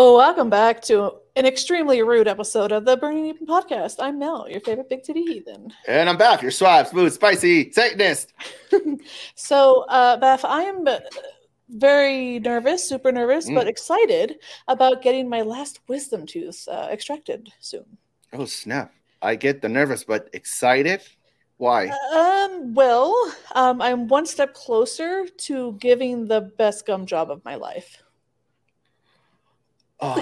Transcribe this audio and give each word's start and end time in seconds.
Hello, 0.00 0.16
welcome 0.16 0.48
back 0.48 0.80
to 0.82 1.12
an 1.34 1.44
extremely 1.44 2.02
rude 2.02 2.28
episode 2.28 2.70
of 2.70 2.84
the 2.84 2.96
Burning 2.96 3.26
Eden 3.26 3.48
podcast. 3.48 3.96
I'm 3.98 4.16
Mel, 4.20 4.48
your 4.48 4.60
favorite 4.60 4.88
big 4.88 5.02
titty 5.02 5.24
heathen. 5.24 5.72
And 5.88 6.08
I'm 6.08 6.16
back, 6.16 6.40
your 6.40 6.52
suave, 6.52 6.86
smooth, 6.86 7.12
spicy 7.12 7.72
Satanist. 7.72 8.32
So, 9.34 9.80
uh, 9.88 10.16
Baph, 10.18 10.44
I 10.44 10.62
am 10.62 10.86
very 11.68 12.38
nervous, 12.38 12.88
super 12.88 13.10
nervous, 13.10 13.48
Mm. 13.50 13.56
but 13.56 13.66
excited 13.66 14.36
about 14.68 15.02
getting 15.02 15.28
my 15.28 15.42
last 15.42 15.80
wisdom 15.88 16.26
tooth 16.26 16.68
uh, 16.70 16.86
extracted 16.92 17.48
soon. 17.58 17.98
Oh, 18.32 18.44
snap. 18.44 18.92
I 19.20 19.34
get 19.34 19.62
the 19.62 19.68
nervous 19.68 20.04
but 20.04 20.30
excited. 20.32 21.02
Why? 21.56 21.88
Um, 22.14 22.72
well, 22.72 23.12
um, 23.56 23.82
I'm 23.82 24.06
one 24.06 24.26
step 24.26 24.54
closer 24.54 25.26
to 25.26 25.72
giving 25.80 26.28
the 26.28 26.52
best 26.56 26.86
gum 26.86 27.04
job 27.04 27.32
of 27.32 27.44
my 27.44 27.56
life. 27.56 28.00
Oh, 30.00 30.14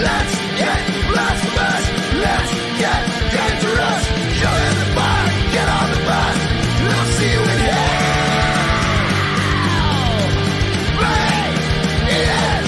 Let's 0.00 0.34
get 0.56 0.80
blasphemous. 1.12 1.84
Let's 2.24 2.52
get 2.80 3.04
dangerous. 3.36 4.04
You're 4.40 4.60
in 4.64 4.76
the 4.80 4.88
bar. 4.96 5.28
Get 5.52 5.68
on 5.68 5.88
the 5.92 6.00
bus. 6.08 6.36
We'll 6.80 7.08
see 7.16 7.32
you 7.32 7.42
in 7.42 7.60
hell. 7.68 8.16
Bring 10.96 11.52
it. 12.16 12.64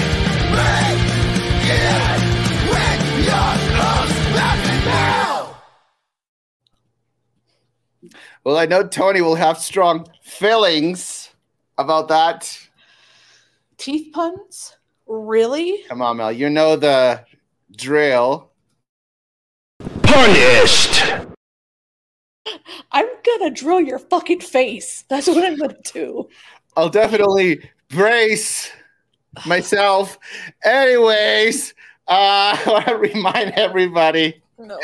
Bring 0.53 0.97
it. 1.73 2.21
With 2.69 3.03
your 3.25 3.51
host, 3.81 4.17
laughing 4.35 4.81
now. 4.85 5.57
well, 8.43 8.57
I 8.57 8.65
know 8.67 8.83
Tony 8.87 9.21
will 9.21 9.33
have 9.33 9.57
strong 9.57 10.07
feelings 10.21 11.18
about 11.79 12.09
that. 12.09 12.59
Teeth 13.77 14.11
puns? 14.13 14.75
Really? 15.07 15.83
Come 15.87 16.01
on, 16.01 16.17
Mel. 16.17 16.31
You 16.31 16.49
know 16.49 16.75
the 16.75 17.25
drill. 17.75 18.51
Punished! 20.03 21.01
I'm 22.91 23.07
gonna 23.23 23.51
drill 23.51 23.79
your 23.79 23.99
fucking 23.99 24.41
face. 24.41 25.05
That's 25.09 25.27
what 25.27 25.43
I'm 25.43 25.55
gonna 25.57 25.77
do. 25.93 26.27
I'll 26.75 26.89
definitely 26.89 27.69
brace 27.89 28.71
myself. 29.45 30.19
Anyways, 30.63 31.73
uh, 32.07 32.57
I 32.57 32.63
want 32.67 32.87
to 32.87 32.97
remind 32.97 33.51
everybody 33.51 34.41
No. 34.59 34.77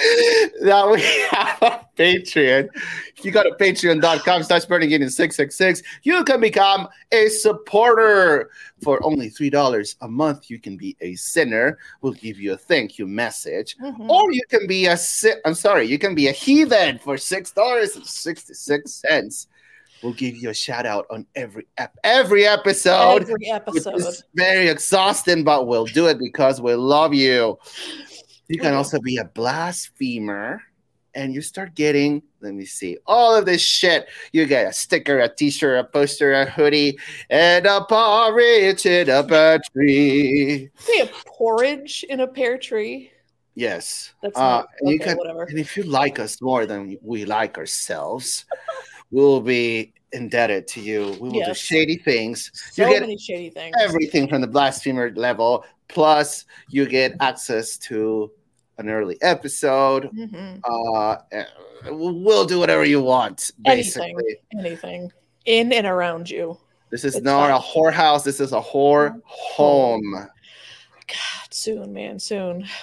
that 0.61 0.89
we 0.89 1.01
have 1.31 1.61
a 1.61 1.85
Patreon. 1.97 2.69
If 3.17 3.25
you 3.25 3.31
go 3.31 3.43
to 3.43 3.51
patreon.com 3.51 4.43
slash 4.43 4.65
burningeden 4.65 5.11
666, 5.11 5.81
you 6.03 6.23
can 6.23 6.39
become 6.39 6.87
a 7.11 7.27
supporter. 7.27 8.49
For 8.81 9.03
only 9.03 9.29
$3 9.29 9.95
a 10.01 10.07
month, 10.07 10.49
you 10.49 10.59
can 10.59 10.77
be 10.77 10.95
a 11.01 11.15
sinner. 11.15 11.77
We'll 12.01 12.13
give 12.13 12.39
you 12.39 12.53
a 12.53 12.57
thank 12.57 12.97
you 12.97 13.07
message. 13.07 13.75
Mhm. 13.81 14.09
Or 14.09 14.31
you 14.31 14.41
can 14.49 14.65
be 14.67 14.85
a 14.87 14.95
si- 14.97 15.33
I'm 15.45 15.53
sorry, 15.55 15.85
you 15.87 15.97
can 15.99 16.15
be 16.15 16.27
a 16.27 16.31
heathen 16.31 16.99
for 16.99 17.17
six 17.17 17.51
dollars 17.51 17.95
and 17.95 18.05
sixty-six 18.05 18.93
cents. 18.93 19.47
We'll 20.03 20.13
give 20.13 20.35
you 20.35 20.49
a 20.49 20.53
shout 20.53 20.85
out 20.85 21.07
on 21.09 21.25
every 21.35 21.65
ep- 21.77 21.97
every 22.03 22.45
episode, 22.45 23.23
Every 23.23 23.49
episode. 23.49 23.95
is 23.95 24.23
very 24.35 24.67
exhausting, 24.67 25.43
but 25.43 25.67
we'll 25.67 25.85
do 25.87 26.07
it 26.07 26.19
because 26.19 26.61
we 26.61 26.75
love 26.75 27.13
you. 27.13 27.57
You 28.47 28.59
can 28.59 28.73
also 28.73 28.99
be 28.99 29.17
a 29.17 29.25
blasphemer, 29.25 30.61
and 31.15 31.33
you 31.33 31.41
start 31.41 31.73
getting. 31.75 32.21
Let 32.41 32.53
me 32.53 32.65
see 32.65 32.97
all 33.07 33.35
of 33.35 33.45
this 33.45 33.61
shit. 33.61 34.07
You 34.33 34.45
get 34.45 34.67
a 34.67 34.73
sticker, 34.73 35.19
a 35.19 35.29
T-shirt, 35.29 35.79
a 35.79 35.83
poster, 35.83 36.33
a 36.33 36.45
hoodie, 36.45 36.99
and 37.29 37.65
a 37.65 37.83
porridge 37.85 38.85
in 38.85 39.09
a 39.09 39.23
pear 39.23 39.59
tree. 39.73 40.69
We 40.87 40.97
have 40.99 41.11
porridge 41.25 42.05
in 42.07 42.19
a 42.19 42.27
pear 42.27 42.57
tree. 42.57 43.11
Yes, 43.55 44.11
That's 44.21 44.37
Uh, 44.37 44.41
not 44.41 44.67
and 44.81 44.89
you 44.89 44.95
okay, 44.97 45.05
can- 45.05 45.17
whatever. 45.17 45.43
And 45.43 45.57
if 45.57 45.77
you 45.77 45.83
like 45.83 46.19
us 46.19 46.41
more 46.41 46.65
than 46.65 46.97
we 47.01 47.23
like 47.25 47.57
ourselves, 47.57 48.45
we'll 49.11 49.39
be 49.39 49.93
indebted 50.11 50.67
to 50.67 50.81
you. 50.81 51.15
We 51.21 51.29
will 51.29 51.45
do 51.45 51.53
shady 51.53 51.97
things. 51.97 52.51
So 52.71 52.83
you 52.83 52.89
get 52.93 53.01
many 53.01 53.17
shady 53.17 53.49
things. 53.49 53.75
everything 53.79 54.27
from 54.27 54.41
the 54.41 54.47
blasphemer 54.47 55.11
level, 55.15 55.63
plus 55.87 56.45
you 56.69 56.85
get 56.87 57.15
access 57.19 57.77
to 57.77 58.31
an 58.77 58.89
early 58.89 59.17
episode. 59.21 60.09
Mhm. 60.11 60.59
Uh, 60.63 61.17
we'll 61.91 62.45
do 62.45 62.59
whatever 62.59 62.83
you 62.85 63.01
want, 63.01 63.51
basically. 63.63 64.09
Anything. 64.11 64.31
Anything. 64.59 65.11
In 65.45 65.71
and 65.71 65.87
around 65.87 66.29
you. 66.29 66.57
This 66.89 67.03
is 67.03 67.15
It's 67.15 67.23
not 67.25 67.49
fine. 67.49 67.51
a 67.51 67.59
whorehouse. 67.59 68.23
This 68.23 68.39
is 68.39 68.51
a 68.53 68.61
whore 68.61 69.19
home. 69.25 70.13
God, 71.07 71.47
soon, 71.51 71.93
man, 71.93 72.19
soon. 72.19 72.67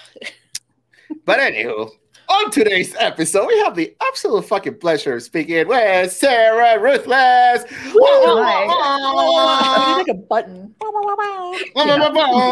But 1.27 1.41
anywho, 1.41 1.91
on 2.33 2.51
today's 2.51 2.95
episode, 2.99 3.47
we 3.47 3.59
have 3.59 3.77
the 3.77 3.95
absolute 4.09 4.47
fucking 4.47 4.79
pleasure 4.79 5.17
of 5.17 5.23
speaking 5.23 5.69
with 5.69 6.11
Sarah 6.11 6.81
Ruthless. 6.81 7.65
I 7.71 9.85
need 9.89 9.97
like 9.99 10.09
a 10.09 10.15
button. 10.15 10.75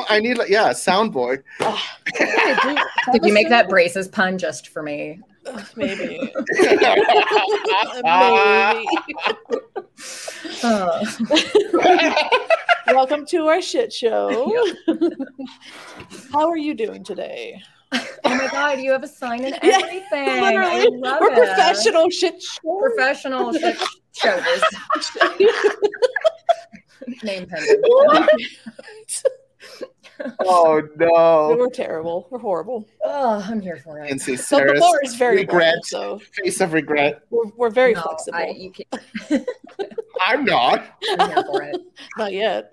I 0.08 0.20
need 0.22 0.36
like 0.36 0.50
yeah, 0.50 0.70
a 0.70 0.74
soundboard. 0.74 1.42
Did 3.12 3.24
you 3.24 3.32
make 3.32 3.48
that 3.48 3.70
braces 3.70 4.08
pun 4.08 4.36
just 4.36 4.68
for 4.68 4.82
me? 4.82 5.18
Maybe. 5.76 6.30
Maybe. 6.52 6.84
Oh. 10.62 11.02
Welcome 12.88 13.24
to 13.26 13.46
our 13.46 13.62
shit 13.62 13.92
show. 13.92 14.52
How 16.32 16.48
are 16.48 16.58
you 16.58 16.74
doing 16.74 17.02
today? 17.02 17.62
Oh 17.92 18.06
my 18.24 18.48
god, 18.50 18.80
you 18.80 18.90
have 18.92 19.02
a 19.02 19.08
sign 19.08 19.44
and 19.44 19.58
Yeah, 19.62 19.78
everything. 19.82 20.28
I 20.28 20.50
Literally, 20.52 20.98
love 20.98 21.18
we're 21.20 21.32
it. 21.32 21.36
professional 21.36 22.10
shit 22.10 22.42
show. 22.42 22.78
Professional 22.80 23.52
shit 23.52 23.76
shows. 24.12 24.62
Name 27.22 27.46
pendant. 27.50 27.84
oh 30.40 30.82
no. 30.96 31.56
We're 31.58 31.70
terrible. 31.70 32.28
We're 32.30 32.38
horrible. 32.38 32.86
Oh, 33.04 33.42
I'm 33.48 33.60
here 33.60 33.76
for 33.76 33.98
And 33.98 34.20
it. 34.20 34.22
see 34.22 34.36
So 34.36 34.56
the 34.56 34.62
Sarah's 34.66 34.78
floor 34.78 35.00
is 35.02 35.14
very 35.16 35.36
regret. 35.38 35.74
regret. 35.76 35.84
so 35.86 36.20
face 36.44 36.60
of 36.60 36.72
regret. 36.74 37.22
we're, 37.30 37.46
we're 37.56 37.70
very 37.70 37.94
No, 37.94 38.02
flexible. 38.02 38.38
I, 38.38 38.46
you 38.56 38.70
can, 38.72 39.44
I'm 40.26 40.44
not. 40.44 40.84
I'm 41.18 41.30
here 41.30 41.44
for 41.44 41.62
it. 41.62 41.76
Not 42.18 42.32
yet. 42.32 42.70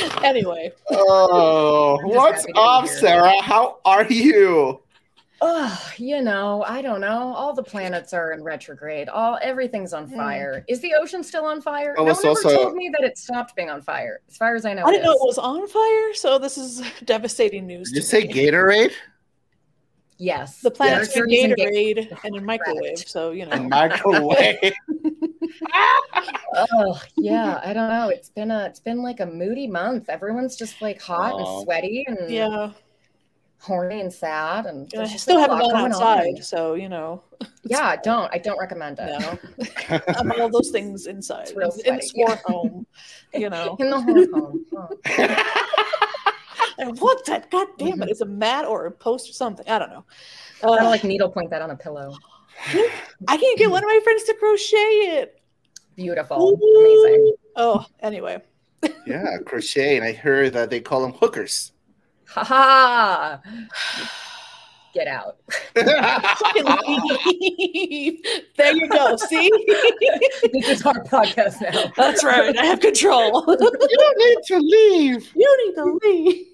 anyway, 0.24 0.72
Oh, 0.90 1.98
what's 2.04 2.42
happy 2.42 2.52
to 2.52 2.54
be 2.54 2.60
up. 2.60 2.86
Sarah? 2.88 3.42
How 3.42 3.78
are 3.84 4.04
you? 4.06 4.80
Oh, 5.44 5.90
you 5.96 6.22
know, 6.22 6.62
I 6.68 6.82
don't 6.82 7.00
know. 7.00 7.34
All 7.34 7.52
the 7.52 7.64
planets 7.64 8.12
are 8.12 8.30
in 8.32 8.44
retrograde. 8.44 9.08
All 9.08 9.38
everything's 9.42 9.92
on 9.92 10.06
Hmm. 10.08 10.16
fire. 10.16 10.64
Is 10.68 10.80
the 10.80 10.94
ocean 10.94 11.24
still 11.24 11.44
on 11.44 11.60
fire? 11.60 11.96
Oh, 11.98 12.04
no 12.04 12.10
it's 12.12 12.22
one 12.22 12.30
ever 12.30 12.42
told 12.54 12.74
me 12.76 12.90
that 12.96 13.04
it 13.04 13.18
stopped 13.18 13.56
being 13.56 13.68
on 13.68 13.82
fire. 13.82 14.20
As 14.28 14.36
far 14.36 14.54
as 14.54 14.64
I 14.64 14.72
know, 14.74 14.84
I 14.84 14.92
didn't 14.92 15.04
know 15.04 15.12
it 15.12 15.20
was 15.26 15.38
on 15.38 15.66
fire, 15.66 16.14
so 16.14 16.38
this 16.38 16.56
is 16.56 16.80
devastating 17.04 17.66
news. 17.66 17.88
Did 17.88 17.96
you 17.96 18.02
to 18.02 18.06
say 18.06 18.24
me. 18.24 18.32
Gatorade? 18.32 18.92
Yes. 20.18 20.60
The 20.60 20.70
planet's 20.70 21.12
They're 21.12 21.24
in 21.24 21.30
using 21.30 21.50
Ga- 21.56 21.66
Gatorade 21.66 22.18
and 22.24 22.36
in 22.36 22.44
microwave, 22.44 22.98
so 22.98 23.32
you 23.32 23.42
A 23.50 23.58
know. 23.58 23.68
microwave. 23.68 24.72
Oh 26.54 27.00
yeah, 27.16 27.60
I 27.64 27.72
don't 27.72 27.88
know. 27.88 28.10
It's 28.10 28.28
been 28.28 28.50
a 28.50 28.66
it's 28.66 28.80
been 28.80 29.02
like 29.02 29.20
a 29.20 29.26
moody 29.26 29.66
month. 29.66 30.10
Everyone's 30.10 30.54
just 30.54 30.82
like 30.82 31.00
hot 31.00 31.32
Oh. 31.34 31.38
and 31.58 31.64
sweaty 31.64 32.04
and 32.06 32.30
Yeah, 32.30 32.72
horny 33.58 34.00
and 34.02 34.12
sad 34.12 34.66
and 34.66 34.92
and 34.92 35.02
I 35.02 35.06
still 35.16 35.38
haven't 35.38 35.60
gone 35.60 35.92
outside, 35.92 36.36
on. 36.36 36.42
so 36.42 36.74
you 36.74 36.90
know. 36.90 37.22
Yeah, 37.64 37.96
don't. 37.96 38.30
I 38.34 38.38
don't 38.38 38.58
recommend 38.60 38.98
it. 39.00 39.18
No, 39.18 39.98
I'm 40.18 40.30
all 40.40 40.50
those 40.50 40.70
things 40.70 41.06
inside, 41.06 41.42
It's 41.48 41.54
real 41.56 41.70
in 41.86 41.96
the 41.96 42.02
sweaty, 42.02 42.06
score 42.06 42.28
yeah. 42.28 42.36
home. 42.44 42.86
You 43.32 43.48
know, 43.50 43.76
In 43.80 43.88
the 43.90 44.00
whole 44.00 44.26
home. 44.40 44.66
Oh. 44.76 44.88
and 46.78 46.98
what 47.00 47.24
that? 47.26 47.50
God 47.50 47.68
damn 47.78 47.92
Mm-hmm. 47.92 48.02
it! 48.02 48.10
It's 48.10 48.20
a 48.20 48.26
mat 48.26 48.66
or 48.66 48.84
a 48.86 48.90
post 48.90 49.28
or 49.30 49.32
something. 49.32 49.66
I 49.68 49.78
don't 49.78 49.90
know. 49.90 50.04
Kind 50.60 50.74
Uh, 50.80 50.84
of 50.84 50.90
like 50.90 51.04
needlepoint 51.04 51.48
that 51.50 51.62
on 51.62 51.70
a 51.70 51.76
pillow. 51.76 52.14
I 53.26 53.36
can't 53.38 53.58
get 53.58 53.70
one 53.70 53.82
of 53.82 53.88
my 53.88 54.00
friends 54.04 54.24
to 54.24 54.34
crochet 54.34 54.76
it. 54.76 55.38
Beautiful. 55.96 56.54
Amazing. 56.54 57.34
Oh, 57.56 57.84
anyway. 58.00 58.40
yeah, 59.06 59.36
crochet. 59.44 59.96
And 59.96 60.04
I 60.04 60.12
heard 60.12 60.52
that 60.54 60.70
they 60.70 60.80
call 60.80 61.02
them 61.02 61.12
hookers. 61.12 61.72
Ha 62.28 62.44
ha. 62.44 63.40
Get 64.94 65.06
out. 65.06 65.36
There 68.56 68.76
you 68.76 68.88
go. 68.88 69.16
See? 69.16 69.50
this 70.52 70.68
is 70.68 70.86
our 70.86 71.02
podcast 71.04 71.60
now. 71.62 71.90
That's 71.96 72.22
right. 72.22 72.56
I 72.56 72.66
have 72.66 72.80
control. 72.80 73.44
you 73.48 73.56
don't 73.56 74.18
need 74.18 74.38
to 74.46 74.58
leave. 74.58 75.32
you 75.34 75.66
need 75.66 75.74
to 75.74 75.98
leave. 76.04 76.46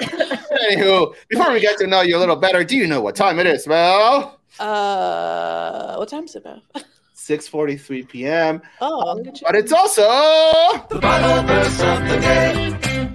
Anywho, 0.00 1.14
before 1.28 1.52
we 1.52 1.60
get 1.60 1.78
to 1.78 1.86
know 1.86 2.02
you 2.02 2.16
a 2.16 2.18
little 2.18 2.36
better, 2.36 2.64
do 2.64 2.76
you 2.76 2.86
know 2.86 3.00
what 3.00 3.16
time 3.16 3.38
it 3.38 3.46
is, 3.46 3.66
Mel? 3.66 4.38
Uh, 4.58 5.96
what 5.96 6.08
time 6.08 6.24
is 6.24 6.34
it, 6.34 6.44
Baph? 6.44 6.62
6:43 7.18 8.08
p.m. 8.08 8.62
Oh, 8.80 9.14
look 9.14 9.26
at. 9.26 9.40
But 9.44 9.56
it's 9.56 9.72
also 9.72 10.02
The 10.88 10.98
Bible 11.00 11.46
verse 11.46 11.80
of 11.80 12.08
the 12.08 12.20
day. 12.20 13.10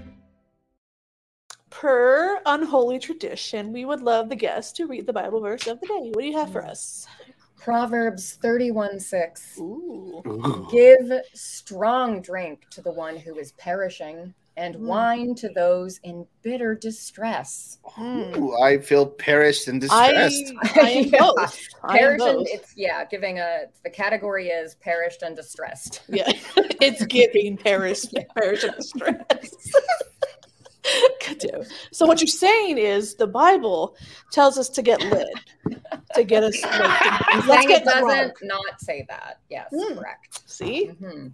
per 1.70 2.42
unholy 2.46 3.00
tradition, 3.00 3.72
we 3.72 3.86
would 3.86 4.02
love 4.02 4.30
the 4.30 4.36
guest 4.36 4.76
to 4.76 4.88
read 4.88 5.08
the 5.08 5.14
Bible 5.14 5.40
verse 5.40 5.68
of 5.68 5.80
the 5.80 5.88
day. 5.88 6.12
What 6.14 6.20
do 6.20 6.28
you 6.28 6.38
have 6.38 6.52
for 6.52 6.66
us? 6.66 7.08
Proverbs 7.58 8.38
31 8.42 9.00
6. 9.00 9.58
Ooh. 9.60 10.22
Ooh. 10.28 10.68
Give 10.70 11.22
strong 11.34 12.22
drink 12.22 12.70
to 12.72 12.82
the 12.82 12.92
one 12.92 13.16
who 13.16 13.38
is 13.38 13.54
perishing, 13.54 14.34
and 14.56 14.76
Mm. 14.76 14.80
wine 14.82 15.36
to 15.36 15.50
those 15.50 16.00
in 16.04 16.28
bitter 16.44 16.76
distress. 16.76 17.80
Mm. 17.98 18.38
Ooh, 18.38 18.56
I 18.62 18.78
feel 18.80 19.06
perished 19.08 19.68
and 19.68 19.82
distressed. 19.82 20.54
I 20.76 20.90
am 20.90 21.06
Yeah. 21.12 21.20
both. 21.20 21.60
I 21.84 21.94
am 21.94 21.98
Perished 22.00 22.26
and 22.26 22.48
it's 22.48 22.74
yeah, 22.76 23.04
giving 23.06 23.40
a 23.40 23.64
the 23.84 23.90
category 23.90 24.50
is 24.50 24.76
perished 24.76 25.22
and 25.24 25.36
distressed. 25.36 26.02
Yeah, 26.10 26.32
it's 26.56 27.04
giving 27.06 27.58
Paris, 27.58 28.06
Paris 28.36 28.64
and 28.64 28.76
distressed. 28.76 29.76
God 31.26 31.38
damn. 31.40 31.64
So 31.92 32.06
what 32.06 32.20
you're 32.20 32.28
saying 32.28 32.78
is 32.78 33.16
the 33.16 33.26
Bible 33.28 33.96
tells 34.32 34.58
us 34.58 34.68
to 34.70 34.82
get 34.82 35.00
lit, 35.02 35.30
to 36.16 36.24
get 36.26 36.44
us. 36.44 36.62
Like, 36.62 36.74
I'm 36.74 37.48
let's 37.48 37.64
saying 37.64 37.68
get 37.70 37.82
it 37.84 37.86
doesn't 37.86 38.04
drunk. 38.06 38.34
not 38.44 38.82
say 38.82 39.06
that. 39.10 39.40
Yes, 39.50 39.70
Mm. 39.74 39.98
correct. 39.98 40.42
See, 40.46 40.92
Mhm. 41.02 41.32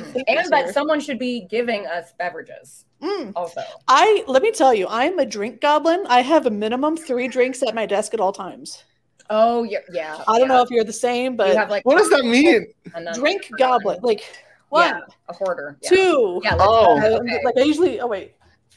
Good 0.00 0.24
And 0.28 0.50
that 0.52 0.72
someone 0.74 1.00
should 1.00 1.18
be 1.18 1.46
giving 1.50 1.86
us 1.86 2.12
beverages 2.18 2.84
Mm. 3.02 3.32
also. 3.34 3.62
I 3.88 4.22
let 4.28 4.42
me 4.42 4.52
tell 4.52 4.72
you, 4.72 4.86
I'm 4.88 5.18
a 5.18 5.26
drink 5.26 5.60
goblin. 5.60 6.04
I 6.08 6.20
have 6.22 6.46
a 6.46 6.50
minimum 6.50 6.96
three 6.96 7.26
drinks 7.28 7.62
at 7.62 7.74
my 7.74 7.84
desk 7.84 8.14
at 8.14 8.20
all 8.20 8.32
times. 8.32 8.84
Oh 9.28 9.64
yeah, 9.64 9.78
yeah. 9.92 10.22
I 10.28 10.38
don't 10.38 10.48
yeah. 10.48 10.56
know 10.56 10.62
if 10.62 10.70
you're 10.70 10.84
the 10.84 10.92
same, 10.92 11.32
you 11.32 11.36
but 11.38 11.56
have 11.56 11.68
like 11.70 11.84
What 11.84 11.98
does 11.98 12.10
that 12.10 12.24
mean? 12.24 12.66
drink 13.14 13.48
goblin. 13.58 13.98
Like 14.02 14.22
one, 14.68 14.88
Yeah, 14.88 15.00
a 15.28 15.32
hoarder. 15.32 15.78
Yeah. 15.82 15.88
two. 15.90 16.40
Yeah, 16.44 16.54
let's 16.54 16.64
Oh. 16.68 16.98
I- 16.98 17.08
okay. 17.18 17.40
Like 17.44 17.56
I 17.58 17.62
usually. 17.62 18.00
Oh 18.00 18.06
wait, 18.06 18.34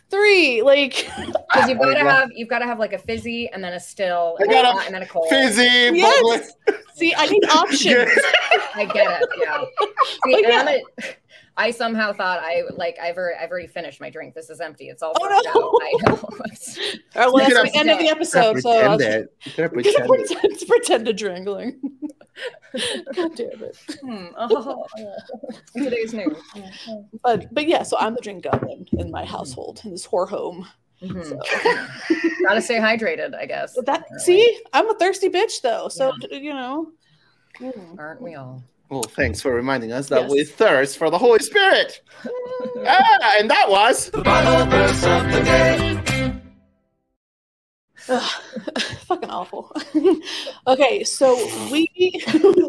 three. 0.10 0.62
Like 0.62 1.10
Because 1.56 1.70
you've 1.70 1.80
got 1.80 1.94
to 1.94 2.00
have 2.10 2.30
you've 2.36 2.50
got 2.50 2.60
to 2.60 2.66
have 2.66 2.80
like 2.80 2.94
a 2.94 2.98
fizzy 2.98 3.50
and 3.50 3.64
then 3.64 3.74
a 3.74 3.80
still 3.80 4.36
and, 4.40 4.50
got 4.50 4.66
a 4.66 4.78
a 4.78 4.86
and 4.86 4.94
then 4.94 5.02
a 5.04 5.08
cold. 5.08 5.28
Fizzy, 5.30 5.64
yes. 5.64 6.52
See, 6.96 7.14
I 7.16 7.26
need 7.28 7.46
options. 7.46 8.12
I 8.76 8.86
get 8.86 9.22
it. 9.22 9.30
Yeah. 9.38 9.64
See, 10.24 10.32
But 10.32 10.42
yeah. 10.42 10.78
I'm 11.58 11.64
a, 11.64 11.68
I 11.68 11.72
somehow 11.72 12.14
thought 12.14 12.40
I 12.40 12.64
like 12.76 12.98
I've 13.02 13.18
already, 13.18 13.38
I've 13.40 13.50
already 13.52 13.68
finished 13.68 14.02
my 14.02 14.10
drink. 14.10 14.34
This 14.34 14.50
is 14.50 14.60
empty. 14.62 14.90
It's 14.90 15.02
all 15.04 15.14
Oh, 15.20 15.28
fucked 15.30 15.46
no. 15.54 15.62
out. 15.62 15.82
I 15.82 16.10
know. 16.10 16.16
All 17.16 17.22
right, 17.22 17.34
well, 17.34 17.50
that's 17.50 17.72
the 17.72 17.78
end 17.80 17.90
of 17.90 18.00
the 18.00 18.10
episode. 18.10 18.60
So 18.60 18.72
I'll 18.72 18.98
pretend 18.98 19.24
it. 19.26 19.38
You 19.46 19.52
could 19.54 19.62
have 19.64 19.72
gonna 19.72 19.84
pretended. 19.84 20.08
pretend, 20.38 20.68
pretend 20.68 21.06
to 21.06 21.14
drangling. 21.14 21.80
God 23.16 23.32
damn 23.36 23.64
it. 23.64 23.78
Hmm. 24.02 24.26
Oh, 24.38 24.86
today's 25.76 26.14
news. 26.14 26.38
But 27.24 27.54
but 27.54 27.68
yeah, 27.68 27.84
so 27.84 27.98
I'm 28.00 28.16
the 28.16 28.22
drink 28.22 28.44
goblin 28.44 28.86
in 28.94 29.10
my 29.12 29.24
household 29.24 29.80
in 29.86 29.92
this 29.92 30.06
whore 30.06 30.28
home. 30.28 30.68
Mhm. 31.02 31.24
So 31.26 31.40
Gotta 32.46 32.62
stay 32.62 32.78
hydrated, 32.80 33.34
I 33.36 33.46
guess. 33.46 33.74
that 33.76 33.84
apparently. 34.02 34.20
see, 34.20 34.60
I'm 34.74 34.90
a 34.90 34.96
thirsty 34.96 35.30
bitch 35.30 35.62
though. 35.62 35.88
So 35.88 36.12
you 36.32 36.54
know. 36.54 36.92
Mm. 37.62 37.98
aren't 37.98 38.22
we 38.22 38.36
all? 38.36 38.62
Well, 38.90 39.04
thanks 39.04 39.42
for 39.42 39.52
reminding 39.54 39.92
us 39.92 40.08
that 40.10 40.24
Yes. 40.24 40.32
we 40.32 40.44
thirst 40.44 40.98
for 40.98 41.10
the 41.10 41.18
Holy 41.18 41.40
Spirit. 41.40 42.02
ah, 42.86 43.36
and 43.40 43.50
that 43.50 43.70
was 43.70 44.12
The 44.12 44.22
Bible 44.22 44.70
verse 44.70 45.04
of 45.06 45.24
the 45.32 45.42
day. 45.44 46.02
Ugh, 48.08 48.32
fucking 49.08 49.30
awful. 49.32 49.76
okay, 50.68 51.04
so 51.04 51.34
we 51.72 51.90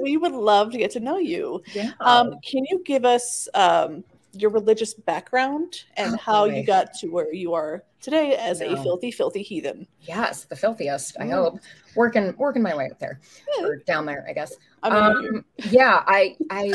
we 0.01 0.17
would 0.17 0.33
love 0.33 0.73
to 0.73 0.79
get 0.79 0.91
to 0.93 1.01
know 1.01 1.19
you. 1.19 1.63
Yeah. 1.75 1.93
Um, 2.01 2.37
can 2.43 2.65
you 2.71 2.83
give 2.87 3.05
us 3.05 3.47
um, 3.53 4.03
your 4.33 4.49
religious 4.51 4.95
background 4.95 5.83
and 5.99 6.15
Oh, 6.15 6.19
how 6.19 6.47
boy. 6.49 6.55
you 6.57 6.65
got 6.65 6.95
to 7.01 7.09
where 7.09 7.35
you 7.35 7.53
are 7.53 7.85
today 8.01 8.35
as 8.37 8.63
a 8.63 8.77
filthy, 8.83 9.11
filthy 9.11 9.43
heathen? 9.43 9.87
yes, 10.01 10.45
the 10.45 10.57
filthiest. 10.57 11.17
I 11.21 11.25
Mm. 11.25 11.33
hope 11.33 11.59
working 11.95 12.35
working 12.39 12.63
my 12.63 12.75
way 12.75 12.89
up 12.91 12.99
there 12.99 13.21
Yeah. 13.59 13.67
or 13.67 13.77
down 13.77 14.07
there. 14.07 14.25
I 14.27 14.33
guess. 14.33 14.55
I 14.93 15.09
mean, 15.15 15.29
Um, 15.29 15.45
yeah, 15.71 16.03
I, 16.07 16.37
I, 16.51 16.73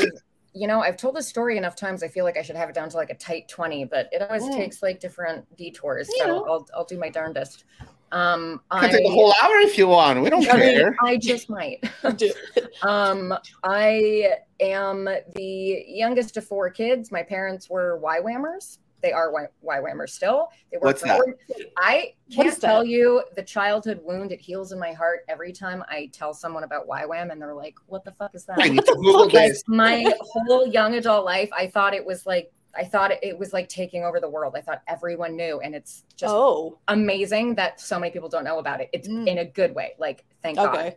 you 0.54 0.66
know, 0.66 0.80
I've 0.80 0.96
told 0.96 1.16
this 1.16 1.26
story 1.26 1.56
enough 1.56 1.76
times. 1.76 2.02
I 2.02 2.08
feel 2.08 2.24
like 2.24 2.36
I 2.36 2.42
should 2.42 2.56
have 2.56 2.68
it 2.68 2.74
down 2.74 2.88
to 2.90 2.96
like 2.96 3.10
a 3.10 3.14
tight 3.14 3.48
twenty, 3.48 3.84
but 3.84 4.08
it 4.12 4.22
always 4.22 4.42
Mm. 4.44 4.56
takes 4.56 4.82
like 4.82 5.00
different 5.00 5.44
detours. 5.56 6.08
You 6.08 6.18
So 6.18 6.26
know. 6.26 6.44
I'll, 6.44 6.68
I'll 6.76 6.84
do 6.84 6.98
my 6.98 7.08
darndest. 7.08 7.64
Um, 8.12 8.60
I, 8.70 8.80
can 8.80 8.90
take 8.90 9.04
the 9.06 9.10
whole 9.10 9.32
hour 9.42 9.56
if 9.60 9.78
you 9.78 9.88
want. 9.88 10.22
We 10.22 10.28
don't 10.28 10.46
I, 10.50 10.56
mean, 10.58 10.76
care. 10.76 10.96
I 11.02 11.16
just 11.16 11.48
might. 11.48 11.82
um, 12.82 13.32
I 13.64 14.34
am 14.60 15.08
the 15.34 15.84
youngest 15.88 16.36
of 16.36 16.44
four 16.44 16.68
kids. 16.68 17.10
My 17.10 17.22
parents 17.22 17.70
were 17.70 17.98
YWAMers. 18.02 18.78
They 19.02 19.12
are 19.12 19.30
Y- 19.32 19.46
YWAMers 19.64 20.10
still. 20.10 20.48
They 20.70 20.78
work 20.78 20.84
What's 20.84 21.00
for 21.02 21.08
that? 21.08 21.34
I 21.76 22.14
can't 22.32 22.46
is 22.48 22.56
that? 22.58 22.66
tell 22.66 22.84
you 22.84 23.22
the 23.36 23.42
childhood 23.42 24.00
wound 24.04 24.32
it 24.32 24.40
heals 24.40 24.72
in 24.72 24.78
my 24.78 24.92
heart 24.92 25.20
every 25.28 25.52
time 25.52 25.82
I 25.88 26.08
tell 26.12 26.32
someone 26.32 26.64
about 26.64 26.88
YWAM 26.88 27.30
and 27.32 27.40
they're 27.42 27.54
like, 27.54 27.74
"What 27.86 28.04
the 28.04 28.12
fuck 28.12 28.34
is 28.34 28.44
that?" 28.46 28.58
I 28.60 28.68
need 28.68 28.84
to 28.84 28.94
Google 28.94 29.28
this. 29.28 29.62
my 29.68 30.04
whole 30.20 30.66
young 30.66 30.94
adult 30.94 31.24
life 31.24 31.50
i 31.56 31.66
thought 31.66 31.94
it 31.94 32.04
was 32.04 32.26
like 32.26 32.52
i 32.74 32.84
thought 32.84 33.10
it, 33.10 33.18
it 33.22 33.38
was 33.38 33.52
like 33.52 33.68
taking 33.68 34.02
over 34.04 34.20
the 34.20 34.28
world 34.28 34.54
i 34.56 34.60
thought 34.60 34.82
everyone 34.88 35.36
knew 35.36 35.60
and 35.60 35.74
it's 35.74 36.04
just 36.16 36.32
oh, 36.34 36.78
amazing 36.88 37.54
that 37.54 37.80
so 37.80 37.98
many 37.98 38.10
people 38.12 38.28
don't 38.28 38.44
know 38.44 38.58
about 38.58 38.80
it 38.80 38.88
it's 38.92 39.08
Mm. 39.08 39.26
in 39.28 39.38
a 39.38 39.44
good 39.44 39.74
way 39.74 39.92
like 39.98 40.24
thank 40.42 40.56
god 40.56 40.74
okay. 40.76 40.96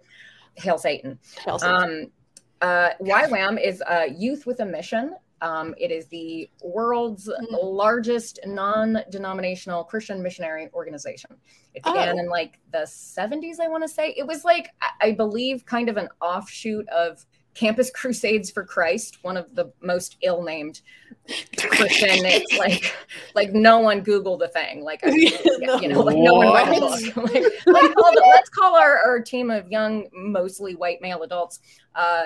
hail 0.55 0.77
satan 0.77 1.17
Chelsea. 1.43 1.65
um 1.65 2.07
uh 2.61 2.89
YWAM 3.01 3.61
is 3.61 3.81
uh 3.87 4.05
youth 4.15 4.45
with 4.45 4.59
a 4.61 4.65
mission 4.65 5.15
um, 5.41 5.75
it 5.77 5.91
is 5.91 6.07
the 6.07 6.49
world's 6.63 7.27
Mm. 7.27 7.59
largest 7.63 8.39
non-denominational 8.45 9.83
Christian 9.83 10.21
missionary 10.21 10.69
organization. 10.73 11.31
It 11.73 11.83
began 11.83 12.15
Oh. 12.17 12.19
in 12.21 12.29
like 12.29 12.59
the 12.71 12.85
70s, 12.85 13.59
I 13.59 13.67
want 13.67 13.83
to 13.83 13.87
say. 13.89 14.13
It 14.17 14.25
was 14.25 14.45
like, 14.45 14.69
I 15.01 15.11
believe, 15.11 15.65
kind 15.65 15.89
of 15.89 15.97
an 15.97 16.09
offshoot 16.21 16.87
of 16.89 17.25
Campus 17.55 17.89
Crusades 17.89 18.51
for 18.51 18.63
Christ, 18.63 19.19
one 19.23 19.37
of 19.37 19.55
the 19.55 19.71
most 19.81 20.17
ill-named 20.21 20.81
Christian. 21.57 22.25
It's 22.25 22.57
like, 22.57 22.93
like 23.33 23.53
no 23.53 23.79
one 23.79 24.03
Googled 24.03 24.39
the 24.39 24.49
thing. 24.49 24.83
Like, 24.83 24.99
I- 25.03 25.09
No. 25.59 25.79
you 25.79 25.87
know, 25.87 26.01
like 26.01 26.17
no 26.17 26.33
one 26.35 26.53
read 26.53 26.75
the 26.75 27.11
book. 27.15 27.33
like, 27.33 27.43
like, 27.65 27.93
call 27.95 28.11
the- 28.11 28.31
let's 28.35 28.49
call 28.49 28.75
our, 28.75 28.97
our 28.99 29.19
team 29.21 29.49
of 29.49 29.67
young, 29.71 30.07
mostly 30.13 30.75
white 30.75 31.01
male 31.01 31.23
adults, 31.23 31.59
uh, 31.95 32.23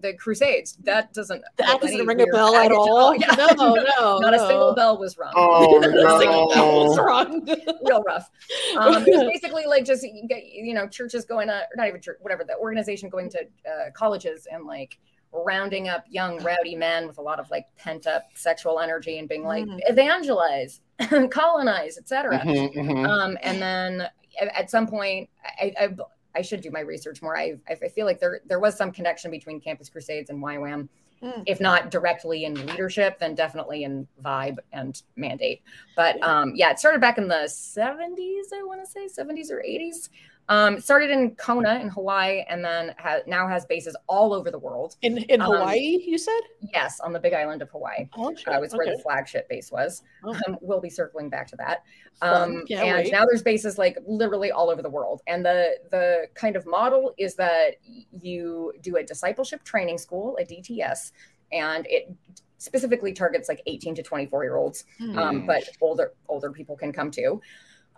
the 0.00 0.14
Crusades. 0.18 0.78
That 0.84 1.12
doesn't 1.12 1.42
that 1.56 1.80
doesn't 1.80 2.06
ring 2.06 2.20
a 2.20 2.26
bell 2.26 2.54
at 2.54 2.62
baggage 2.68 2.76
all. 2.78 3.14
Yeah. 3.16 3.26
No, 3.58 3.74
no, 3.74 4.18
Not 4.18 4.34
a 4.34 4.38
single 4.38 4.72
bell 4.74 4.98
was 4.98 5.18
rung. 5.18 5.32
Oh 5.34 5.78
Not 5.82 6.14
a 6.14 6.18
single 6.20 6.48
bell 6.54 6.86
was 6.86 6.96
no! 6.96 7.02
wrong. 7.02 7.44
Real 7.84 8.02
rough. 8.04 8.30
Um, 8.78 9.02
it 9.04 9.12
was 9.16 9.24
basically 9.24 9.66
like 9.66 9.84
just 9.84 10.04
you 10.04 10.28
get, 10.28 10.46
you 10.46 10.74
know 10.74 10.86
churches 10.86 11.24
going 11.24 11.48
to 11.48 11.54
or 11.58 11.76
not 11.76 11.88
even 11.88 12.00
church, 12.00 12.18
whatever 12.20 12.44
the 12.44 12.56
organization 12.56 13.08
going 13.08 13.28
to 13.30 13.40
uh, 13.40 13.90
colleges 13.94 14.46
and 14.50 14.59
like 14.66 14.98
rounding 15.32 15.88
up 15.88 16.04
young 16.10 16.42
rowdy 16.42 16.74
men 16.74 17.06
with 17.06 17.18
a 17.18 17.22
lot 17.22 17.38
of 17.38 17.48
like 17.50 17.64
pent 17.76 18.06
up 18.06 18.24
sexual 18.34 18.80
energy 18.80 19.18
and 19.18 19.28
being 19.28 19.44
like 19.44 19.64
Mhm. 19.64 19.78
evangelize, 19.88 20.80
colonize, 21.30 21.96
etc. 21.98 22.38
Mhm, 22.40 22.74
mhm. 22.74 23.08
um, 23.08 23.38
and 23.42 23.62
then 23.62 24.00
at, 24.40 24.48
at 24.56 24.70
some 24.70 24.86
point 24.86 25.28
I, 25.60 25.72
I 25.78 25.88
I 26.34 26.42
should 26.42 26.60
do 26.60 26.70
my 26.70 26.80
research 26.80 27.22
more. 27.22 27.36
I 27.36 27.56
I 27.68 27.74
feel 27.74 28.06
like 28.06 28.18
there 28.20 28.40
there 28.46 28.58
was 28.60 28.76
some 28.76 28.90
connection 28.92 29.30
between 29.30 29.60
Campus 29.60 29.88
Crusades 29.88 30.30
and 30.30 30.42
YWAM, 30.42 30.88
Mm. 31.22 31.42
if 31.46 31.60
not 31.60 31.90
directly 31.90 32.44
in 32.46 32.54
leadership, 32.66 33.18
then 33.18 33.34
definitely 33.34 33.84
in 33.84 34.08
vibe 34.24 34.56
and 34.72 35.02
mandate. 35.16 35.60
But 35.94 36.20
um, 36.22 36.54
yeah, 36.56 36.70
it 36.70 36.78
started 36.78 37.02
back 37.02 37.18
in 37.18 37.28
the 37.28 37.44
70s, 37.46 38.52
I 38.54 38.62
want 38.64 38.80
to 38.82 38.86
say 38.90 39.06
70s 39.06 39.50
or 39.50 39.62
80s. 39.62 40.08
Um, 40.50 40.74
it 40.78 40.84
started 40.84 41.10
in 41.10 41.36
Kona 41.36 41.78
in 41.78 41.88
Hawaii, 41.88 42.44
and 42.48 42.64
then 42.64 42.92
ha- 42.98 43.20
now 43.26 43.46
has 43.46 43.64
bases 43.66 43.96
all 44.08 44.34
over 44.34 44.50
the 44.50 44.58
world. 44.58 44.96
In 45.00 45.18
in 45.18 45.40
Um, 45.40 45.52
Hawaii, 45.52 46.02
you 46.04 46.18
said? 46.18 46.40
Yes, 46.74 46.98
on 46.98 47.12
the 47.12 47.20
Big 47.20 47.32
Island 47.32 47.62
of 47.62 47.70
Hawaii. 47.70 48.08
Oh, 48.18 48.34
shit. 48.34 48.48
Uh, 48.48 48.58
was 48.60 48.72
where 48.74 48.86
the 48.94 49.00
flagship 49.00 49.48
base 49.48 49.70
was. 49.70 50.02
Oh. 50.24 50.34
Um, 50.46 50.58
we'll 50.60 50.80
be 50.80 50.90
circling 50.90 51.30
back 51.30 51.46
to 51.48 51.56
that. 51.56 51.84
Um, 52.20 52.64
and 52.68 52.96
wait. 53.04 53.12
now 53.12 53.24
there's 53.24 53.42
bases 53.44 53.78
like 53.78 53.96
literally 54.06 54.50
all 54.50 54.70
over 54.70 54.82
the 54.82 54.90
world. 54.90 55.22
And 55.28 55.44
the 55.46 55.78
the 55.90 56.26
kind 56.34 56.56
of 56.56 56.66
model 56.66 57.14
is 57.16 57.36
that 57.36 57.76
you 58.20 58.72
do 58.82 58.96
a 58.96 59.04
discipleship 59.04 59.62
training 59.62 59.98
school, 59.98 60.36
a 60.40 60.44
DTS, 60.44 61.12
and 61.52 61.86
it 61.88 62.12
specifically 62.58 63.12
targets 63.12 63.48
like 63.48 63.62
18 63.66 63.94
to 63.94 64.02
24 64.02 64.44
year 64.44 64.56
olds, 64.56 64.84
Hmm. 64.98 65.18
um, 65.18 65.46
but 65.46 65.62
older 65.80 66.12
older 66.28 66.50
people 66.50 66.76
can 66.76 66.92
come 66.92 67.10
too. 67.10 67.40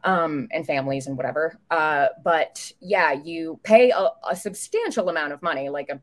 Um, 0.05 0.49
and 0.53 0.67
families 0.67 1.07
and 1.07 1.17
whatever. 1.17 1.59
Uh, 1.71 2.09
but 2.25 2.73
yeah, 2.81 3.13
you 3.13 3.61
pay 3.63 3.91
a, 3.91 4.09
a 4.29 4.35
substantial 4.35 5.09
amount 5.09 5.33
of 5.33 5.41
money, 5.43 5.69
like 5.69 5.89
a 5.91 6.01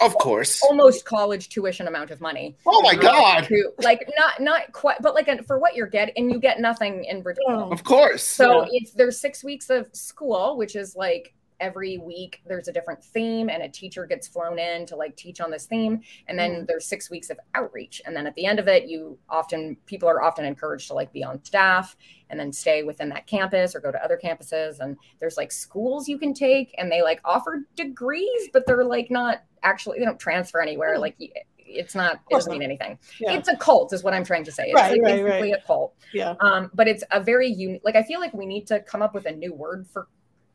Of 0.00 0.14
course. 0.16 0.62
almost 0.62 1.04
college 1.06 1.48
tuition 1.48 1.86
amount 1.88 2.10
of 2.10 2.20
money 2.20 2.56
Oh 2.66 2.82
my 2.82 2.94
God! 2.94 3.44
to 3.44 3.70
like 3.82 4.06
not 4.18 4.40
not 4.40 4.72
quite 4.72 4.96
but 5.02 5.14
like 5.14 5.28
for 5.46 5.58
what 5.58 5.74
you're 5.74 5.86
getting 5.86 6.14
and 6.16 6.32
you 6.32 6.38
get 6.38 6.58
nothing 6.60 7.04
in 7.04 7.22
return. 7.22 7.72
Of 7.72 7.84
course. 7.84 8.22
so 8.22 8.62
Yeah. 8.62 8.68
it's 8.72 8.92
there's 8.92 9.18
six 9.20 9.42
weeks 9.44 9.68
of 9.70 9.88
school 9.94 10.56
which 10.56 10.74
is 10.76 10.94
like 10.96 11.34
every 11.60 11.98
week 11.98 12.40
there's 12.46 12.68
a 12.68 12.72
different 12.72 13.02
theme 13.02 13.48
and 13.48 13.62
a 13.62 13.68
teacher 13.68 14.06
gets 14.06 14.26
flown 14.26 14.58
in 14.58 14.84
to 14.86 14.96
like 14.96 15.16
teach 15.16 15.40
on 15.40 15.50
this 15.50 15.66
theme 15.66 16.00
and 16.28 16.38
then 16.38 16.50
Mm. 16.62 16.66
there's 16.66 16.84
six 16.86 17.10
weeks 17.10 17.30
of 17.30 17.38
outreach 17.54 18.02
and 18.06 18.14
then 18.16 18.26
at 18.26 18.34
the 18.34 18.44
end 18.46 18.58
of 18.58 18.66
it 18.68 18.88
you 18.88 19.18
often 19.28 19.76
people 19.86 20.08
are 20.08 20.22
often 20.22 20.44
encouraged 20.44 20.88
to 20.88 20.94
like 20.94 21.12
be 21.12 21.22
on 21.24 21.42
staff 21.44 21.96
and 22.30 22.38
then 22.40 22.52
stay 22.52 22.82
within 22.82 23.08
that 23.10 23.26
campus 23.26 23.74
or 23.74 23.80
go 23.80 23.92
to 23.92 24.02
other 24.04 24.18
campuses 24.22 24.80
and 24.80 24.96
there's 25.20 25.36
like 25.36 25.52
schools 25.52 26.08
you 26.08 26.18
can 26.18 26.34
take 26.34 26.74
and 26.78 26.90
they 26.90 27.02
like 27.02 27.20
offer 27.24 27.64
degrees 27.76 28.48
but 28.52 28.66
they're 28.66 28.84
like 28.84 29.10
not 29.10 29.42
actually 29.62 29.98
they 29.98 30.04
don't 30.04 30.18
transfer 30.20 30.60
anywhere 30.60 30.94
Hmm. 30.94 31.00
like 31.02 31.16
it's 31.58 31.94
not 31.94 32.16
it 32.30 32.34
doesn't 32.34 32.52
mean 32.52 32.62
anything 32.62 32.98
Yeah. 33.20 33.32
it's 33.32 33.48
a 33.48 33.56
cult 33.56 33.92
is 33.92 34.02
what 34.04 34.12
i'm 34.12 34.24
trying 34.24 34.44
to 34.44 34.52
say 34.52 34.64
it's 34.66 34.74
Right, 34.74 34.92
like 34.92 35.02
right, 35.02 35.22
basically 35.24 35.52
a 35.52 35.60
cult 35.62 35.94
yeah. 36.12 36.34
um, 36.40 36.70
but 36.74 36.86
it's 36.88 37.02
a 37.10 37.20
very 37.20 37.48
unique 37.48 37.80
like 37.84 37.96
i 37.96 38.02
feel 38.02 38.20
like 38.20 38.34
we 38.34 38.44
need 38.46 38.66
to 38.68 38.80
come 38.80 39.02
up 39.02 39.14
with 39.14 39.24
a 39.26 39.32
new 39.32 39.52
word 39.54 39.86
for 39.86 40.08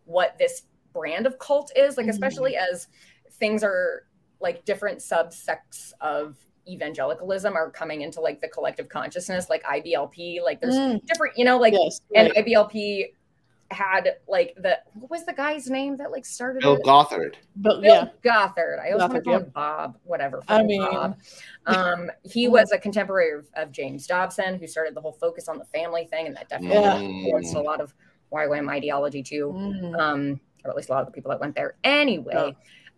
what 0.06 0.38
this 0.40 0.64
brand 0.94 1.26
of 1.28 1.38
cult 1.40 1.72
is 1.76 1.98
like 1.98 2.08
especially 2.08 2.56
as 2.56 2.88
things 3.34 3.64
are 3.64 4.04
like 4.40 4.64
different 4.66 5.00
subsects 5.00 5.92
of 6.02 6.38
evangelicalism 6.68 7.56
are 7.56 7.70
coming 7.72 8.02
into 8.02 8.22
like 8.22 8.42
the 8.42 8.48
collective 8.48 8.88
consciousness 8.90 9.50
like 9.50 9.64
iblp 9.64 10.42
like 10.44 10.62
there's 10.62 10.76
Mm, 10.76 11.06
different 11.06 11.38
you 11.38 11.46
know 11.46 11.58
like 11.58 11.74
yes. 11.74 12.02
and 12.16 12.32
iblp 12.36 13.06
had 13.72 14.16
like 14.28 14.56
the 14.58 14.80
what 14.94 15.12
was 15.12 15.26
the 15.26 15.34
guy's 15.34 15.70
name 15.70 15.98
that 15.98 16.12
like 16.12 16.26
started 16.26 16.62
Bill 16.62 16.76
it? 16.78 16.84
Gothard. 16.84 17.38
but 17.56 17.82
Bill 17.82 17.94
yeah. 17.94 18.08
Gothard. 18.24 18.80
I 18.80 18.88
always 18.92 19.02
want 19.02 19.14
to 19.14 19.22
call 19.22 19.34
yep. 19.34 19.42
him 19.44 19.52
Bob, 19.54 19.98
whatever. 20.06 20.42
I 20.48 20.64
mean- 20.64 20.82
Bob. 20.82 21.18
Um, 21.68 22.10
he 22.24 22.48
Mm. 22.48 22.52
was 22.52 22.72
a 22.72 22.80
contemporary 22.80 23.38
of, 23.38 23.48
of 23.54 23.72
James 23.72 24.08
Dobson, 24.08 24.58
who 24.58 24.66
started 24.66 24.96
the 24.96 25.02
whole 25.02 25.12
focus 25.12 25.48
on 25.48 25.60
the 25.60 25.66
family 25.66 26.06
thing, 26.08 26.26
and 26.26 26.36
that 26.36 26.50
definitely 26.50 26.78
Yeah. 26.78 27.00
influenced 27.00 27.54
a 27.54 27.62
lot 27.62 27.80
of 27.80 27.94
YWAM 28.34 28.72
ideology 28.72 29.22
too, 29.22 29.52
Mm. 29.56 30.00
um, 30.00 30.40
or 30.64 30.72
at 30.72 30.76
least 30.78 30.90
a 30.90 30.92
lot 30.94 31.02
of 31.02 31.08
the 31.08 31.12
people 31.14 31.30
that 31.32 31.40
went 31.40 31.56
there. 31.56 31.76
Anyway, 31.84 32.34
Yeah. 32.34 32.52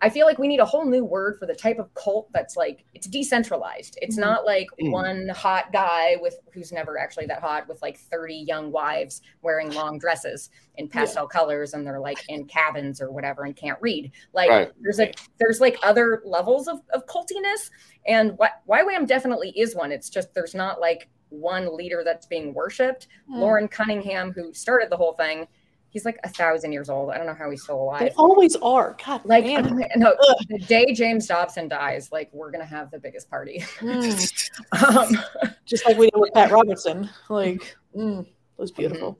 I 0.03 0.09
feel 0.09 0.25
like 0.25 0.39
we 0.39 0.47
need 0.47 0.59
a 0.59 0.65
whole 0.65 0.83
new 0.85 1.05
word 1.05 1.37
for 1.37 1.45
the 1.45 1.53
type 1.53 1.77
of 1.77 1.93
cult 1.93 2.27
that's 2.33 2.57
like 2.57 2.85
it's 2.95 3.05
decentralized. 3.05 3.99
It's 4.01 4.17
Mhm. 4.17 4.21
not 4.21 4.45
like 4.47 4.67
Mm. 4.81 4.91
one 4.91 5.27
hot 5.29 5.71
guy 5.71 6.15
with 6.19 6.39
who's 6.53 6.71
never 6.71 6.97
actually 6.97 7.27
that 7.27 7.39
hot 7.39 7.67
with 7.67 7.79
like 7.83 7.99
30 7.99 8.33
young 8.35 8.71
wives 8.71 9.21
wearing 9.43 9.69
long 9.71 9.99
dresses 9.99 10.49
in 10.77 10.87
pastel 10.87 11.27
colors 11.27 11.75
and 11.75 11.85
they're 11.85 11.99
like 11.99 12.17
in 12.29 12.45
cabins 12.45 12.99
or 12.99 13.11
whatever 13.11 13.43
and 13.43 13.55
can't 13.55 13.77
read. 13.79 14.11
Like 14.33 14.49
Right. 14.49 14.71
there's 14.81 14.99
a 14.99 15.11
there's 15.37 15.61
like 15.61 15.77
other 15.83 16.23
levels 16.25 16.67
of, 16.67 16.81
of 16.93 17.05
cultiness 17.05 17.69
and 18.07 18.35
what 18.39 18.53
YWAM 18.67 19.05
definitely 19.05 19.51
is 19.51 19.75
one. 19.75 19.91
It's 19.91 20.09
just 20.09 20.33
there's 20.33 20.55
not 20.55 20.81
like 20.81 21.09
one 21.29 21.77
leader 21.77 22.01
that's 22.03 22.25
being 22.25 22.55
worshipped. 22.55 23.07
Mm. 23.29 23.35
Loren 23.39 23.67
Cunningham, 23.67 24.31
who 24.33 24.51
started 24.51 24.89
the 24.89 24.97
whole 24.97 25.13
thing, 25.13 25.47
he's 25.91 26.05
like 26.05 26.19
a 26.23 26.29
thousand 26.29 26.71
years 26.71 26.89
old. 26.89 27.11
I 27.11 27.17
don't 27.17 27.27
know 27.27 27.33
how 27.35 27.49
he's 27.51 27.61
still 27.63 27.79
alive. 27.81 27.99
They 27.99 28.09
always 28.11 28.55
are. 28.55 28.97
God, 29.05 29.21
Like 29.25 29.45
damn. 29.45 29.77
no, 29.97 30.11
Ugh. 30.11 30.37
the 30.49 30.57
day 30.59 30.93
James 30.93 31.27
Dobson 31.27 31.67
dies, 31.67 32.11
like 32.11 32.29
we're 32.33 32.49
gonna 32.49 32.65
have 32.65 32.89
the 32.91 32.97
biggest 32.99 33.29
party. 33.29 33.59
Mm. 33.79 34.49
um, 34.97 35.53
Just 35.65 35.85
like 35.85 35.97
we 35.97 36.09
did 36.09 36.19
with 36.19 36.33
Pat 36.33 36.49
Robertson. 36.57 37.09
Like, 37.29 37.77
mm, 37.95 38.21
it 38.25 38.27
was 38.57 38.71
beautiful. 38.71 39.19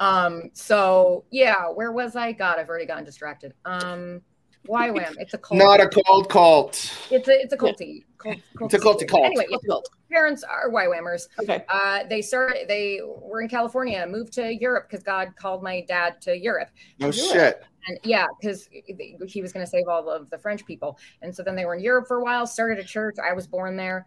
um, 0.00 0.50
so 0.52 1.24
yeah, 1.30 1.66
where 1.68 1.92
was 1.92 2.14
I? 2.16 2.32
God, 2.32 2.58
I've 2.58 2.68
already 2.68 2.86
gotten 2.86 3.04
distracted. 3.04 3.54
Um, 3.64 4.20
YWAM, 4.66 5.14
it's 5.18 5.34
a 5.34 5.38
cult. 5.38 5.58
Not 5.58 5.80
a 5.80 5.88
cold 5.88 6.28
cult. 6.28 6.74
It's 7.10 7.28
a 7.28 7.40
it's 7.40 7.52
a 7.52 7.56
culty. 7.56 8.04
Cult, 8.18 8.36
It's 8.60 8.74
a 8.74 8.78
culty 8.78 9.08
cult. 9.08 9.24
Anyway, 9.24 9.46
yeah, 9.48 9.56
Difficult. 9.56 9.88
parents 10.10 10.42
are 10.42 10.70
YWAMers. 10.70 11.28
Okay. 11.40 11.64
Uh, 11.68 12.04
they 12.08 12.20
started. 12.20 12.68
They 12.68 13.00
were 13.04 13.40
in 13.40 13.48
California, 13.48 14.06
moved 14.06 14.32
to 14.34 14.54
Europe 14.54 14.88
because 14.90 15.04
God 15.04 15.34
called 15.36 15.62
my 15.62 15.82
dad 15.88 16.20
to 16.22 16.36
Europe. 16.36 16.68
No 16.98 17.10
Do 17.10 17.18
shit. 17.18 17.62
And 17.86 17.98
yeah, 18.02 18.26
because 18.40 18.68
he 19.26 19.40
was 19.40 19.52
going 19.52 19.64
to 19.64 19.70
save 19.70 19.88
all 19.88 20.10
of 20.10 20.28
the 20.30 20.36
French 20.38 20.66
people. 20.66 20.98
And 21.22 21.34
so 21.34 21.42
then 21.42 21.56
they 21.56 21.64
were 21.64 21.76
in 21.76 21.82
Europe 21.82 22.06
for 22.06 22.18
a 22.18 22.24
while, 22.24 22.46
started 22.46 22.78
a 22.78 22.84
church. 22.86 23.16
I 23.22 23.32
was 23.32 23.46
born 23.46 23.76
there. 23.76 24.06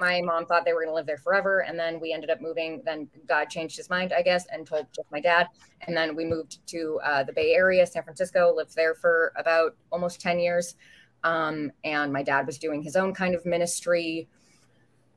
My 0.00 0.22
mom 0.22 0.46
thought 0.46 0.64
they 0.64 0.72
were 0.72 0.80
going 0.80 0.90
to 0.90 0.94
live 0.94 1.06
there 1.06 1.18
forever. 1.18 1.60
And 1.60 1.78
then 1.78 2.00
we 2.00 2.12
ended 2.12 2.30
up 2.30 2.40
moving. 2.40 2.80
Then 2.84 3.06
God 3.28 3.50
changed 3.50 3.76
his 3.76 3.90
mind, 3.90 4.14
I 4.14 4.22
guess, 4.22 4.46
and 4.50 4.66
told 4.66 4.86
just 4.96 5.12
my 5.12 5.20
dad. 5.20 5.46
And 5.82 5.94
then 5.94 6.16
we 6.16 6.24
moved 6.24 6.66
to 6.68 6.98
uh, 7.04 7.22
the 7.22 7.34
Bay 7.34 7.52
Area, 7.52 7.86
San 7.86 8.02
Francisco, 8.02 8.52
lived 8.56 8.74
there 8.74 8.94
for 8.94 9.32
about 9.36 9.76
almost 9.92 10.20
10 10.20 10.40
years. 10.40 10.74
Um, 11.22 11.70
and 11.84 12.10
my 12.12 12.22
dad 12.22 12.46
was 12.46 12.56
doing 12.56 12.82
his 12.82 12.96
own 12.96 13.12
kind 13.12 13.34
of 13.34 13.44
ministry, 13.44 14.26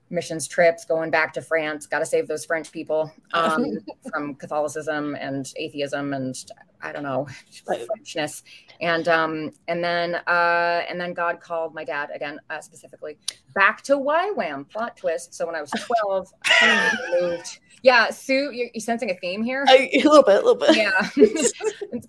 missions 0.10 0.48
trips, 0.48 0.86
going 0.86 1.10
back 1.10 1.34
to 1.34 1.42
France, 1.42 1.86
got 1.86 2.00
to 2.00 2.06
save 2.06 2.28
those 2.28 2.46
French 2.46 2.72
people 2.72 3.12
um, 3.34 3.80
from 4.10 4.36
Catholicism 4.36 5.16
and 5.16 5.52
atheism 5.58 6.14
and 6.14 6.36
I 6.84 6.92
don't 6.92 7.04
know. 7.04 7.28
Frenchness. 7.66 8.44
And 8.82 9.08
um, 9.08 9.52
and 9.70 9.82
then 9.82 10.16
uh, 10.16 10.84
and 10.90 11.00
then 11.00 11.14
God 11.14 11.40
called 11.40 11.74
my 11.74 11.86
dad 11.86 12.10
again 12.14 12.40
uh, 12.50 12.60
specifically 12.60 13.18
back 13.56 13.82
to 13.84 13.94
YWAM. 13.94 14.70
Plot 14.70 14.98
twist. 14.98 15.34
So 15.34 15.46
when 15.46 15.56
I 15.56 15.62
was 15.62 15.72
twelve, 15.72 16.32
I 16.46 16.98
moved. 17.22 17.60
Yeah, 17.84 18.10
Sue, 18.12 18.50
you're, 18.54 18.70
you're 18.74 18.80
sensing 18.82 19.12
a 19.12 19.14
theme 19.16 19.44
here. 19.44 19.66
A 19.70 19.90
little 19.98 20.24
bit, 20.24 20.36
a 20.42 20.46
little 20.46 20.56
bit. 20.56 20.76
yeah 20.78 21.10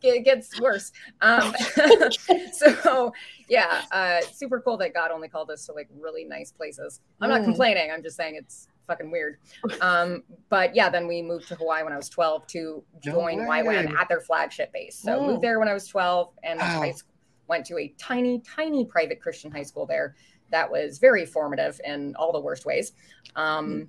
it 0.02 0.24
gets 0.24 0.58
worse 0.60 0.92
um 1.20 1.52
so 2.52 3.12
yeah 3.48 3.82
uh 3.90 4.20
super 4.32 4.60
cool 4.60 4.76
that 4.76 4.94
god 4.94 5.10
only 5.10 5.28
called 5.28 5.50
us 5.50 5.66
to 5.66 5.72
like 5.72 5.88
really 5.98 6.24
nice 6.24 6.52
places 6.52 7.00
i'm 7.20 7.28
not 7.30 7.40
Mm. 7.40 7.44
complaining 7.44 7.90
i'm 7.90 8.02
just 8.02 8.16
saying 8.16 8.36
it's 8.36 8.68
fucking 8.86 9.10
weird 9.10 9.38
um 9.80 10.22
but 10.50 10.74
yeah 10.76 10.88
then 10.88 11.06
we 11.08 11.22
moved 11.22 11.48
to 11.48 11.54
hawaii 11.56 11.82
when 11.82 11.92
i 11.92 11.96
was 11.96 12.08
12 12.08 12.46
to 12.48 12.84
join 13.02 13.38
way. 13.46 13.62
ywam 13.62 13.90
at 13.94 14.08
their 14.08 14.20
flagship 14.20 14.72
base 14.72 14.96
so 14.96 15.18
Mm. 15.18 15.26
moved 15.26 15.42
there 15.42 15.58
when 15.58 15.68
i 15.68 15.74
was 15.74 15.86
12 15.88 16.32
and 16.44 16.60
Wow. 16.60 16.80
high 16.80 16.92
school, 16.92 17.12
went 17.48 17.64
to 17.66 17.78
a 17.78 17.88
tiny 17.98 18.40
tiny 18.40 18.84
private 18.84 19.20
christian 19.20 19.50
high 19.50 19.62
school 19.62 19.86
there 19.86 20.14
that 20.50 20.70
was 20.70 20.98
very 20.98 21.24
formative 21.26 21.80
in 21.84 22.14
all 22.16 22.32
the 22.32 22.40
worst 22.40 22.64
ways 22.66 22.92
um 23.36 23.88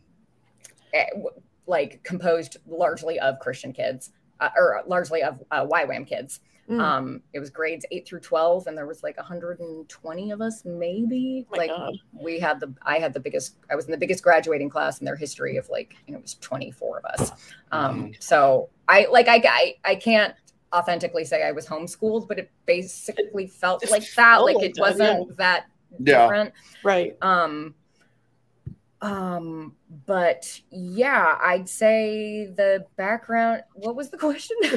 eh, 0.93 1.05
w- 1.11 1.29
like 1.67 2.03
composed 2.03 2.57
largely 2.67 3.19
of 3.19 3.39
christian 3.39 3.73
kids 3.73 4.11
uh, 4.39 4.49
or 4.57 4.83
largely 4.87 5.23
of 5.23 5.41
uh, 5.51 5.65
YWAM 5.65 6.07
kids. 6.07 6.41
Mm. 6.69 6.81
Um, 6.81 7.21
it 7.33 7.39
was 7.39 7.51
grades 7.51 7.85
eight 7.91 8.07
through 8.07 8.21
twelve, 8.21 8.65
and 8.65 8.75
there 8.75 8.87
was 8.87 9.03
like 9.03 9.17
120 9.17 10.31
of 10.31 10.41
us, 10.41 10.63
maybe. 10.65 11.45
Oh 11.51 11.57
like 11.57 11.69
God. 11.69 11.93
we 12.11 12.39
had 12.39 12.59
the, 12.59 12.73
I 12.81 12.97
had 12.97 13.13
the 13.13 13.19
biggest, 13.19 13.57
I 13.71 13.75
was 13.75 13.85
in 13.85 13.91
the 13.91 13.97
biggest 13.97 14.23
graduating 14.23 14.69
class 14.71 14.99
in 14.99 15.05
their 15.05 15.15
history 15.15 15.57
of 15.57 15.69
like, 15.69 15.95
you 16.07 16.13
know, 16.13 16.17
it 16.17 16.23
was 16.23 16.33
24 16.35 16.97
of 16.97 17.05
us. 17.05 17.31
Um, 17.71 18.13
so 18.19 18.69
I 18.87 19.05
like, 19.11 19.27
I, 19.27 19.43
I, 19.47 19.75
I 19.85 19.95
can't 19.95 20.33
authentically 20.73 21.23
say 21.23 21.43
I 21.43 21.51
was 21.51 21.67
homeschooled, 21.67 22.27
but 22.27 22.39
it 22.39 22.49
basically 22.65 23.45
felt 23.45 23.83
It 23.83 23.91
like 23.91 24.03
that. 24.15 24.37
Like 24.37 24.55
like 24.55 24.65
it 24.65 24.77
wasn't 24.79 25.37
that 25.37 25.67
Yeah. 25.99 26.23
different. 26.23 26.53
Right. 26.83 27.15
Um, 27.21 27.75
um, 29.05 29.75
but 30.05 30.59
yeah, 30.71 31.37
I'd 31.41 31.69
say 31.69 32.47
the 32.47 32.85
background. 32.95 33.61
What 33.75 33.95
was 33.95 34.09
the 34.09 34.17
question? 34.17 34.57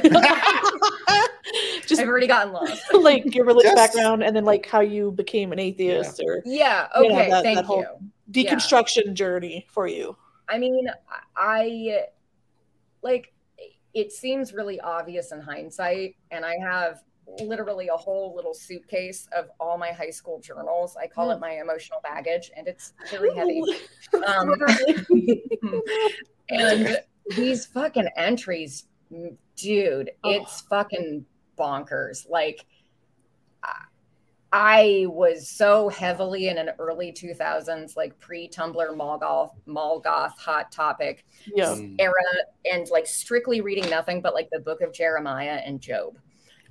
Just 1.87 2.01
I've 2.03 2.09
already 2.09 2.27
gotten 2.27 2.53
lost. 2.53 2.83
like 2.93 3.35
your 3.35 3.47
religious 3.47 3.73
Just- 3.73 3.95
background 3.95 4.23
and 4.23 4.37
then 4.37 4.45
like 4.45 4.67
how 4.67 4.81
you 4.81 5.13
became 5.13 5.53
an 5.53 5.59
atheist 5.59 6.21
or 6.25 6.43
Yeah. 6.45 6.89
You 7.01 7.09
know, 7.09 7.15
Okay. 7.19 7.31
that- 7.31 7.43
thank 7.43 7.57
that 7.57 7.65
whole- 7.65 7.81
you. 7.81 8.11
Yeah. 8.31 8.53
deconstruction 8.55 9.15
journey 9.15 9.67
for 9.71 9.87
you. 9.87 10.15
I 10.49 10.59
mean, 10.59 10.91
I 11.37 12.05
like. 13.03 13.33
It 13.95 14.13
seems 14.13 14.53
really 14.53 14.79
obvious 14.81 15.33
in 15.33 15.41
hindsight, 15.41 16.17
and 16.31 16.45
I 16.45 16.57
have 16.61 17.03
literally 17.41 17.89
a 17.89 17.97
whole 17.97 18.35
little 18.35 18.55
suitcase 18.55 19.29
of 19.37 19.51
all 19.61 19.79
my 19.79 19.91
high 19.91 20.11
school 20.11 20.41
journals. 20.41 20.97
I 20.97 21.07
call 21.07 21.31
it 21.31 21.41
my 21.41 21.61
emotional 21.61 22.01
baggage, 22.03 22.51
and 22.57 22.67
it's 22.67 22.93
really 23.13 23.35
heavy. 23.35 23.63
Um, 24.27 24.55
and 26.49 26.99
these 27.37 27.67
fucking 27.67 28.09
entries, 28.17 28.87
mm, 29.13 29.37
dude, 29.57 30.11
Oh. 30.25 30.31
it's 30.31 30.63
fucking 30.63 31.25
bonkers. 31.59 32.29
Like, 32.29 32.65
I- 34.51 35.05
was 35.07 35.47
so 35.47 35.91
heavily 35.91 36.49
in 36.49 36.57
an 36.57 36.71
early 36.79 37.13
2000s, 37.13 37.97
like 37.97 38.19
pre 38.19 38.49
Tumblr 38.49 38.97
mall 38.97 39.19
golf, 39.19 39.53
mall 39.67 40.01
goth 40.01 40.39
hot 40.39 40.73
topic 40.73 41.27
yeah. 41.55 41.67
Mm. 41.67 41.97
era, 41.99 42.15
and 42.65 42.89
like 42.89 43.07
strictly 43.07 43.61
reading 43.61 43.91
nothing 43.91 44.23
but 44.23 44.33
like 44.33 44.49
the 44.51 44.61
book 44.61 44.81
of 44.81 44.93
Jeremiah 44.95 45.61
and 45.65 45.83
Job 45.83 46.17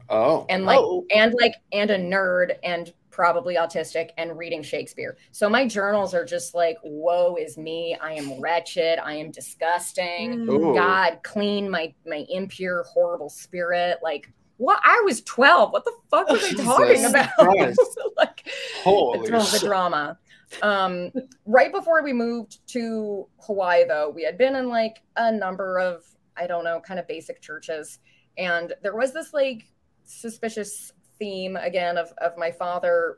Oh. 0.09 0.45
and 0.49 0.65
like 0.65 0.79
Oh. 0.79 1.05
and 1.13 1.33
like 1.39 1.53
and 1.71 1.89
a 1.91 1.97
nerd 1.97 2.55
and 2.63 2.93
probably 3.11 3.55
autistic 3.55 4.11
and 4.19 4.37
reading 4.37 4.61
Shakespeare. 4.61 5.17
So 5.31 5.49
my 5.49 5.67
journals 5.67 6.13
are 6.13 6.23
just 6.23 6.53
like, 6.53 6.77
woe 6.83 7.35
is 7.35 7.57
me. 7.57 7.97
I 7.99 8.13
am 8.13 8.39
wretched. 8.39 8.99
I 8.99 9.13
am 9.15 9.31
disgusting. 9.31 10.45
Mm. 10.45 10.49
Ooh. 10.49 10.75
God, 10.75 11.19
clean 11.23 11.69
my 11.69 11.93
my 12.05 12.25
impure, 12.29 12.83
horrible 12.83 13.29
spirit. 13.29 13.97
Like 14.03 14.31
what? 14.57 14.79
I 14.83 15.01
was 15.03 15.21
twelve. 15.21 15.71
What 15.71 15.83
the 15.83 15.93
fuck 16.11 16.29
were 16.29 16.37
they 16.37 16.49
Jesus 16.51 16.65
talking 16.65 17.05
about? 17.05 17.29
Like 18.17 18.47
Holy 18.83 19.29
the, 19.29 19.37
the 19.39 19.59
drama. 19.65 20.17
Um, 20.61 21.11
right 21.45 21.71
before 21.71 22.01
we 22.03 22.13
moved 22.13 22.65
to 22.69 23.27
Hawaii, 23.41 23.85
though, 23.87 24.09
we 24.09 24.23
had 24.23 24.37
been 24.37 24.55
in 24.55 24.69
like 24.69 25.01
a 25.15 25.31
number 25.31 25.79
of 25.79 26.03
I 26.35 26.45
don't 26.47 26.63
know, 26.63 26.79
kind 26.79 26.99
of 26.99 27.07
basic 27.07 27.41
churches, 27.41 27.99
and 28.37 28.73
there 28.83 28.95
was 28.95 29.11
this 29.11 29.33
like 29.33 29.65
suspicious 30.07 30.91
theme 31.19 31.55
again 31.55 31.97
of 31.97 32.11
of 32.19 32.37
my 32.37 32.51
father 32.51 33.17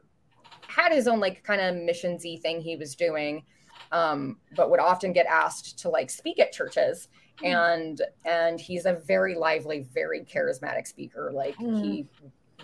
had 0.67 0.91
his 0.91 1.07
own 1.07 1.19
like 1.19 1.43
kind 1.43 1.61
of 1.61 1.75
missionsy 1.75 2.39
thing 2.39 2.61
he 2.61 2.75
was 2.75 2.95
doing, 2.95 3.43
um, 3.91 4.37
but 4.55 4.69
would 4.69 4.79
often 4.79 5.13
get 5.13 5.25
asked 5.25 5.79
to 5.79 5.89
like 5.89 6.09
speak 6.09 6.39
at 6.39 6.51
churches. 6.51 7.07
And 7.43 8.01
and 8.25 8.59
he's 8.59 8.85
a 8.85 8.93
very 8.93 9.33
lively, 9.35 9.87
very 9.93 10.21
charismatic 10.25 10.85
speaker. 10.87 11.31
Like 11.33 11.55
he 11.57 12.05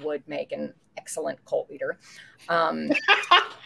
would 0.03 0.27
make 0.27 0.51
an 0.51 0.73
excellent 0.97 1.43
cult 1.45 1.69
leader. 1.69 1.97
Um, 2.49 2.91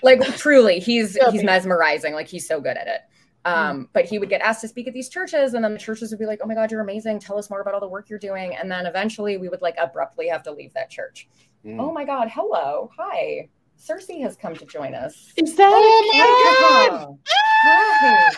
like 0.04 0.22
truly, 0.38 0.80
he's 0.80 1.18
he's 1.32 1.44
mesmerizing. 1.44 2.14
Like 2.14 2.28
he's 2.28 2.48
so 2.48 2.62
good 2.62 2.78
at 2.78 2.88
it. 2.88 3.02
Um, 3.46 3.90
but 3.94 4.06
he 4.06 4.20
would 4.20 4.30
get 4.30 4.42
asked 4.42 4.62
to 4.62 4.68
speak 4.68 4.88
at 4.88 4.94
these 4.94 5.10
churches, 5.10 5.54
and 5.54 5.64
then 5.64 5.74
the 5.74 5.80
churches 5.80 6.12
would 6.12 6.20
be 6.20 6.26
like, 6.26 6.40
"Oh 6.44 6.48
my 6.48 6.56
God, 6.56 6.72
you're 6.72 6.82
amazing! 6.82 7.20
Tell 7.20 7.38
us 7.38 7.50
more 7.50 7.62
about 7.62 7.74
all 7.74 7.80
the 7.80 7.88
work 7.88 8.10
you're 8.10 8.20
doing." 8.20 8.56
And 8.56 8.70
then 8.70 8.86
eventually, 8.86 9.38
we 9.38 9.48
would 9.48 9.62
like 9.62 9.76
abruptly 9.78 10.28
have 10.28 10.44
to 10.44 10.52
leave 10.52 10.74
that 10.74 10.90
church. 10.90 11.30
Mm. 11.66 11.80
Oh 11.80 11.92
my 11.92 12.04
God! 12.04 12.30
Hello, 12.30 12.92
hi. 12.98 13.48
Cersei 13.80 14.22
has 14.22 14.36
come 14.36 14.56
to 14.56 14.66
join 14.66 14.94
us. 14.94 15.32
Is 15.38 15.56
that 15.56 15.72
Oh 15.74 16.90
a 16.90 16.90
cat? 16.90 17.18
Hi. 17.26 18.32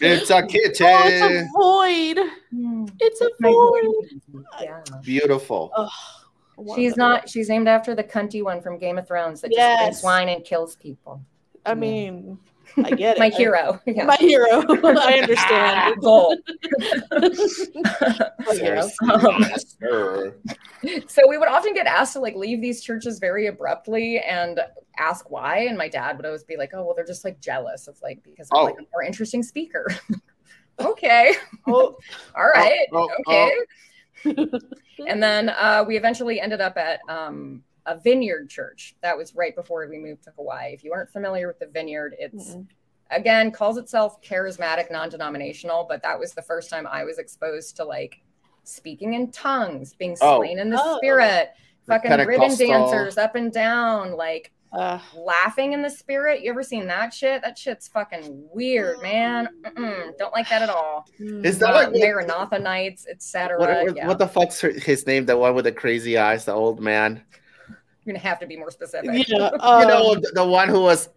It's 0.00 0.30
a 0.30 0.42
Oh, 0.42 0.46
it's 0.48 0.80
a 0.80 1.48
void. 1.56 2.30
Hmm. 2.50 2.86
It's 3.00 3.20
a 3.20 3.30
My 3.40 3.50
void. 3.50 4.44
Yeah. 4.60 4.82
Beautiful. 5.02 5.72
Ugh, 5.76 5.90
I 6.56 6.60
want 6.60 6.78
She's 6.78 6.96
not. 6.96 7.28
She's 7.28 7.48
named 7.48 7.66
after 7.66 7.94
the 7.96 8.04
cunty 8.04 8.42
one 8.42 8.60
from 8.60 8.78
Game 8.78 8.98
of 8.98 9.08
Thrones 9.08 9.40
that 9.40 9.52
just 9.52 9.80
drinks 9.80 10.02
wine 10.02 10.28
and 10.28 10.44
kills 10.44 10.76
people. 10.76 11.20
I 11.66 11.74
mean, 11.74 12.38
I 12.84 12.90
get 12.90 13.16
it. 13.16 13.18
My 13.20 13.26
I- 13.26 13.30
hero. 13.30 13.80
Yeah. 13.86 14.04
my 14.04 14.16
hero. 14.16 14.46
I 14.68 15.18
understand. 15.20 15.96
Gold. 16.00 16.38
Yes. 18.54 18.94
Um, 19.08 19.44
so 21.08 21.22
we 21.28 21.38
would 21.38 21.48
often 21.48 21.74
get 21.74 21.86
asked 21.86 22.12
to 22.12 22.20
like 22.20 22.36
leave 22.36 22.60
these 22.60 22.82
churches 22.82 23.18
very 23.18 23.46
abruptly 23.46 24.18
and 24.20 24.60
ask 24.98 25.30
why 25.30 25.58
and 25.66 25.76
my 25.76 25.88
dad 25.88 26.16
would 26.16 26.26
always 26.26 26.44
be 26.44 26.56
like 26.56 26.70
oh 26.74 26.84
well 26.84 26.94
they're 26.94 27.04
just 27.04 27.24
like 27.24 27.40
jealous 27.40 27.88
of 27.88 27.96
like 28.02 28.22
because 28.22 28.48
i'm 28.52 28.58
Oh. 28.58 28.64
like 28.64 28.74
a 28.78 28.86
more 28.92 29.02
interesting 29.02 29.42
speaker 29.42 29.86
okay 30.80 31.34
Oh, 31.66 31.96
all 32.36 32.46
right 32.54 32.86
oh, 32.92 33.08
okay 33.26 33.52
and 35.06 35.22
then 35.22 35.48
uh, 35.48 35.84
we 35.86 35.96
eventually 35.96 36.40
ended 36.40 36.60
up 36.60 36.76
at 36.76 37.00
um, 37.08 37.62
a 37.88 37.98
vineyard 37.98 38.48
church 38.48 38.94
that 39.02 39.16
was 39.16 39.34
right 39.34 39.56
before 39.56 39.86
we 39.88 39.98
moved 39.98 40.22
to 40.22 40.30
hawaii 40.36 40.72
if 40.74 40.84
you 40.84 40.92
aren't 40.92 41.10
familiar 41.10 41.46
with 41.48 41.58
the 41.58 41.66
vineyard 41.66 42.14
it's 42.18 42.50
Mm-mm. 42.50 42.66
again 43.10 43.50
calls 43.50 43.78
itself 43.78 44.20
charismatic 44.22 44.90
non-denominational 44.90 45.86
but 45.88 46.02
that 46.02 46.18
was 46.18 46.32
the 46.34 46.42
first 46.42 46.68
time 46.70 46.86
i 46.86 47.02
was 47.04 47.18
exposed 47.18 47.76
to 47.76 47.84
like 47.84 48.20
speaking 48.64 49.14
in 49.14 49.30
tongues 49.30 49.94
being 49.94 50.16
Oh. 50.20 50.38
slain 50.38 50.58
in 50.58 50.68
the 50.70 50.78
Oh. 50.80 50.98
spirit 50.98 51.50
fucking 51.86 52.10
ribbon 52.26 52.54
dancers 52.56 53.16
up 53.16 53.34
and 53.34 53.50
down 53.52 54.12
like 54.16 54.52
uh, 54.70 54.98
laughing 55.16 55.72
in 55.72 55.80
the 55.80 55.88
spirit 55.88 56.42
you 56.42 56.50
ever 56.50 56.62
seen 56.62 56.86
that 56.86 57.14
shit 57.14 57.40
that 57.40 57.56
shit's 57.56 57.88
fucking 57.88 58.46
weird 58.52 59.00
man 59.00 59.48
Mm-mm, 59.64 60.14
don't 60.18 60.32
like 60.34 60.46
that 60.50 60.60
at 60.60 60.68
all 60.68 61.06
Is 61.18 61.58
that 61.60 61.70
uh, 61.70 61.72
like 61.72 61.92
maranatha 61.92 62.58
nights 62.58 63.06
etc 63.10 63.58
what, 63.58 63.70
what, 63.70 63.96
yeah. 63.96 64.06
what 64.06 64.18
the 64.18 64.28
fuck's 64.28 64.60
his 64.60 65.06
name? 65.06 65.24
The 65.24 65.38
one 65.38 65.54
with 65.54 65.64
the 65.64 65.72
crazy 65.72 66.18
eyes, 66.18 66.44
the 66.44 66.52
old 66.52 66.80
man. 66.80 67.22
You're 68.08 68.14
gonna 68.16 68.26
have 68.26 68.38
to 68.40 68.46
be 68.46 68.56
more 68.56 68.70
specific 68.70 69.28
yeah, 69.28 69.50
you 69.52 69.60
um, 69.60 69.86
know, 69.88 70.14
the, 70.14 70.32
the 70.34 70.44
one 70.46 70.68
who 70.68 70.80
was. 70.80 71.08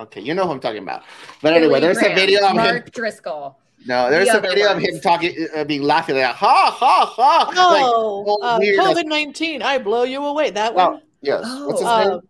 okay, 0.00 0.20
you 0.20 0.34
know 0.34 0.44
who 0.46 0.52
I'm 0.52 0.60
talking 0.60 0.82
about. 0.82 1.02
But 1.42 1.50
Billy 1.50 1.64
anyway, 1.64 1.80
there's 1.80 1.98
Graham, 1.98 2.12
a 2.12 2.14
video 2.14 2.44
of 2.44 2.50
him. 2.52 2.56
mark 2.56 2.90
driscoll 2.92 3.58
No, 3.86 4.10
there's 4.10 4.28
the 4.28 4.34
a 4.34 4.38
other 4.38 4.48
video 4.48 4.72
of 4.72 4.78
him 4.78 5.00
talking, 5.00 5.46
uh, 5.54 5.64
being 5.64 5.82
laughing 5.82 6.16
like 6.16 6.34
ha 6.34 6.70
ha 6.70 7.04
ha. 7.06 7.52
Oh, 7.54 8.24
all 8.26 8.38
uh. 8.42 8.58
COVID 8.58 9.04
nineteen. 9.04 9.62
I 9.62 9.78
blow 9.78 10.04
you 10.04 10.24
away. 10.24 10.50
That 10.50 10.72
oh, 10.72 10.92
one. 10.92 11.02
yes. 11.20 11.42
What's 11.66 11.80
his 11.80 11.88
Oh. 11.88 11.98
name? 12.08 12.20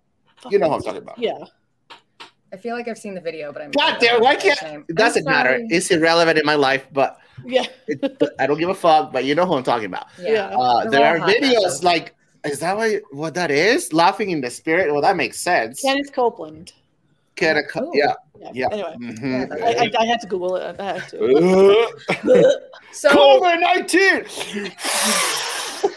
Uh, 0.44 0.49
You 0.51 0.59
know 0.59 0.68
who 0.68 0.75
I'm 0.75 0.83
talking 0.83 1.03
about. 1.03 1.18
Yeah. 1.18 1.44
i 2.53 2.57
feel 2.57 2.75
like 2.77 2.87
i've 2.88 2.99
seen 2.99 3.14
the 3.14 3.20
video 3.20 3.51
but 3.53 3.62
i'm 3.62 3.70
God 3.70 3.96
damn, 4.01 4.20
why 4.20 4.35
can't- 4.37 4.85
It 4.88 4.96
doesn't 4.96 5.25
matter. 5.25 5.55
It's 5.70 5.90
irrelevant 5.90 6.37
in 6.38 6.44
my 6.44 6.57
life, 6.57 6.85
but 6.92 7.16
Yeah. 7.46 7.66
it, 7.87 7.99
I 8.40 8.46
don't 8.49 8.59
give 8.59 8.68
a 8.68 8.75
fuck. 8.75 9.12
But 9.12 9.25
you 9.25 9.35
know 9.37 9.46
who 9.46 9.55
I'm 9.55 9.62
talking 9.62 9.87
about. 9.87 10.07
yeah, 10.18 10.51
Yeah. 10.51 10.57
Uh, 10.59 10.90
there 10.90 11.07
are 11.07 11.18
videos 11.33 11.83
like, 11.85 12.14
is 12.44 12.59
that 12.61 12.76
what, 12.76 13.02
what 13.11 13.35
that 13.35 13.50
is? 13.50 13.92
Laughing 13.92 14.31
in 14.31 14.40
the 14.40 14.50
spirit? 14.50 14.92
Well, 14.92 15.02
that 15.02 15.16
makes 15.16 15.38
sense. 15.38 15.81
Kenneth 15.81 16.12
Copeland. 16.12 16.72
Can 17.37 17.57
a, 17.57 17.81
Ooh. 17.81 17.90
yeah, 17.94 18.12
Yeah. 18.38 18.50
yeah. 18.52 18.68
Anyway, 18.72 18.96
Mhm. 19.00 19.62
I, 19.62 19.85
I, 19.85 19.90
I 20.02 20.05
had 20.07 20.20
to 20.20 20.26
Google 20.26 20.57
it. 20.57 20.78
I 20.78 20.98
had 20.98 21.09
to. 21.11 22.59
So 22.92 23.09
COVID 23.09 23.59
nineteen. 23.61 24.26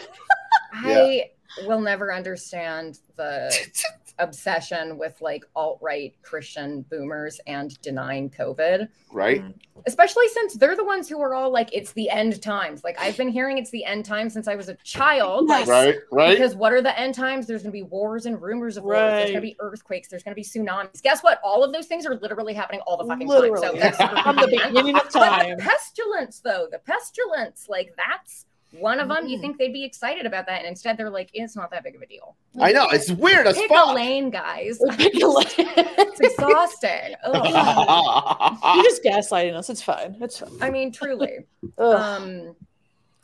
I 0.72 1.30
will 1.66 1.80
never 1.80 2.12
understand 2.12 2.98
the 3.16 3.54
obsession 4.18 4.98
with 4.98 5.20
like 5.20 5.44
alt 5.54 5.78
right 5.82 6.14
Christian 6.22 6.82
boomers 6.90 7.40
and 7.46 7.80
denying 7.82 8.30
COVID, 8.30 8.88
right? 9.12 9.40
Mm-hmm. 9.42 9.80
especially 9.86 10.26
since 10.28 10.54
they're 10.54 10.76
the 10.76 10.84
ones 10.84 11.08
who 11.08 11.20
are 11.20 11.34
all 11.34 11.50
like, 11.50 11.68
it's 11.72 11.92
the 11.92 12.08
end 12.10 12.40
times. 12.42 12.82
Like, 12.84 12.98
I've 13.00 13.16
been 13.16 13.28
hearing 13.28 13.58
it's 13.58 13.70
the 13.70 13.84
end 13.84 14.04
times 14.04 14.32
since 14.32 14.48
I 14.48 14.54
was 14.54 14.68
a 14.68 14.74
child. 14.84 15.48
Like, 15.48 15.66
Right, 15.66 15.96
right. 16.12 16.30
Because 16.36 16.54
what 16.54 16.72
are 16.72 16.80
the 16.82 16.98
end 16.98 17.14
times? 17.14 17.46
There's 17.46 17.62
going 17.62 17.72
to 17.72 17.76
be 17.76 17.82
wars 17.82 18.26
and 18.26 18.40
rumors 18.40 18.76
of 18.76 18.84
wars. 18.84 18.96
There's 18.96 19.30
going 19.30 19.34
to 19.34 19.40
be 19.40 19.56
earthquakes. 19.60 20.08
There's 20.08 20.22
going 20.22 20.34
to 20.34 20.40
be 20.40 20.44
tsunamis. 20.44 21.02
Guess 21.02 21.22
what? 21.22 21.40
All 21.44 21.62
of 21.62 21.72
those 21.72 21.86
things 21.86 22.06
are 22.06 22.14
literally 22.16 22.54
happening 22.54 22.80
all 22.86 22.96
the 22.96 23.04
fucking 23.04 23.26
Literally. 23.28 23.60
time. 23.60 23.74
So 23.74 23.78
that's 23.80 24.22
From 24.22 24.36
the 24.36 24.46
beginning 24.48 24.96
of 24.96 25.08
But 25.12 25.28
time. 25.28 25.56
the 25.56 25.62
pestilence, 25.62 26.40
though, 26.40 26.68
the 26.70 26.78
pestilence, 26.78 27.66
like 27.68 27.92
that's 27.96 28.46
one 28.78 29.00
of 29.00 29.08
them. 29.08 29.26
You 29.26 29.38
Mm. 29.38 29.40
think 29.40 29.58
they'd 29.58 29.72
be 29.72 29.84
excited 29.84 30.26
about 30.26 30.46
that, 30.46 30.58
and 30.58 30.66
instead 30.66 30.96
they're 30.96 31.10
like, 31.10 31.30
it's 31.34 31.56
not 31.56 31.70
that 31.70 31.82
big 31.84 31.94
of 31.96 32.02
a 32.02 32.06
deal. 32.06 32.36
I 32.60 32.72
know 32.72 32.88
it's 32.90 33.10
weird 33.10 33.46
as 33.46 33.56
Pick 33.56 33.70
a 33.70 33.74
fuck. 33.74 33.94
lane, 33.94 34.30
guys. 34.30 34.78
You're 34.98 35.42
It's 35.58 36.20
exhausting. 36.20 37.14
Ugh. 37.24 38.82
just 38.84 39.02
gaslighting 39.02 39.54
us. 39.54 39.70
It's 39.70 39.82
fine. 39.82 40.16
It's 40.20 40.38
fine. 40.38 40.50
I 40.60 40.70
mean, 40.70 40.92
truly. 40.92 41.46
Um, 41.78 42.54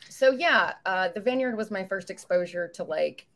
so 0.08 0.30
yeah, 0.32 0.74
uh, 0.84 1.08
the 1.14 1.20
Vineyard 1.20 1.56
was 1.56 1.70
my 1.70 1.84
first 1.84 2.10
exposure 2.10 2.68
to 2.74 2.84
like 2.84 3.26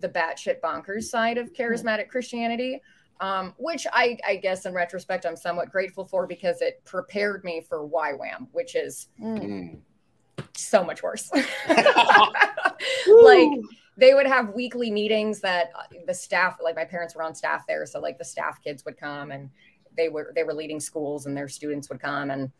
the 0.00 0.08
batshit 0.08 0.60
bonkers 0.60 1.04
side 1.04 1.38
of 1.38 1.52
charismatic 1.52 2.08
Christianity. 2.08 2.80
Um, 3.20 3.52
which 3.58 3.84
I, 3.92 4.16
I 4.24 4.36
guess 4.36 4.64
in 4.64 4.72
retrospect 4.72 5.26
I'm 5.26 5.34
somewhat 5.36 5.72
grateful 5.72 6.04
for 6.04 6.24
because 6.26 6.60
it 6.62 6.80
prepared 6.84 7.42
me 7.42 7.60
for 7.68 7.84
YWAM, 7.88 8.46
which 8.52 8.76
is 8.76 9.08
Mm. 9.20 9.80
Mm. 10.38 10.56
so 10.56 10.84
much 10.84 11.02
worse. 11.02 11.30
like 13.08 13.48
they 13.96 14.14
would 14.14 14.26
have 14.26 14.54
weekly 14.54 14.90
meetings 14.90 15.40
that 15.40 15.72
uh, 15.74 15.82
the 16.06 16.14
staff 16.14 16.58
like 16.62 16.76
my 16.76 16.84
parents 16.84 17.14
were 17.14 17.22
on 17.22 17.34
staff 17.34 17.66
there 17.66 17.84
so 17.84 18.00
like 18.00 18.16
the 18.16 18.24
staff 18.24 18.62
kids 18.62 18.84
would 18.84 18.96
come 18.96 19.32
and 19.32 19.50
they 19.96 20.08
were 20.08 20.32
they 20.34 20.44
were 20.44 20.54
leading 20.54 20.80
schools 20.80 21.26
and 21.26 21.36
their 21.36 21.48
students 21.48 21.88
would 21.88 22.00
come 22.00 22.30
and 22.30 22.50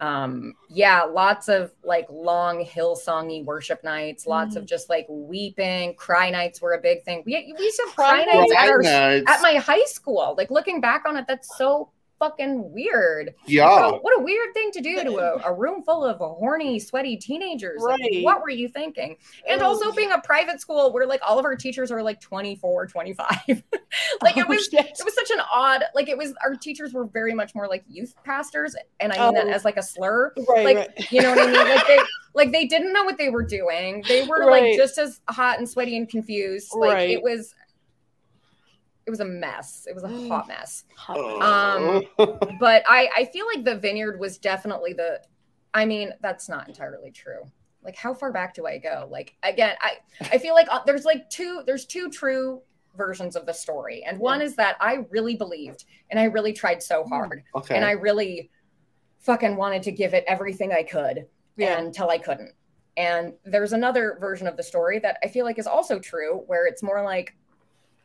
um 0.00 0.54
yeah 0.68 1.02
lots 1.02 1.48
of 1.48 1.72
like 1.84 2.06
long 2.10 2.64
hill 2.64 2.96
songy 2.96 3.44
worship 3.44 3.82
nights 3.84 4.26
lots 4.26 4.56
of 4.56 4.66
just 4.66 4.88
like 4.88 5.06
weeping. 5.08 5.94
Cry 5.94 6.30
nights 6.30 6.60
were 6.60 6.74
a 6.74 6.80
big 6.80 7.04
thing. 7.04 7.22
We, 7.24 7.54
we 7.56 7.64
used 7.64 7.76
to 7.76 7.84
have 7.86 7.94
cry, 7.94 8.24
Cry 8.24 8.34
nights 8.34 8.54
at, 8.58 8.68
our, 8.68 8.82
at 8.82 9.40
my 9.40 9.54
high 9.54 9.84
school. 9.84 10.34
Like 10.36 10.50
looking 10.50 10.80
back 10.80 11.04
on 11.06 11.16
it 11.16 11.26
that's 11.28 11.56
so 11.56 11.90
fucking 12.18 12.72
weird 12.72 13.34
yeah. 13.46 13.66
what, 13.90 14.04
what 14.04 14.20
a 14.20 14.22
weird 14.22 14.54
thing 14.54 14.70
to 14.72 14.80
do 14.80 15.02
to 15.02 15.16
a, 15.18 15.50
a 15.50 15.52
room 15.52 15.82
full 15.82 16.04
of 16.04 16.18
horny, 16.18 16.78
sweaty 16.78 17.16
teenagers. 17.16 17.82
Like, 17.82 18.00
what 18.22 18.40
were 18.42 18.50
you 18.50 18.68
thinking? 18.68 19.16
And 19.48 19.60
Oh. 19.62 19.66
also 19.66 19.92
being 19.92 20.12
a 20.12 20.20
private 20.20 20.60
school 20.60 20.92
where 20.92 21.06
like 21.06 21.20
all 21.26 21.38
of 21.38 21.44
our 21.44 21.56
teachers 21.56 21.90
are 21.90 22.02
like 22.02 22.20
24, 22.20 22.86
25. 22.86 23.28
like 24.22 24.36
it 24.36 24.44
Oh, 24.46 24.48
was 24.48 24.64
shit. 24.66 24.86
it 24.86 25.04
was 25.04 25.14
such 25.14 25.30
an 25.30 25.40
odd 25.52 25.84
like 25.94 26.08
it 26.08 26.16
was 26.16 26.34
our 26.44 26.54
teachers 26.54 26.92
were 26.92 27.04
very 27.04 27.34
much 27.34 27.54
more 27.54 27.66
like 27.68 27.84
youth 27.88 28.14
pastors 28.24 28.76
and 29.00 29.12
I 29.12 29.24
mean 29.26 29.34
that 29.34 29.46
Oh. 29.46 29.50
as 29.50 29.64
like 29.64 29.76
a 29.76 29.82
slur. 29.82 30.32
right, 30.48 30.64
like, 30.64 30.76
right. 30.76 31.12
You 31.12 31.22
know 31.22 31.30
what 31.30 31.38
I 31.40 31.46
mean? 31.46 31.54
Like 31.68 31.86
they 31.86 31.98
like 32.34 32.52
they 32.52 32.66
didn't 32.66 32.92
know 32.92 33.04
what 33.04 33.18
they 33.18 33.28
were 33.28 33.44
doing. 33.44 34.04
They 34.08 34.26
were 34.26 34.46
Right. 34.46 34.62
like 34.64 34.76
just 34.76 34.98
as 34.98 35.20
hot 35.28 35.58
and 35.58 35.68
sweaty 35.68 35.96
and 35.96 36.08
confused. 36.08 36.72
Like 36.74 36.92
Right. 36.94 37.10
it 37.10 37.22
was 37.22 37.54
it 39.06 39.10
was 39.10 39.20
a 39.20 39.24
mess. 39.24 39.86
It 39.88 39.94
was 39.94 40.04
a 40.04 40.08
hot 40.28 40.48
mess. 40.48 40.84
Oh. 41.08 42.04
Um, 42.18 42.56
but 42.58 42.82
I, 42.88 43.08
I 43.16 43.24
feel 43.26 43.46
like 43.46 43.64
the 43.64 43.76
vineyard 43.76 44.18
was 44.18 44.38
definitely 44.38 44.92
the 44.92 45.20
i 45.74 45.84
mean 45.84 46.12
that's 46.20 46.48
not 46.48 46.68
entirely 46.68 47.10
true. 47.10 47.42
Like 47.82 47.96
how 47.96 48.14
far 48.14 48.32
back 48.32 48.54
do 48.54 48.66
i 48.66 48.78
go? 48.78 49.08
Like 49.10 49.34
again 49.42 49.76
i 49.80 49.92
i 50.32 50.38
feel 50.38 50.54
like 50.54 50.68
uh, 50.70 50.80
there's 50.86 51.04
like 51.04 51.28
two 51.30 51.62
there's 51.66 51.84
two 51.86 52.08
true 52.10 52.62
versions 52.96 53.34
of 53.36 53.44
the 53.44 53.52
story. 53.52 54.04
And 54.06 54.18
one 54.18 54.40
is 54.40 54.54
that 54.56 54.76
i 54.80 55.04
really 55.10 55.36
believed 55.36 55.84
and 56.10 56.18
i 56.20 56.24
really 56.24 56.52
tried 56.52 56.82
so 56.82 57.04
hard. 57.04 57.42
Okay. 57.54 57.74
and 57.76 57.84
i 57.84 57.90
really 57.92 58.50
fucking 59.20 59.56
wanted 59.56 59.82
to 59.82 59.92
give 59.92 60.14
it 60.14 60.24
everything 60.28 60.72
i 60.72 60.82
could 60.82 61.26
Yeah. 61.56 61.78
until 61.78 62.08
i 62.10 62.18
couldn't. 62.18 62.52
And 62.96 63.34
there's 63.44 63.72
another 63.72 64.16
version 64.20 64.46
of 64.46 64.56
the 64.56 64.62
story 64.62 64.98
that 65.00 65.18
i 65.24 65.28
feel 65.28 65.44
like 65.44 65.58
is 65.58 65.66
also 65.66 65.98
true 65.98 66.42
where 66.46 66.66
it's 66.66 66.82
more 66.82 67.02
like 67.02 67.34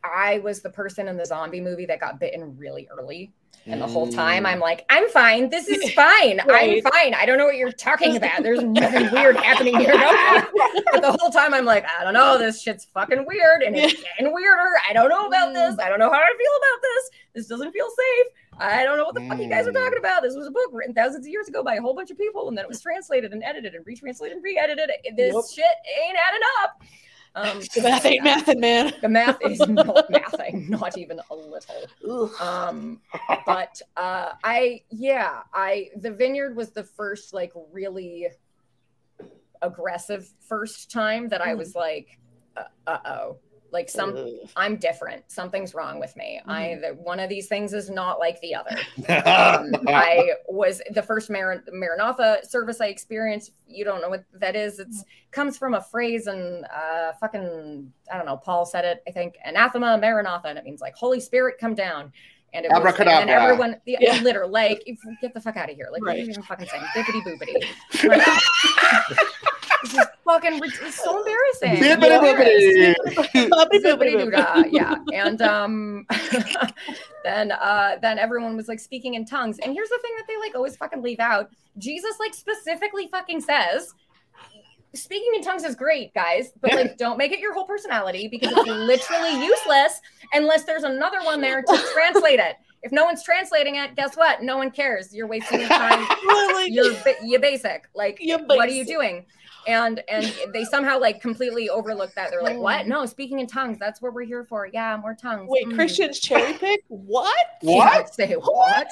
I 0.03 0.39
was 0.39 0.61
the 0.61 0.69
person 0.69 1.07
in 1.07 1.17
the 1.17 1.25
zombie 1.25 1.61
movie 1.61 1.85
that 1.87 1.99
got 1.99 2.19
bitten 2.19 2.57
really 2.57 2.87
early. 2.89 3.33
And 3.65 3.81
the 3.81 3.87
whole 3.87 4.07
time 4.07 4.45
mm. 4.45 4.47
I'm 4.47 4.59
like, 4.59 4.85
I'm 4.89 5.09
fine. 5.09 5.49
This 5.49 5.67
is 5.67 5.91
fine. 5.93 6.39
Right. 6.47 6.83
I'm 6.83 6.91
fine. 6.91 7.13
I 7.13 7.25
don't 7.25 7.37
know 7.37 7.45
what 7.45 7.57
you're 7.57 7.71
talking 7.71 8.15
about. 8.15 8.41
There's 8.41 8.63
nothing 8.63 9.11
weird 9.11 9.35
happening 9.37 9.77
here. 9.77 9.93
No. 9.93 10.45
But 10.91 11.01
the 11.01 11.11
whole 11.19 11.29
time 11.29 11.53
I'm 11.53 11.65
like, 11.65 11.85
I 11.99 12.03
don't 12.03 12.13
know. 12.13 12.37
This 12.37 12.61
shit's 12.61 12.85
fucking 12.85 13.25
weird 13.27 13.61
and 13.61 13.75
it's 13.75 14.01
getting 14.01 14.33
weirder. 14.33 14.71
I 14.89 14.93
don't 14.93 15.09
know 15.09 15.27
about 15.27 15.53
this. 15.53 15.75
Mm. 15.75 15.81
I 15.81 15.89
don't 15.89 15.99
know 15.99 16.11
how 16.11 16.17
I 16.17 16.33
feel 16.37 16.51
about 16.57 16.81
this. 16.81 17.09
This 17.35 17.47
doesn't 17.47 17.71
feel 17.71 17.87
safe. 17.89 18.27
I 18.59 18.83
don't 18.83 18.97
know 18.97 19.05
what 19.05 19.15
the 19.15 19.21
fuck 19.21 19.39
you 19.39 19.47
guys 19.47 19.67
are 19.67 19.71
mm. 19.71 19.83
talking 19.83 19.99
about. 19.99 20.23
This 20.23 20.35
was 20.35 20.47
a 20.47 20.51
book 20.51 20.69
written 20.71 20.93
thousands 20.93 21.25
of 21.25 21.31
years 21.31 21.47
ago 21.47 21.63
by 21.63 21.75
a 21.75 21.81
whole 21.81 21.93
bunch 21.93 22.11
of 22.11 22.17
people, 22.17 22.49
and 22.49 22.57
then 22.57 22.65
it 22.65 22.69
was 22.69 22.81
translated 22.81 23.31
and 23.31 23.43
edited 23.43 23.73
and 23.73 23.85
retranslated 23.85 24.33
and 24.33 24.43
re-edited. 24.43 24.89
This 25.15 25.33
Yep. 25.33 25.45
shit 25.53 25.75
ain't 26.03 26.17
adding 26.17 26.41
up. 26.61 26.81
Um, 27.39 27.59
The 27.75 27.81
math 27.81 28.05
ain't 28.05 28.25
mathing, 28.25 28.59
man. 28.59 28.93
the 29.01 29.09
math 29.09 29.37
is 29.43 29.59
not 29.67 30.09
mathing, 30.11 30.69
not 30.69 30.97
even 30.97 31.19
a 31.29 31.35
little. 31.35 32.31
Um, 32.41 33.01
but 33.45 33.81
uh, 33.95 34.31
I, 34.43 34.81
yeah, 34.91 35.41
I 35.53 35.89
the 35.95 36.11
vineyard 36.11 36.55
was 36.55 36.71
the 36.71 36.83
first 36.83 37.33
like 37.33 37.51
really 37.71 38.27
aggressive 39.61 40.29
first 40.47 40.89
time 40.91 41.29
that 41.29 41.41
I 41.41 41.53
was 41.53 41.75
like, 41.75 42.19
uh 42.87 42.97
oh, 43.05 43.37
like 43.71 43.89
some 43.89 44.15
Ugh. 44.15 44.29
I'm 44.55 44.75
different. 44.77 45.23
Something's 45.31 45.73
wrong 45.73 45.99
with 45.99 46.15
me. 46.15 46.41
I 46.47 46.79
the, 46.81 46.89
one 46.95 47.19
of 47.19 47.29
these 47.29 47.47
things 47.47 47.73
is 47.73 47.89
not 47.89 48.19
like 48.19 48.39
the 48.41 48.55
other. 48.55 48.75
Um, 49.29 49.71
I 49.87 50.33
was 50.47 50.81
the 50.91 51.01
first 51.03 51.29
Mar- 51.29 51.63
Maranatha 51.71 52.39
service 52.47 52.81
I 52.81 52.87
experienced. 52.87 53.51
You 53.67 53.85
don't 53.85 54.01
know 54.01 54.09
what 54.09 54.23
that 54.33 54.55
is. 54.55 54.79
It's 54.79 55.03
comes 55.31 55.57
from 55.57 55.73
a 55.75 55.81
phrase 55.81 56.27
and 56.27 56.65
uh, 56.65 57.13
fucking 57.19 57.91
I 58.11 58.17
don't 58.17 58.25
know. 58.25 58.37
Paul 58.37 58.65
said 58.65 58.85
it. 58.85 59.03
I 59.07 59.11
think 59.11 59.35
anathema 59.45 59.97
Maranatha, 59.97 60.47
and 60.47 60.57
it 60.57 60.65
means 60.65 60.81
like 60.81 60.95
Holy 60.95 61.19
Spirit 61.19 61.57
come 61.59 61.75
down. 61.75 62.11
And 62.51 62.65
it 62.65 62.69
was, 62.69 62.77
and 62.79 62.87
Abracadabra. 62.87 63.31
everyone, 63.31 63.75
the, 63.85 63.97
Yeah. 63.99 64.19
literally, 64.23 64.51
like, 64.51 64.87
get 65.21 65.35
the 65.35 65.39
fuck 65.41 65.55
out 65.55 65.69
of 65.69 65.75
here. 65.75 65.89
Like, 65.91 66.01
what 66.01 66.15
are 66.15 66.17
you 66.17 66.31
even 66.31 66.41
fucking 66.41 66.67
saying? 66.67 66.83
Bippity 66.95 67.21
boopity. 67.21 67.63
Like, 69.83 69.91
this 69.91 69.93
is 69.93 70.07
fucking, 70.25 70.59
it's 70.63 71.03
so 71.03 71.19
embarrassing. 71.19 71.91
I'm 71.91 71.99
Bippity 71.99 72.29
embarrassed. 72.29 73.33
boopity. 73.33 73.49
Bobby 73.49 73.79
Zippity 73.79 74.15
Boobity 74.15 74.23
doo-dah, 74.25 74.63
yeah. 74.69 74.95
And 75.13 75.41
um 75.41 76.05
then 77.23 77.51
uh 77.51 77.97
then 78.01 78.19
everyone 78.19 78.55
was 78.55 78.67
like 78.67 78.79
speaking 78.79 79.15
in 79.15 79.25
tongues. 79.25 79.59
And 79.59 79.73
here's 79.73 79.89
the 79.89 79.99
thing 80.01 80.11
that 80.17 80.25
they 80.27 80.37
like 80.37 80.55
always 80.55 80.75
fucking 80.77 81.01
leave 81.01 81.19
out. 81.19 81.49
Jesus 81.77 82.15
like 82.19 82.33
specifically 82.33 83.07
fucking 83.11 83.41
says 83.41 83.93
speaking 84.95 85.31
in 85.35 85.41
tongues 85.41 85.63
is 85.63 85.75
great, 85.75 86.13
guys, 86.13 86.51
but 86.61 86.73
like 86.73 86.97
don't 86.97 87.17
make 87.17 87.31
it 87.31 87.39
your 87.39 87.53
whole 87.53 87.65
personality 87.65 88.27
because 88.27 88.51
it's 88.51 88.67
literally 88.67 89.45
useless 89.45 90.01
unless 90.33 90.63
there's 90.63 90.83
another 90.83 91.19
one 91.23 91.41
there 91.41 91.61
to 91.61 91.85
translate 91.93 92.39
it. 92.39 92.55
If 92.81 92.91
no 92.91 93.03
one's 93.03 93.23
translating 93.23 93.75
it, 93.75 93.95
guess 93.95 94.15
what? 94.15 94.41
No 94.41 94.57
one 94.57 94.71
cares. 94.71 95.13
You're 95.13 95.27
wasting 95.27 95.59
your 95.59 95.69
time. 95.69 96.07
You're 96.67 96.93
you're 97.23 97.39
basic. 97.39 97.89
Like 97.93 98.17
You're 98.21 98.39
what 98.39 98.69
are 98.69 98.71
you 98.71 98.85
doing? 98.85 99.25
And 99.67 100.03
and 100.09 100.33
they 100.53 100.63
somehow 100.65 100.99
like 100.99 101.21
completely 101.21 101.69
overlook 101.69 102.13
that. 102.15 102.31
They're 102.31 102.41
like, 102.43 102.57
what? 102.57 102.87
No, 102.87 103.05
speaking 103.05 103.39
in 103.39 103.47
tongues. 103.47 103.77
That's 103.79 104.01
what 104.01 104.13
we're 104.13 104.25
here 104.25 104.43
for. 104.45 104.67
Yeah, 104.71 104.97
more 104.97 105.13
tongues. 105.15 105.47
Wait, 105.49 105.67
Mm. 105.67 105.75
Christians 105.75 106.19
cherry 106.21 106.53
pick? 106.53 106.83
What? 106.87 107.35
What? 107.61 108.13
Say 108.15 108.33
what? 108.33 108.87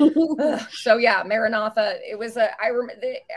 Ugh. 0.00 0.60
so 0.72 0.96
yeah, 0.96 1.22
Maranatha. 1.24 1.98
It 2.08 2.18
was 2.18 2.36
a. 2.36 2.50
I 2.62 2.70
rem- 2.70 2.90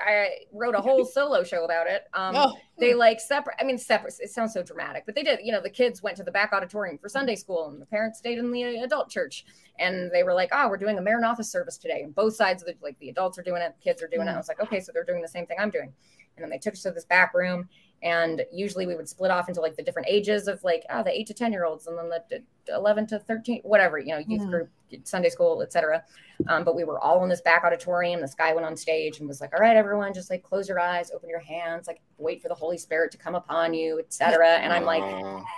I 0.07 0.29
wrote 0.53 0.75
a 0.75 0.79
whole 0.81 1.05
solo 1.05 1.43
show 1.43 1.65
about 1.65 1.87
it. 1.87 2.03
Um, 2.13 2.33
Oh, 2.35 2.55
they 2.79 2.93
like 2.93 3.19
separate. 3.19 3.55
I 3.59 3.63
mean, 3.65 3.77
separate. 3.77 4.13
It 4.19 4.29
sounds 4.31 4.53
so 4.53 4.63
dramatic, 4.63 5.03
but 5.05 5.15
they 5.15 5.23
did. 5.23 5.39
You 5.43 5.51
know, 5.51 5.61
the 5.61 5.69
kids 5.69 6.01
went 6.01 6.17
to 6.17 6.23
the 6.23 6.31
back 6.31 6.53
auditorium 6.53 6.97
for 6.97 7.09
Sunday 7.09 7.35
school, 7.35 7.67
and 7.67 7.81
the 7.81 7.85
parents 7.85 8.19
stayed 8.19 8.37
in 8.37 8.51
the 8.51 8.63
adult 8.79 9.09
church. 9.09 9.45
And 9.79 10.11
they 10.11 10.23
were 10.23 10.33
like, 10.33 10.49
"Oh, 10.53 10.69
we're 10.69 10.77
doing 10.77 10.97
a 10.97 11.01
Maranatha 11.01 11.43
service 11.43 11.77
today." 11.77 12.01
And 12.03 12.15
both 12.15 12.35
sides 12.35 12.63
of 12.63 12.67
the 12.67 12.75
like 12.81 12.97
the 12.99 13.09
adults 13.09 13.37
are 13.37 13.43
doing 13.43 13.61
it, 13.61 13.73
the 13.77 13.83
kids 13.83 14.01
are 14.01 14.07
doing 14.07 14.27
it. 14.27 14.31
I 14.31 14.37
was 14.37 14.47
like, 14.47 14.61
"Okay, 14.61 14.79
so 14.79 14.91
they're 14.93 15.03
doing 15.03 15.21
the 15.21 15.27
same 15.27 15.45
thing 15.45 15.57
I'm 15.59 15.69
doing." 15.71 15.93
And 16.35 16.43
then 16.43 16.49
they 16.49 16.57
took 16.57 16.73
us 16.73 16.83
to 16.83 16.91
this 16.91 17.05
back 17.05 17.33
room, 17.33 17.69
and 18.01 18.45
usually 18.51 18.85
we 18.85 18.95
would 18.95 19.07
split 19.07 19.31
off 19.31 19.49
into 19.49 19.61
like 19.61 19.75
the 19.75 19.83
different 19.83 20.07
ages 20.09 20.47
of 20.47 20.63
like 20.63 20.83
oh 20.89 21.03
the 21.03 21.17
eight 21.17 21.27
to 21.27 21.33
ten 21.33 21.51
year 21.51 21.65
olds, 21.65 21.87
and 21.87 21.97
then 21.97 22.09
the 22.09 22.43
d- 22.65 22.73
eleven 22.73 23.05
to 23.07 23.19
thirteen, 23.19 23.61
whatever 23.63 23.97
you 23.99 24.07
know, 24.13 24.17
youth 24.19 24.41
Mhm. 24.43 24.49
group, 24.49 24.69
Sunday 25.03 25.29
school, 25.29 25.61
etc. 25.63 26.03
Um, 26.47 26.63
but 26.63 26.75
we 26.75 26.83
were 26.83 26.99
all 26.99 27.23
in 27.23 27.29
this 27.29 27.41
back 27.41 27.63
auditorium. 27.63 28.19
This 28.21 28.33
guy 28.35 28.53
went 28.53 28.65
on 28.65 28.75
stage 28.75 29.19
and 29.19 29.27
was 29.27 29.39
like, 29.41 29.53
"All 29.53 29.59
right, 29.59 29.75
everyone, 29.77 30.13
just 30.13 30.29
like 30.29 30.43
close 30.43 30.67
your 30.67 30.79
eyes, 30.79 31.11
open 31.11 31.29
your 31.29 31.39
hands, 31.39 31.87
like 31.87 32.01
wait 32.17 32.41
for 32.41 32.47
the 32.47 32.55
Holy 32.55 32.77
Spirit 32.77 33.11
to 33.11 33.17
come 33.17 33.33
upon 33.35 33.73
you, 33.73 33.99
etc." 33.99 34.47
And 34.57 34.71
I'm 34.73 34.83
like, 34.83 35.03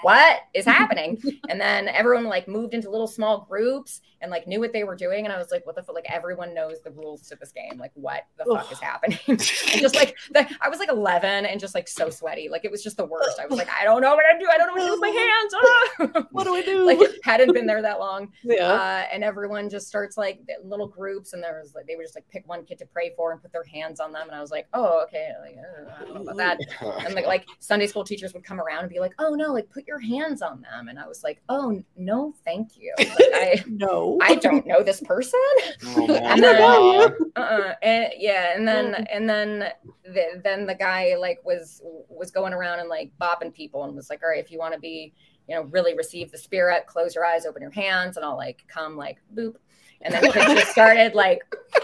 "What 0.03 0.39
is 0.53 0.65
happening?" 0.99 1.21
and 1.49 1.59
then 1.59 1.87
everyone 1.87 2.25
like 2.25 2.47
moved 2.47 2.73
into 2.73 2.89
little 2.89 3.07
small 3.07 3.45
groups 3.49 4.01
and 4.21 4.31
like 4.31 4.47
knew 4.47 4.59
what 4.59 4.73
they 4.73 4.83
were 4.83 4.95
doing. 4.95 5.25
And 5.25 5.33
I 5.33 5.37
was 5.37 5.49
like, 5.51 5.65
"What 5.65 5.75
the 5.75 5.83
fuck?" 5.83 5.95
Like 5.95 6.09
everyone 6.11 6.53
knows 6.53 6.81
the 6.81 6.91
rules 6.91 7.27
to 7.29 7.35
this 7.35 7.51
game. 7.51 7.77
Like, 7.77 7.91
what 7.95 8.25
the 8.37 8.45
fuck 8.45 8.71
is 8.71 8.79
happening? 8.79 9.19
and 9.27 9.39
just 9.39 9.95
like 9.95 10.15
the, 10.31 10.47
I 10.61 10.69
was 10.69 10.79
like 10.79 10.89
11 10.89 11.45
and 11.45 11.59
just 11.59 11.73
like 11.75 11.87
so 11.87 12.09
sweaty. 12.09 12.47
Like 12.49 12.63
it 12.65 12.71
was 12.71 12.83
just 12.83 12.97
the 12.97 13.05
worst. 13.05 13.39
I 13.39 13.45
was 13.47 13.57
like, 13.57 13.69
I 13.71 13.83
don't 13.85 14.01
know 14.01 14.13
what 14.15 14.25
I 14.25 14.37
do. 14.37 14.47
I 14.51 14.57
don't 14.57 14.67
know 14.67 14.73
what 14.73 14.79
to 14.81 14.85
do 14.87 14.91
with 14.91 15.01
my 15.01 16.07
hands. 16.09 16.15
Ah! 16.15 16.27
what 16.31 16.43
do 16.43 16.53
we 16.53 16.63
do? 16.63 16.85
like 16.85 16.94
hadn't 17.23 17.53
been 17.53 17.65
there 17.65 17.81
that 17.81 17.99
long. 17.99 18.31
Yeah. 18.43 18.67
uh, 18.71 19.03
and 19.11 19.23
everyone 19.23 19.69
just 19.69 19.87
starts 19.87 20.17
like 20.17 20.39
little 20.63 20.87
groups 20.87 21.33
and 21.33 21.41
there 21.43 21.59
was 21.61 21.73
like 21.73 21.87
they 21.87 21.95
would 21.95 22.03
just 22.03 22.15
like 22.15 22.27
pick 22.29 22.47
one 22.47 22.63
kid 22.63 22.77
to 22.77 22.85
pray 22.85 23.11
for 23.17 23.31
and 23.31 23.41
put 23.41 23.51
their 23.51 23.63
hands 23.63 23.99
on 23.99 24.11
them 24.11 24.27
and 24.27 24.35
i 24.35 24.39
was 24.39 24.51
like 24.51 24.67
oh 24.73 25.03
okay. 25.03 25.31
Like, 25.41 25.55
uh, 25.57 25.91
i 25.99 26.03
don't 26.05 26.13
know 26.25 26.31
about 26.31 26.37
that. 26.37 26.59
and 27.05 27.15
like, 27.15 27.25
like 27.25 27.45
sunday 27.59 27.87
school 27.87 28.03
teachers 28.03 28.33
would 28.33 28.43
come 28.43 28.61
around 28.61 28.81
and 28.81 28.89
be 28.89 28.99
like 28.99 29.13
oh 29.19 29.31
no 29.33 29.51
like 29.51 29.69
put 29.71 29.87
your 29.87 29.99
hands 29.99 30.41
on 30.41 30.61
them. 30.61 30.87
And 30.89 30.99
i 30.99 31.07
was 31.07 31.23
like 31.23 31.41
oh 31.49 31.81
no 31.97 32.33
thank 32.45 32.77
you. 32.77 32.93
Like, 32.99 33.09
i 33.19 33.63
no. 33.67 34.19
i 34.21 34.35
don't 34.35 34.65
know 34.67 34.83
this 34.83 35.01
person. 35.01 35.39
Oh 35.85 36.07
And 36.15 36.43
then- 36.43 37.15
uh-uh. 37.35 37.73
and 37.81 38.13
yeah 38.17 38.55
and 38.55 38.67
then 38.67 38.93
and 39.11 39.27
then 39.29 39.69
the, 40.05 40.41
then 40.43 40.65
the 40.67 40.75
guy 40.75 41.15
like 41.17 41.39
was 41.43 41.81
was 42.09 42.31
going 42.31 42.53
around 42.53 42.79
and 42.79 42.89
like 42.89 43.11
bopping 43.19 43.53
people 43.53 43.83
and 43.83 43.95
was 43.95 44.09
like 44.09 44.21
all 44.23 44.29
right 44.29 44.43
if 44.43 44.51
you 44.51 44.59
want 44.59 44.73
to 44.73 44.79
be 44.79 45.13
you 45.47 45.55
know 45.55 45.63
really 45.63 45.95
receive 45.95 46.31
the 46.31 46.37
spirit 46.37 46.85
close 46.87 47.15
your 47.15 47.25
eyes 47.25 47.45
open 47.45 47.61
your 47.61 47.71
hands 47.71 48.17
and 48.17 48.25
i'll 48.25 48.37
like 48.37 48.63
come 48.67 48.95
like 48.95 49.17
boop. 49.33 49.55
And 50.01 50.13
then 50.13 50.31
kids 50.31 50.53
just 50.53 50.71
started 50.71 51.15
like 51.15 51.41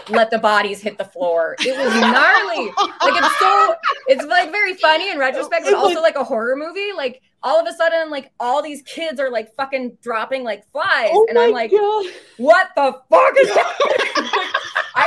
let 0.08 0.30
the 0.30 0.38
bodies 0.38 0.80
hit 0.80 0.96
the 0.98 1.04
floor. 1.04 1.56
It 1.60 1.76
was 1.76 1.92
gnarly. 1.94 2.66
Like 3.02 3.22
it's 3.22 3.38
so 3.38 3.74
it's 4.06 4.24
like 4.26 4.52
very 4.52 4.74
funny 4.74 5.10
in 5.10 5.18
retrospect 5.18 5.64
but 5.64 5.74
also 5.74 6.00
like 6.00 6.16
a 6.16 6.22
horror 6.22 6.54
movie. 6.54 6.92
Like 6.94 7.22
all 7.42 7.58
of 7.58 7.66
a 7.66 7.72
sudden 7.76 8.10
like 8.10 8.30
all 8.38 8.62
these 8.62 8.82
kids 8.82 9.18
are 9.18 9.30
like 9.30 9.54
fucking 9.56 9.98
dropping 10.02 10.44
like 10.44 10.70
flies. 10.70 11.10
Oh 11.12 11.26
and 11.28 11.38
i'm 11.38 11.50
like 11.52 11.70
God. 11.70 12.06
what 12.36 12.68
the 12.76 12.92
fuck 13.10 13.34
is 13.38 13.48
that 13.54 14.60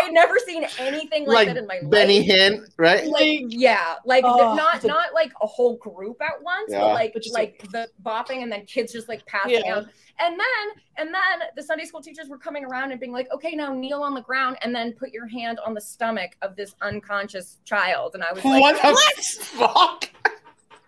I 0.05 0.07
had 0.07 0.13
never 0.13 0.37
seen 0.39 0.65
anything 0.79 1.25
like, 1.25 1.35
Like 1.35 1.47
that 1.49 1.57
in 1.57 1.67
my 1.67 1.79
life. 1.81 1.89
Benny 1.89 2.19
life. 2.19 2.29
Hinn, 2.29 2.67
right? 2.77 3.05
Like 3.07 3.45
yeah, 3.49 3.95
like 4.05 4.23
the- 4.23 4.29
Oh, 4.29 4.55
not 4.55 4.81
the- 4.81 4.87
not 4.87 5.13
like 5.13 5.31
a 5.41 5.47
whole 5.47 5.77
group 5.77 6.21
at 6.21 6.41
once, 6.41 6.71
Yeah. 6.71 6.79
but 6.81 6.93
like 6.93 7.13
But 7.13 7.23
just 7.23 7.35
like 7.35 7.59
the 7.71 7.89
bopping 8.03 8.43
and 8.43 8.51
then 8.51 8.65
kids 8.65 8.93
just 8.93 9.09
like 9.09 9.25
passing 9.25 9.61
Yeah. 9.65 9.75
out. 9.77 9.85
And 10.19 10.39
then 10.39 10.83
and 10.97 11.13
then 11.13 11.47
the 11.55 11.63
Sunday 11.63 11.83
school 11.85 12.01
teachers 12.01 12.29
were 12.29 12.37
coming 12.37 12.63
around 12.63 12.91
and 12.91 12.99
being 12.99 13.11
like, 13.11 13.27
okay, 13.33 13.53
now 13.53 13.73
kneel 13.73 14.01
on 14.01 14.13
the 14.13 14.21
ground 14.21 14.57
and 14.61 14.73
then 14.73 14.93
put 14.93 15.11
your 15.11 15.27
hand 15.27 15.59
on 15.65 15.73
the 15.73 15.81
stomach 15.81 16.37
of 16.41 16.55
this 16.55 16.73
unconscious 16.81 17.57
child. 17.65 18.15
And 18.15 18.23
I 18.23 18.31
was 18.31 18.45
like, 18.45 18.61
what 18.61 18.81
the 18.81 19.43
fuck? 19.43 20.09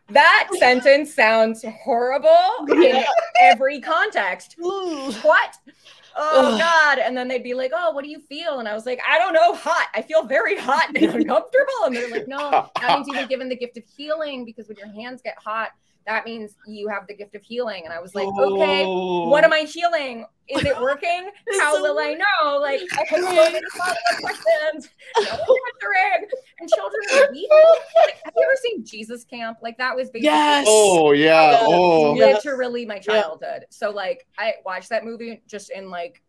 That 0.10 0.50
sentence 0.58 1.14
sounds 1.14 1.64
horrible 1.84 2.66
in 2.70 3.04
every 3.42 3.82
context. 3.82 4.56
Ooh. 4.64 5.12
what? 5.22 5.58
Oh 6.16 6.54
Ugh. 6.54 6.60
God. 6.60 7.00
And 7.00 7.16
then 7.16 7.28
they'd 7.28 7.44
be 7.44 7.54
like, 7.54 7.72
Oh, 7.76 7.92
what 7.92 8.04
do 8.04 8.10
you 8.10 8.20
feel? 8.20 8.60
And 8.60 8.68
I 8.68 8.74
was 8.74 8.86
like, 8.86 9.00
I 9.08 9.20
don't 9.20 9.34
know, 9.34 9.54
hot. 9.54 9.88
I 9.94 10.02
feel 10.02 10.24
very 10.24 10.58
hot 10.58 10.90
and 10.96 10.98
uncomfortable. 10.98 11.84
And 11.86 11.96
they're 11.96 12.10
like, 12.10 12.28
No, 12.28 12.70
that 12.82 12.96
means 12.96 13.08
you've 13.08 13.18
been 13.18 13.28
given 13.28 13.50
the 13.50 13.56
gift 13.56 13.78
of 13.78 13.84
healing 13.96 14.44
because 14.44 14.68
when 14.68 14.78
your 14.78 14.92
hands 14.92 15.22
get 15.22 15.38
hot, 15.38 15.72
that 16.08 16.26
means 16.26 16.56
you 16.66 16.88
have 16.88 17.06
the 17.06 17.14
gift 17.14 17.36
of 17.36 17.44
healing. 17.44 17.84
And 17.84 17.94
I 17.94 18.00
was 18.00 18.16
like, 18.16 18.28
Okay, 18.28 18.86
what 18.86 19.44
oh. 19.44 19.46
am 19.46 19.54
I 19.54 19.60
healing? 19.60 20.26
Is 20.48 20.64
it 20.64 20.80
working? 20.80 21.30
How 21.60 21.76
so 21.76 21.82
will 21.82 22.00
I 22.00 22.14
know? 22.14 22.58
Like, 22.60 22.82
I 22.94 23.04
have 23.10 23.20
so 23.20 23.36
many 23.36 23.60
follow-up 23.78 23.98
questions. 24.22 24.90
No 25.18 25.30
one's 25.32 25.62
answering. 25.76 26.28
And 26.60 26.70
children 26.70 27.02
are 27.14 27.32
weeping. 27.34 27.50
Like, 27.98 28.16
have 28.24 28.34
you 28.36 28.44
ever 28.44 28.56
seen 28.64 28.86
Jesus 28.86 29.26
Camp? 29.26 29.58
Like, 29.62 29.78
that 29.78 29.96
was 29.96 30.10
basically 30.10 30.30
Yes. 30.30 30.66
Oh 30.70 31.12
yeah. 31.12 31.52
Yeah. 31.52 31.58
Oh. 31.64 32.14
Literally 32.14 32.86
my 32.86 33.00
childhood. 33.00 33.66
So 33.70 33.90
like 33.92 34.26
I 34.40 34.54
watched 34.66 34.90
that 34.90 35.04
movie 35.04 35.44
just 35.48 35.70
in 35.72 35.90
like 35.90 36.22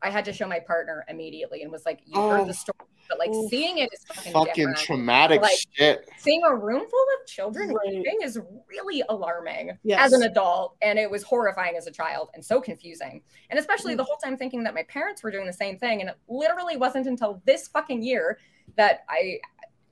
I 0.00 0.10
had 0.10 0.24
to 0.26 0.32
show 0.32 0.46
my 0.46 0.60
partner 0.60 1.04
immediately 1.08 1.62
and 1.62 1.70
was 1.70 1.84
like, 1.84 2.00
you 2.06 2.14
Oh. 2.14 2.30
heard 2.30 2.48
the 2.48 2.54
story, 2.54 2.78
but 3.08 3.18
like 3.18 3.30
Oof. 3.30 3.48
seeing 3.50 3.78
it 3.78 3.88
is 3.92 4.04
fucking, 4.04 4.32
Fucking 4.32 4.74
traumatic 4.74 5.40
Like, 5.42 5.58
shit. 5.72 6.08
Seeing 6.18 6.42
a 6.44 6.54
room 6.54 6.86
full 6.88 7.06
of 7.20 7.26
children 7.26 7.72
Right. 7.72 7.88
weeping 7.88 8.18
is 8.22 8.38
really 8.68 9.02
alarming 9.08 9.78
Yes. 9.82 10.00
as 10.06 10.12
an 10.12 10.22
adult, 10.22 10.76
and 10.82 10.98
it 10.98 11.10
was 11.10 11.22
horrifying 11.22 11.76
as 11.76 11.86
a 11.86 11.90
child 11.90 12.30
and 12.34 12.44
so 12.44 12.60
confusing. 12.60 13.22
And 13.50 13.58
especially 13.58 13.94
Mm. 13.94 13.98
the 13.98 14.04
whole 14.04 14.16
time 14.16 14.36
thinking 14.36 14.62
that 14.64 14.74
my 14.74 14.82
parents 14.84 15.22
were 15.22 15.30
doing 15.30 15.46
the 15.46 15.52
same 15.52 15.78
thing, 15.78 16.00
and 16.00 16.10
it 16.10 16.16
literally 16.28 16.76
wasn't 16.76 17.06
until 17.06 17.42
this 17.44 17.68
fucking 17.68 18.02
year 18.02 18.38
that 18.76 19.04
I. 19.08 19.40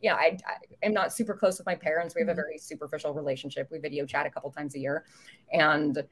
Yeah, 0.02 0.14
I, 0.14 0.37
I 0.46 0.57
am 0.83 0.92
not 0.92 1.11
super 1.11 1.33
close 1.33 1.57
with 1.57 1.64
my 1.66 1.74
parents. 1.74 2.14
We 2.14 2.20
have 2.20 2.29
a 2.29 2.33
Mhm. 2.33 2.37
very 2.37 2.59
superficial 2.59 3.14
relationship. 3.14 3.70
We 3.70 3.79
video 3.79 4.05
chat 4.05 4.26
a 4.26 4.31
couple 4.31 4.50
times 4.50 4.74
a 4.74 4.79
year, 4.79 5.07
and 5.52 6.07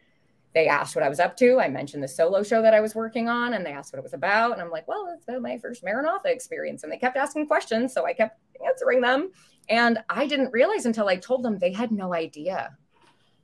they 0.54 0.68
asked 0.68 0.94
what 0.94 1.04
I 1.04 1.08
was 1.08 1.18
up 1.20 1.36
to. 1.38 1.58
I 1.60 1.68
mentioned 1.68 2.02
the 2.02 2.08
solo 2.08 2.42
show 2.42 2.62
that 2.62 2.74
I 2.74 2.80
was 2.80 2.94
working 2.94 3.28
on, 3.28 3.54
and 3.54 3.66
they 3.66 3.72
asked 3.72 3.92
what 3.92 3.98
it 3.98 4.02
was 4.04 4.14
about. 4.14 4.52
And 4.52 4.62
I'm 4.62 4.70
like, 4.70 4.86
well, 4.86 5.08
it's 5.14 5.24
about 5.28 5.42
my 5.42 5.58
first 5.58 5.82
Maranatha 5.84 6.30
experience. 6.30 6.82
And 6.84 6.92
they 6.92 6.96
kept 6.96 7.16
asking 7.16 7.46
questions, 7.48 7.92
so 7.92 8.06
I 8.06 8.12
kept 8.12 8.38
answering 8.66 9.00
them. 9.00 9.32
And 9.68 9.98
I 10.08 10.26
didn't 10.26 10.52
realize 10.52 10.86
until 10.86 11.08
I 11.08 11.16
told 11.16 11.42
them 11.42 11.58
they 11.58 11.72
had 11.72 11.90
no 11.90 12.14
idea. 12.14 12.76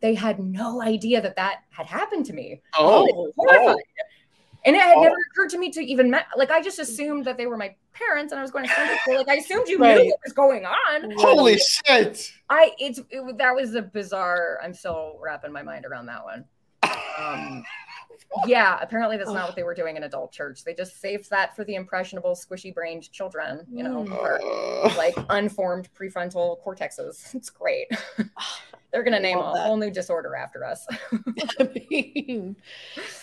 They 0.00 0.14
had 0.14 0.38
no 0.38 0.80
idea 0.80 1.20
that 1.20 1.36
that 1.36 1.60
had 1.70 1.86
happened 1.86 2.26
to 2.26 2.32
me. 2.32 2.62
Oh, 2.78 3.06
oh. 3.12 3.32
horrified. 3.36 3.76
And 4.64 4.76
it 4.76 4.82
had 4.82 4.98
Oh. 4.98 5.02
never 5.02 5.16
occurred 5.32 5.48
to 5.50 5.58
me 5.58 5.70
to 5.70 5.80
even 5.80 6.10
met, 6.10 6.26
like 6.36 6.50
I 6.50 6.60
just 6.62 6.78
assumed 6.78 7.24
that 7.24 7.36
they 7.38 7.46
were 7.46 7.56
my 7.56 7.74
parents, 7.92 8.30
and 8.32 8.38
I 8.38 8.42
was 8.42 8.50
going 8.50 8.66
to 8.66 8.74
Sunday 8.74 8.96
school. 8.98 9.16
Like 9.16 9.28
I 9.28 9.34
assumed 9.36 9.68
you 9.68 9.78
Right. 9.78 9.96
knew 9.96 10.10
what 10.10 10.20
was 10.24 10.32
going 10.34 10.64
on. 10.66 11.10
holy 11.16 11.58
shit! 11.58 12.30
I 12.50 12.72
it's 12.78 13.00
it, 13.10 13.38
that 13.38 13.54
was 13.54 13.74
a 13.74 13.82
bizarre. 13.82 14.60
I'm 14.62 14.74
still 14.74 15.18
wrapping 15.20 15.50
my 15.52 15.62
mind 15.62 15.86
around 15.86 16.06
that 16.06 16.24
one. 16.24 16.44
Um, 17.18 17.64
yeah, 18.46 18.78
apparently 18.80 19.16
that's 19.16 19.30
not 19.32 19.46
what 19.48 19.56
they 19.56 19.62
were 19.64 19.74
doing 19.74 19.96
in 19.96 20.04
adult 20.04 20.30
church. 20.32 20.62
They 20.64 20.72
just 20.74 21.00
saved 21.00 21.28
that 21.30 21.56
for 21.56 21.64
the 21.64 21.74
impressionable, 21.74 22.32
squishy-brained 22.36 23.10
children. 23.10 23.66
You 23.72 23.82
know, 23.84 24.04
Mm. 24.04 24.96
Like 24.96 25.14
unformed 25.30 25.88
prefrontal 25.98 26.62
cortexes. 26.64 27.34
It's 27.34 27.50
great. 27.50 27.88
They're 28.92 29.04
gonna 29.04 29.20
name 29.20 29.38
a 29.38 29.52
that. 29.54 29.62
whole 29.66 29.76
new 29.76 29.90
disorder 29.90 30.34
after 30.34 30.64
us. 30.64 30.86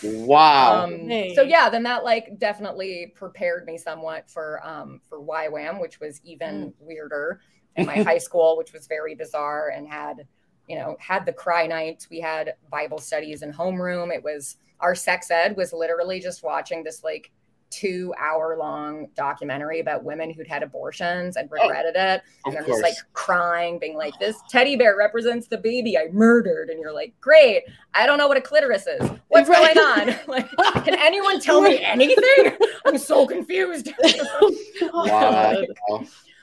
Wow. 0.02 0.84
um, 0.84 1.08
Hey. 1.08 1.34
so 1.34 1.42
yeah 1.42 1.68
then 1.68 1.82
that 1.84 2.04
like 2.04 2.38
definitely 2.38 3.12
prepared 3.14 3.66
me 3.66 3.76
somewhat 3.78 4.30
for 4.30 4.60
um 4.66 5.00
for 5.08 5.20
YWAM 5.20 5.80
which 5.80 6.00
was 6.00 6.20
even 6.24 6.72
weirder 6.80 7.40
in 7.76 7.86
my 7.86 8.02
high 8.02 8.18
school 8.18 8.56
which 8.56 8.72
was 8.72 8.86
very 8.86 9.14
bizarre 9.14 9.68
and 9.74 9.86
had 9.88 10.26
you 10.68 10.76
know 10.76 10.96
had 11.00 11.24
the 11.26 11.32
cry 11.32 11.66
nights 11.66 12.08
we 12.10 12.20
had 12.20 12.54
bible 12.70 12.98
studies 12.98 13.42
in 13.42 13.52
homeroom 13.52 14.14
it 14.14 14.22
was 14.22 14.56
our 14.80 14.94
sex 14.94 15.30
ed 15.30 15.56
was 15.56 15.72
literally 15.72 16.20
just 16.20 16.42
watching 16.42 16.84
this 16.84 17.02
like 17.02 17.30
two 17.70 18.14
hour 18.18 18.56
long 18.56 19.08
documentary 19.14 19.80
about 19.80 20.02
women 20.02 20.30
who'd 20.32 20.46
had 20.46 20.62
abortions 20.62 21.36
and 21.36 21.50
oh, 21.52 21.54
regretted 21.62 21.94
it 21.96 22.22
Oh, 22.46 22.50
of 22.50 22.54
and 22.54 22.54
they're 22.54 22.66
just 22.66 22.82
like 22.82 22.94
crying, 23.12 23.78
being 23.78 23.94
like, 23.94 24.14
"This 24.18 24.36
teddy 24.48 24.74
bear 24.74 24.96
represents 24.96 25.48
the 25.48 25.58
baby 25.58 25.98
I 25.98 26.06
murdered," 26.10 26.70
and 26.70 26.80
you're 26.80 26.94
like, 26.94 27.12
"Great, 27.20 27.64
I 27.92 28.06
don't 28.06 28.16
know 28.16 28.26
what 28.26 28.38
a 28.38 28.40
clitoris 28.40 28.86
is. 28.86 29.06
What's 29.28 29.50
Right. 29.50 29.74
going 29.74 30.08
on? 30.08 30.16
Like, 30.28 30.48
can 30.86 30.94
anyone 30.98 31.40
tell 31.40 31.60
me 31.60 31.78
anything? 31.82 32.56
I'm 32.86 32.96
so 32.96 33.26
confused." 33.26 33.92
wow. 34.94 35.62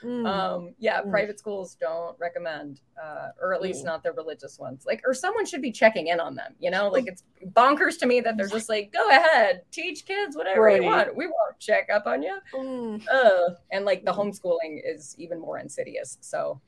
Mm. 0.06 0.26
um, 0.26 0.74
yeah, 0.78 1.02
Mm. 1.02 1.10
private 1.10 1.38
schools 1.38 1.74
don't 1.74 2.16
recommend, 2.20 2.80
uh, 3.02 3.30
or 3.42 3.52
at 3.54 3.60
least 3.60 3.82
Mm. 3.82 3.86
not 3.86 4.02
the 4.04 4.12
religious 4.12 4.56
ones. 4.58 4.86
Like, 4.86 5.02
or 5.04 5.12
someone 5.12 5.44
should 5.46 5.60
be 5.62 5.72
checking 5.72 6.06
in 6.06 6.20
on 6.20 6.36
them. 6.36 6.54
You 6.60 6.70
know, 6.70 6.88
like 6.88 7.06
it's 7.08 7.24
bonkers 7.46 7.98
to 7.98 8.06
me 8.06 8.20
that 8.20 8.36
they're 8.36 8.46
just 8.46 8.68
like, 8.68 8.92
"Go 8.92 9.08
ahead, 9.10 9.62
teach 9.72 10.06
kids 10.06 10.36
whatever 10.36 10.62
Right. 10.62 10.80
you 10.80 10.86
want. 10.86 11.16
We 11.16 11.26
won't 11.26 11.58
check 11.58 11.90
up 11.90 12.06
on 12.06 12.22
you." 12.22 12.38
Mm. 12.54 13.02
uh, 13.08 13.54
and 13.72 13.84
like 13.84 14.04
the 14.04 14.12
homeschooling 14.12 14.80
is 14.84 15.16
even 15.18 15.40
more 15.40 15.58
insidious. 15.58 16.18
So, 16.20 16.60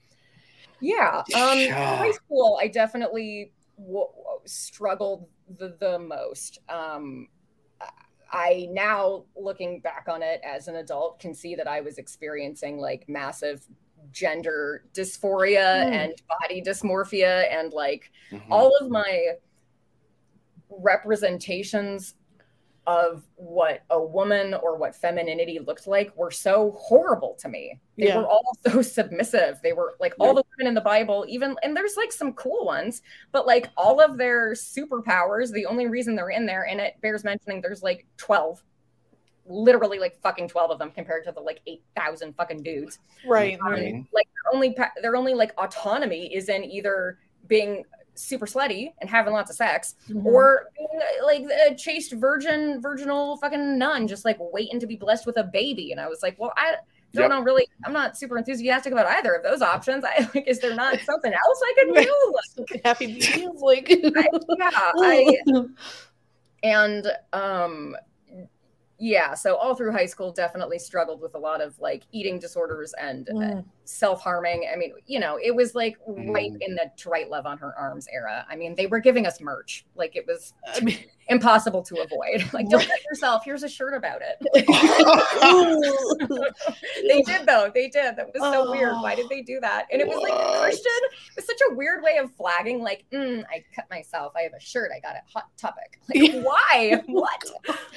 yeah, 0.81 1.23
um, 1.37 1.59
Yeah. 1.59 1.97
high 1.97 2.11
school, 2.13 2.59
I 2.61 2.67
definitely 2.69 3.53
w- 3.79 4.09
w- 4.17 4.41
struggled 4.47 5.29
the, 5.59 5.77
the 5.79 5.99
most. 6.01 6.59
Um, 6.69 7.29
I 8.31 8.69
now, 8.71 9.25
looking 9.37 9.81
back 9.81 10.07
on 10.09 10.23
it 10.23 10.41
as 10.45 10.69
an 10.69 10.77
adult, 10.77 11.19
can 11.19 11.35
see 11.35 11.55
that 11.55 11.67
I 11.67 11.81
was 11.81 11.99
experiencing 11.99 12.79
like 12.79 13.09
massive 13.09 13.67
gender 14.13 14.85
dysphoria 14.93 15.85
Hmm. 15.87 15.93
and 15.93 16.23
body 16.41 16.63
dysmorphia 16.63 17.53
and 17.53 17.73
like 17.73 18.11
Mhm. 18.31 18.43
all 18.51 18.75
of 18.81 18.91
my 18.91 19.35
representations 20.71 22.15
of 22.89 23.23
what 23.35 23.83
a 23.91 24.03
woman 24.03 24.55
or 24.55 24.75
what 24.79 24.97
femininity 24.97 25.59
looked 25.59 25.87
like 25.87 26.17
were 26.17 26.31
so 26.31 26.75
horrible 26.79 27.37
to 27.39 27.47
me. 27.47 27.79
They 27.99 28.07
Yeah. 28.07 28.17
were 28.17 28.27
all 28.27 28.57
so 28.67 28.81
submissive. 28.81 29.61
They 29.63 29.75
were 29.75 29.95
like 30.01 30.15
all 30.19 30.33
the 30.33 30.43
women 30.57 30.69
in 30.69 30.75
the 30.75 30.81
Bible, 30.81 31.27
even, 31.29 31.55
and 31.63 31.77
there's 31.77 31.99
like 31.99 32.13
some 32.13 32.33
cool 32.33 32.65
ones, 32.65 33.03
but 33.31 33.47
like 33.47 33.69
all 33.77 34.01
of 34.01 34.17
their 34.17 34.53
superpowers, 34.55 35.53
the 35.53 35.67
only 35.67 35.87
reason 35.87 36.17
they're 36.17 36.31
in 36.31 36.47
there, 36.47 36.65
and 36.67 36.81
it 36.81 36.95
bears 37.03 37.25
mentioning 37.25 37.61
there's 37.61 37.83
like 37.83 38.07
12, 38.17 38.65
literally 39.45 39.99
like 39.99 40.19
fucking 40.23 40.49
12 40.49 40.71
of 40.71 40.79
them 40.79 40.91
compared 40.91 41.25
to 41.25 41.33
the 41.33 41.41
like 41.41 41.61
8,000 41.67 42.35
fucking 42.37 42.63
dudes 42.63 43.01
Right. 43.27 43.59
um, 43.67 43.73
Right. 43.73 43.95
like 44.15 44.29
their 44.35 44.55
only 44.55 44.75
their 45.03 45.15
only 45.15 45.35
like 45.35 45.53
autonomy 45.59 46.35
is 46.35 46.49
in 46.49 46.65
either 46.65 47.19
being 47.49 47.85
super 48.19 48.47
slutty 48.47 48.93
and 49.01 49.09
having 49.09 49.33
lots 49.33 49.51
of 49.51 49.57
sex 49.57 49.95
Mhm. 50.09 50.25
or 50.25 50.67
being, 50.77 50.89
uh, 51.21 51.25
like 51.27 51.43
a 51.71 51.75
chaste 51.75 52.13
virgin 52.13 52.81
virginal 52.81 53.37
fucking 53.39 53.79
nun 53.79 54.07
just 54.09 54.25
like 54.25 54.37
waiting 54.41 54.81
to 54.81 54.87
be 54.87 54.97
blessed 54.97 55.25
with 55.27 55.37
a 55.37 55.45
baby 55.45 55.93
and 55.93 56.01
i 56.01 56.09
was 56.09 56.23
like 56.23 56.39
well 56.39 56.53
i 56.57 56.73
don't 57.15 57.23
Yep. 57.23 57.31
know 57.31 57.41
really 57.43 57.67
i'm 57.85 57.93
not 57.93 58.19
super 58.19 58.37
enthusiastic 58.37 58.93
about 58.93 59.07
either 59.07 59.33
of 59.35 59.43
those 59.43 59.63
options 59.63 60.05
i 60.05 60.29
like 60.35 60.47
is 60.47 60.59
there 60.61 60.75
not 60.75 60.99
something 61.05 61.33
else 61.33 61.61
i 61.65 61.75
could 61.79 61.95
do 61.95 62.35
Like, 62.71 62.83
happy 62.85 63.07
mediums, 63.07 63.61
like 63.63 63.89
I, 63.91 64.29
yeah 64.59 64.93
i 64.97 65.37
and 66.63 67.07
um 67.33 67.97
yeah 68.99 69.35
so 69.35 69.55
all 69.57 69.75
through 69.75 69.93
high 69.93 70.07
school 70.07 70.33
definitely 70.33 70.79
struggled 70.79 71.21
with 71.21 71.35
a 71.35 71.39
lot 71.39 71.61
of 71.61 71.79
like 71.79 72.03
eating 72.13 72.39
disorders 72.39 72.93
and 73.01 73.29
uh, 73.31 73.33
Mm. 73.33 73.65
Self-harming. 73.89 74.69
I 74.73 74.77
mean 74.77 74.93
you 75.07 75.19
know 75.19 75.39
it 75.43 75.55
was 75.55 75.75
like 75.75 75.97
right 76.07 76.53
Mm. 76.53 76.59
in 76.61 76.75
the 76.75 76.91
to 76.99 77.09
write 77.11 77.31
love 77.31 77.47
on 77.47 77.57
her 77.59 77.75
arms 77.77 78.07
era. 78.13 78.45
I 78.51 78.55
mean 78.57 78.75
they 78.75 78.87
were 78.87 79.01
giving 79.01 79.27
us 79.27 79.41
merch. 79.41 79.85
Like 79.97 80.15
it 80.15 80.27
was 80.27 80.53
I 80.75 80.81
mean, 80.81 80.99
impossible 81.29 81.83
to 81.85 81.97
avoid. 82.03 82.45
Like 82.53 82.69
don't 82.69 82.81
cut 82.87 83.05
yourself. 83.11 83.43
Here's 83.45 83.63
a 83.63 83.69
shirt 83.69 83.95
about 83.95 84.21
it. 84.23 84.37
They 87.09 87.23
did 87.23 87.47
though. 87.47 87.71
They 87.75 87.89
did. 87.89 88.17
That 88.17 88.29
was 88.35 88.43
so 88.53 88.71
weird. 88.71 88.95
Why 88.97 89.15
did 89.15 89.29
they 89.29 89.43
do 89.43 89.61
that? 89.61 89.87
And 89.91 90.01
it 90.01 90.07
was 90.09 90.19
like 90.19 90.33
christian 90.61 90.93
it 91.03 91.37
was 91.37 91.47
such 91.47 91.61
a 91.71 91.75
weird 91.75 92.03
way 92.03 92.17
of 92.19 92.31
flagging 92.35 92.83
like 92.83 93.05
mm, 93.13 93.45
i 93.51 93.65
cut 93.75 93.87
myself. 93.91 94.33
I 94.37 94.43
have 94.43 94.53
a 94.53 94.61
shirt. 94.61 94.91
I 94.95 95.01
got 95.01 95.17
it. 95.17 95.23
Hot 95.33 95.47
topic. 95.57 95.99
Like 96.15 96.45
why? 96.45 97.03
What? 97.07 97.43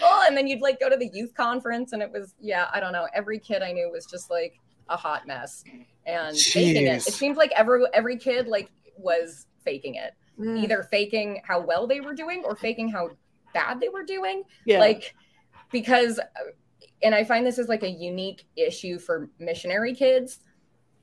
Oh 0.01 0.23
and 0.27 0.37
then 0.37 0.47
you'd 0.47 0.61
like 0.61 0.79
go 0.79 0.89
to 0.89 0.97
the 0.97 1.09
youth 1.13 1.33
conference 1.33 1.91
and 1.93 2.01
it 2.01 2.11
was 2.11 2.33
yeah 2.39 2.67
i 2.73 2.79
don't 2.79 2.93
know. 2.93 3.07
Every 3.13 3.39
kid 3.39 3.61
i 3.61 3.71
knew 3.71 3.89
was 3.91 4.05
just 4.05 4.29
like 4.29 4.59
a 4.89 4.97
hot 4.97 5.25
mess 5.27 5.63
and 6.05 6.37
faking 6.37 6.87
it 6.87 6.99
Jeez. 7.01 7.07
it 7.07 7.13
seemed 7.13 7.37
like 7.37 7.51
every 7.55 7.83
every 7.93 8.17
kid 8.17 8.47
like 8.47 8.69
was 8.97 9.47
faking 9.63 9.95
it 9.95 10.13
Mm. 10.39 10.63
either 10.63 10.83
faking 10.89 11.41
how 11.45 11.59
well 11.59 11.85
they 11.85 11.99
were 11.99 12.13
doing 12.15 12.41
or 12.45 12.55
faking 12.55 12.87
how 12.89 13.09
bad 13.53 13.79
they 13.81 13.89
were 13.89 14.03
doing 14.03 14.43
yeah. 14.65 14.79
like 14.79 15.13
because 15.71 16.17
uh, 16.19 16.23
and 17.03 17.13
i 17.13 17.23
find 17.23 17.45
this 17.45 17.59
is 17.59 17.67
like 17.67 17.83
a 17.83 17.89
unique 17.89 18.45
issue 18.55 18.97
for 18.97 19.29
missionary 19.39 19.93
kids 19.93 20.39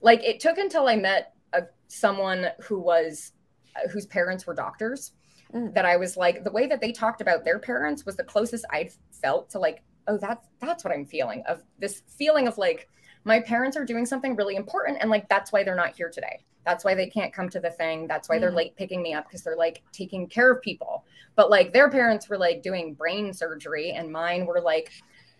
like 0.01 0.25
it 0.25 0.41
took 0.41 0.57
until 0.57 0.89
i 0.89 0.97
met 0.97 1.35
a, 1.53 1.63
someone 1.89 2.47
who 2.63 2.79
was 2.81 3.33
uh, 3.77 3.87
whose 3.91 4.07
parents 4.07 4.47
were 4.47 4.55
doctors 4.55 5.13
Mm. 5.55 5.73
that 5.75 5.85
i 5.87 5.97
was 5.97 6.17
like 6.17 6.43
the 6.45 6.51
way 6.51 6.67
that 6.67 6.81
they 6.81 6.91
talked 6.93 7.21
about 7.21 7.45
their 7.45 7.59
parents 7.59 8.05
was 8.05 8.17
the 8.17 8.25
closest 8.25 8.65
i'd 8.71 8.91
felt 9.13 9.49
to 9.51 9.59
like 9.59 9.83
oh 10.07 10.17
that's 10.19 10.47
that's 10.61 10.85
what 10.85 10.93
i'm 10.93 11.05
feeling 11.07 11.43
of 11.47 11.63
this 11.79 12.03
feeling 12.07 12.47
of 12.49 12.59
like 12.59 12.89
my 13.29 13.39
parents 13.41 13.77
are 13.77 13.85
doing 13.85 14.05
something 14.07 14.35
really 14.35 14.57
important 14.57 14.99
and 15.01 15.11
like 15.11 15.29
that's 15.29 15.53
why 15.53 15.63
they're 15.63 15.77
not 15.77 15.95
here 15.95 16.09
today 16.11 16.41
that's 16.65 16.85
why 16.85 16.95
they 16.95 17.07
can't 17.07 17.33
come 17.33 17.49
to 17.49 17.61
the 17.61 17.71
thing 17.71 18.07
that's 18.09 18.29
why 18.29 18.39
they're 18.39 18.51
Mhm. 18.51 18.57
late 18.57 18.77
picking 18.77 19.03
me 19.03 19.15
up 19.15 19.27
because 19.29 19.43
they're 19.43 19.57
like 19.57 19.83
taking 19.93 20.27
care 20.27 20.51
of 20.51 20.61
people 20.63 21.05
but 21.37 21.51
like 21.51 21.73
their 21.73 21.89
parents 21.91 22.29
were 22.29 22.39
like 22.39 22.63
doing 22.63 22.95
brain 22.95 23.33
surgery 23.33 23.93
and 23.93 24.11
mine 24.11 24.47
were 24.47 24.61
like 24.61 24.91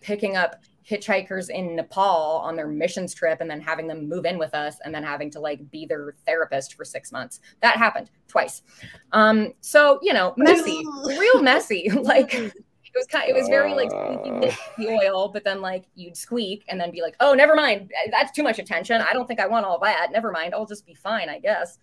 picking 0.01 0.37
up 0.37 0.55
hitchhikers 0.89 1.49
in 1.49 1.75
Nepal 1.75 2.37
on 2.43 2.55
their 2.55 2.67
missions 2.67 3.13
trip 3.13 3.41
and 3.41 3.49
then 3.51 3.59
having 3.61 3.85
them 3.85 4.07
move 4.07 4.25
in 4.25 4.37
with 4.39 4.55
us 4.55 4.77
and 4.85 4.95
then 4.95 5.03
having 5.03 5.29
to 5.29 5.39
like 5.39 5.69
be 5.69 5.85
their 5.85 6.15
therapist 6.25 6.73
for 6.75 6.85
6 6.85 7.11
months. 7.11 7.41
That 7.61 7.77
happened 7.77 8.09
twice. 8.27 8.63
Um 9.11 9.53
so, 9.61 9.99
you 10.01 10.13
know, 10.13 10.33
messy, 10.37 10.81
real 11.05 11.41
messy. 11.43 11.89
like 12.13 12.53
it 12.93 12.97
was 12.97 13.05
kind 13.07 13.29
it 13.29 13.33
was 13.35 13.47
very 13.47 13.73
like 13.73 13.89
squeaky 13.91 14.89
Uh. 14.89 14.97
oil, 15.03 15.27
but 15.29 15.43
then 15.43 15.61
like 15.61 15.85
you'd 15.95 16.17
squeak 16.17 16.63
and 16.69 16.79
then 16.79 16.91
be 16.91 17.01
like, 17.01 17.15
"Oh, 17.19 17.33
never 17.33 17.55
mind. 17.55 17.91
That's 18.11 18.31
too 18.31 18.43
much 18.43 18.59
attention. 18.59 19.01
I 19.01 19.13
don't 19.13 19.27
think 19.27 19.39
I 19.39 19.47
want 19.47 19.65
all 19.65 19.79
that. 19.79 20.11
Never 20.11 20.31
mind. 20.31 20.53
I'll 20.53 20.65
just 20.65 20.85
be 20.85 20.93
fine, 20.95 21.29
I 21.29 21.39
guess." 21.39 21.77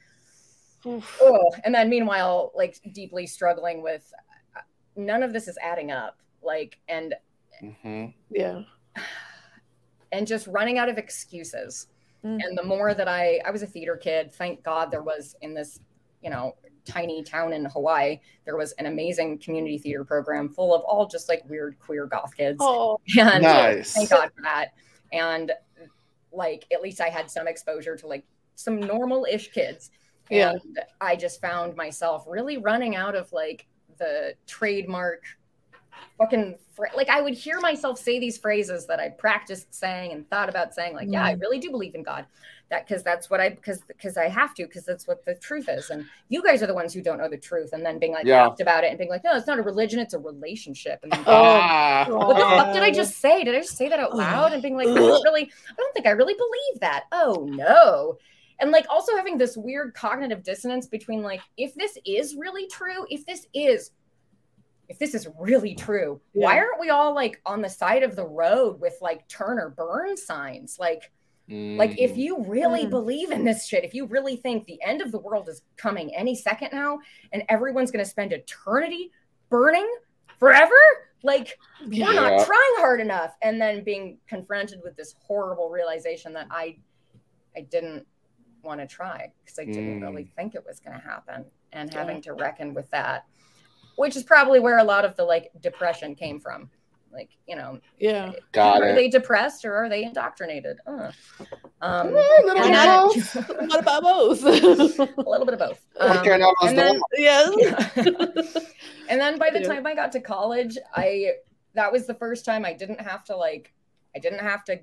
Oh 0.85 1.51
and 1.65 1.75
then 1.75 1.89
meanwhile 1.91 2.53
like 2.55 2.79
deeply 2.93 3.27
struggling 3.27 3.83
with 3.83 4.13
uh, 4.57 4.61
none 4.95 5.23
of 5.25 5.33
this 5.33 5.49
is 5.49 5.59
adding 5.61 5.91
up 5.91 6.19
like 6.43 6.79
and 6.89 7.15
Mhm. 7.61 8.15
Yeah. 8.31 8.63
and 10.13 10.27
just 10.27 10.47
running 10.47 10.79
out 10.79 10.89
of 10.89 10.99
excuses 10.99 11.89
Mm. 12.25 12.41
and 12.43 12.57
the 12.59 12.63
more 12.63 12.95
that 12.95 13.09
i 13.09 13.41
i 13.45 13.51
was 13.51 13.63
a 13.63 13.67
theater 13.67 13.95
kid 13.97 14.33
thank 14.33 14.63
god 14.63 14.91
there 14.91 15.03
was 15.03 15.37
in 15.43 15.53
this 15.55 15.81
you 16.27 16.31
know 16.31 16.57
tiny 16.85 17.23
town 17.23 17.53
in 17.53 17.65
hawaii 17.67 18.19
there 18.45 18.57
was 18.57 18.73
an 18.73 18.87
amazing 18.87 19.39
community 19.39 19.79
theater 19.79 20.05
program 20.05 20.49
full 20.49 20.75
of 20.75 20.83
all 20.83 21.07
just 21.07 21.29
like 21.29 21.43
weird 21.49 21.79
queer 21.79 22.07
goth 22.07 22.37
kids. 22.37 22.59
Oh, 22.61 23.01
and 23.19 23.43
Nice. 23.43 23.95
thank 23.95 24.11
god 24.11 24.31
for 24.35 24.43
that. 24.43 24.73
And 25.13 25.53
like 26.33 26.67
at 26.73 26.83
least 26.83 27.01
i 27.01 27.09
had 27.09 27.31
some 27.31 27.49
exposure 27.49 27.97
to 27.97 28.07
like 28.07 28.25
some 28.57 28.81
normal-ish 28.81 29.53
kids. 29.53 29.91
Yeah. 30.29 30.51
and 30.51 30.81
i 31.01 31.15
just 31.15 31.41
found 31.41 31.77
myself 31.77 32.25
really 32.27 32.57
running 32.57 32.97
out 32.97 33.15
of 33.15 33.33
like 33.33 33.67
the 33.99 34.35
trademark 34.49 35.23
fucking 36.19 36.57
fr- 36.75 36.95
like 36.95 37.09
I 37.09 37.21
would 37.23 37.35
hear 37.35 37.59
myself 37.61 37.99
say 37.99 38.19
these 38.19 38.37
phrases 38.37 38.87
that 38.87 39.01
I 39.01 39.09
practiced 39.09 39.75
saying 39.75 40.13
and 40.13 40.29
thought 40.29 40.49
about 40.49 40.75
saying 40.75 40.95
like 40.95 41.09
yeah 41.11 41.25
I 41.25 41.35
mm. 41.35 41.41
really 41.41 41.59
do 41.59 41.71
believe 41.71 41.95
in 41.95 42.03
God 42.03 42.27
that 42.69 42.87
because 42.87 43.03
that's 43.03 43.31
what 43.31 43.41
I 43.41 43.51
because 43.51 43.81
because 43.83 44.17
I 44.17 44.29
have 44.29 44.53
to 44.55 44.65
because 44.65 44.85
that's 44.85 45.07
what 45.07 45.25
the 45.25 45.35
truth 45.37 45.69
is 45.69 45.91
and 45.91 46.05
you 46.29 46.43
guys 46.43 46.63
are 46.63 46.67
the 46.67 46.75
ones 46.75 46.93
who 46.93 47.01
don't 47.01 47.19
know 47.19 47.29
the 47.29 47.37
truth 47.39 47.71
and 47.73 47.85
then 47.87 47.99
being 48.01 48.13
like 48.13 48.27
Yeah. 48.27 48.49
asked 48.49 48.61
about 48.61 48.83
it 48.83 48.89
and 48.89 48.99
being 48.99 49.11
like 49.11 49.23
no 49.23 49.37
it's 49.37 49.47
not 49.47 49.59
a 49.59 49.63
religion 49.63 50.01
it's 50.01 50.15
a 50.15 50.19
relationship 50.19 50.99
and 51.05 51.13
then 51.13 51.23
Ah. 51.27 52.07
what 52.09 52.37
the 52.37 52.43
fuck 52.43 52.73
did 52.75 52.83
I 52.83 52.91
just 52.91 53.19
say? 53.19 53.45
Did 53.45 53.55
I 53.55 53.61
just 53.61 53.77
say 53.77 53.89
that 53.89 54.01
out 54.01 54.17
loud? 54.17 54.53
And 54.53 54.63
being 54.63 54.77
like, 54.77 54.89
I 54.89 54.95
don't 54.95 55.23
really, 55.25 55.45
I 55.45 55.75
don't 55.77 55.95
think 55.95 56.07
I 56.07 56.11
really 56.11 56.35
believe 56.35 56.81
that. 56.81 57.05
Oh 57.13 57.47
no. 57.51 58.19
And 58.59 58.71
like 58.71 58.87
also 58.91 59.15
having 59.17 59.39
this 59.39 59.57
weird 59.57 59.95
cognitive 59.95 60.43
dissonance 60.43 60.87
between 60.87 61.23
like, 61.23 61.41
if 61.57 61.75
this 61.75 61.97
is 62.05 62.35
really 62.35 62.67
true, 62.69 63.07
if 63.11 63.25
this 63.27 63.47
is, 63.55 63.91
if 64.89 64.99
this 64.99 65.15
is 65.15 65.29
really 65.39 65.75
true, 65.75 66.21
why 66.33 66.59
aren't 66.59 66.81
we 66.81 66.91
all 66.91 67.15
like 67.15 67.41
on 67.45 67.61
the 67.61 67.69
side 67.69 68.03
of 68.03 68.17
the 68.17 68.27
road 68.27 68.81
with 68.81 68.97
like 69.01 69.29
turn 69.29 69.59
or 69.59 69.69
burn 69.71 70.17
signs? 70.17 70.79
Like, 70.81 71.11
like 71.49 71.97
if 72.01 72.13
Mm. 72.13 72.17
you 72.17 72.45
really 72.45 72.87
Mm. 72.87 72.91
believe 72.91 73.31
in 73.31 73.45
this 73.45 73.67
shit, 73.67 73.85
if 73.85 73.95
you 73.95 74.07
really 74.07 74.37
think 74.37 74.65
the 74.67 74.83
end 74.83 75.01
of 75.01 75.13
the 75.13 75.19
world 75.19 75.49
is 75.49 75.63
coming 75.77 76.13
any 76.15 76.35
second 76.35 76.71
now 76.73 76.99
and 77.33 77.45
everyone's 77.49 77.91
going 77.93 78.05
to 78.05 78.11
spend 78.11 78.33
eternity 78.33 79.13
burning 79.49 79.89
forever, 80.39 80.75
like 81.23 81.57
we're 81.81 82.15
not 82.15 82.45
trying 82.47 82.75
hard 82.79 83.01
enough 83.01 83.37
and 83.43 83.61
then 83.61 83.85
being 83.85 84.19
confronted 84.27 84.81
with 84.83 84.97
this 84.97 85.15
horrible 85.21 85.71
realization 85.71 86.33
that 86.33 86.49
I 86.51 86.79
I 87.57 87.61
didn't 87.63 88.07
want 88.63 88.81
to 88.81 88.87
try 88.87 89.33
because 89.45 89.59
I 89.59 89.65
didn't 89.65 90.01
Mm. 90.01 90.03
really 90.03 90.25
think 90.37 90.55
it 90.55 90.67
was 90.67 90.79
going 90.81 91.01
to 91.01 91.03
happen 91.07 91.47
and 91.73 91.91
Yeah. 91.93 91.99
having 92.01 92.21
to 92.23 92.35
reckon 92.35 92.75
with 92.75 92.91
that, 92.91 93.25
which 93.95 94.15
is 94.17 94.25
probably 94.25 94.59
where 94.61 94.79
a 94.79 94.85
lot 94.85 95.05
of 95.07 95.15
the 95.17 95.25
like 95.25 95.53
depression 95.61 96.15
came 96.17 96.39
from. 96.41 96.71
Like, 97.17 97.31
you 97.49 97.57
know, 97.57 97.81
Yeah. 97.99 98.33
Got 98.53 98.83
are 98.83 98.89
it. 98.91 98.95
they 98.95 99.09
depressed 99.09 99.65
or 99.65 99.75
are 99.75 99.89
they 99.89 100.05
indoctrinated? 100.05 100.77
Uh. 100.87 101.11
Um, 101.81 102.09
Eh, 102.09 102.11
little 102.45 102.63
and 102.63 102.73
bit 102.73 102.89
of 102.89 103.35
both. 103.49 103.71
What 103.71 103.81
about 103.81 104.03
both? 104.03 104.43
a 104.45 104.51
little 105.31 105.47
bit 105.47 105.55
of 105.55 105.59
both. 105.61 105.81
What 105.97 106.11
Um, 106.19 106.25
kind 106.27 106.43
of 106.43 106.53
was 106.61 106.71
and 106.73 106.79
the 106.79 106.83
then- 106.83 107.01
yeah. 107.17 108.53
and 109.09 109.21
then 109.21 109.39
by 109.39 109.49
the 109.51 109.61
Yeah. 109.63 109.69
time 109.69 109.87
I 109.87 109.95
got 109.95 110.13
to 110.13 110.21
college, 110.21 110.77
I 110.95 111.33
that 111.75 111.91
was 111.91 112.07
the 112.07 112.15
first 112.15 112.45
time 112.45 112.65
I 112.67 112.75
didn't 112.75 113.01
have 113.01 113.25
to 113.25 113.37
like 113.37 113.73
I 114.15 114.19
didn't 114.19 114.41
have 114.41 114.63
to 114.65 114.79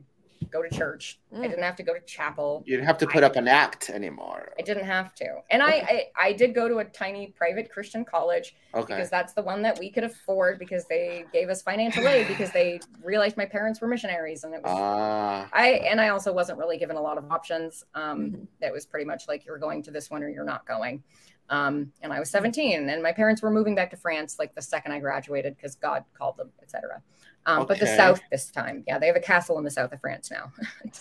go 0.53 0.61
to 0.61 0.69
church. 0.69 1.19
I 1.33 1.37
Mm. 1.37 1.41
didn't 1.49 1.63
have 1.63 1.75
to 1.77 1.83
go 1.83 1.93
to 1.93 1.99
chapel. 2.01 2.63
You 2.65 2.75
didn't 2.77 2.85
have 2.87 2.99
to 2.99 3.07
put 3.07 3.23
up 3.23 3.35
an 3.35 3.47
act 3.47 3.89
anymore. 3.89 4.53
I 4.57 4.61
didn't 4.61 4.85
have 4.85 5.13
to. 5.15 5.39
And 5.49 5.61
I, 5.63 5.67
I 5.71 6.27
I 6.27 6.33
did 6.33 6.53
go 6.53 6.67
to 6.69 6.77
a 6.77 6.85
tiny 6.85 7.27
private 7.35 7.69
Christian 7.71 8.05
college 8.05 8.55
Okay. 8.75 8.93
because 8.93 9.09
that's 9.09 9.33
the 9.33 9.41
one 9.41 9.63
that 9.63 9.79
we 9.79 9.89
could 9.89 10.03
afford 10.03 10.59
because 10.59 10.85
they 10.85 11.25
gave 11.33 11.49
us 11.49 11.61
financial 11.63 12.07
aid 12.07 12.27
because 12.27 12.51
they 12.51 12.79
realized 13.03 13.35
my 13.35 13.45
parents 13.45 13.81
were 13.81 13.87
missionaries 13.87 14.43
and 14.43 14.53
it 14.53 14.61
was 14.61 14.71
Ah. 14.73 15.49
I 15.51 15.69
and 15.91 15.99
I 15.99 16.09
also 16.09 16.31
wasn't 16.31 16.59
really 16.59 16.77
given 16.77 16.95
a 16.95 17.01
lot 17.01 17.17
of 17.17 17.29
options. 17.31 17.83
Um, 17.95 18.19
Mhm. 18.31 18.47
That 18.61 18.71
was 18.71 18.85
pretty 18.85 19.05
much 19.05 19.27
like 19.27 19.45
you're 19.45 19.57
going 19.57 19.81
to 19.83 19.91
this 19.91 20.09
one 20.11 20.21
or 20.23 20.29
you're 20.29 20.45
not 20.45 20.65
going. 20.67 21.03
Um, 21.49 21.91
and 22.01 22.13
I 22.13 22.19
was 22.19 22.29
17, 22.29 22.87
and 22.89 23.03
my 23.03 23.11
parents 23.11 23.41
were 23.41 23.51
moving 23.51 23.75
back 23.75 23.89
to 23.91 23.97
France 23.97 24.39
like 24.39 24.55
the 24.55 24.61
second 24.61 24.93
I 24.93 24.99
graduated 24.99 25.57
because 25.57 25.75
God 25.75 26.05
called 26.17 26.37
them, 26.37 26.51
etc. 26.61 27.01
Um, 27.45 27.65
But 27.67 27.79
the 27.79 27.88
South 27.88 28.21
this 28.32 28.49
time, 28.51 28.84
yeah, 28.88 28.97
they 28.99 29.08
have 29.08 29.15
a 29.15 29.19
castle 29.21 29.58
in 29.58 29.63
the 29.63 29.71
south 29.71 29.91
of 29.91 29.99
France 30.01 30.32
now. 30.32 30.51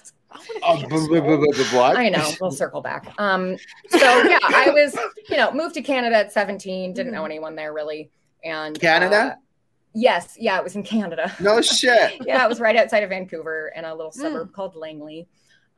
What? 1.73 1.97
I 1.99 2.09
know. 2.09 2.31
We'll 2.41 2.51
circle 2.51 2.81
back. 2.81 3.13
Um, 3.19 3.57
so 3.89 3.99
yeah, 4.23 4.39
I 4.43 4.71
was, 4.73 4.97
you 5.29 5.37
know, 5.37 5.53
moved 5.53 5.75
to 5.75 5.83
Canada 5.83 6.17
at 6.17 6.33
17. 6.33 6.93
Didn't 6.95 7.13
know 7.13 7.25
anyone 7.25 7.55
there 7.55 7.73
really, 7.73 8.11
and 8.45 8.79
Canada? 8.81 9.17
uh, 9.17 9.35
yes, 9.95 10.37
yeah, 10.39 10.57
it 10.59 10.65
was 10.65 10.75
in 10.77 10.83
Canada. 10.83 11.33
No 11.41 11.61
shit. 11.61 12.15
yeah, 12.27 12.45
it 12.45 12.49
was 12.49 12.61
right 12.61 12.77
outside 12.77 13.03
of 13.03 13.11
Vancouver 13.11 13.73
in 13.77 13.85
a 13.85 13.95
little 13.95 14.11
Mm. 14.13 14.15
suburb 14.23 14.53
called 14.53 14.75
Langley. 14.75 15.29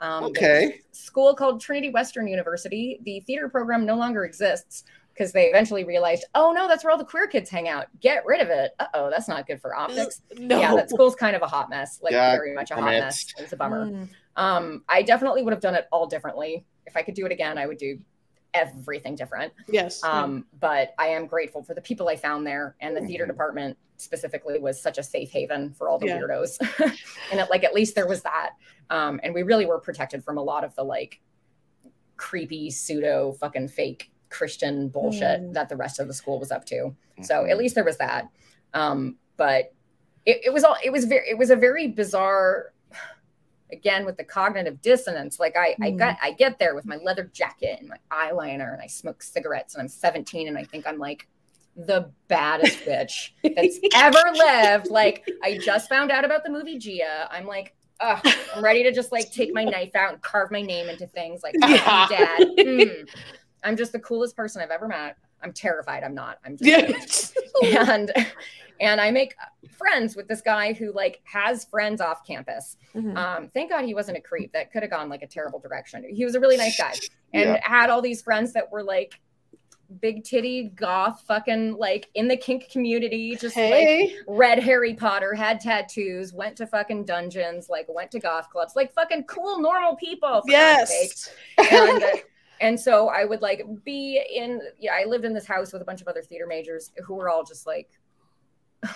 Um, 0.01 0.25
Okay. 0.25 0.81
School 0.93 1.35
called 1.35 1.61
Trinity 1.61 1.91
Western 1.91 2.27
University. 2.29 3.01
The 3.05 3.21
theater 3.21 3.49
program 3.49 3.85
no 3.87 3.97
longer 3.97 4.25
exists 4.25 4.85
because 5.15 5.33
they 5.33 5.47
eventually 5.47 5.85
realized, 5.85 6.25
oh 6.35 6.53
no, 6.53 6.67
that's 6.67 6.83
where 6.83 6.91
all 6.91 6.99
the 6.99 7.05
queer 7.05 7.27
kids 7.29 7.49
hang 7.49 7.69
out. 7.69 7.87
Get 8.01 8.27
rid 8.27 8.41
of 8.41 8.49
it. 8.49 8.73
Uh 8.81 8.87
oh, 8.95 9.11
that's 9.11 9.29
not 9.29 9.47
good 9.47 9.61
for 9.61 9.75
optics. 9.75 10.21
No. 10.37 10.59
Yeah, 10.61 10.75
that 10.75 10.91
school's 10.91 11.15
kind 11.15 11.37
of 11.37 11.43
a 11.43 11.47
hot 11.47 11.71
mess. 11.71 12.01
Like 12.03 12.13
Yeah, 12.13 12.33
very 12.37 12.53
much 12.55 12.71
a 12.73 12.75
hot 12.75 12.93
it. 12.95 13.01
mess. 13.01 13.27
It's 13.39 13.53
a 13.53 13.57
bummer. 13.57 13.87
Mm. 13.87 14.09
Um, 14.37 14.85
I 14.89 15.03
definitely 15.03 15.43
would 15.43 15.53
have 15.53 15.63
done 15.63 15.77
it 15.77 15.87
all 15.93 16.07
differently. 16.07 16.67
If 16.87 16.97
I 16.97 17.03
could 17.03 17.15
do 17.15 17.25
it 17.27 17.33
again, 17.33 17.57
I 17.59 17.67
would 17.67 17.79
do 17.79 17.99
everything 18.53 19.15
different. 19.15 19.53
Yes. 19.69 20.03
Um, 20.05 20.47
but 20.61 20.95
I 20.99 21.09
am 21.09 21.27
grateful 21.27 21.63
for 21.63 21.75
the 21.75 21.81
people 21.81 22.09
I 22.09 22.17
found 22.17 22.47
there, 22.47 22.77
and 22.81 22.97
the 22.97 23.01
theater 23.01 23.25
Mhm. 23.25 23.29
department 23.29 23.79
specifically 23.97 24.59
was 24.59 24.81
such 24.81 24.99
a 24.99 25.03
safe 25.03 25.31
haven 25.31 25.73
for 25.73 25.89
all 25.89 25.99
the 25.99 26.07
Yeah. 26.07 26.19
weirdos. 26.21 26.59
and 27.31 27.41
it, 27.41 27.49
like 27.51 27.65
at 27.65 27.75
least 27.75 27.95
there 27.95 28.07
was 28.07 28.23
that, 28.23 28.51
um, 28.91 29.19
and 29.23 29.33
we 29.35 29.43
really 29.45 29.67
were 29.67 29.81
protected 29.81 30.23
from 30.25 30.39
a 30.39 30.43
lot 30.43 30.63
of 30.65 30.75
the 30.77 30.85
like 30.85 31.21
creepy 32.17 32.71
pseudo 32.71 33.33
fucking 33.33 33.69
fake 33.69 34.11
Christian 34.37 34.89
bullshit 34.89 35.41
Mm. 35.41 35.53
that 35.55 35.69
the 35.69 35.77
rest 35.77 36.01
of 36.01 36.07
the 36.09 36.15
school 36.15 36.39
was 36.41 36.51
up 36.51 36.65
to. 36.67 36.95
So 37.23 37.45
at 37.47 37.57
least 37.59 37.75
there 37.77 37.85
was 37.85 37.99
that. 37.99 38.29
Um, 38.73 39.17
but 39.37 39.73
it, 40.27 40.37
it 40.47 40.53
was 40.53 40.65
all 40.65 40.77
it 40.83 40.91
was 40.91 41.05
very 41.05 41.29
it 41.33 41.39
was 41.39 41.51
a 41.51 41.57
very 41.57 41.87
bizarre 41.89 42.73
again 43.73 44.05
with 44.05 44.17
the 44.17 44.25
cognitive 44.25 44.81
dissonance 44.83 45.41
like 45.41 45.57
i 45.57 45.75
i 45.83 45.91
Mm. 45.91 45.99
got 45.99 46.17
i 46.23 46.31
get 46.33 46.59
there 46.59 46.75
with 46.75 46.85
my 46.87 46.97
leather 46.97 47.25
jacket 47.33 47.79
and 47.81 47.89
my 47.89 47.97
eyeliner 48.13 48.73
and 48.73 48.81
i 48.83 48.87
smoke 48.87 49.23
cigarettes 49.23 49.75
and 49.75 49.83
i'm 49.83 49.89
17 49.89 50.49
and 50.49 50.57
i 50.59 50.65
think 50.65 50.87
i'm 50.87 50.99
like 50.99 51.27
the 51.77 52.11
baddest 52.29 52.79
bitch 52.85 53.31
that's 53.57 53.79
ever 53.97 54.23
lived 54.35 54.89
like 54.91 55.27
i 55.43 55.59
just 55.59 55.89
found 55.89 56.11
out 56.13 56.25
about 56.25 56.45
the 56.45 56.51
movie 56.51 56.79
gia 56.79 57.29
i'm 57.31 57.47
like 57.47 57.75
Ugh, 58.01 58.21
i'm 58.55 58.63
ready 58.63 58.83
to 58.83 58.93
just 58.93 59.11
like 59.13 59.31
take 59.33 59.53
my 59.55 59.65
knife 59.65 59.95
out 59.97 60.13
and 60.13 60.23
carve 60.23 60.51
my 60.51 60.63
name 60.63 60.89
into 60.89 61.07
things 61.07 61.43
like 61.43 61.55
"Fuck 61.61 62.11
you, 62.11 62.17
dad 62.17 62.39
Mm. 62.59 63.09
I'm 63.65 63.77
just 63.77 63.93
the 63.93 63.99
coolest 64.01 64.37
person 64.37 64.63
i've 64.63 64.71
ever 64.71 64.87
met 64.87 65.17
i'm 65.43 65.53
terrified 65.53 66.03
i'm 66.05 66.15
not 66.15 66.39
i'm 66.45 66.57
just 66.57 67.37
yeah. 67.63 67.91
and 67.93 68.13
and 68.81 69.01
I 69.01 69.13
make 69.13 69.37
friends 69.71 70.17
with 70.17 70.27
this 70.27 70.41
guy 70.41 70.73
who 70.73 70.93
like 70.93 71.21
has 71.23 71.65
friends 71.65 72.01
off 72.01 72.27
campus. 72.27 72.77
Mhm. 72.93 73.17
Um, 73.17 73.49
thank 73.55 73.71
God 73.71 73.85
he 73.85 73.95
wasn't 73.95 74.19
a 74.19 74.21
creep. 74.21 74.53
That 74.53 74.73
could 74.73 74.83
have 74.83 74.91
gone 74.91 75.09
like 75.09 75.23
a 75.23 75.29
terrible 75.29 75.61
direction. 75.61 76.05
He 76.13 76.25
was 76.25 76.35
a 76.35 76.41
really 76.41 76.57
nice 76.57 76.77
guy 76.77 76.93
and 77.33 77.51
Yeah. 77.51 77.61
had 77.63 77.89
all 77.89 78.03
these 78.03 78.21
friends 78.21 78.53
that 78.55 78.73
were 78.73 78.83
like 78.83 79.21
big 80.01 80.25
titty 80.25 80.71
goth 80.75 81.23
fucking 81.29 81.77
like 81.77 82.09
in 82.15 82.27
the 82.27 82.37
kink 82.37 82.69
community 82.69 83.37
just 83.37 83.57
like 83.57 83.73
Hey. 83.73 84.17
read 84.27 84.59
Harry 84.59 84.95
Potter, 84.95 85.35
had 85.35 85.61
tattoos, 85.61 86.33
went 86.33 86.57
to 86.57 86.67
fucking 86.67 87.05
dungeons, 87.05 87.69
like 87.69 87.87
went 87.89 88.11
to 88.11 88.19
goth 88.19 88.51
clubs, 88.51 88.75
like 88.75 88.93
fucking 88.93 89.23
cool 89.25 89.61
normal 89.61 89.95
people. 89.95 90.43
for 90.43 90.51
God's 90.51 90.91
sake 90.91 91.13
yes. 91.59 91.71
and 91.71 92.03
uh, 92.03 92.09
and 92.65 92.81
so 92.81 93.09
I 93.09 93.25
would 93.25 93.43
like 93.43 93.63
be 93.85 94.23
in 94.35 94.61
yeah 94.81 94.95
I 95.01 95.05
lived 95.05 95.25
in 95.25 95.35
this 95.35 95.47
house 95.47 95.73
with 95.73 95.83
a 95.83 95.85
bunch 95.85 96.01
of 96.01 96.09
other 96.09 96.23
theater 96.23 96.47
majors 96.47 96.93
who 97.05 97.15
were 97.15 97.29
all 97.29 97.45
just 97.45 97.67
like 97.67 97.91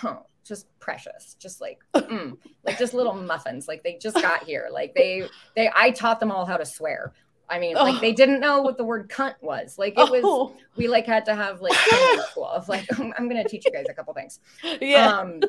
oh 0.03 0.25
just 0.43 0.67
precious 0.79 1.35
just 1.39 1.61
like 1.61 1.79
mm, 1.93 2.35
like 2.63 2.77
just 2.79 2.93
little 2.95 3.13
muffins. 3.13 3.67
Like 3.67 3.83
they 3.83 3.97
just 4.01 4.15
got 4.21 4.43
here. 4.43 4.67
Like 4.71 4.95
they 4.95 5.27
they 5.55 5.69
I 5.75 5.91
taught 5.91 6.19
them 6.19 6.31
all 6.31 6.45
how 6.45 6.57
to 6.57 6.65
swear. 6.65 7.13
I 7.47 7.59
mean 7.59 7.75
like 7.75 7.95
Oh. 7.95 7.99
they 7.99 8.11
didn't 8.13 8.39
know 8.39 8.61
what 8.61 8.77
the 8.77 8.83
word 8.83 9.09
cunt 9.09 9.35
was. 9.41 9.77
Like 9.77 9.93
it 9.97 10.09
was 10.09 10.21
Oh, 10.23 10.55
we 10.75 10.87
like 10.87 11.05
had 11.05 11.25
to 11.25 11.35
have 11.35 11.61
like 11.61 11.73
school 12.31 12.47
of 12.47 12.67
like 12.67 12.87
I'm 12.99 13.29
gonna 13.29 13.47
teach 13.47 13.65
you 13.65 13.71
guys 13.71 13.85
a 13.89 13.93
couple 13.93 14.13
things. 14.15 14.39
Yeah. 14.81 15.07
um 15.19 15.41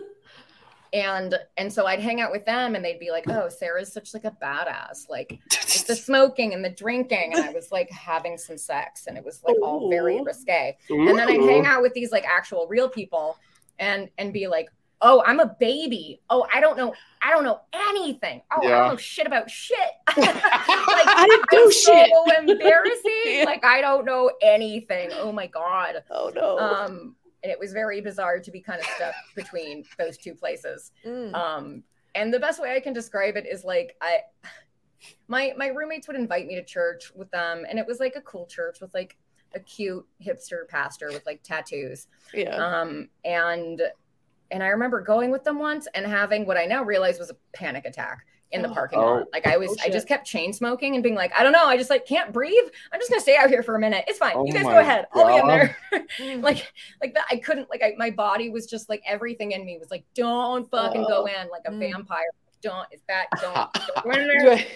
and 0.92 1.34
and 1.56 1.72
so 1.72 1.86
I'd 1.86 2.00
hang 2.00 2.20
out 2.20 2.32
with 2.32 2.44
them 2.44 2.74
and 2.74 2.84
they'd 2.84 2.98
be 2.98 3.10
like 3.10 3.28
oh 3.28 3.48
Sarah's 3.48 3.92
such 3.92 4.12
like 4.14 4.24
a 4.24 4.36
badass 4.42 5.08
like 5.08 5.38
it's 5.46 5.84
the 5.84 5.94
smoking 5.94 6.52
and 6.54 6.64
the 6.64 6.70
drinking 6.70 7.32
and 7.34 7.44
i 7.44 7.52
was 7.52 7.70
like 7.70 7.90
having 7.90 8.36
some 8.36 8.58
sex 8.58 9.06
and 9.06 9.16
it 9.16 9.24
was 9.24 9.42
like 9.44 9.56
all 9.62 9.88
very 9.90 10.20
risque. 10.20 10.76
And 10.88 11.06
then 11.08 11.20
i'd 11.28 11.40
hang 11.40 11.66
out 11.66 11.82
with 11.82 11.94
these 11.94 12.10
like 12.12 12.24
actual 12.26 12.66
real 12.68 12.88
people 12.88 13.36
and 13.78 14.08
and 14.18 14.32
be 14.32 14.46
like 14.48 14.68
oh 15.02 15.22
i'm 15.26 15.40
a 15.40 15.54
baby. 15.60 16.20
Oh 16.28 16.46
i 16.52 16.60
don't 16.60 16.76
know 16.76 16.92
i 17.22 17.30
don't 17.30 17.44
know 17.44 17.60
anything. 17.72 18.42
Oh 18.50 18.66
i 18.66 18.68
don't 18.68 18.88
know 18.88 18.96
shit 18.96 19.26
about 19.26 19.50
shit. 19.50 19.78
Like 20.16 21.06
I 21.06 21.26
didn't 21.28 21.46
I'm 21.52 21.64
do 21.66 21.72
shit. 21.72 22.10
so 22.10 22.38
embarrassing. 22.38 23.22
Yeah. 23.26 23.44
like 23.44 23.64
i 23.64 23.80
don't 23.80 24.04
know 24.04 24.30
anything. 24.42 25.10
Oh 25.14 25.30
my 25.32 25.46
god. 25.46 26.02
Oh 26.10 26.32
no. 26.34 26.58
um 26.58 27.16
and 27.42 27.50
it 27.50 27.58
was 27.58 27.72
very 27.72 28.00
bizarre 28.00 28.38
to 28.40 28.50
be 28.50 28.60
kind 28.60 28.80
of 28.80 28.86
stuck 28.86 29.14
between 29.34 29.84
those 29.98 30.16
two 30.16 30.34
places 30.34 30.92
Mm. 31.06 31.34
um 31.34 31.82
and 32.14 32.32
the 32.34 32.40
best 32.40 32.60
way 32.60 32.74
i 32.74 32.80
can 32.80 32.92
describe 32.92 33.36
it 33.36 33.46
is 33.46 33.64
like 33.64 33.96
i 34.00 34.18
my 35.28 35.52
my 35.56 35.68
roommates 35.68 36.06
would 36.08 36.16
invite 36.16 36.46
me 36.46 36.54
to 36.56 36.64
church 36.64 37.12
with 37.14 37.30
them 37.30 37.64
and 37.68 37.78
it 37.78 37.86
was 37.86 38.00
like 38.00 38.16
a 38.16 38.20
cool 38.22 38.46
church 38.46 38.80
with 38.80 38.92
like 38.94 39.16
a 39.54 39.60
cute 39.60 40.06
hipster 40.24 40.68
pastor 40.68 41.08
with 41.08 41.24
like 41.26 41.42
tattoos 41.42 42.06
yeah. 42.34 42.54
um 42.56 43.08
and 43.24 43.82
and 44.50 44.62
I 44.62 44.68
remember 44.68 45.00
going 45.00 45.30
with 45.30 45.44
them 45.44 45.58
once 45.58 45.86
and 45.94 46.06
having 46.06 46.46
what 46.46 46.56
I 46.56 46.64
now 46.66 46.82
realize 46.82 47.18
was 47.18 47.30
a 47.30 47.36
panic 47.52 47.84
attack 47.84 48.26
in 48.52 48.62
the 48.62 48.68
Oh. 48.68 48.74
parking 48.74 48.98
Oh. 48.98 49.02
lot. 49.02 49.26
Like 49.32 49.46
I 49.46 49.56
was, 49.56 49.70
Oh, 49.70 49.76
I 49.84 49.90
just 49.90 50.08
kept 50.08 50.26
chain 50.26 50.52
smoking 50.52 50.94
and 50.94 51.02
being 51.04 51.14
like, 51.14 51.32
I 51.38 51.42
don't 51.44 51.52
know, 51.52 51.66
I 51.66 51.76
just 51.76 51.88
like 51.90 52.04
can't 52.04 52.32
breathe. 52.32 52.68
I'm 52.92 52.98
just 52.98 53.08
gonna 53.10 53.20
stay 53.22 53.36
out 53.36 53.48
here 53.48 53.62
for 53.62 53.76
a 53.76 53.78
minute. 53.78 54.04
It's 54.08 54.18
fine. 54.18 54.32
Oh 54.34 54.44
you 54.44 54.52
guys 54.52 54.64
go 54.64 54.78
ahead. 54.78 55.06
I'll 55.14 55.26
be 55.28 55.36
in 55.36 55.46
there. 55.46 55.76
like, 56.40 56.72
like 57.00 57.14
that. 57.14 57.26
I 57.30 57.36
couldn't. 57.36 57.70
Like, 57.70 57.82
I, 57.82 57.94
my 57.96 58.10
body 58.10 58.50
was 58.50 58.66
just 58.66 58.88
like 58.88 59.02
everything 59.06 59.52
in 59.52 59.64
me 59.64 59.78
was 59.78 59.90
like, 59.92 60.04
don't 60.14 60.68
fucking 60.70 61.04
go 61.04 61.26
in 61.26 61.48
like 61.50 61.62
a 61.66 61.70
Mm. 61.70 61.78
vampire. 61.92 62.24
Don't. 62.60 62.86
It's 62.90 63.04
bad. 63.06 63.26
Don't. 63.40 63.54
don't 63.94 64.04
go 64.04 64.10
in 64.10 64.26
there. 64.28 64.64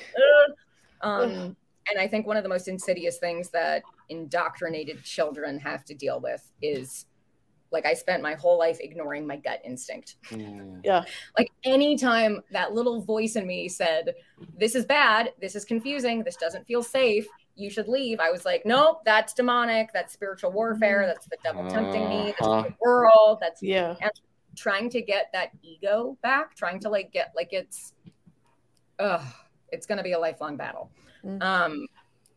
Um, 1.01 1.57
and 1.91 1.99
I 1.99 2.09
think 2.09 2.27
one 2.27 2.37
of 2.39 2.43
the 2.43 2.49
most 2.49 2.67
insidious 2.67 3.19
things 3.19 3.51
that 3.51 3.83
indoctrinated 4.09 5.03
children 5.05 5.59
have 5.59 5.85
to 5.87 5.95
deal 5.95 6.19
with 6.21 6.51
is 6.63 7.05
like 7.75 7.85
I 7.85 7.93
spent 7.93 8.23
my 8.23 8.35
whole 8.35 8.59
life 8.59 8.79
ignoring 8.81 9.27
my 9.27 9.37
gut 9.37 9.61
instinct. 9.65 10.17
Mm. 10.31 10.83
Like 11.37 11.51
anytime 11.65 12.41
that 12.53 12.73
little 12.73 13.03
voice 13.03 13.37
in 13.37 13.47
me 13.47 13.69
said, 13.69 14.15
This 14.59 14.75
is 14.75 14.87
bad, 14.87 15.33
this 15.41 15.55
is 15.55 15.67
confusing, 15.67 16.23
this 16.25 16.37
doesn't 16.37 16.67
feel 16.67 16.83
safe, 16.83 17.27
you 17.57 17.69
should 17.69 17.89
leave. 17.89 18.21
I 18.21 18.31
was 18.31 18.45
like, 18.47 18.63
Nope, 18.65 19.03
that's 19.05 19.35
demonic, 19.35 19.91
that's 19.93 20.15
spiritual 20.15 20.53
warfare, 20.53 21.05
that's 21.07 21.27
the 21.27 21.37
devil 21.43 21.69
tempting 21.69 22.09
me, 22.09 22.35
that's 22.39 22.49
Uh-huh. 22.49 22.63
the 22.63 22.75
world, 22.81 23.39
that's 23.43 23.63
Yeah. 23.63 23.97
trying 24.57 24.89
to 24.91 25.03
get 25.03 25.31
that 25.33 25.51
ego 25.63 26.17
back, 26.23 26.55
trying 26.55 26.79
to 26.81 26.89
like 26.89 27.11
get 27.11 27.33
like 27.35 27.53
it's 27.53 27.93
ugh, 29.01 29.27
it's 29.73 29.85
gonna 29.85 30.05
be 30.05 30.13
a 30.13 30.19
lifelong 30.19 30.57
battle. 30.57 30.91
Mm. 31.25 31.43
Um 31.43 31.87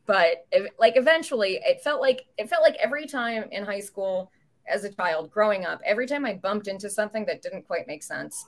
but 0.08 0.46
if, 0.54 0.72
like 0.80 0.96
eventually 0.96 1.60
it 1.64 1.82
felt 1.82 2.02
like 2.02 2.26
it 2.38 2.50
felt 2.50 2.64
like 2.64 2.76
every 2.78 3.06
time 3.06 3.44
in 3.52 3.64
high 3.66 3.82
school 3.82 4.32
as 4.68 4.84
a 4.84 4.92
child 4.92 5.32
growing 5.32 5.66
up, 5.66 5.82
every 5.86 6.08
time 6.08 6.26
I 6.26 6.34
bumped 6.36 6.68
into 6.68 6.90
something 6.90 7.26
that 7.26 7.42
didn't 7.42 7.68
quite 7.68 7.88
make 7.88 8.04
sense, 8.04 8.46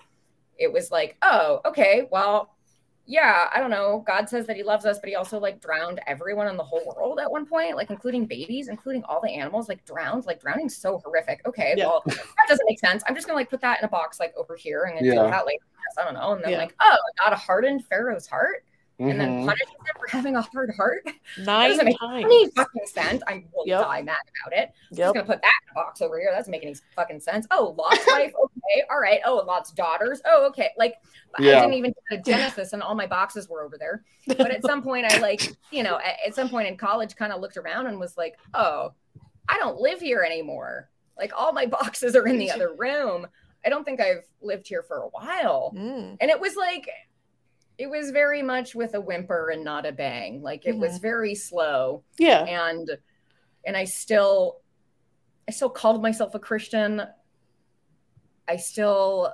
it 0.57 0.71
was 0.71 0.91
like, 0.91 1.17
oh, 1.21 1.61
okay, 1.65 2.07
well, 2.11 2.55
yeah, 3.05 3.49
I 3.51 3.59
don't 3.59 3.71
know. 3.71 4.03
God 4.05 4.29
says 4.29 4.45
that 4.45 4.55
he 4.55 4.61
loves 4.61 4.85
us, 4.85 4.99
but 4.99 5.09
he 5.09 5.15
also 5.15 5.39
like 5.39 5.59
drowned 5.59 5.99
everyone 6.05 6.47
in 6.47 6.57
the 6.57 6.63
whole 6.63 6.93
world 6.95 7.19
at 7.19 7.31
one 7.31 7.45
point, 7.45 7.75
like 7.75 7.89
including 7.89 8.27
babies, 8.27 8.67
including 8.67 9.03
all 9.05 9.19
the 9.19 9.31
animals, 9.31 9.67
like 9.67 9.83
drowned. 9.83 10.27
Like 10.27 10.39
drowning's 10.39 10.77
so 10.77 10.99
horrific. 11.03 11.41
Okay, 11.47 11.73
Yeah. 11.75 11.87
well, 11.87 12.03
that 12.05 12.47
doesn't 12.47 12.65
make 12.69 12.79
sense. 12.79 13.01
I'm 13.07 13.15
just 13.15 13.25
gonna 13.25 13.39
like 13.39 13.49
put 13.49 13.61
that 13.61 13.79
in 13.79 13.85
a 13.85 13.87
box 13.89 14.19
like 14.19 14.33
over 14.37 14.55
here 14.55 14.83
and 14.83 14.97
then 14.97 15.05
Yeah. 15.05 15.23
with 15.23 15.31
that 15.31 15.47
later. 15.47 15.63
I 15.97 16.03
don't 16.03 16.13
know. 16.13 16.33
And 16.33 16.43
then 16.43 16.51
Yeah. 16.51 16.57
like, 16.59 16.75
oh, 16.81 16.97
God 17.23 17.33
hardened 17.33 17.83
Pharaoh's 17.85 18.27
heart 18.27 18.63
and 18.99 19.19
then 19.19 19.41
Mhm. 19.41 19.45
punishes 19.45 19.69
him 19.69 19.95
for 19.97 20.07
having 20.07 20.35
a 20.35 20.41
hard 20.41 20.75
heart. 20.75 21.07
Nine 21.37 21.69
doesn't 21.69 21.85
make 21.85 21.97
times. 21.99 22.25
Any 22.25 22.49
fucking 22.51 22.85
sense. 22.85 23.23
I 23.27 23.45
will 23.53 23.65
Yep. 23.65 23.81
die 23.81 24.01
mad 24.01 24.17
about 24.45 24.57
it. 24.59 24.71
I'm 24.91 24.97
just 24.97 25.13
gonna 25.13 25.25
put 25.25 25.41
that 25.41 25.53
in 25.63 25.71
a 25.71 25.73
box 25.73 26.01
over 26.01 26.19
here. 26.19 26.29
That's 26.33 26.49
making 26.49 26.69
any 26.69 26.77
fucking 26.95 27.21
sense. 27.21 27.47
Oh, 27.51 27.75
Lot's 27.77 28.05
wife. 28.07 28.33
Okay, 28.35 28.83
all 28.91 28.99
right. 28.99 29.21
Oh, 29.25 29.39
and 29.39 29.47
Lot's 29.47 29.71
daughters. 29.71 30.21
Oh, 30.25 30.47
okay. 30.47 30.71
Like 30.77 30.95
I 31.35 31.41
didn't 31.43 31.73
even 31.73 31.93
get 32.09 32.19
a 32.19 32.21
Genesis, 32.21 32.73
and 32.73 32.81
all 32.83 32.95
my 32.95 33.07
boxes 33.07 33.47
were 33.47 33.63
over 33.63 33.77
there. 33.77 34.03
But 34.27 34.51
at 34.51 34.63
some 34.63 34.81
point, 34.83 35.05
I 35.11 35.17
like, 35.19 35.41
you 35.71 35.83
know, 35.83 35.97
at, 35.99 36.15
at 36.27 36.35
some 36.35 36.49
point 36.49 36.67
in 36.67 36.75
college, 36.75 37.15
kind 37.15 37.31
of 37.31 37.39
looked 37.39 37.57
around 37.57 37.87
and 37.87 37.99
was 37.99 38.17
like, 38.17 38.37
oh, 38.53 38.93
I 39.47 39.57
don't 39.57 39.79
live 39.79 39.99
here 40.01 40.21
anymore. 40.23 40.89
Like 41.17 41.31
all 41.37 41.53
my 41.53 41.65
boxes 41.67 42.15
are 42.15 42.27
in 42.27 42.37
the 42.37 42.51
other 42.51 42.73
room. 42.73 43.27
I 43.65 43.69
don't 43.69 43.83
think 43.83 43.99
I've 43.99 44.25
lived 44.41 44.67
here 44.67 44.83
for 44.83 44.97
a 45.03 45.07
while. 45.09 45.73
Mm. 45.75 46.17
And 46.21 46.31
it 46.31 46.39
was 46.39 46.55
like, 46.55 46.89
it 47.79 47.89
was 47.89 48.11
very 48.11 48.43
much 48.43 48.75
with 48.75 48.93
a 48.93 48.99
whimper 48.99 49.49
and 49.51 49.63
not 49.63 49.85
a 49.85 49.93
bang. 49.93 50.41
Like 50.41 50.65
it 50.67 50.77
was 50.77 50.97
very 50.97 51.33
slow. 51.33 52.03
Yeah. 52.19 52.43
and 52.43 52.87
and 53.65 53.75
i 53.75 53.85
still 53.85 54.57
i 55.47 55.51
still 55.51 55.69
called 55.69 56.01
myself 56.03 56.35
a 56.35 56.39
christian. 56.39 57.01
I 58.47 58.57
still 58.57 59.33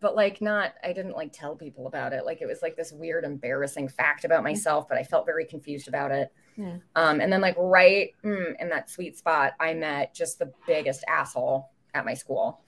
but 0.00 0.14
like 0.14 0.40
not 0.40 0.74
i 0.84 0.92
didn't 0.92 1.16
like 1.16 1.32
tell 1.32 1.56
people 1.56 1.88
about 1.88 2.12
it. 2.12 2.24
Like 2.24 2.40
it 2.40 2.46
was 2.46 2.62
like 2.62 2.76
this 2.76 2.92
weird 2.92 3.24
embarrassing 3.24 3.88
fact 3.88 4.24
about 4.24 4.44
myself 4.44 4.88
but 4.88 4.96
i 4.96 5.02
felt 5.02 5.26
very 5.26 5.44
confused 5.44 5.88
about 5.88 6.12
it. 6.12 6.32
Yeah. 6.56 6.76
um 6.94 7.20
and 7.20 7.32
then 7.32 7.40
like 7.40 7.56
right 7.58 8.10
mm, 8.24 8.54
in 8.60 8.68
that 8.68 8.88
sweet 8.88 9.18
spot 9.18 9.54
i 9.58 9.74
met 9.74 10.14
just 10.14 10.38
the 10.38 10.52
biggest 10.68 11.02
asshole 11.08 11.70
at 11.92 12.04
my 12.04 12.14
school 12.14 12.60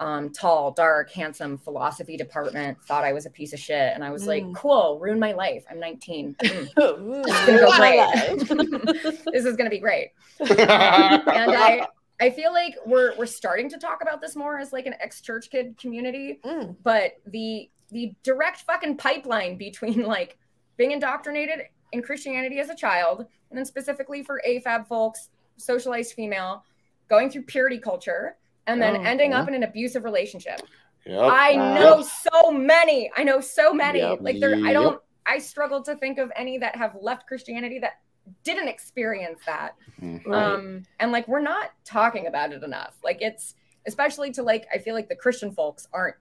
um 0.00 0.30
tall 0.30 0.72
dark 0.72 1.10
handsome 1.10 1.56
philosophy 1.56 2.16
department 2.16 2.76
thought 2.84 3.04
i 3.04 3.12
was 3.12 3.26
a 3.26 3.30
piece 3.30 3.52
of 3.52 3.60
shit 3.60 3.92
and 3.94 4.02
i 4.02 4.10
was 4.10 4.26
like 4.26 4.42
Mm. 4.42 4.54
cool 4.54 4.98
ruin 4.98 5.20
my 5.20 5.32
life 5.32 5.64
i'm 5.70 5.78
19 5.78 6.34
Mm, 6.42 6.68
Ooh, 6.80 7.22
gonna 7.46 7.58
go 7.58 7.68
life. 7.68 9.24
this 9.32 9.44
is 9.44 9.56
gonna 9.56 9.70
be 9.70 9.78
great 9.78 10.10
and 10.40 10.50
I 10.58 11.86
I 12.20 12.30
feel 12.30 12.52
like 12.52 12.74
we're 12.86 13.16
we're 13.18 13.26
starting 13.26 13.68
to 13.70 13.76
talk 13.78 14.00
about 14.02 14.20
this 14.20 14.36
more 14.36 14.58
as 14.58 14.72
like 14.72 14.86
an 14.86 14.94
ex 15.00 15.20
church 15.20 15.50
kid 15.50 15.76
community, 15.76 16.38
Mm. 16.44 16.76
but 16.84 17.14
the 17.26 17.68
the 17.90 18.14
direct 18.22 18.62
fucking 18.62 18.96
pipeline 18.96 19.56
between 19.56 20.02
like 20.04 20.38
being 20.76 20.92
indoctrinated 20.92 21.66
in 21.92 22.02
Christianity 22.02 22.60
as 22.60 22.68
a 22.70 22.74
child, 22.74 23.26
and 23.50 23.58
then 23.58 23.64
specifically 23.64 24.22
for 24.22 24.40
AFAB 24.48 24.86
folks, 24.86 25.28
socialized 25.56 26.14
female, 26.14 26.64
going 27.08 27.30
through 27.30 27.42
purity 27.42 27.78
culture, 27.78 28.36
and 28.66 28.80
then 28.80 28.96
Oh, 28.96 29.02
ending 29.02 29.30
yeah. 29.32 29.40
up 29.40 29.48
in 29.48 29.54
an 29.54 29.62
abusive 29.62 30.04
relationship. 30.04 30.60
Yep. 31.06 31.20
I 31.20 31.56
Wow. 31.56 31.74
know 31.74 32.02
so 32.02 32.50
many. 32.50 33.10
I 33.16 33.24
know 33.24 33.40
so 33.40 33.74
many. 33.74 34.00
Yep. 34.00 34.18
Like 34.22 34.40
there, 34.40 34.54
I 34.64 34.72
don't. 34.72 35.00
I 35.26 35.38
struggle 35.38 35.82
to 35.84 35.96
think 35.96 36.18
of 36.18 36.30
any 36.36 36.58
that 36.58 36.76
have 36.76 36.96
left 37.00 37.26
Christianity 37.26 37.78
that 37.80 38.00
didn't 38.42 38.68
experience 38.68 39.40
that. 39.46 39.74
Mhm. 40.00 40.32
Um, 40.34 40.82
and 40.98 41.12
like 41.12 41.28
we're 41.28 41.40
not 41.40 41.72
talking 41.84 42.26
about 42.26 42.52
it 42.52 42.62
enough. 42.62 42.96
Like 43.02 43.20
it's 43.20 43.54
especially 43.86 44.30
to 44.32 44.42
like 44.42 44.66
I 44.72 44.78
feel 44.78 44.94
like 44.94 45.08
the 45.08 45.16
Christian 45.16 45.52
folks 45.52 45.86
aren't 45.92 46.16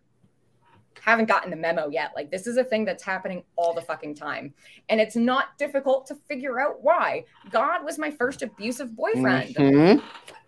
haven't 1.01 1.25
gotten 1.25 1.49
the 1.49 1.55
memo 1.55 1.89
yet. 1.89 2.11
Like 2.15 2.29
this 2.31 2.47
is 2.47 2.57
a 2.57 2.63
thing 2.63 2.85
that's 2.85 3.03
happening 3.03 3.43
all 3.55 3.73
the 3.73 3.81
fucking 3.81 4.15
time. 4.15 4.53
And 4.89 4.99
it's 5.01 5.15
not 5.15 5.57
difficult 5.57 6.05
to 6.07 6.15
figure 6.27 6.59
out 6.59 6.81
why. 6.83 7.25
God 7.51 7.83
was 7.83 7.97
my 7.97 8.11
first 8.11 8.41
abusive 8.41 8.95
boyfriend. 8.95 9.55
Mhm. 9.55 10.03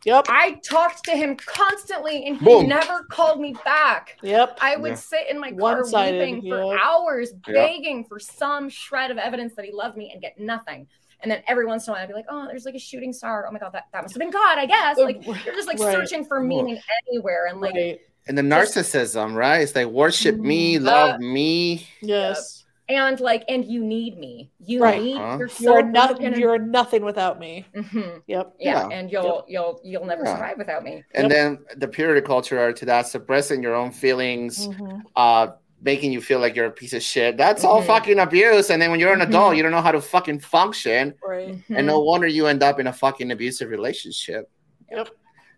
Yep. 0.05 0.25
I 0.29 0.59
talked 0.63 1.03
to 1.05 1.11
him 1.11 1.35
constantly 1.35 2.25
and 2.27 2.37
he 2.37 2.45
Boom. 2.45 2.67
never 2.67 3.03
called 3.05 3.39
me 3.41 3.55
back. 3.65 4.17
Yep. 4.21 4.59
I 4.61 4.75
would 4.77 4.89
Yeah. 4.91 4.95
sit 4.95 5.29
in 5.29 5.39
my 5.39 5.49
car 5.51 5.81
One-sided, 5.81 6.19
weeping 6.35 6.49
for 6.49 6.77
hours, 6.79 7.31
Yeah. 7.47 7.53
begging 7.53 8.03
for 8.05 8.19
some 8.19 8.69
shred 8.69 9.09
of 9.11 9.17
evidence 9.17 9.55
that 9.55 9.65
he 9.65 9.71
loved 9.71 9.97
me 9.97 10.11
and 10.11 10.21
get 10.21 10.39
nothing. 10.39 10.87
And 11.21 11.31
then 11.31 11.41
every 11.47 11.65
once 11.65 11.87
in 11.87 11.91
a 11.91 11.93
while, 11.95 12.03
I'd 12.03 12.07
be 12.09 12.13
like, 12.13 12.25
"Oh, 12.29 12.45
there's 12.45 12.65
like 12.65 12.75
a 12.75 12.79
shooting 12.79 13.11
star. 13.13 13.47
Oh 13.47 13.51
my 13.51 13.57
god, 13.57 13.71
that, 13.73 13.85
that 13.93 14.03
must 14.03 14.13
have 14.13 14.19
been 14.19 14.29
God, 14.29 14.59
I 14.59 14.67
guess." 14.67 14.97
Like 14.99 15.25
you're 15.25 15.55
just 15.55 15.67
like 15.67 15.79
Right. 15.79 15.91
searching 15.93 16.23
for 16.23 16.39
meaning 16.39 16.79
anywhere, 17.09 17.47
and 17.47 17.59
like 17.61 17.73
Right. 17.73 17.99
And 18.27 18.37
the 18.37 18.41
narcissism, 18.41 19.35
right? 19.35 19.59
It's 19.59 19.75
like 19.75 19.87
worship 19.87 20.37
me, 20.37 20.77
Mm. 20.77 20.83
love 20.83 21.15
Uh, 21.15 21.17
me. 21.19 21.87
Yes. 22.01 22.63
and 22.87 23.19
like 23.19 23.43
and 23.49 23.65
you 23.65 23.83
need 23.83 24.15
me. 24.19 24.51
You 24.59 24.81
Right. 24.83 25.01
need. 25.01 25.17
Uh-huh. 25.17 25.37
You're 25.39 25.47
so 25.47 25.63
You're 25.63 25.81
not. 25.83 26.09
broken 26.09 26.25
and- 26.33 26.37
You're 26.37 26.59
nothing 26.59 27.03
without 27.03 27.39
me. 27.39 27.65
Mhm. 27.75 28.21
Yep. 28.27 28.53
Yeah, 28.59 28.87
Yeah. 28.89 28.95
and 28.95 29.11
you'll 29.11 29.43
you'll 29.47 29.79
you'll 29.83 30.05
never 30.05 30.23
Yeah. 30.23 30.35
survive 30.35 30.57
without 30.59 30.83
me. 30.83 31.03
And 31.15 31.29
Yep. 31.29 31.31
then 31.31 31.65
the 31.77 31.87
purity 31.87 32.21
culture 32.21 32.59
are 32.59 32.73
to 32.73 32.85
that, 32.85 33.07
suppressing 33.07 33.63
your 33.63 33.73
own 33.75 33.89
feelings, 33.91 34.67
Mhm. 34.67 35.01
uh, 35.15 35.47
making 35.81 36.11
you 36.13 36.21
feel 36.21 36.39
like 36.39 36.55
you're 36.55 36.67
a 36.67 36.71
piece 36.71 36.93
of 36.93 37.01
shit. 37.01 37.37
That's 37.37 37.63
all 37.63 37.81
Mhm. 37.81 37.85
fucking 37.87 38.19
abuse. 38.19 38.69
And 38.71 38.79
then 38.81 38.91
when 38.91 38.99
you're 38.99 39.13
an 39.13 39.21
adult, 39.21 39.53
Mhm. 39.53 39.57
you 39.57 39.63
don't 39.63 39.71
know 39.71 39.81
how 39.81 39.91
to 39.91 40.01
fucking 40.01 40.39
function. 40.39 41.13
Right. 41.27 41.55
And 41.69 41.85
no 41.87 41.99
wonder 42.01 42.27
you 42.27 42.45
end 42.47 42.61
up 42.63 42.79
in 42.79 42.85
a 42.87 42.93
fucking 42.93 43.31
abusive 43.31 43.69
relationship. 43.69 44.47
Yep. 44.91 45.09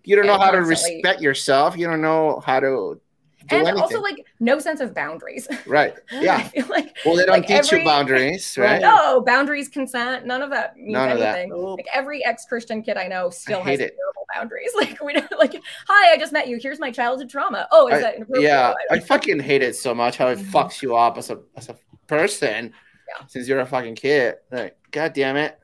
You 0.08 0.16
don't 0.16 0.26
know 0.26 0.36
And 0.36 0.44
how 0.44 0.52
to 0.52 0.62
respect 0.62 1.22
yourself. 1.22 1.76
You 1.78 1.86
don't 1.88 2.02
know 2.02 2.42
how 2.46 2.62
to 2.62 2.66
do 2.68 3.02
and 3.50 3.68
anything. 3.68 3.82
also 3.82 4.02
like 4.02 4.26
no 4.40 4.58
sense 4.58 4.80
of 4.80 4.94
boundaries. 4.94 5.48
right. 5.68 5.94
I 6.12 6.22
Yeah. 6.22 6.44
feel 6.48 6.66
like 6.70 6.96
Well, 7.06 7.16
they 7.18 7.26
don't 7.26 7.40
like, 7.40 7.48
teach 7.48 7.58
every- 7.58 7.80
you 7.80 7.86
boundaries, 7.86 8.58
right? 8.62 8.82
no 8.82 9.22
boundaries, 9.22 9.68
consent, 9.68 10.26
none 10.26 10.42
of 10.42 10.50
that 10.52 10.78
means 10.78 10.94
None 10.94 11.12
of 11.12 11.20
that. 11.20 11.40
anything. 11.40 11.50
Nope. 11.50 11.78
Like 11.80 11.88
every 11.94 12.24
ex-Christian 12.26 12.82
kid 12.84 12.96
I 12.96 13.08
know 13.08 13.30
still 13.30 13.62
hate 13.64 13.80
has 13.82 13.90
it. 13.90 13.96
terrible 13.98 14.26
boundaries. 14.34 14.72
Like 14.76 15.02
we 15.02 15.12
don't 15.14 15.30
like, 15.38 15.62
hi, 15.88 16.14
I 16.14 16.18
just 16.18 16.32
met 16.32 16.48
you. 16.48 16.58
Here's 16.62 16.80
my 16.80 16.90
childhood 16.92 17.30
trauma. 17.30 17.68
Oh, 17.74 17.88
is 17.90 17.96
I- 17.96 18.00
that 18.02 18.16
inappropriate? 18.16 18.50
yeah, 18.50 18.74
I 18.90 18.96
I 18.96 19.00
fucking 19.00 19.40
hate 19.42 19.62
it 19.62 19.76
so 19.76 19.94
much 19.94 20.16
how 20.18 20.28
it 20.30 20.40
Mhm. 20.40 20.52
fucks 20.52 20.82
you 20.82 20.96
up 20.96 21.18
as 21.18 21.30
a 21.30 21.40
as 21.58 21.68
a 21.70 21.76
person 22.08 22.74
Yeah. 23.10 23.26
since 23.28 23.46
you're 23.48 23.60
a 23.60 23.66
fucking 23.66 23.96
kid. 23.96 24.36
Like, 24.52 24.78
god 24.92 25.12
damn 25.14 25.36
it. 25.36 25.60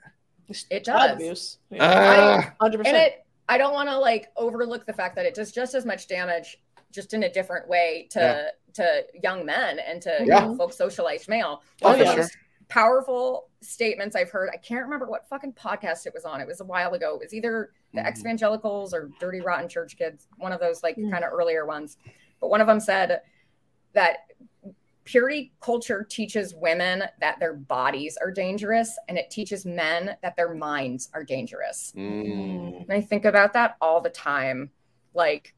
It 0.70 0.84
does. 0.84 1.12
abuse. 1.12 1.58
Ugh. 1.80 2.44
Hundred 2.60 2.76
and 2.76 2.84
percent. 2.86 2.98
it 3.14 3.23
i 3.50 3.58
don't 3.58 3.74
want 3.74 3.90
to 3.90 3.98
like 3.98 4.28
overlook 4.38 4.86
the 4.86 4.94
fact 4.94 5.16
that 5.16 5.26
it 5.26 5.34
does 5.34 5.52
just 5.52 5.74
as 5.76 5.86
much 5.86 6.08
damage 6.08 6.58
just 6.92 7.14
in 7.14 7.24
a 7.24 7.30
different 7.32 7.68
way 7.68 8.08
to 8.12 8.20
Yeah. 8.20 8.48
to 8.74 9.04
young 9.24 9.46
men 9.46 9.80
and 9.80 10.02
to 10.04 10.24
Yeah. 10.26 10.40
know, 10.40 10.56
folks 10.56 10.78
socialized 10.78 11.28
male 11.30 11.62
Oh, 11.82 11.90
one 11.90 11.94
of 11.94 11.98
for 12.00 12.04
the 12.06 12.12
sure. 12.12 12.22
most 12.24 12.38
powerful 12.70 13.50
statements 13.62 14.16
i've 14.16 14.30
heard 14.32 14.50
i 14.54 14.58
can't 14.58 14.84
remember 14.84 15.06
what 15.08 15.28
fucking 15.28 15.54
podcast 15.54 16.06
it 16.08 16.14
was 16.14 16.26
on 16.26 16.42
it 16.42 16.48
was 16.48 16.62
a 16.62 16.66
while 16.66 16.94
ago 16.94 17.16
it 17.16 17.20
was 17.24 17.34
either 17.34 17.72
the 17.94 18.02
Mhm. 18.02 18.06
ex-evangelicals 18.06 18.94
or 18.94 19.10
dirty 19.20 19.42
rotten 19.42 19.68
church 19.70 19.98
kids 19.98 20.28
one 20.38 20.52
of 20.52 20.60
those 20.60 20.82
like 20.82 20.96
Mm. 20.96 21.12
kind 21.12 21.24
of 21.24 21.32
earlier 21.34 21.66
ones 21.66 21.98
but 22.40 22.50
one 22.50 22.62
of 22.62 22.68
them 22.68 22.80
said 22.80 23.22
that 23.94 24.18
purity 25.06 25.52
culture 25.60 26.04
teaches 26.10 26.54
women 26.56 27.04
that 27.20 27.40
their 27.40 27.54
bodies 27.54 28.18
are 28.22 28.32
dangerous 28.32 28.98
and 29.08 29.18
it 29.18 29.30
teaches 29.30 29.66
men 29.66 30.16
that 30.22 30.36
their 30.36 30.54
minds 30.54 31.10
are 31.14 31.24
dangerous 31.24 31.92
Mm. 31.96 32.84
and 32.84 32.92
I 32.94 33.02
think 33.02 33.26
about 33.26 33.54
that 33.54 33.76
all 33.82 34.02
the 34.02 34.10
time. 34.10 34.72
Like 35.14 35.54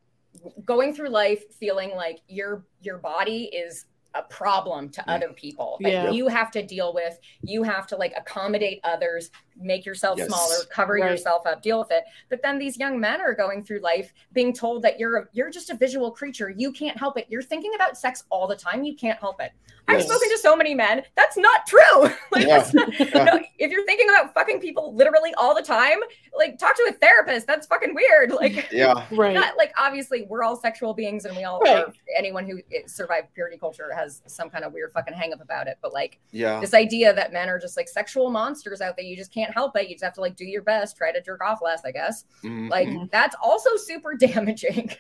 going 0.65 0.93
through 0.93 1.09
life 1.09 1.43
feeling 1.53 1.91
like 1.95 2.19
your 2.27 2.65
your 2.81 2.97
body 2.97 3.45
is 3.45 3.85
a 4.15 4.21
problem 4.23 4.89
to 4.89 5.09
other 5.09 5.29
people 5.33 5.77
that 5.81 5.91
Yeah. 5.91 6.09
you 6.11 6.27
have 6.27 6.49
to 6.51 6.63
deal 6.65 6.93
with 6.93 7.17
you 7.41 7.63
have 7.63 7.85
to 7.87 7.97
like 7.97 8.13
accommodate 8.17 8.79
others 8.83 9.29
make 9.57 9.85
yourself 9.85 10.17
Yes. 10.17 10.27
smaller 10.27 10.55
cover 10.69 10.93
Right. 10.95 11.11
yourself 11.11 11.45
up 11.47 11.61
deal 11.61 11.79
with 11.79 11.91
it 11.91 12.03
but 12.29 12.41
then 12.41 12.57
these 12.57 12.77
young 12.77 12.99
men 12.99 13.21
are 13.21 13.33
going 13.33 13.63
through 13.63 13.79
life 13.79 14.13
being 14.33 14.53
told 14.53 14.81
that 14.83 14.99
you're 14.99 15.17
a, 15.17 15.27
you're 15.33 15.49
just 15.49 15.69
a 15.69 15.75
visual 15.75 16.11
creature 16.11 16.49
you 16.49 16.71
can't 16.71 16.97
help 16.97 17.17
it 17.17 17.25
you're 17.29 17.41
thinking 17.41 17.73
about 17.75 17.97
sex 17.97 18.23
all 18.29 18.47
the 18.47 18.55
time 18.55 18.83
you 18.83 18.95
can't 18.95 19.19
help 19.19 19.39
it 19.41 19.51
i've 19.87 20.01
spoken 20.01 20.29
to 20.29 20.37
so 20.39 20.55
many 20.55 20.73
men 20.73 21.03
that's 21.15 21.37
not 21.37 21.65
true 21.67 22.01
like 22.31 22.45
Yeah. 22.47 22.57
that's 22.57 22.73
not- 22.73 22.99
Yeah. 22.99 23.23
no, 23.23 23.39
if 23.59 23.71
you're 23.71 23.85
thinking 23.85 24.09
about 24.09 24.33
fucking 24.33 24.59
people 24.59 24.93
literally 24.95 25.33
all 25.35 25.53
the 25.55 25.61
time 25.61 25.99
like 26.37 26.57
talk 26.57 26.75
to 26.75 26.87
a 26.89 26.93
therapist 26.93 27.45
that's 27.47 27.67
fucking 27.67 27.93
weird 27.95 28.31
like 28.41 28.69
Yeah. 28.71 29.05
Right. 29.11 29.33
not 29.35 29.57
like 29.57 29.71
obviously 29.77 30.23
we're 30.23 30.43
all 30.43 30.55
sexual 30.55 30.93
beings 30.93 31.25
and 31.25 31.37
we 31.37 31.43
all 31.43 31.59
Right. 31.61 31.85
are, 31.85 31.93
anyone 32.17 32.45
who 32.45 32.57
eh, 32.73 32.81
survived 32.87 33.27
purity 33.33 33.57
culture 33.57 33.93
has 33.95 34.21
some 34.25 34.49
kind 34.49 34.65
of 34.65 34.73
weird 34.73 34.91
fucking 34.91 35.13
hang 35.13 35.31
up 35.33 35.41
about 35.41 35.67
it 35.67 35.77
but 35.81 35.93
like 35.93 36.19
Yeah. 36.31 36.59
this 36.59 36.73
idea 36.73 37.13
that 37.13 37.31
men 37.31 37.47
are 37.47 37.59
just 37.59 37.77
like 37.77 37.87
sexual 37.87 38.29
monsters 38.31 38.81
out 38.81 38.95
there 38.97 39.05
you 39.05 39.15
just 39.15 39.31
can't 39.33 39.44
help 39.53 39.75
it 39.77 39.87
you 39.87 39.95
just 39.95 40.03
have 40.03 40.13
to 40.13 40.21
like 40.21 40.35
do 40.35 40.45
your 40.45 40.61
best 40.61 40.95
try 40.97 41.11
to 41.11 41.21
jerk 41.21 41.41
off 41.43 41.59
less 41.61 41.81
i 41.85 41.91
guess 41.91 42.25
Mhm. 42.43 42.69
like 42.69 42.87
Mhm. 42.87 43.09
that's 43.11 43.35
also 43.41 43.69
super 43.75 44.13
damaging 44.19 44.91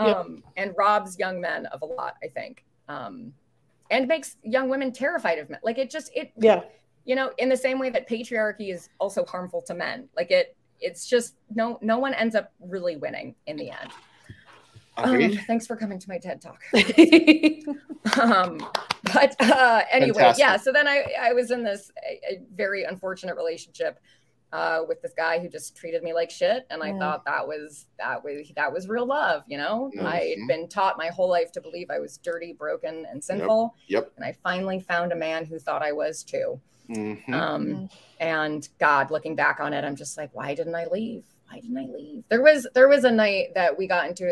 Yep. 0.00 0.16
um 0.16 0.42
and 0.56 0.72
robs 0.76 1.18
young 1.18 1.40
men 1.40 1.66
of 1.66 1.82
a 1.82 1.86
lot 1.86 2.16
i 2.22 2.28
think 2.28 2.64
um 2.88 3.32
and 3.90 4.06
makes 4.06 4.36
young 4.42 4.68
women 4.68 4.92
terrified 4.92 5.38
of 5.38 5.50
men 5.50 5.58
like 5.62 5.78
it 5.78 5.90
just 5.90 6.10
it 6.14 6.30
Yeah. 6.36 6.62
you 7.04 7.14
know 7.16 7.32
in 7.38 7.48
the 7.48 7.56
same 7.56 7.78
way 7.78 7.90
that 7.90 8.08
patriarchy 8.08 8.72
is 8.72 8.90
also 8.98 9.24
harmful 9.24 9.60
to 9.62 9.74
men 9.74 10.08
like 10.16 10.30
it 10.30 10.56
it's 10.80 11.06
just 11.08 11.34
no 11.54 11.78
no 11.82 11.98
one 11.98 12.14
ends 12.14 12.34
up 12.36 12.52
really 12.60 12.96
winning 12.96 13.34
in 13.46 13.56
the 13.56 13.70
end 13.70 13.90
um, 15.04 15.32
thanks 15.46 15.66
for 15.66 15.76
coming 15.76 15.98
to 15.98 16.08
my 16.08 16.18
ted 16.18 16.40
talk 16.40 16.62
um 18.20 18.58
but 19.12 19.34
uh 19.40 19.82
anyway 19.90 20.14
Fantastic. 20.18 20.42
yeah 20.42 20.56
so 20.56 20.72
then 20.72 20.86
i 20.88 21.04
i 21.20 21.32
was 21.32 21.50
in 21.50 21.62
this 21.64 21.90
a, 22.08 22.34
a 22.34 22.40
very 22.54 22.84
unfortunate 22.84 23.36
relationship 23.36 23.98
uh 24.52 24.80
with 24.88 25.02
this 25.02 25.12
guy 25.16 25.38
who 25.38 25.48
just 25.48 25.76
treated 25.76 26.02
me 26.02 26.12
like 26.14 26.30
shit 26.30 26.66
and 26.70 26.82
i 26.82 26.88
Yeah. 26.88 26.98
thought 26.98 27.24
that 27.26 27.46
was 27.46 27.86
that 27.98 28.24
was 28.24 28.50
that 28.56 28.72
was 28.72 28.88
real 28.88 29.06
love 29.06 29.44
you 29.46 29.58
know 29.58 29.90
i 30.00 30.20
Mhm. 30.20 30.38
had 30.38 30.48
been 30.48 30.68
taught 30.68 30.96
my 30.96 31.08
whole 31.08 31.28
life 31.28 31.52
to 31.52 31.60
believe 31.60 31.90
i 31.90 31.98
was 31.98 32.16
dirty 32.18 32.52
broken 32.54 33.04
and 33.10 33.22
sinful 33.22 33.74
Yep. 33.88 34.12
and 34.16 34.24
i 34.24 34.32
finally 34.42 34.80
found 34.80 35.12
a 35.12 35.16
man 35.16 35.44
who 35.44 35.58
thought 35.58 35.82
i 35.82 35.92
was 35.92 36.22
too 36.22 36.60
Mhm. 36.88 37.28
um 37.34 37.90
and 38.20 38.68
god 38.78 39.10
looking 39.10 39.34
back 39.36 39.60
on 39.60 39.74
it 39.74 39.84
i'm 39.84 39.96
just 39.96 40.16
like 40.16 40.30
why 40.32 40.54
didn't 40.54 40.74
i 40.74 40.86
leave 40.86 41.24
why 41.48 41.60
didn't 41.60 41.78
i 41.78 41.86
leave 41.86 42.24
there 42.28 42.42
was 42.42 42.66
there 42.74 42.88
was 42.88 43.04
a 43.04 43.10
night 43.10 43.48
that 43.54 43.76
we 43.76 43.86
got 43.86 44.06
into 44.08 44.26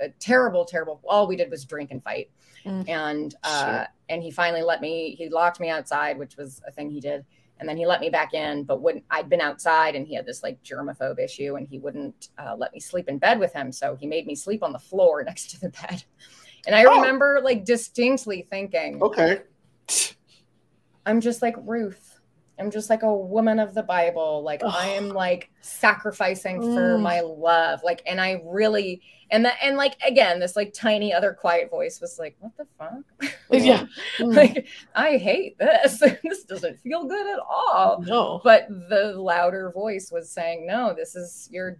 a, 0.00 0.04
a 0.04 0.08
terrible 0.18 0.64
terrible 0.64 1.00
all 1.08 1.26
we 1.26 1.36
did 1.36 1.50
was 1.50 1.64
drink 1.64 1.90
and 1.90 2.02
fight 2.02 2.30
Mm. 2.64 2.88
and 2.88 3.34
uh 3.42 3.86
and 4.08 4.22
he 4.22 4.30
finally 4.30 4.62
let 4.62 4.80
me 4.80 5.16
he 5.18 5.28
locked 5.28 5.58
me 5.58 5.68
outside 5.68 6.16
which 6.16 6.36
was 6.36 6.62
a 6.64 6.70
thing 6.70 6.90
he 6.90 7.00
did 7.00 7.24
and 7.58 7.68
then 7.68 7.76
he 7.76 7.86
let 7.86 8.00
me 8.00 8.08
back 8.08 8.34
in 8.34 8.62
but 8.62 8.80
when 8.80 9.02
i'd 9.10 9.28
been 9.28 9.40
outside 9.40 9.96
and 9.96 10.06
he 10.06 10.14
had 10.14 10.24
this 10.24 10.44
like 10.44 10.62
germaphobe 10.62 11.18
issue 11.18 11.56
and 11.56 11.66
he 11.66 11.80
wouldn't 11.80 12.28
uh, 12.38 12.54
let 12.56 12.72
me 12.72 12.78
sleep 12.78 13.08
in 13.08 13.18
bed 13.18 13.40
with 13.40 13.52
him 13.52 13.72
so 13.72 13.96
he 13.96 14.06
made 14.06 14.28
me 14.28 14.36
sleep 14.36 14.62
on 14.62 14.72
the 14.72 14.78
floor 14.78 15.24
next 15.26 15.50
to 15.50 15.58
the 15.60 15.70
bed 15.70 16.04
and 16.64 16.76
i 16.76 16.84
Oh. 16.84 17.00
remember 17.00 17.40
like 17.42 17.64
distinctly 17.64 18.46
thinking 18.48 19.02
Okay. 19.02 19.42
I'm 21.04 21.20
just 21.20 21.42
like 21.42 21.56
Ruth. 21.64 22.11
I'm 22.62 22.70
just 22.70 22.88
like 22.88 23.02
a 23.02 23.12
woman 23.12 23.58
of 23.58 23.74
the 23.74 23.82
Bible. 23.82 24.42
Like 24.44 24.62
I 24.62 24.90
am 24.90 25.08
like 25.08 25.50
sacrificing 25.62 26.60
for 26.60 26.96
Mm. 26.96 27.02
my 27.02 27.20
love. 27.20 27.80
Like, 27.82 28.02
and 28.06 28.20
I 28.20 28.40
really 28.46 29.02
and 29.32 29.44
that 29.44 29.56
and 29.62 29.76
like 29.76 29.96
again, 30.06 30.38
this 30.38 30.54
like 30.54 30.72
tiny 30.72 31.12
other 31.12 31.32
quiet 31.32 31.70
voice 31.70 32.00
was 32.00 32.18
like, 32.20 32.36
"What 32.38 32.52
the 32.56 32.66
fuck? 32.78 33.32
Yeah. 33.50 33.86
Mm. 34.18 34.36
like 34.36 34.66
I 34.94 35.16
hate 35.16 35.58
this. 35.58 35.98
this 36.22 36.44
doesn't 36.44 36.78
feel 36.80 37.04
good 37.04 37.26
at 37.26 37.40
all." 37.40 38.00
no. 38.06 38.40
But 38.44 38.68
the 38.68 39.14
louder 39.16 39.72
voice 39.72 40.12
was 40.12 40.30
saying, 40.30 40.64
"No, 40.66 40.94
this 40.94 41.16
is 41.16 41.48
you're 41.50 41.78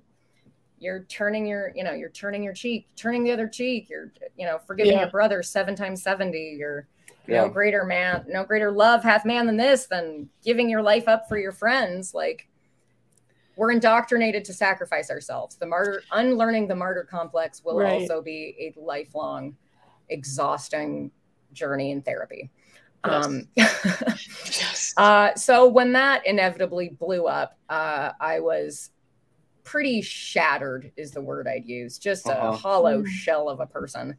you're 0.81 1.05
turning 1.05 1.47
your 1.47 1.71
you 1.77 1.85
know 1.85 1.93
you're 1.93 2.11
turning 2.11 2.43
your 2.43 2.55
cheek, 2.55 2.89
turning 2.97 3.23
the 3.23 3.31
other 3.31 3.47
cheek. 3.47 3.89
You're 3.89 4.13
you 4.37 4.47
know 4.47 4.59
forgiving 4.67 4.95
Yeah. 4.95 5.03
your 5.03 5.11
brother 5.11 5.43
seven 5.45 5.77
times 5.77 6.03
seventy. 6.03 6.57
You're 6.59 6.89
Yeah. 7.27 7.43
no 7.43 7.49
greater 7.49 7.85
man 7.85 8.25
no 8.29 8.45
greater 8.45 8.71
love 8.73 9.03
hath 9.05 9.25
man 9.25 9.47
than 9.47 9.57
this 9.57 9.87
than 9.87 10.29
giving 10.43 10.69
your 10.69 10.83
life 10.83 11.07
up 11.07 11.29
for 11.29 11.39
your 11.39 11.53
friends 11.53 12.13
like 12.15 12.49
we're 13.57 13.71
indoctrinated 13.71 14.45
to 14.47 14.53
sacrifice 14.53 15.11
ourselves 15.11 15.55
the 15.57 15.67
martyr 15.67 16.03
unlearning 16.13 16.67
the 16.67 16.75
martyr 16.75 17.05
complex 17.09 17.63
will 17.65 17.77
Right. 17.79 17.93
also 17.93 18.23
be 18.23 18.57
a 18.59 18.81
lifelong 18.81 19.57
exhausting 20.09 21.11
journey 21.53 21.91
in 21.93 22.03
therapy 22.03 22.51
Yes. 23.05 23.25
um 23.27 23.49
Yes. 23.57 24.95
uh, 24.97 25.35
so 25.35 25.67
when 25.69 25.93
that 25.93 26.25
inevitably 26.27 26.91
blew 26.91 27.27
up, 27.27 27.57
uh, 27.69 28.13
I 28.21 28.39
was 28.41 28.91
pretty 29.65 30.03
shattered, 30.03 30.93
is 30.97 31.11
the 31.13 31.21
word 31.21 31.49
I'd 31.49 31.67
use, 31.67 31.99
just 31.99 32.27
a 32.27 32.33
Uh-huh. 32.37 32.53
hollow 32.53 33.03
Mm. 33.03 33.07
shell 33.07 33.49
of 33.49 33.59
a 33.61 33.67
person. 33.67 34.17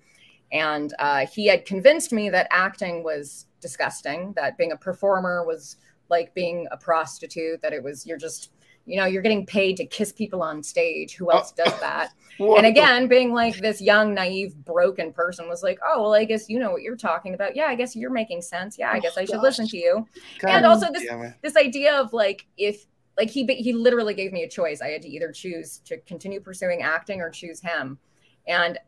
And 0.53 0.93
uh, 0.99 1.25
he 1.25 1.47
had 1.47 1.65
convinced 1.65 2.13
me 2.13 2.29
that 2.29 2.47
acting 2.51 3.03
was 3.03 3.47
disgusting, 3.59 4.33
that 4.37 4.57
being 4.57 4.71
a 4.71 4.77
performer 4.77 5.43
was 5.45 5.77
like 6.09 6.33
being 6.35 6.67
a 6.71 6.77
prostitute, 6.77 7.61
that 7.61 7.73
it 7.73 7.83
was, 7.83 8.05
you're 8.05 8.19
just, 8.19 8.51
you 8.85 8.97
know, 8.97 9.05
you're 9.05 9.23
getting 9.23 9.45
paid 9.47 9.77
to 9.77 9.85
kiss 9.85 10.11
people 10.11 10.43
on 10.43 10.61
stage. 10.61 11.15
Who 11.15 11.31
else 11.31 11.51
does 11.51 11.77
that? 11.79 12.11
And 12.39 12.65
again, 12.65 13.07
being 13.07 13.31
like 13.31 13.57
this 13.57 13.79
young, 13.79 14.15
naive, 14.15 14.55
broken 14.65 15.13
person 15.13 15.47
was 15.47 15.61
like, 15.61 15.77
oh, 15.87 16.01
well, 16.01 16.13
I 16.15 16.25
guess 16.25 16.49
you 16.49 16.57
know 16.57 16.71
what 16.71 16.81
you're 16.81 16.95
talking 16.97 17.35
about. 17.35 17.55
Yeah, 17.55 17.65
I 17.65 17.75
guess 17.75 17.95
you're 17.95 18.09
making 18.09 18.41
sense. 18.41 18.75
Yeah, 18.75 18.89
I 18.89 18.97
Oh, 18.97 19.01
guess 19.01 19.17
I 19.19 19.25
should 19.25 19.35
gosh. 19.35 19.43
listen 19.43 19.67
to 19.67 19.77
you. 19.77 20.07
God 20.39 20.49
and 20.49 20.65
also 20.65 20.91
this 20.91 21.07
this 21.43 21.55
idea 21.55 21.93
of 21.95 22.11
like 22.11 22.47
if 22.57 22.87
like 23.19 23.29
he 23.29 23.45
he 23.45 23.71
literally 23.71 24.15
gave 24.15 24.33
me 24.33 24.41
a 24.41 24.49
choice. 24.49 24.81
I 24.81 24.87
had 24.89 25.03
to 25.03 25.07
either 25.09 25.31
choose 25.31 25.77
to 25.85 25.97
continue 25.99 26.39
pursuing 26.41 26.81
acting 26.81 27.21
or 27.21 27.29
choose 27.29 27.61
him. 27.61 27.99
And 28.47 28.79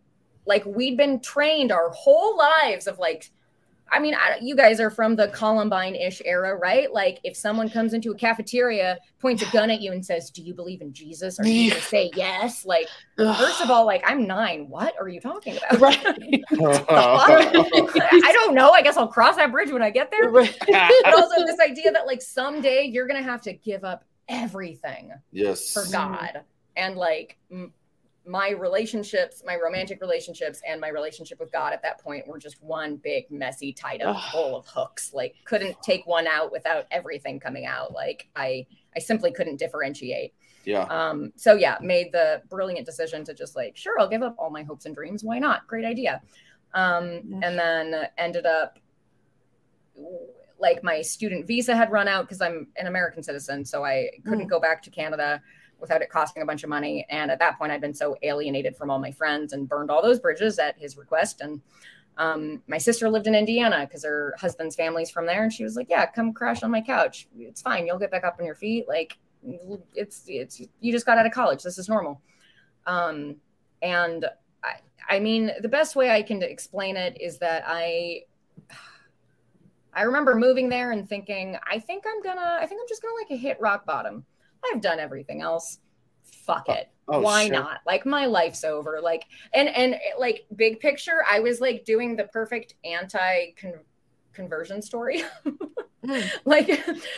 like 0.45 0.65
we'd 0.65 0.97
been 0.97 1.19
trained 1.19 1.71
our 1.71 1.89
whole 1.89 2.37
lives 2.37 2.87
of 2.87 2.99
like 2.99 3.31
I 3.91 3.99
mean, 3.99 4.15
I, 4.15 4.39
you 4.41 4.55
guys 4.55 4.79
are 4.79 4.89
from 4.89 5.15
the 5.15 5.27
Columbine-ish 5.27 6.21
era, 6.25 6.55
right? 6.55 6.91
Like, 6.91 7.19
if 7.23 7.37
someone 7.37 7.69
comes 7.69 7.93
into 7.93 8.11
a 8.11 8.15
cafeteria, 8.15 8.97
points 9.19 9.43
a 9.43 9.51
gun 9.51 9.69
at 9.69 9.79
you, 9.79 9.91
and 9.91 10.03
says, 10.03 10.31
"Do 10.31 10.41
you 10.41 10.53
believe 10.53 10.81
in 10.81 10.91
Jesus?" 10.91 11.39
Are 11.39 11.45
you 11.45 11.69
going 11.69 11.81
to 11.81 11.87
say 11.87 12.11
yes? 12.15 12.65
Like, 12.65 12.87
first 13.15 13.61
of 13.61 13.69
all, 13.69 13.85
like 13.85 14.03
I'm 14.05 14.25
nine. 14.25 14.67
What 14.69 14.95
are 14.99 15.07
you 15.07 15.21
talking 15.21 15.57
about? 15.57 15.79
right. 15.79 16.03
I 16.05 18.31
don't 18.33 18.55
know. 18.55 18.71
I 18.71 18.81
guess 18.81 18.97
I'll 18.97 19.07
cross 19.07 19.35
that 19.35 19.51
bridge 19.51 19.71
when 19.71 19.83
I 19.83 19.91
get 19.91 20.11
there. 20.11 20.31
But 20.31 21.13
also 21.13 21.45
this 21.45 21.59
idea 21.59 21.91
that 21.91 22.07
like 22.07 22.21
someday 22.21 22.85
you're 22.85 23.07
gonna 23.07 23.21
have 23.21 23.41
to 23.43 23.53
give 23.53 23.83
up 23.83 24.03
everything 24.27 25.11
yes. 25.31 25.71
for 25.71 25.83
God, 25.91 26.41
and 26.75 26.95
like 26.95 27.37
my 28.27 28.49
relationships, 28.49 29.43
my 29.45 29.55
romantic 29.55 30.01
relationships, 30.01 30.61
and 30.67 30.81
my 30.81 30.89
relationship 30.89 31.39
with 31.39 31.51
God 31.51 31.73
at 31.73 31.81
that 31.83 31.99
point 31.99 32.27
were 32.27 32.39
just 32.39 32.61
one 32.63 32.95
big 32.97 33.29
messy 33.29 33.71
tied 33.71 34.01
up 34.01 34.17
bowl 34.33 34.55
of 34.57 34.65
hooks. 34.67 35.13
Like 35.13 35.35
couldn't 35.45 35.81
take 35.81 36.05
one 36.07 36.27
out 36.27 36.51
without 36.51 36.85
everything 36.91 37.39
coming 37.39 37.65
out. 37.65 37.93
Like 37.93 38.27
I 38.35 38.65
I 38.95 38.99
simply 38.99 39.31
couldn't 39.31 39.57
differentiate. 39.57 40.33
Yeah. 40.63 40.83
Um, 40.83 41.31
so 41.35 41.53
yeah, 41.53 41.77
made 41.81 42.11
the 42.11 42.41
brilliant 42.49 42.85
decision 42.85 43.23
to 43.25 43.33
just 43.33 43.55
like, 43.55 43.77
sure, 43.77 43.99
I'll 43.99 44.09
give 44.09 44.23
up 44.23 44.35
all 44.39 44.49
my 44.49 44.63
hopes 44.63 44.85
and 44.85 44.95
dreams. 44.95 45.23
Why 45.23 45.37
not? 45.37 45.67
Great 45.67 45.85
idea. 45.85 46.21
Um, 46.73 47.21
Yeah. 47.27 47.39
and 47.43 47.59
then 47.59 48.07
ended 48.17 48.45
up 48.45 48.79
like 50.59 50.83
my 50.83 51.01
student 51.01 51.45
visa 51.45 51.75
had 51.75 51.91
run 51.91 52.07
out 52.07 52.25
because 52.25 52.41
I'm 52.41 52.67
an 52.77 52.87
American 52.87 53.21
citizen, 53.21 53.65
so 53.65 53.83
I 53.85 54.09
couldn't 54.25 54.47
go 54.47 54.59
back 54.59 54.81
to 54.83 54.89
Canada 54.89 55.41
without 55.79 56.01
it 56.01 56.09
costing 56.09 56.43
a 56.43 56.45
bunch 56.45 56.63
of 56.63 56.69
money. 56.69 57.05
And 57.09 57.29
at 57.31 57.39
that 57.39 57.57
point, 57.57 57.71
I'd 57.71 57.81
been 57.81 57.93
so 57.93 58.17
alienated 58.21 58.75
from 58.75 58.89
all 58.89 58.99
my 58.99 59.11
friends 59.11 59.53
and 59.53 59.67
burned 59.67 59.91
all 59.91 60.01
those 60.01 60.19
bridges 60.19 60.59
at 60.59 60.77
his 60.77 60.97
request. 60.97 61.41
And 61.41 61.61
um, 62.17 62.61
my 62.67 62.77
sister 62.77 63.09
lived 63.09 63.27
in 63.27 63.35
Indiana 63.35 63.85
because 63.85 64.03
her 64.03 64.35
husband's 64.39 64.75
family's 64.75 65.09
from 65.09 65.25
there, 65.25 65.43
and 65.43 65.51
she 65.51 65.63
was 65.63 65.75
like, 65.75 65.87
"Yeah, 65.89 66.05
come 66.05 66.33
crash 66.33 66.63
on 66.63 66.71
my 66.71 66.81
couch. 66.81 67.27
It's 67.37 67.61
fine. 67.61 67.85
You'll 67.85 67.99
get 67.99 68.11
back 68.11 68.23
up 68.23 68.37
on 68.39 68.45
your 68.45 68.55
feet. 68.55 68.87
Like, 68.87 69.17
it's 69.93 70.23
it's 70.27 70.61
you 70.79 70.91
just 70.91 71.05
got 71.05 71.17
out 71.17 71.25
of 71.25 71.33
college. 71.33 71.63
This 71.63 71.77
is 71.77 71.89
normal." 71.89 72.21
Um, 72.87 73.35
and 73.81 74.25
I, 74.63 74.75
I 75.09 75.19
mean, 75.19 75.51
the 75.61 75.67
best 75.67 75.95
way 75.95 76.09
I 76.09 76.21
can 76.21 76.41
explain 76.41 76.95
it 76.95 77.19
is 77.19 77.37
that 77.39 77.63
I 77.67 78.23
I 79.95 80.03
remember 80.03 80.35
moving 80.35 80.67
there 80.67 80.91
and 80.91 81.07
thinking, 81.07 81.57
I 81.65 81.79
think 81.79 82.03
I'm 82.05 82.21
gonna, 82.21 82.57
I 82.59 82.65
think 82.65 82.81
I'm 82.81 82.87
just 82.87 83.01
gonna 83.01 83.13
like 83.15 83.39
hit 83.39 83.57
rock 83.61 83.85
bottom. 83.85 84.25
I've 84.73 84.81
done 84.81 84.99
everything 84.99 85.41
else. 85.41 85.79
Fuck 86.23 86.69
it. 86.69 86.89
Oh, 87.07 87.15
oh 87.15 87.21
Why 87.21 87.43
shit. 87.43 87.53
not? 87.53 87.81
Like 87.85 88.05
my 88.05 88.25
life's 88.25 88.63
over. 88.63 88.99
Like 89.01 89.25
and 89.53 89.69
and 89.69 89.95
like 90.19 90.45
big 90.55 90.79
picture, 90.79 91.23
I 91.29 91.39
was 91.39 91.61
like 91.61 91.85
doing 91.85 92.15
the 92.15 92.25
perfect 92.25 92.75
anti 92.83 93.51
conversion 94.35 94.81
story. 94.81 95.23
Mm. 96.05 96.29
like 96.45 96.69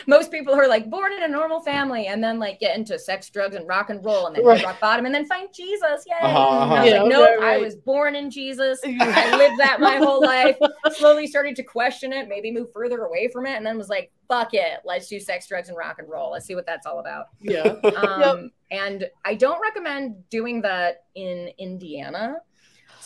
most 0.06 0.30
people 0.30 0.54
are 0.54 0.66
like 0.66 0.88
born 0.88 1.12
in 1.12 1.22
a 1.22 1.28
normal 1.28 1.60
family 1.60 2.06
and 2.06 2.24
then 2.24 2.38
like 2.38 2.58
get 2.58 2.74
into 2.74 2.98
sex, 2.98 3.28
drugs, 3.28 3.54
and 3.54 3.68
rock 3.68 3.90
and 3.90 4.02
roll 4.02 4.28
and 4.28 4.34
then 4.36 4.42
Right. 4.46 4.64
rock 4.64 4.80
bottom 4.80 5.04
and 5.04 5.14
then 5.14 5.26
find 5.26 5.50
Jesus. 5.52 6.04
Yay. 6.06 6.14
Uh-huh, 6.22 6.38
uh-huh. 6.38 6.74
I 6.74 6.80
was 6.84 6.90
Yeah, 6.90 7.02
like, 7.02 7.10
nope, 7.10 7.28
right, 7.38 7.54
I 7.56 7.58
was 7.58 7.76
born 7.76 8.16
in 8.16 8.30
Jesus. 8.30 8.80
I 8.86 9.36
lived 9.36 9.58
that 9.58 9.78
my 9.80 9.96
whole 9.96 10.22
life. 10.22 10.56
Slowly 10.92 11.26
started 11.26 11.54
to 11.56 11.62
question 11.62 12.14
it, 12.14 12.28
maybe 12.30 12.50
move 12.50 12.72
further 12.72 13.04
away 13.04 13.28
from 13.28 13.44
it, 13.44 13.56
and 13.58 13.66
then 13.66 13.76
was 13.76 13.90
like, 13.90 14.10
fuck 14.26 14.54
it, 14.54 14.80
let's 14.86 15.06
do 15.08 15.20
sex, 15.20 15.46
drugs, 15.48 15.68
and 15.68 15.76
rock 15.76 15.96
and 15.98 16.08
roll. 16.08 16.30
Let's 16.32 16.46
see 16.46 16.54
what 16.54 16.64
that's 16.64 16.86
all 16.86 17.00
about. 17.00 17.26
Yeah. 17.42 17.64
Um, 17.94 18.52
And 18.70 19.08
I 19.24 19.34
don't 19.34 19.60
recommend 19.60 20.28
doing 20.30 20.62
that 20.62 21.04
in 21.14 21.50
Indiana 21.58 22.36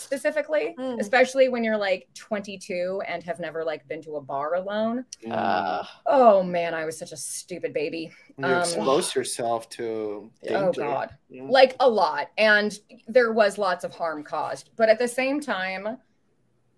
specifically, 0.02 0.74
Mm. 0.78 0.98
especially 1.00 1.48
when 1.48 1.62
you're 1.64 1.76
like 1.76 2.08
22 2.14 3.02
and 3.06 3.22
have 3.22 3.40
never 3.40 3.64
like 3.64 3.86
been 3.88 4.02
to 4.02 4.16
a 4.16 4.20
bar 4.20 4.54
alone. 4.54 5.04
Uh, 5.30 5.84
Oh 6.06 6.42
man, 6.42 6.74
I 6.74 6.84
was 6.84 6.98
such 6.98 7.12
a 7.12 7.16
stupid 7.16 7.72
baby. 7.72 8.10
you 8.38 8.44
um, 8.44 8.60
expose 8.60 9.14
yourself 9.14 9.68
to 9.70 10.30
danger. 10.42 10.56
Oh 10.56 10.72
god. 10.72 11.14
Yeah. 11.28 11.44
like 11.48 11.76
a 11.80 11.88
lot 11.88 12.30
and 12.38 12.78
there 13.06 13.32
was 13.32 13.58
lots 13.58 13.84
of 13.84 13.94
harm 13.94 14.22
caused 14.22 14.70
but 14.76 14.88
at 14.88 14.98
the 14.98 15.08
same 15.08 15.40
time 15.40 15.96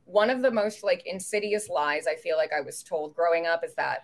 one 0.05 0.31
of 0.31 0.43
the 0.43 0.51
most 0.51 0.85
like 0.85 1.03
insidious 1.07 1.69
lies 1.69 2.07
i 2.07 2.15
feel 2.15 2.37
like 2.37 2.53
i 2.53 2.61
was 2.61 2.83
told 2.83 3.15
growing 3.15 3.47
up 3.47 3.65
is 3.65 3.75
that 3.75 4.01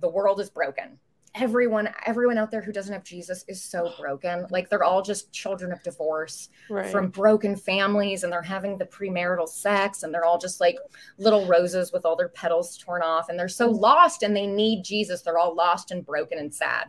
the 0.00 0.08
world 0.08 0.38
is 0.40 0.50
broken 0.50 0.98
everyone 1.34 1.88
everyone 2.06 2.36
out 2.38 2.50
there 2.50 2.60
who 2.60 2.72
doesn't 2.72 2.92
have 2.92 3.04
jesus 3.04 3.44
is 3.46 3.62
so 3.62 3.92
broken. 4.00 4.46
Like 4.50 4.68
they're 4.68 4.82
all 4.84 5.02
just 5.02 5.32
children 5.32 5.72
of 5.72 5.82
divorce 5.82 6.48
right. 6.68 6.90
from 6.90 7.08
broken 7.08 7.56
families 7.56 8.24
and 8.24 8.32
they're 8.32 8.42
having 8.42 8.76
the 8.76 8.86
premarital 8.86 9.48
sex 9.48 10.02
and 10.02 10.12
they're 10.12 10.24
all 10.24 10.38
just 10.38 10.60
like 10.60 10.76
little 11.18 11.46
roses 11.46 11.92
with 11.92 12.04
all 12.04 12.16
their 12.16 12.28
petals 12.28 12.76
torn 12.76 13.02
off 13.02 13.28
and 13.28 13.38
they're 13.38 13.48
so 13.48 13.70
lost 13.70 14.22
and 14.22 14.36
they 14.36 14.46
need 14.46 14.82
jesus. 14.82 15.22
They're 15.22 15.38
all 15.38 15.54
lost 15.54 15.90
and 15.90 16.04
broken 16.04 16.38
and 16.38 16.52
sad. 16.52 16.88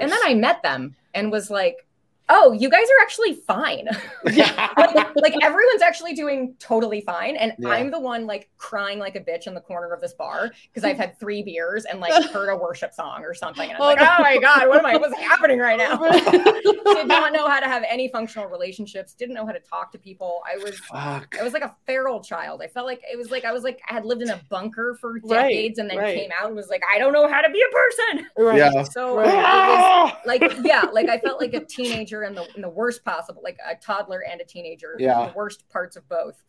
And 0.00 0.12
then 0.12 0.20
I 0.24 0.34
met 0.34 0.62
them 0.62 0.94
and 1.14 1.32
was 1.32 1.50
like, 1.50 1.86
oh, 2.28 2.52
you 2.52 2.70
guys 2.70 2.84
are 2.84 3.02
actually 3.02 3.34
fine. 3.34 3.88
like, 4.24 5.14
like 5.16 5.34
everyone's 5.42 5.82
actually 5.82 6.14
doing 6.14 6.54
totally 6.58 7.00
fine. 7.00 7.36
And 7.36 7.52
Yeah. 7.58 7.68
I'm 7.70 7.90
the 7.90 7.98
one 8.00 8.26
like 8.26 8.48
crying 8.58 8.98
like 8.98 9.16
a 9.16 9.20
bitch 9.20 9.46
in 9.46 9.54
the 9.54 9.60
corner 9.60 9.92
of 9.92 10.00
this 10.00 10.14
bar 10.14 10.50
because 10.68 10.84
I've 10.84 10.96
had 10.96 11.18
three 11.18 11.42
beers 11.42 11.84
and 11.84 12.00
like 12.00 12.12
heard 12.32 12.48
a 12.48 12.56
worship 12.56 12.92
song 12.94 13.22
or 13.24 13.34
something. 13.34 13.68
And 13.68 13.76
I'm 13.76 13.82
Oh, 13.82 13.86
like, 13.86 13.98
no. 14.00 14.08
oh 14.18 14.22
my 14.22 14.38
God, 14.38 14.68
what 14.68 14.78
am 14.78 14.86
I, 14.86 14.96
what's 14.96 15.16
happening 15.18 15.58
right 15.58 15.76
now? 15.78 15.96
Did 16.94 17.08
not 17.08 17.32
know 17.32 17.48
how 17.48 17.60
to 17.60 17.66
have 17.66 17.84
any 17.88 18.08
functional 18.08 18.48
relationships, 18.48 19.14
didn't 19.14 19.34
know 19.34 19.44
how 19.46 19.52
to 19.52 19.60
talk 19.60 19.92
to 19.92 19.98
people. 19.98 20.40
I 20.50 20.56
was 20.58 20.78
Fuck. 20.80 21.36
I 21.38 21.42
was 21.42 21.52
like 21.52 21.62
a 21.64 21.74
feral 21.86 22.22
child. 22.22 22.62
I 22.62 22.68
felt 22.68 22.86
like 22.86 23.02
it 23.10 23.16
was 23.18 23.30
like 23.30 23.44
I 23.44 23.52
was 23.52 23.62
like 23.64 23.80
I 23.88 23.94
had 23.94 24.04
lived 24.04 24.22
in 24.22 24.30
a 24.30 24.40
bunker 24.48 24.96
for 25.00 25.14
Right, 25.24 25.48
decades 25.50 25.78
and 25.78 25.90
then 25.90 25.98
right. 25.98 26.16
came 26.16 26.30
out 26.40 26.46
and 26.46 26.56
was 26.56 26.68
like, 26.68 26.82
I 26.92 26.98
don't 26.98 27.12
know 27.12 27.28
how 27.28 27.40
to 27.40 27.50
be 27.50 27.60
a 27.62 27.72
person. 28.14 28.26
right. 28.38 28.58
Yeah. 28.58 28.82
So 28.84 29.16
Right. 29.16 29.26
was 29.26 29.34
Ah! 29.36 30.20
like 30.24 30.42
yeah 30.64 30.82
like 30.92 31.08
i 31.08 31.18
felt 31.18 31.40
like 31.40 31.54
a 31.54 31.64
teenager 31.64 32.11
in 32.24 32.34
the 32.34 32.46
in 32.54 32.60
the 32.60 32.68
worst 32.68 33.04
possible 33.04 33.40
like 33.42 33.58
a 33.68 33.74
toddler 33.76 34.22
and 34.30 34.40
a 34.40 34.44
teenager 34.44 34.94
Yeah. 34.98 35.26
the 35.28 35.32
worst 35.34 35.68
parts 35.70 35.96
of 35.96 36.06
both. 36.08 36.42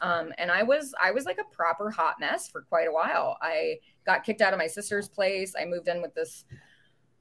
Um 0.00 0.32
and 0.38 0.50
i 0.50 0.62
was 0.64 0.92
i 1.00 1.12
was 1.12 1.24
like 1.24 1.38
a 1.38 1.54
proper 1.54 1.88
hot 1.90 2.16
mess 2.18 2.48
for 2.48 2.62
quite 2.62 2.88
a 2.88 2.92
while. 2.92 3.38
I 3.40 3.76
got 4.04 4.24
kicked 4.24 4.40
out 4.42 4.52
of 4.52 4.58
my 4.58 4.66
sister's 4.66 5.08
place. 5.08 5.54
I 5.60 5.64
moved 5.64 5.86
in 5.88 6.02
with 6.02 6.14
this 6.14 6.44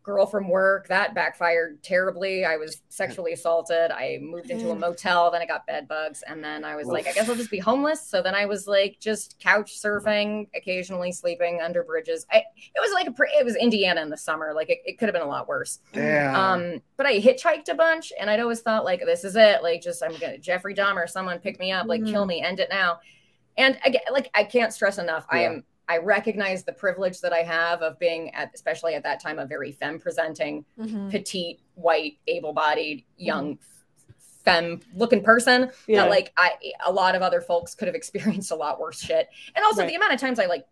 girl 0.04 0.26
from 0.26 0.50
work 0.50 0.88
that 0.90 1.14
backfired 1.16 1.82
terribly 1.82 2.44
i 2.46 2.58
was 2.58 2.82
sexually 2.90 3.32
assaulted 3.34 3.90
i 3.92 4.18
moved 4.22 4.50
into 4.50 4.70
a 4.70 4.76
Mm. 4.76 4.80
motel 4.80 5.32
then 5.32 5.42
i 5.42 5.46
got 5.46 5.66
bed 5.66 5.88
bugs 5.88 6.24
and 6.28 6.44
then 6.44 6.64
i 6.66 6.76
was 6.76 6.88
like 6.88 7.08
i 7.08 7.14
guess 7.14 7.30
i'll 7.30 7.36
just 7.36 7.50
be 7.50 7.60
homeless 7.60 8.06
so 8.06 8.22
then 8.22 8.36
i 8.36 8.46
was 8.46 8.68
like 8.68 8.98
just 9.00 9.40
couch 9.40 9.80
surfing 9.82 10.48
occasionally 10.56 11.12
sleeping 11.12 11.62
under 11.64 11.84
bridges 11.84 12.26
I, 12.32 12.38
it 12.58 12.80
was 12.82 12.92
like 12.94 13.08
a 13.08 13.12
pre- 13.12 13.32
it 13.40 13.46
was 13.46 13.56
indiana 13.56 14.02
in 14.02 14.10
the 14.10 14.18
summer 14.18 14.54
like 14.54 14.70
it, 14.70 14.80
it 14.86 15.00
could 15.00 15.08
have 15.08 15.14
been 15.14 15.22
a 15.24 15.28
lot 15.28 15.48
worse 15.48 15.80
Damn. 15.94 16.36
um, 16.36 16.82
but 16.98 17.06
I 17.06 17.20
hitchhiked 17.20 17.70
a 17.70 17.74
bunch, 17.76 18.14
and 18.20 18.30
I'd 18.30 18.40
always 18.40 18.62
thought 18.62 18.86
like, 18.86 19.02
this 19.04 19.24
is 19.24 19.36
it. 19.36 19.64
Like, 19.64 19.82
just 19.82 20.02
I'm 20.04 20.16
gonna 20.20 20.38
Jeffrey 20.38 20.74
Dahmer, 20.76 21.10
someone 21.10 21.40
pick 21.40 21.60
me 21.60 21.72
up, 21.72 21.88
like 21.88 22.06
kill 22.06 22.26
me, 22.26 22.42
end 22.42 22.60
it 22.60 22.70
now. 22.70 23.00
And 23.58 23.78
again, 23.84 24.02
like 24.12 24.30
I 24.36 24.44
can't 24.44 24.72
stress 24.72 25.00
enough, 25.00 25.26
I 25.30 25.40
am. 25.44 25.64
I 25.90 25.98
recognize 25.98 26.64
the 26.64 26.72
privilege 26.74 27.20
that 27.22 27.34
I 27.34 27.44
have 27.44 27.82
of 27.82 28.00
being 28.00 28.34
at, 28.34 28.52
especially 28.54 28.96
at 28.96 29.04
that 29.04 29.20
time, 29.20 29.38
a 29.40 29.46
very 29.46 29.72
femme 29.72 30.00
presenting, 30.00 30.66
Mhm. 30.78 31.12
petite, 31.12 31.60
white, 31.76 32.18
able-bodied, 32.28 33.04
young, 33.18 33.60
femme 34.44 34.82
looking 34.94 35.24
person. 35.24 35.72
Yeah. 35.88 36.04
That 36.04 36.10
like 36.10 36.34
I, 36.38 36.54
a 36.86 36.92
lot 36.92 37.16
of 37.16 37.22
other 37.22 37.42
folks 37.42 37.76
could 37.76 37.88
have 37.88 37.96
experienced 38.42 38.52
a 38.52 38.56
lot 38.56 38.80
worse 38.80 39.00
shit. 39.00 39.30
And 39.56 39.64
also 39.66 39.82
Right. 39.82 39.90
the 39.90 39.96
amount 39.96 40.14
of 40.14 40.20
times 40.20 40.40
I 40.40 40.46
like 40.46 40.66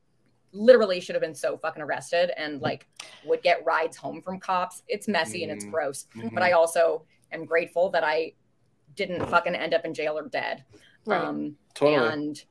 literally 0.53 0.99
should 0.99 1.15
have 1.15 1.21
been 1.21 1.35
so 1.35 1.57
fucking 1.57 1.81
arrested 1.81 2.31
and 2.37 2.61
like 2.61 2.87
would 3.25 3.41
get 3.41 3.63
rides 3.65 3.95
home 3.95 4.21
from 4.21 4.39
cops. 4.39 4.83
It's 4.89 5.07
messy 5.07 5.43
and 5.43 5.51
it's 5.51 5.63
Mm. 5.65 5.71
gross. 5.71 6.07
But 6.33 6.43
I 6.43 6.51
also 6.51 7.05
am 7.31 7.45
grateful 7.45 7.89
that 7.91 8.03
I 8.03 8.33
didn't 8.95 9.25
fucking 9.27 9.55
end 9.55 9.73
up 9.73 9.85
in 9.85 9.93
jail 9.93 10.17
or 10.17 10.27
dead. 10.27 10.65
Right. 11.05 11.21
Um 11.23 11.57
totally. 11.73 11.95
and 12.13 12.43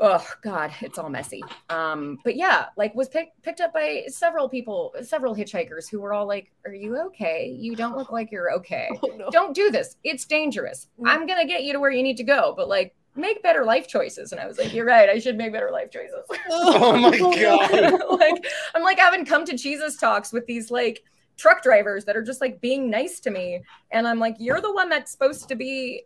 oh 0.00 0.26
god, 0.42 0.72
it's 0.80 0.98
all 0.98 1.08
messy. 1.08 1.42
Um 1.70 2.18
but 2.24 2.36
yeah, 2.36 2.66
like 2.76 2.94
was 2.94 3.08
picked 3.08 3.42
picked 3.42 3.60
up 3.60 3.72
by 3.72 4.04
several 4.08 4.48
people, 4.48 4.94
several 5.02 5.34
hitchhikers 5.34 5.88
who 5.90 6.00
were 6.00 6.12
all 6.12 6.26
like, 6.26 6.52
"Are 6.64 6.74
you 6.74 6.96
okay? 7.06 7.46
You 7.58 7.76
don't 7.76 7.96
look 7.96 8.12
like 8.12 8.30
you're 8.30 8.52
okay. 8.54 8.88
Oh, 9.02 9.14
no. 9.16 9.30
Don't 9.30 9.54
do 9.54 9.70
this. 9.70 9.96
It's 10.04 10.24
dangerous. 10.24 10.88
Mm. 11.00 11.08
I'm 11.08 11.26
going 11.26 11.40
to 11.40 11.46
get 11.46 11.64
you 11.64 11.72
to 11.72 11.80
where 11.80 11.90
you 11.90 12.02
need 12.02 12.16
to 12.18 12.24
go, 12.24 12.54
but 12.56 12.68
like 12.68 12.94
make 13.14 13.42
better 13.42 13.64
life 13.64 13.88
choices." 13.88 14.32
And 14.32 14.40
I 14.40 14.46
was 14.46 14.58
like, 14.58 14.72
"You're 14.72 14.86
right. 14.86 15.08
I 15.08 15.18
should 15.18 15.36
make 15.36 15.52
better 15.52 15.70
life 15.70 15.90
choices." 15.90 16.24
Oh 16.50 16.96
my 16.96 17.18
God. 17.18 18.18
like 18.18 18.46
I'm 18.74 18.82
like 18.82 18.98
having 18.98 19.24
come 19.24 19.44
to 19.46 19.56
Jesus 19.56 19.96
talks 19.96 20.32
with 20.32 20.46
these 20.46 20.70
like 20.70 21.02
truck 21.36 21.62
drivers 21.62 22.04
that 22.06 22.16
are 22.16 22.22
just 22.22 22.40
like 22.40 22.60
being 22.62 22.88
nice 22.88 23.20
to 23.20 23.30
me 23.30 23.60
and 23.90 24.08
I'm 24.08 24.18
like 24.18 24.36
you're 24.38 24.62
the 24.62 24.72
one 24.72 24.88
that's 24.88 25.12
supposed 25.12 25.48
to 25.50 25.54
be 25.54 26.04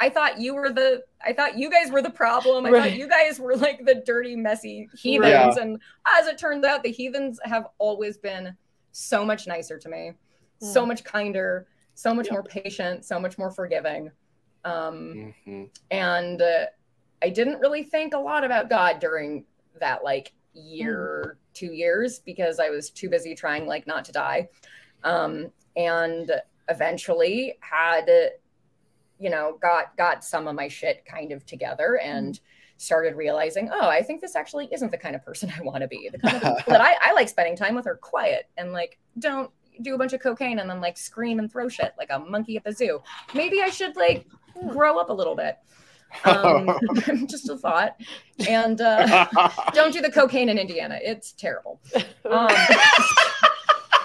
I 0.00 0.08
thought 0.08 0.40
you 0.40 0.54
were 0.54 0.70
the 0.70 1.04
I 1.24 1.32
thought 1.32 1.56
you 1.58 1.70
guys 1.70 1.90
were 1.90 2.02
the 2.02 2.10
problem. 2.10 2.66
I 2.66 2.70
Right. 2.70 2.82
thought 2.90 2.98
you 2.98 3.08
guys 3.08 3.38
were 3.38 3.56
like 3.56 3.84
the 3.84 3.96
dirty 4.06 4.36
messy 4.36 4.88
heathens 4.96 5.56
Yeah. 5.56 5.62
and 5.62 5.80
as 6.18 6.26
it 6.26 6.36
turns 6.38 6.64
out 6.64 6.82
the 6.82 6.90
heathens 6.90 7.38
have 7.44 7.68
always 7.78 8.18
been 8.18 8.56
so 8.92 9.24
much 9.24 9.46
nicer 9.46 9.78
to 9.78 9.88
me. 9.88 10.12
So 10.60 10.84
Mm. 10.84 10.88
much 10.88 11.04
kinder, 11.04 11.66
so 11.94 12.12
much 12.14 12.26
Yeah. 12.26 12.34
more 12.34 12.42
patient, 12.42 13.04
so 13.04 13.18
much 13.20 13.38
more 13.38 13.50
forgiving. 13.50 14.10
Um 14.64 15.34
Mhm. 15.46 15.70
and 15.90 16.42
uh, 16.42 16.66
I 17.22 17.30
didn't 17.30 17.60
really 17.60 17.84
think 17.84 18.14
a 18.14 18.18
lot 18.18 18.44
about 18.44 18.68
God 18.68 18.98
during 18.98 19.46
that 19.80 20.04
like 20.04 20.32
year, 20.52 21.38
two 21.54 21.72
years, 21.72 22.18
because 22.18 22.58
I 22.60 22.68
was 22.70 22.90
too 22.90 23.08
busy 23.08 23.34
trying 23.34 23.66
like 23.66 23.86
not 23.86 24.04
to 24.06 24.12
die. 24.12 24.48
Um, 25.02 25.52
and 25.76 26.30
eventually 26.68 27.58
had, 27.60 28.08
uh, 28.08 28.28
you 29.24 29.30
know, 29.30 29.56
got 29.62 29.96
got 29.96 30.22
some 30.22 30.46
of 30.46 30.54
my 30.54 30.68
shit 30.68 31.02
kind 31.06 31.32
of 31.32 31.46
together 31.46 31.98
and 31.98 32.38
started 32.76 33.16
realizing, 33.16 33.70
oh, 33.72 33.88
I 33.88 34.02
think 34.02 34.20
this 34.20 34.36
actually 34.36 34.68
isn't 34.70 34.90
the 34.90 34.98
kind 34.98 35.16
of 35.16 35.24
person 35.24 35.50
I 35.58 35.62
want 35.62 35.80
to 35.80 35.88
be. 35.88 36.10
The 36.12 36.18
kind 36.18 36.36
of 36.44 36.64
that 36.66 36.82
I, 36.82 36.94
I 37.00 37.12
like 37.14 37.30
spending 37.30 37.56
time 37.56 37.74
with 37.74 37.86
are 37.86 37.96
quiet 37.96 38.50
and 38.58 38.72
like 38.72 38.98
don't 39.18 39.50
do 39.80 39.94
a 39.94 39.98
bunch 39.98 40.12
of 40.12 40.20
cocaine 40.20 40.58
and 40.58 40.68
then 40.68 40.82
like 40.82 40.98
scream 40.98 41.38
and 41.38 41.50
throw 41.50 41.70
shit 41.70 41.94
like 41.96 42.10
a 42.10 42.18
monkey 42.18 42.58
at 42.58 42.64
the 42.64 42.72
zoo. 42.72 43.00
Maybe 43.32 43.62
I 43.62 43.70
should 43.70 43.96
like 43.96 44.26
grow 44.68 44.98
up 44.98 45.08
a 45.08 45.14
little 45.14 45.34
bit. 45.34 45.56
Um, 46.24 46.70
just 47.26 47.48
a 47.48 47.56
thought. 47.56 47.96
And 48.48 48.80
uh, 48.80 49.26
don't 49.72 49.92
do 49.92 50.00
the 50.00 50.12
cocaine 50.12 50.48
in 50.48 50.58
Indiana. 50.58 51.00
It's 51.02 51.32
terrible. 51.32 51.80
Um, 52.24 52.46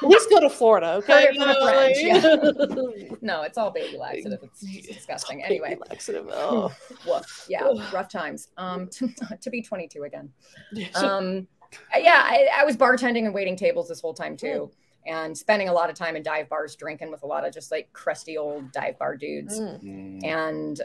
At 0.01 0.07
least 0.07 0.29
go 0.29 0.39
to 0.39 0.49
Florida, 0.49 0.93
okay? 0.95 1.25
Heard 1.25 1.35
it 1.35 1.39
from 1.39 1.49
a 1.49 2.81
friend, 2.81 3.09
yeah. 3.09 3.15
no, 3.21 3.41
it's 3.43 3.57
all 3.57 3.71
baby 3.71 3.97
laxative. 3.97 4.39
It's, 4.43 4.63
it's 4.63 4.87
disgusting. 4.87 5.39
Baby 5.39 5.61
Anyway, 5.63 5.77
laxative. 5.89 6.27
Oh. 6.31 6.71
woof. 7.05 7.45
Yeah, 7.49 7.67
rough 7.93 8.09
times. 8.09 8.49
Um, 8.57 8.87
to, 8.89 9.09
to 9.41 9.49
be 9.49 9.61
22 9.61 10.03
again. 10.03 10.31
Um, 10.95 11.47
yeah, 11.95 12.23
I, 12.25 12.47
I 12.61 12.63
was 12.65 12.75
bartending 12.75 13.25
and 13.25 13.33
waiting 13.33 13.55
tables 13.55 13.87
this 13.87 14.01
whole 14.01 14.13
time 14.13 14.35
too, 14.35 14.71
and 15.05 15.37
spending 15.37 15.69
a 15.69 15.73
lot 15.73 15.89
of 15.89 15.95
time 15.95 16.15
in 16.15 16.23
dive 16.23 16.49
bars, 16.49 16.75
drinking 16.75 17.11
with 17.11 17.21
a 17.21 17.27
lot 17.27 17.45
of 17.45 17.53
just 17.53 17.69
like 17.69 17.93
crusty 17.93 18.37
old 18.39 18.71
dive 18.71 18.97
bar 18.97 19.15
dudes. 19.15 19.59
Mm. 19.59 19.83
Mm. 19.83 20.25
and 20.25 20.81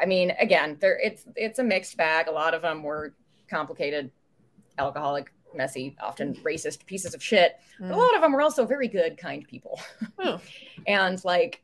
i 0.00 0.06
mean 0.06 0.30
again 0.40 0.78
there 0.80 0.98
it's 0.98 1.24
it's 1.36 1.58
a 1.58 1.62
mixed 1.62 1.94
bag 1.98 2.26
a 2.28 2.30
lot 2.30 2.54
of 2.54 2.62
them 2.62 2.82
were 2.82 3.14
complicated 3.50 4.10
alcoholic 4.78 5.30
messy 5.54 5.96
often 6.00 6.34
racist 6.36 6.84
pieces 6.86 7.14
of 7.14 7.22
shit 7.22 7.56
but 7.78 7.86
a 7.90 7.94
Mm. 7.94 7.96
lot 7.96 8.14
of 8.14 8.20
them 8.22 8.32
were 8.32 8.42
also 8.42 8.64
very 8.66 8.88
good 8.88 9.16
kind 9.16 9.46
people 9.46 9.80
Hmm. 10.18 10.36
and 10.86 11.22
like 11.24 11.62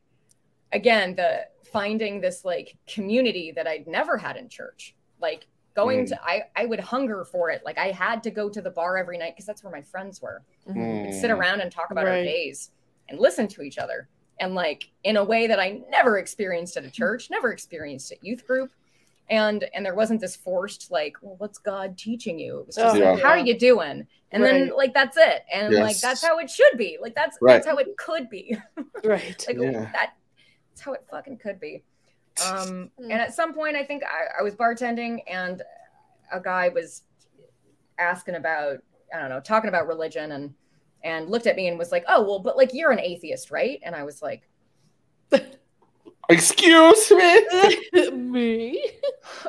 again 0.73 1.15
the 1.15 1.47
finding 1.73 2.21
this 2.21 2.45
like 2.45 2.77
community 2.87 3.53
that 3.53 3.67
i'd 3.67 3.87
never 3.87 4.17
had 4.17 4.37
in 4.37 4.49
church 4.49 4.95
like 5.21 5.47
going 5.75 6.05
Mm. 6.05 6.09
to 6.09 6.25
i 6.25 6.45
i 6.57 6.65
would 6.67 6.81
hunger 6.81 7.25
for 7.25 7.51
it 7.51 7.63
like 7.65 7.79
i 7.79 7.91
had 7.91 8.23
to 8.25 8.31
go 8.31 8.49
to 8.49 8.61
the 8.63 8.71
bar 8.71 8.97
every 8.97 9.19
night 9.19 9.35
because 9.35 9.47
that's 9.47 9.63
where 9.63 9.73
my 9.73 9.83
friends 9.83 10.21
were 10.23 10.43
Mhm. 10.69 11.05
and 11.07 11.15
sit 11.15 11.31
Mm. 11.31 11.39
around 11.39 11.61
and 11.61 11.71
talk 11.71 11.91
about 11.91 12.07
our 12.07 12.23
days 12.23 12.71
and 13.09 13.19
listen 13.21 13.47
to 13.49 13.63
each 13.63 13.79
other 13.79 14.09
and 14.41 14.55
like 14.55 14.91
in 15.05 15.17
a 15.17 15.25
way 15.25 15.47
that 15.47 15.59
I 15.61 15.81
never 15.91 16.19
experienced 16.19 16.77
at 16.77 16.85
a 16.85 16.91
church, 16.91 17.31
never 17.31 17.53
experienced 17.53 18.13
at 18.13 18.23
youth 18.23 18.47
group. 18.47 18.71
And 19.29 19.65
and 19.75 19.85
there 19.85 19.95
wasn't 19.95 20.21
this 20.21 20.37
forced 20.37 20.91
like 20.91 21.17
well 21.21 21.35
what's 21.39 21.59
god 21.59 21.97
teaching 21.99 22.39
you 22.39 22.59
it 22.61 22.67
was 22.69 22.79
Oh, 22.79 22.83
just 22.83 22.95
like, 23.01 23.19
Yeah. 23.19 23.23
how 23.25 23.31
are 23.31 23.39
you 23.39 23.59
doing 23.59 24.07
and 24.33 24.43
then 24.45 24.71
like 24.77 24.95
that's 24.95 25.17
it 25.17 25.45
and 25.53 25.75
like 25.75 25.99
that's 25.99 26.25
how 26.25 26.39
it 26.39 26.49
should 26.51 26.77
be 26.79 26.99
like 27.01 27.15
that's 27.15 27.37
Right. 27.41 27.55
that's 27.55 27.67
how 27.67 27.77
it 27.77 27.97
could 27.97 28.29
be 28.31 28.57
Right. 29.05 29.45
like 29.49 29.57
Yeah. 29.59 29.91
that 29.93 30.15
that's 30.71 30.81
how 30.81 30.93
it 30.93 31.05
fucking 31.11 31.39
could 31.39 31.59
be 31.59 31.83
um 32.47 32.91
Mm. 33.01 33.05
and 33.05 33.13
at 33.15 33.35
some 33.35 33.53
point 33.55 33.77
i 33.77 33.83
think 33.85 34.03
I, 34.05 34.41
I 34.41 34.43
was 34.43 34.55
bartending 34.55 35.21
and 35.27 35.63
a 36.33 36.39
guy 36.41 36.69
was 36.69 37.03
asking 37.99 38.35
about 38.37 38.79
i 39.15 39.19
don't 39.21 39.31
know 39.31 39.41
talking 39.41 39.69
about 39.69 39.87
religion 39.89 40.33
and 40.33 40.55
and 41.03 41.29
looked 41.31 41.47
at 41.47 41.57
me 41.57 41.69
and 41.69 41.79
was 41.79 41.91
like 41.93 42.05
oh 42.09 42.23
well 42.23 42.39
but 42.39 42.57
like 42.57 42.75
you're 42.75 42.91
an 42.93 43.01
atheist 43.01 43.51
right 43.51 43.81
and 43.83 43.95
i 43.95 44.03
was 44.03 44.21
like 44.23 44.43
Excuse 46.29 47.11
me. 47.13 48.11
Me? 48.27 48.85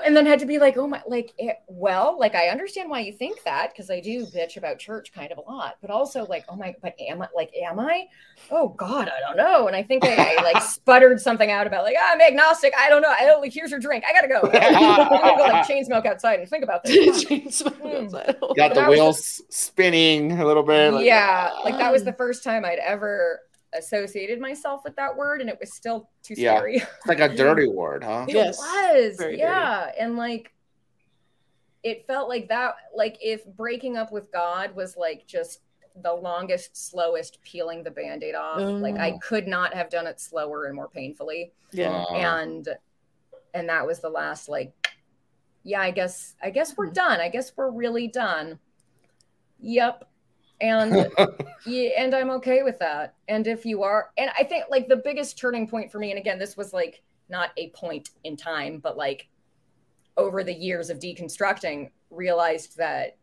and 0.05 0.15
then 0.15 0.25
had 0.25 0.39
to 0.39 0.45
be 0.45 0.59
like, 0.59 0.77
oh 0.77 0.87
my, 0.87 1.01
like, 1.07 1.33
eh, 1.39 1.53
well, 1.67 2.17
like 2.19 2.35
I 2.35 2.47
understand 2.49 2.89
why 2.89 2.99
you 3.01 3.11
think 3.11 3.43
that 3.43 3.71
because 3.71 3.89
I 3.89 3.99
do 3.99 4.25
bitch 4.27 4.57
about 4.57 4.77
church 4.79 5.11
kind 5.13 5.31
of 5.31 5.37
a 5.39 5.41
lot, 5.41 5.77
but 5.81 5.89
also 5.89 6.25
like, 6.27 6.45
oh 6.49 6.55
my, 6.55 6.75
but 6.81 6.93
am 6.99 7.21
I, 7.21 7.27
like, 7.35 7.51
am 7.55 7.79
I? 7.79 8.05
Oh 8.51 8.69
God, 8.69 9.09
I 9.09 9.19
don't 9.19 9.37
know. 9.37 9.67
And 9.67 9.75
I 9.75 9.83
think 9.83 10.03
I, 10.05 10.35
I 10.37 10.43
like 10.43 10.61
sputtered 10.67 11.19
something 11.19 11.49
out 11.51 11.67
about 11.67 11.83
like, 11.83 11.95
ah, 11.99 12.11
I'm 12.13 12.21
agnostic. 12.21 12.73
I 12.77 12.89
don't 12.89 13.01
know. 13.01 13.13
I 13.17 13.25
don't 13.25 13.41
like, 13.41 13.53
here's 13.53 13.71
your 13.71 13.79
drink. 13.79 14.03
I 14.07 14.13
gotta 14.13 14.27
go. 14.29 14.41
I'm 14.53 15.07
gonna 15.09 15.37
go 15.37 15.43
like 15.43 15.67
chain 15.67 15.83
smoke 15.83 16.05
outside 16.05 16.39
and 16.39 16.47
think 16.49 16.63
about 16.63 16.83
this. 16.83 17.23
Chain 17.23 17.49
smoke 17.51 17.79
outside. 17.83 18.35
Got 18.55 18.69
the 18.73 18.81
That 18.81 18.89
was 18.89 18.97
wheels 18.97 19.41
spinning 19.49 20.39
a 20.39 20.45
little 20.45 20.63
bit. 20.63 20.93
like- 20.93 21.05
yeah, 21.05 21.51
like 21.63 21.77
that 21.77 21.91
was 21.91 22.03
the 22.03 22.13
first 22.13 22.43
time 22.43 22.63
I'd 22.65 22.79
ever 22.79 23.41
associated 23.77 24.39
myself 24.39 24.81
with 24.83 24.95
that 24.95 25.15
word, 25.15 25.41
and 25.41 25.49
it 25.49 25.57
was 25.59 25.73
still 25.73 26.09
too 26.23 26.33
Yeah. 26.37 26.55
scary. 26.57 26.75
It's 26.77 27.05
like 27.05 27.19
a 27.19 27.29
dirty 27.35 27.67
word, 27.81 28.03
huh? 28.03 28.25
It 28.27 28.35
Yes. 28.35 28.57
was. 28.59 29.17
Very 29.17 29.31
dirty. 29.33 29.37
yeah. 29.37 29.91
And 29.99 30.17
like 30.17 30.53
it 31.83 32.05
felt 32.07 32.27
like 32.27 32.49
that 32.49 32.75
like 32.95 33.17
if 33.21 33.45
breaking 33.45 33.95
up 33.97 34.11
with 34.11 34.31
God 34.31 34.75
was 34.75 34.97
like 34.97 35.25
just 35.27 35.61
the 36.03 36.13
longest, 36.13 36.75
slowest 36.75 37.41
peeling 37.43 37.83
the 37.83 37.89
band-aid 37.91 38.35
off. 38.35 38.59
Like 38.59 38.95
I 38.97 39.11
Oh. 39.13 39.19
could 39.19 39.47
not 39.47 39.73
have 39.73 39.89
done 39.89 40.05
it 40.07 40.19
slower 40.19 40.65
and 40.65 40.75
more 40.75 40.89
painfully. 40.89 41.53
Yeah. 41.71 42.03
Uh, 42.03 42.13
and 42.15 42.67
and 43.53 43.69
that 43.69 43.85
was 43.87 43.99
the 43.99 44.09
last 44.09 44.49
like 44.49 44.73
yeah, 45.63 45.81
I 45.81 45.91
guess 45.91 46.35
I 46.41 46.49
guess 46.49 46.77
we're 46.77 46.91
done. 46.91 47.19
I 47.19 47.29
guess 47.29 47.51
we're 47.57 47.71
really 47.71 48.07
done. 48.07 48.59
Yep. 49.59 50.07
And 50.61 51.11
yeah, 51.65 51.89
and 51.97 52.13
I'm 52.15 52.31
okay 52.31 52.63
with 52.63 52.79
that. 52.79 53.15
And 53.27 53.47
if 53.47 53.65
you 53.65 53.83
are, 53.83 54.11
and 54.17 54.31
I 54.37 54.43
think 54.43 54.65
like 54.69 54.87
the 54.87 54.97
biggest 54.97 55.37
turning 55.37 55.67
point 55.67 55.91
for 55.91 55.99
me, 55.99 56.11
and 56.11 56.19
again, 56.19 56.39
this 56.39 56.57
was 56.57 56.73
like 56.73 57.01
not 57.29 57.51
a 57.57 57.69
point 57.71 58.09
in 58.23 58.37
time, 58.37 58.79
but 58.79 58.97
like 58.97 59.27
over 60.15 60.43
the 60.43 60.53
years 60.53 60.89
of 60.89 60.99
deconstructing, 60.99 61.91
realized 62.09 62.77
that 62.77 63.17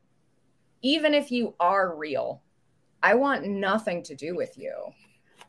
even 0.83 1.15
if 1.15 1.31
you 1.31 1.55
are 1.59 1.97
real, 1.97 2.43
I 3.03 3.15
want 3.15 3.47
nothing 3.47 4.03
to 4.05 4.15
do 4.15 4.37
with 4.37 4.57
you. 4.57 4.73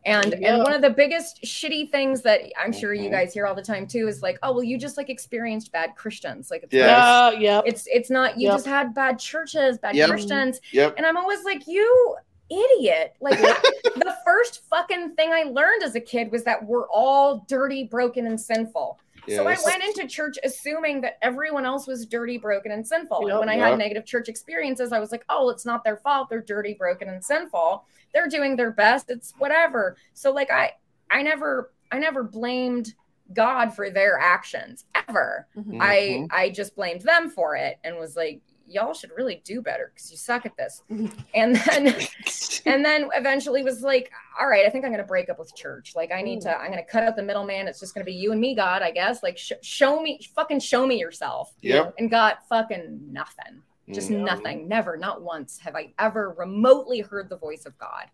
And 0.06 0.36
Yeah. 0.39 0.53
and 0.53 0.64
one 0.64 0.74
of 0.74 0.82
the 0.82 0.89
biggest 0.91 1.41
shitty 1.43 1.89
things 1.89 2.22
that 2.22 2.41
I'm 2.62 2.72
sure 2.72 2.93
you 2.93 3.10
Mhm. 3.10 3.12
guys 3.12 3.34
hear 3.34 3.47
all 3.47 3.56
the 3.56 3.62
time 3.64 3.88
too 3.88 4.08
is 4.08 4.22
like, 4.22 4.38
oh 4.43 4.51
well, 4.53 4.64
you 4.64 4.78
just 4.78 4.97
like 4.97 5.10
experienced 5.10 5.72
bad 5.72 5.95
Christians. 5.95 6.51
Like 6.51 6.64
it's 6.64 6.74
Yeah. 6.74 7.32
Yeah. 7.32 7.62
It's 7.66 7.88
it's 7.88 8.10
not 8.12 8.38
you 8.39 8.47
Yep. 8.49 8.53
just 8.56 8.66
had 8.68 8.93
bad 8.93 9.18
churches, 9.20 9.78
bad 9.80 9.95
Yep. 9.95 10.10
Christians. 10.10 10.62
yep. 10.72 10.93
And 10.97 11.06
I'm 11.06 11.18
always 11.18 11.43
like, 11.43 11.66
you 11.68 12.16
idiot. 12.51 13.16
Like 13.20 13.39
the 13.84 14.16
first 14.24 14.62
fucking 14.70 15.16
thing 15.16 15.34
I 15.34 15.43
learned 15.43 15.82
as 15.82 15.95
a 15.95 15.99
kid 15.99 16.32
was 16.32 16.43
that 16.43 16.64
we're 16.64 16.88
all 16.89 17.43
dirty, 17.47 17.84
broken, 17.86 18.28
and 18.28 18.39
sinful. 18.39 18.99
So 19.30 19.47
I 19.47 19.55
went 19.65 19.84
into 19.84 20.07
church 20.07 20.38
assuming 20.43 21.01
that 21.01 21.17
everyone 21.21 21.65
else 21.65 21.88
was 21.88 22.05
dirty, 22.05 22.38
broken, 22.38 22.71
and 22.71 22.86
sinful. 22.86 23.21
Yep. 23.23 23.30
And 23.32 23.39
when 23.39 23.49
I 23.49 23.55
Yeah. 23.57 23.69
had 23.69 23.78
negative 23.80 24.05
church 24.05 24.30
experiences, 24.30 24.91
I 24.91 24.99
was 24.99 25.11
like, 25.11 25.26
oh, 25.30 25.49
it's 25.49 25.65
not 25.65 25.84
their 25.84 25.97
fault. 25.97 26.30
They're 26.30 26.41
dirty, 26.41 26.73
broken, 26.73 27.09
and 27.09 27.23
sinful. 27.23 27.86
They're 28.13 28.28
doing 28.28 28.55
their 28.55 28.71
best. 28.71 29.09
It's 29.09 29.34
whatever. 29.38 29.97
So 30.13 30.32
like 30.32 30.51
I 30.51 30.73
I 31.09 31.21
never 31.21 31.71
I 31.91 31.99
never 31.99 32.23
blamed 32.23 32.93
God 33.34 33.73
for 33.73 33.89
their 33.89 34.19
actions 34.19 34.86
ever. 35.07 35.47
Mhm. 35.57 35.78
I 35.82 35.97
Mhm. 35.97 36.28
I 36.32 36.49
just 36.49 36.76
blamed 36.76 37.01
them 37.01 37.30
for 37.30 37.55
it 37.55 37.78
and 37.84 37.97
was 37.97 38.15
like, 38.15 38.41
y'all 38.68 38.93
should 38.93 39.11
really 39.16 39.41
do 39.45 39.61
better 39.61 39.91
because 39.93 40.09
you 40.11 40.18
suck 40.18 40.45
at 40.45 40.55
this. 40.57 40.82
And 41.34 41.55
then 41.55 41.95
and 42.66 42.84
then 42.86 43.09
eventually 43.13 43.63
was 43.63 43.82
like, 43.82 44.11
all 44.39 44.47
right, 44.47 44.66
I 44.66 44.70
think 44.70 44.86
I'm 44.86 44.91
gonna 44.91 45.03
break 45.03 45.30
up 45.30 45.38
with 45.39 45.55
church. 45.55 45.93
Like 45.95 46.11
I 46.11 46.22
need 46.22 46.41
to, 46.41 46.57
I'm 46.57 46.70
gonna 46.72 46.84
cut 46.84 47.03
out 47.03 47.16
the 47.16 47.24
middleman. 47.24 47.68
It's 47.68 47.80
just 47.80 47.93
gonna 47.93 48.05
be 48.05 48.13
you 48.13 48.32
and 48.32 48.41
me, 48.41 48.55
God, 48.55 48.82
I 48.82 48.91
guess. 48.91 49.22
Like 49.24 49.38
sh- 49.38 49.51
show 49.61 50.01
me, 50.01 50.20
fucking 50.36 50.59
show 50.59 50.86
me 50.88 50.99
yourself. 50.99 51.53
Yeah. 51.61 51.91
And 51.99 52.09
got 52.09 52.47
fucking 52.47 52.99
nothing. 53.11 53.61
Just 53.91 54.09
Mm. 54.09 54.24
nothing. 54.24 54.68
Never, 54.68 54.97
not 54.97 55.22
once 55.22 55.59
have 55.59 55.76
I 55.76 55.93
ever 55.99 56.32
remotely 56.38 57.01
heard 57.01 57.30
the 57.30 57.38
voice 57.38 57.66
of 57.68 57.78
God. 57.78 58.05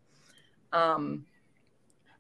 Um, 0.74 1.26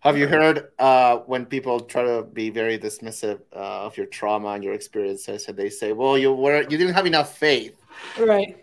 Have 0.01 0.17
you 0.17 0.27
heard 0.27 0.69
uh, 0.79 1.17
when 1.27 1.45
people 1.45 1.79
try 1.79 2.03
to 2.03 2.23
be 2.23 2.49
very 2.49 2.77
dismissive 2.77 3.39
uh, 3.55 3.85
of 3.85 3.95
your 3.97 4.07
trauma 4.07 4.49
and 4.49 4.63
your 4.63 4.73
experiences, 4.73 5.47
and 5.47 5.55
they 5.55 5.69
say, 5.69 5.93
"Well, 5.93 6.17
you 6.17 6.33
were 6.33 6.61
you 6.63 6.77
didn't 6.77 6.93
have 6.95 7.05
enough 7.05 7.37
faith." 7.37 7.75
Right. 8.17 8.57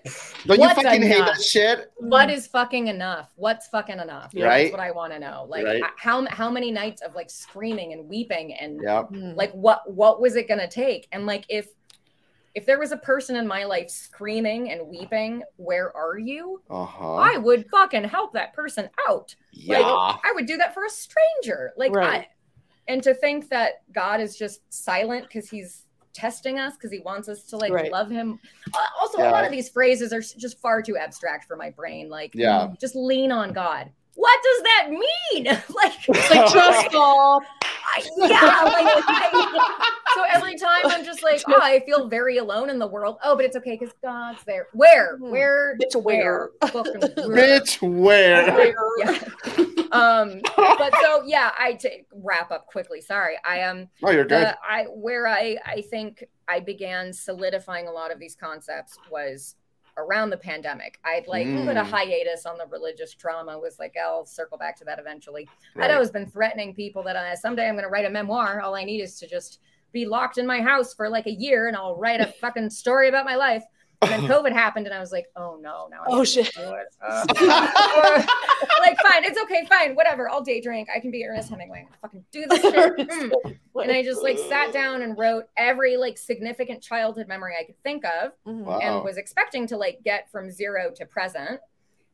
Don't 0.46 0.58
What's 0.58 0.76
you 0.76 0.82
fucking 0.82 1.02
hate 1.02 1.16
enough? 1.16 1.36
that 1.36 1.42
shit? 1.42 1.92
what 1.98 2.28
is 2.28 2.46
fucking 2.48 2.88
enough? 2.88 3.30
What's 3.36 3.68
fucking 3.68 4.00
enough? 4.00 4.32
Right. 4.34 4.62
That's 4.64 4.72
what 4.72 4.80
I 4.80 4.90
want 4.90 5.12
to 5.12 5.20
know. 5.20 5.46
Like 5.48 5.64
Right. 5.64 5.82
how 5.96 6.26
how 6.30 6.50
many 6.50 6.72
nights 6.72 7.02
of 7.02 7.14
like 7.14 7.30
screaming 7.30 7.92
and 7.92 8.08
weeping 8.08 8.54
and 8.54 8.80
Yep. 8.82 9.10
Like 9.36 9.52
what 9.52 9.88
what 9.92 10.20
was 10.20 10.34
it 10.34 10.48
gonna 10.48 10.66
take 10.68 11.06
and 11.12 11.24
like 11.26 11.44
if 11.48 11.68
if 12.54 12.64
there 12.66 12.78
was 12.78 12.92
a 12.92 12.96
person 12.96 13.36
in 13.36 13.46
my 13.46 13.64
life 13.64 13.90
screaming 13.90 14.70
and 14.70 14.86
weeping 14.88 15.42
where 15.56 15.94
are 15.96 16.18
you 16.18 16.60
Uh 16.70 16.84
huh. 16.84 17.14
i 17.14 17.36
would 17.36 17.66
fucking 17.70 18.04
help 18.04 18.32
that 18.32 18.52
person 18.54 18.88
out 19.08 19.34
Yeah. 19.52 19.78
i 19.82 20.32
would 20.34 20.46
do 20.46 20.56
that 20.56 20.74
for 20.74 20.84
a 20.84 20.90
stranger 20.90 21.72
like 21.76 21.92
Right. 21.92 22.20
I, 22.22 22.28
and 22.88 23.02
to 23.02 23.14
think 23.14 23.48
that 23.50 23.82
god 23.92 24.20
is 24.20 24.36
just 24.36 24.60
silent 24.72 25.24
because 25.28 25.48
he's 25.48 25.84
testing 26.14 26.58
us 26.58 26.74
because 26.74 26.90
he 26.90 26.98
wants 27.00 27.28
us 27.28 27.44
to 27.44 27.56
like 27.56 27.72
Right. 27.72 27.92
love 27.92 28.10
him 28.10 28.40
Uh, 28.74 28.78
also 29.00 29.18
a 29.22 29.30
lot 29.30 29.44
of 29.44 29.52
these 29.52 29.68
phrases 29.68 30.12
are 30.12 30.20
just 30.20 30.58
far 30.60 30.82
too 30.82 30.96
abstract 30.96 31.44
for 31.46 31.56
my 31.56 31.70
brain 31.70 32.08
like 32.08 32.32
Yeah. 32.34 32.68
just 32.80 32.96
lean 32.96 33.30
on 33.30 33.52
god 33.52 33.90
what 34.14 34.40
does 34.42 34.62
that 34.64 34.88
mean 34.90 35.44
like 35.76 35.94
It's 36.08 36.30
like 36.30 36.50
trust 36.50 36.90
fall. 36.90 37.40
I, 37.94 38.08
yeah, 38.16 38.64
like, 38.64 40.14
so 40.14 40.24
every 40.28 40.56
time 40.56 40.82
I'm 40.86 41.04
just 41.04 41.22
like, 41.22 41.42
oh, 41.48 41.60
I 41.60 41.80
feel 41.80 42.08
very 42.08 42.38
alone 42.38 42.70
in 42.70 42.78
the 42.78 42.86
world. 42.86 43.18
Oh, 43.22 43.36
but 43.36 43.44
it's 43.44 43.56
okay 43.56 43.76
because 43.78 43.94
God's 44.02 44.42
there. 44.44 44.68
Where? 44.72 45.16
Hmm. 45.18 45.30
Where? 45.30 45.76
It's 45.80 45.96
where. 45.96 46.50
Fucking 46.60 47.00
where? 47.00 47.60
Bitch, 47.60 47.80
where? 47.82 48.74
Yeah. 48.98 49.18
Um. 49.92 50.42
But 50.56 50.92
so 51.00 51.22
yeah, 51.24 51.52
I 51.56 51.78
wrap 52.12 52.50
up 52.50 52.66
quickly. 52.66 53.00
Sorry, 53.00 53.36
I 53.44 53.62
um. 53.62 53.88
Oh, 54.02 54.10
you're 54.10 54.24
good. 54.24 54.42
The, 54.42 54.58
I 54.62 54.84
where 54.84 55.26
I 55.26 55.56
I 55.64 55.82
think 55.82 56.24
I 56.46 56.60
began 56.60 57.12
solidifying 57.12 57.88
a 57.88 57.90
lot 57.90 58.12
of 58.12 58.18
these 58.18 58.34
concepts 58.34 58.98
was 59.10 59.54
around 59.98 60.30
the 60.30 60.36
pandemic. 60.38 60.98
I'd 61.04 61.26
like 61.26 61.46
put 61.46 61.76
a 61.76 61.82
Mm. 61.82 61.90
hiatus 61.90 62.46
on 62.46 62.56
the 62.56 62.66
religious 62.66 63.12
trauma. 63.14 63.58
Was 63.58 63.78
like, 63.78 63.94
I'll 64.02 64.24
circle 64.24 64.56
back 64.56 64.76
to 64.78 64.84
that 64.84 64.98
eventually. 64.98 65.46
I'd 65.76 65.90
always 65.90 66.10
been 66.10 66.26
threatening 66.26 66.74
people 66.74 67.02
that 67.02 67.16
I 67.16 67.34
someday 67.34 67.68
I'm 67.68 67.74
going 67.74 67.84
to 67.84 67.90
write 67.90 68.06
a 68.06 68.10
memoir. 68.10 68.60
All 68.60 68.74
I 68.74 68.84
need 68.84 69.00
is 69.02 69.18
to 69.18 69.26
just 69.26 69.60
be 69.92 70.06
locked 70.06 70.38
in 70.38 70.46
my 70.46 70.60
house 70.60 70.94
for 70.94 71.08
like 71.08 71.26
a 71.26 71.32
year, 71.32 71.68
and 71.68 71.76
I'll 71.76 71.96
write 71.96 72.20
a 72.20 72.26
fucking 72.26 72.70
story 72.70 73.08
about 73.08 73.24
my 73.24 73.36
life. 73.36 73.64
And 74.00 74.10
then 74.12 74.20
COVID 74.30 74.52
happened, 74.52 74.86
and 74.86 74.94
I 74.94 75.00
was 75.00 75.10
like, 75.10 75.26
oh 75.34 75.58
no, 75.60 75.88
now 75.90 76.02
I 76.02 76.06
Oh 76.08 76.22
shit. 76.24 76.52
do 76.54 76.60
it. 76.62 76.86
Uh, 77.02 77.24
like, 78.80 78.96
fine, 79.00 79.24
it's 79.24 79.40
okay, 79.42 79.66
fine, 79.68 79.94
whatever. 79.96 80.30
I'll 80.30 80.42
day 80.42 80.60
drink. 80.60 80.88
I 80.94 81.00
can 81.00 81.10
be 81.10 81.24
Ernest 81.26 81.50
Hemingway. 81.50 81.88
Fucking 82.02 82.24
do 82.30 82.46
this 82.48 82.60
shit. 82.62 83.08
Mm. 83.78 83.82
And 83.84 83.92
I 83.92 84.02
just 84.02 84.24
like 84.24 84.38
sat 84.38 84.72
down 84.72 85.02
and 85.02 85.16
wrote 85.16 85.44
every 85.56 85.96
like 85.96 86.18
significant 86.18 86.82
childhood 86.82 87.28
memory 87.28 87.54
I 87.58 87.62
could 87.64 87.80
think 87.84 88.04
of 88.04 88.32
Mhm. 88.46 88.64
Wow. 88.64 88.78
and 88.80 89.04
was 89.04 89.16
expecting 89.18 89.68
to 89.68 89.76
like 89.76 90.00
get 90.02 90.28
from 90.32 90.50
zero 90.50 90.90
to 90.96 91.06
present 91.06 91.60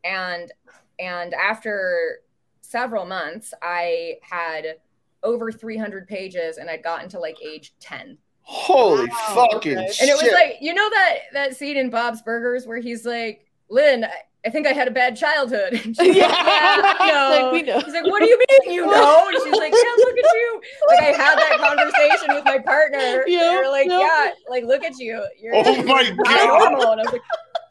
and 0.05 0.53
and 0.99 1.33
after 1.33 2.19
several 2.61 3.07
months 3.07 3.55
i 3.63 4.17
had 4.23 4.77
over 5.23 5.51
300 5.51 6.07
pages 6.07 6.59
and 6.59 6.69
i'd 6.69 6.83
gotten 6.83 7.09
to 7.11 7.19
like 7.19 7.37
age 7.43 7.73
10 7.81 8.19
Holy 8.47 9.09
Wow, 9.09 9.49
fucking 9.51 9.79
okay. 9.79 9.89
shit! 9.93 10.01
and 10.03 10.11
it 10.11 10.23
was 10.23 10.31
like 10.33 10.59
you 10.61 10.75
know 10.75 10.89
that 10.91 11.15
that 11.33 11.57
scene 11.57 11.77
in 11.79 11.89
bob's 11.91 12.21
burgers 12.23 12.67
where 12.67 12.79
he's 12.79 13.05
like 13.07 13.47
Lin 13.71 14.05
i, 14.05 14.11
I 14.47 14.51
think 14.51 14.67
i 14.67 14.73
had 14.73 14.87
a 14.87 14.91
bad 14.91 15.17
childhood 15.17 15.73
And 15.73 15.97
she's 15.97 15.99
like, 15.99 16.09
Yeah. 16.15 16.29
yeah 16.29 16.85
I. 17.01 17.41
Like, 17.43 17.53
we 17.53 17.63
know. 17.63 17.81
He's 17.81 17.95
like, 17.95 18.05
what 18.05 18.21
do 18.21 18.27
you 18.29 18.37
mean 18.39 18.75
you 18.75 18.85
know? 18.91 19.25
And 19.29 19.37
she's 19.43 19.57
like, 19.59 19.73
yeah, 19.73 20.05
look 20.05 20.19
at 20.19 20.35
you. 20.35 20.61
Like 20.89 21.01
I 21.01 21.05
had 21.17 21.39
that 21.39 21.57
conversation 21.59 22.35
with 22.35 22.45
my 22.45 22.59
partner. 22.59 23.25
Yeah, 23.27 23.41
They're 23.41 23.71
like, 23.71 23.87
yeah. 23.89 24.01
yeah, 24.01 24.31
like 24.51 24.65
look 24.65 24.85
at 24.85 24.99
you. 24.99 25.25
You're 25.41 25.55
Oh 25.57 25.83
my 25.85 26.03
you're 26.03 26.17
God. 26.17 26.73
normal. 26.73 26.93
And 26.93 27.01
I 27.01 27.05
was 27.05 27.13
like, 27.13 27.23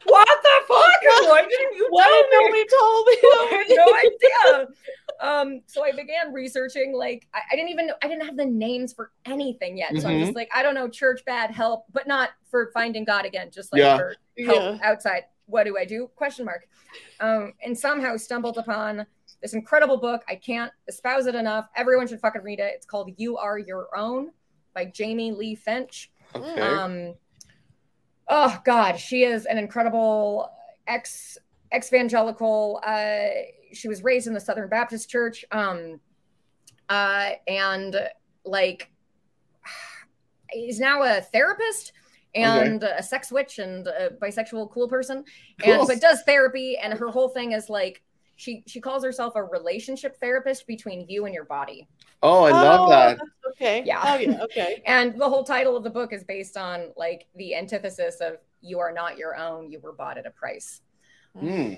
what 0.06 0.28
the 0.42 0.56
fuck? 0.66 1.30
Why 1.30 1.46
didn't 1.48 1.76
you 1.76 1.86
Why 1.90 2.02
tell 2.02 2.12
didn't 2.12 2.30
me? 2.30 2.44
nobody 2.44 2.66
told 2.74 3.06
me? 3.06 3.16
I 3.22 3.46
had 3.54 3.66
no 3.78 4.58
idea. 4.58 4.74
Um, 5.24 5.62
so 5.66 5.82
I 5.82 5.90
began 5.92 6.32
researching. 6.34 6.92
Like, 6.92 7.26
I, 7.32 7.40
I 7.52 7.56
didn't 7.56 7.70
even 7.70 7.86
know, 7.86 7.94
I 8.02 8.08
didn't 8.08 8.26
have 8.26 8.36
the 8.36 8.44
names 8.44 8.92
for 8.92 9.10
anything 9.24 9.78
yet. 9.78 9.96
So 9.98 10.08
I'm 10.08 10.16
Mhm. 10.16 10.24
just 10.24 10.36
like, 10.36 10.50
I 10.54 10.62
don't 10.62 10.74
know, 10.74 10.86
church 10.86 11.24
bad 11.24 11.50
help, 11.50 11.86
but 11.92 12.06
not 12.06 12.30
for 12.50 12.70
finding 12.74 13.04
God 13.04 13.24
again. 13.24 13.50
Just 13.50 13.72
like 13.72 13.80
Yeah. 13.80 13.96
for 13.96 14.16
help 14.44 14.62
Yeah. 14.62 14.78
outside. 14.82 15.24
What 15.46 15.64
do 15.64 15.78
I 15.78 15.86
do? 15.86 16.08
Question 16.14 16.44
mark. 16.44 16.68
Um, 17.20 17.54
and 17.64 17.76
somehow 17.78 18.16
stumbled 18.18 18.58
upon 18.58 19.06
this 19.40 19.54
incredible 19.54 19.96
book. 19.96 20.22
I 20.28 20.36
can't 20.36 20.72
espouse 20.88 21.26
it 21.26 21.34
enough. 21.34 21.68
Everyone 21.74 22.06
should 22.06 22.20
fucking 22.20 22.42
read 22.42 22.60
it. 22.60 22.72
It's 22.74 22.86
called 22.86 23.10
You 23.16 23.38
Are 23.38 23.58
Your 23.58 23.88
Own 23.96 24.30
by 24.74 24.84
Jamie 24.84 25.32
Lee 25.32 25.54
Finch. 25.54 26.10
Okay. 26.34 26.60
Um, 26.60 27.14
oh 28.28 28.60
God, 28.64 28.98
she 28.98 29.24
is 29.24 29.46
an 29.46 29.56
incredible 29.56 30.50
ex 30.86 31.38
evangelical. 31.74 32.80
Uh, 32.84 33.28
she 33.74 33.88
was 33.88 34.02
raised 34.02 34.26
in 34.26 34.34
the 34.34 34.40
Southern 34.40 34.68
Baptist 34.68 35.08
Church, 35.10 35.44
um, 35.50 36.00
uh, 36.88 37.30
and 37.48 37.96
like 38.44 38.90
is 40.54 40.78
now 40.78 41.02
a 41.02 41.20
therapist 41.20 41.92
and 42.34 42.82
a 42.82 43.02
sex 43.02 43.30
witch 43.30 43.58
and 43.58 43.86
a 43.86 44.10
bisexual 44.20 44.70
cool 44.72 44.88
person, 44.88 45.24
and 45.64 45.78
Cool. 45.78 45.86
but 45.86 46.00
does 46.00 46.22
therapy. 46.22 46.76
And 46.76 46.92
her 46.98 47.08
whole 47.08 47.28
thing 47.28 47.52
is 47.52 47.68
like 47.70 48.02
she 48.36 48.62
she 48.66 48.80
calls 48.80 49.04
herself 49.04 49.36
a 49.36 49.42
relationship 49.44 50.16
therapist 50.18 50.66
between 50.66 51.06
you 51.08 51.26
and 51.26 51.34
your 51.34 51.44
body. 51.44 51.86
oh, 52.22 52.44
I 52.44 52.50
love 52.50 52.80
Oh, 52.86 52.90
that. 52.90 53.18
Okay. 53.52 53.82
Yeah. 53.86 54.00
Oh, 54.02 54.16
yeah. 54.18 54.42
Okay. 54.42 54.82
And 54.86 55.18
the 55.20 55.28
whole 55.28 55.44
title 55.44 55.76
of 55.76 55.84
the 55.84 55.90
book 55.90 56.12
is 56.12 56.24
based 56.24 56.56
on 56.56 56.88
like 56.96 57.26
the 57.36 57.54
antithesis 57.54 58.16
of 58.20 58.38
you 58.60 58.80
are 58.80 58.92
not 58.92 59.16
your 59.18 59.36
own, 59.36 59.70
you 59.70 59.78
were 59.78 59.92
bought 59.92 60.18
at 60.18 60.26
a 60.26 60.30
price. 60.30 60.80
Hmm. 61.38 61.74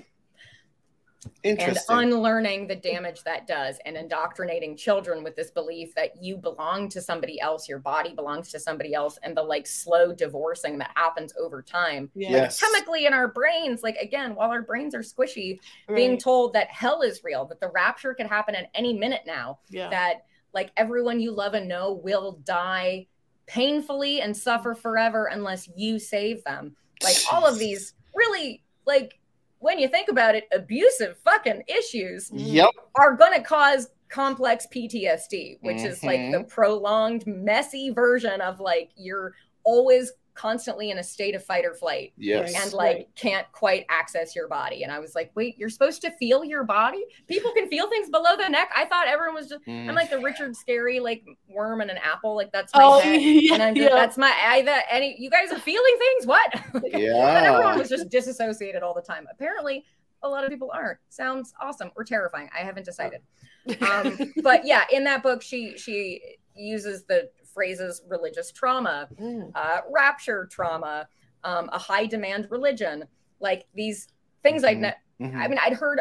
And 1.43 1.77
unlearning 1.89 2.67
the 2.67 2.75
damage 2.75 3.23
that 3.23 3.47
does 3.47 3.77
and 3.85 3.95
indoctrinating 3.97 4.75
children 4.77 5.23
with 5.23 5.35
this 5.35 5.51
belief 5.51 5.93
that 5.95 6.21
you 6.21 6.37
belong 6.37 6.89
to 6.89 7.01
somebody 7.01 7.39
else, 7.39 7.67
your 7.67 7.79
body 7.79 8.13
belongs 8.13 8.49
to 8.51 8.59
somebody 8.59 8.93
else, 8.93 9.17
and 9.23 9.35
the 9.35 9.43
like 9.43 9.67
slow 9.67 10.13
divorcing 10.13 10.77
that 10.79 10.91
happens 10.95 11.33
over 11.39 11.61
time. 11.61 12.09
Yes. 12.15 12.59
Chemically 12.59 13.05
in 13.05 13.13
our 13.13 13.27
brains, 13.27 13.83
like 13.83 13.97
again, 13.97 14.35
while 14.35 14.51
our 14.51 14.61
brains 14.61 14.95
are 14.95 15.01
squishy, 15.01 15.59
being 15.87 16.17
told 16.17 16.53
that 16.53 16.69
hell 16.69 17.01
is 17.01 17.23
real, 17.23 17.45
that 17.45 17.59
the 17.59 17.69
rapture 17.69 18.13
could 18.13 18.27
happen 18.27 18.55
at 18.55 18.69
any 18.73 18.93
minute 18.93 19.21
now, 19.25 19.59
Yeah. 19.69 19.89
that 19.89 20.25
like 20.53 20.71
everyone 20.77 21.19
you 21.19 21.31
love 21.31 21.53
and 21.53 21.67
know 21.67 21.93
will 21.93 22.39
die 22.43 23.07
painfully 23.45 24.21
and 24.21 24.35
suffer 24.35 24.75
forever 24.75 25.29
unless 25.31 25.69
you 25.75 25.99
save 25.99 26.43
them. 26.43 26.75
Like 27.03 27.15
all 27.31 27.45
of 27.45 27.59
these 27.59 27.93
really 28.15 28.63
like 28.85 29.19
when 29.59 29.79
you 29.79 29.87
think 29.87 30.09
about 30.09 30.35
it, 30.35 30.47
abusive 30.53 31.17
fucking 31.23 31.63
issues 31.67 32.31
Yep. 32.33 32.69
are 32.95 33.15
going 33.15 33.33
to 33.33 33.41
cause 33.41 33.89
complex 34.09 34.67
PTSD, 34.73 35.57
which 35.61 35.81
is 35.81 36.03
like 36.03 36.31
the 36.31 36.37
mm-hmm. 36.39 36.47
prolonged, 36.47 37.25
messy 37.27 37.89
version 37.89 38.39
of 38.41 38.59
like 38.59 38.91
you're 38.95 39.33
always 39.63 40.13
constantly 40.37 40.91
in 40.91 40.99
a 40.99 41.03
state 41.03 41.33
of 41.35 41.43
fight 41.43 41.65
or 41.65 41.73
flight 41.73 42.13
Yes. 42.17 42.53
and 42.55 42.71
like 42.73 42.95
Right. 42.97 43.15
can't 43.15 43.51
quite 43.51 43.85
access 43.89 44.35
your 44.35 44.47
body. 44.47 44.83
And 44.83 44.91
I 44.91 44.99
was 44.99 45.15
like, 45.15 45.31
wait, 45.35 45.57
you're 45.57 45.69
supposed 45.69 46.01
to 46.03 46.11
feel 46.11 46.45
your 46.45 46.63
body? 46.63 47.03
People 47.27 47.51
can 47.53 47.67
feel 47.67 47.89
things 47.89 48.09
below 48.09 48.37
the 48.37 48.47
neck. 48.47 48.69
I 48.75 48.85
thought 48.85 49.07
everyone 49.07 49.35
was 49.35 49.49
just, 49.49 49.65
Mm. 49.65 49.89
I'm 49.89 49.95
like 49.95 50.09
the 50.11 50.19
Richard 50.19 50.53
Scarry, 50.55 51.01
like 51.01 51.25
worm 51.49 51.81
and 51.81 51.89
an 51.89 51.97
apple. 51.97 52.35
Like 52.35 52.51
that's 52.51 52.73
my 52.75 52.83
Oh, 52.83 52.99
head. 52.99 53.19
yeah. 53.21 53.53
And 53.55 53.63
I'm 53.63 53.75
just, 53.75 53.89
yeah. 53.89 53.95
that's 53.95 54.17
my, 54.17 54.31
I, 54.45 54.61
that 54.61 54.85
any, 54.91 55.15
you 55.19 55.29
guys 55.29 55.51
are 55.51 55.59
feeling 55.59 55.97
things? 55.97 56.27
What? 56.27 56.53
But 56.73 56.93
everyone 56.93 57.79
was 57.79 57.89
just 57.89 58.09
disassociated 58.09 58.83
all 58.83 58.93
the 58.93 59.01
time. 59.01 59.25
Apparently, 59.31 59.83
a 60.23 60.29
lot 60.29 60.43
of 60.43 60.49
people 60.51 60.69
aren't. 60.73 60.99
Sounds 61.09 61.53
awesome 61.59 61.91
or 61.95 62.03
terrifying. 62.03 62.49
I 62.55 62.59
haven't 62.63 62.85
decided. 62.85 63.21
Um, 63.81 64.33
but 64.43 64.65
yeah, 64.65 64.85
in 64.93 65.03
that 65.03 65.21
book, 65.23 65.41
she 65.41 65.77
she 65.77 66.21
uses 66.55 67.03
the 67.03 67.29
phrases 67.61 68.03
religious 68.07 68.51
trauma, 68.51 69.09
Mm. 69.19 69.51
uh, 69.55 69.81
rapture 69.89 70.45
trauma, 70.45 71.07
um, 71.43 71.69
a 71.73 71.79
high 71.79 72.05
demand 72.05 72.47
religion, 72.51 73.05
like 73.39 73.65
these 73.73 74.07
things 74.43 74.63
I'd. 74.63 74.77
Mhm. 74.77 74.81
Ne- 74.81 74.95
Mhm. 75.21 75.35
I 75.35 75.47
mean, 75.47 75.57
I'd 75.59 75.73
heard. 75.73 75.99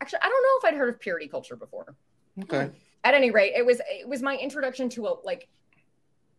Actually, 0.00 0.20
I 0.22 0.28
don't 0.28 0.42
know 0.44 0.56
if 0.68 0.72
I'd 0.72 0.78
heard 0.78 0.94
of 0.94 1.00
purity 1.00 1.26
culture 1.26 1.56
before. 1.56 1.96
Okay. 2.44 2.70
At 3.02 3.14
any 3.14 3.32
rate, 3.32 3.54
it 3.56 3.66
was 3.66 3.80
it 3.90 4.08
was 4.08 4.22
my 4.22 4.36
introduction 4.36 4.88
to 4.90 5.08
a 5.08 5.12
like. 5.24 5.48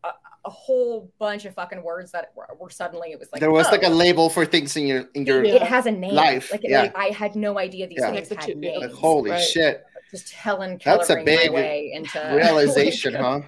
A, 0.05 0.09
a 0.45 0.49
whole 0.51 1.11
bunch 1.17 1.45
of 1.45 1.55
fucking 1.55 1.81
words 1.81 2.11
that 2.11 2.31
were, 2.35 2.47
were 2.59 2.69
suddenly 2.69 3.11
it 3.11 3.17
was 3.17 3.27
like 3.31 3.39
there 3.39 3.49
was 3.49 3.65
oh, 3.67 3.71
like 3.71 3.81
a 3.81 3.89
label 3.89 4.29
for 4.29 4.45
things 4.45 4.77
in 4.77 4.85
your 4.85 5.09
in 5.15 5.25
your 5.25 5.43
Yeah. 5.43 5.55
it 5.55 5.63
has 5.63 5.87
a 5.87 5.91
name. 5.91 6.13
Life, 6.13 6.51
Like, 6.51 6.61
yeah. 6.63 6.81
like 6.83 6.95
I 6.95 7.05
had 7.07 7.35
no 7.35 7.57
idea 7.57 7.87
these 7.87 7.97
Yeah. 7.99 8.11
things 8.11 8.29
had 8.29 8.55
names. 8.55 8.81
like 8.83 8.91
holy 8.91 9.31
Right. 9.31 9.41
shit 9.41 9.83
Just 10.15 10.31
Helen 10.33 10.79
That's 10.83 11.09
a 11.09 11.21
big 11.23 11.51
way 11.51 11.91
into 11.93 12.19
realization, 12.33 13.15
huh? 13.15 13.41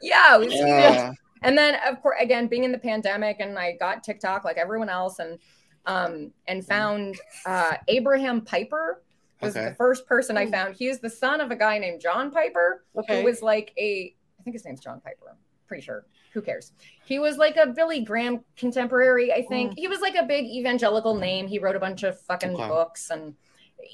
Yeah, 0.00 0.36
it 0.36 0.38
was 0.40 0.52
huge. 0.54 0.66
Yeah. 0.66 1.12
And 1.42 1.56
then 1.58 1.76
of 1.86 2.00
course, 2.00 2.16
again, 2.20 2.46
being 2.46 2.64
in 2.64 2.72
the 2.72 2.78
pandemic, 2.78 3.36
and 3.40 3.58
I 3.58 3.72
got 3.76 4.02
TikTok 4.02 4.44
like 4.44 4.56
everyone 4.56 4.88
else, 4.88 5.18
and 5.18 5.38
um 5.86 6.32
and 6.48 6.64
found 6.64 7.16
uh 7.44 7.74
Abraham 7.88 8.40
Piper 8.42 9.02
was 9.42 9.56
Okay. 9.56 9.70
the 9.70 9.74
first 9.74 10.06
person 10.06 10.36
I 10.38 10.46
Hmm. 10.46 10.50
found. 10.52 10.74
He 10.76 10.88
is 10.88 11.00
the 11.00 11.10
son 11.10 11.40
of 11.40 11.50
a 11.50 11.56
guy 11.56 11.78
named 11.78 12.00
John 12.00 12.30
Piper, 12.30 12.84
Okay. 12.96 13.18
who 13.18 13.24
was 13.24 13.42
like 13.42 13.72
a 13.78 14.14
I 14.38 14.42
think 14.42 14.54
his 14.54 14.64
name's 14.64 14.80
John 14.80 15.00
Piper. 15.02 15.28
I'm 15.30 15.36
pretty 15.66 15.82
sure. 15.82 16.06
Who 16.32 16.40
cares? 16.40 16.72
He 17.04 17.18
was 17.18 17.36
like 17.36 17.56
a 17.58 17.66
Billy 17.66 18.00
Graham 18.02 18.42
contemporary, 18.56 19.32
I 19.34 19.42
think. 19.42 19.74
He 19.76 19.86
was 19.88 20.00
like 20.00 20.14
a 20.14 20.22
big 20.22 20.46
evangelical 20.46 21.14
name. 21.14 21.46
He 21.48 21.58
wrote 21.58 21.76
a 21.76 21.80
bunch 21.80 22.04
of 22.04 22.18
fucking 22.22 22.54
Okay. 22.54 22.68
books 22.68 23.10
and 23.10 23.34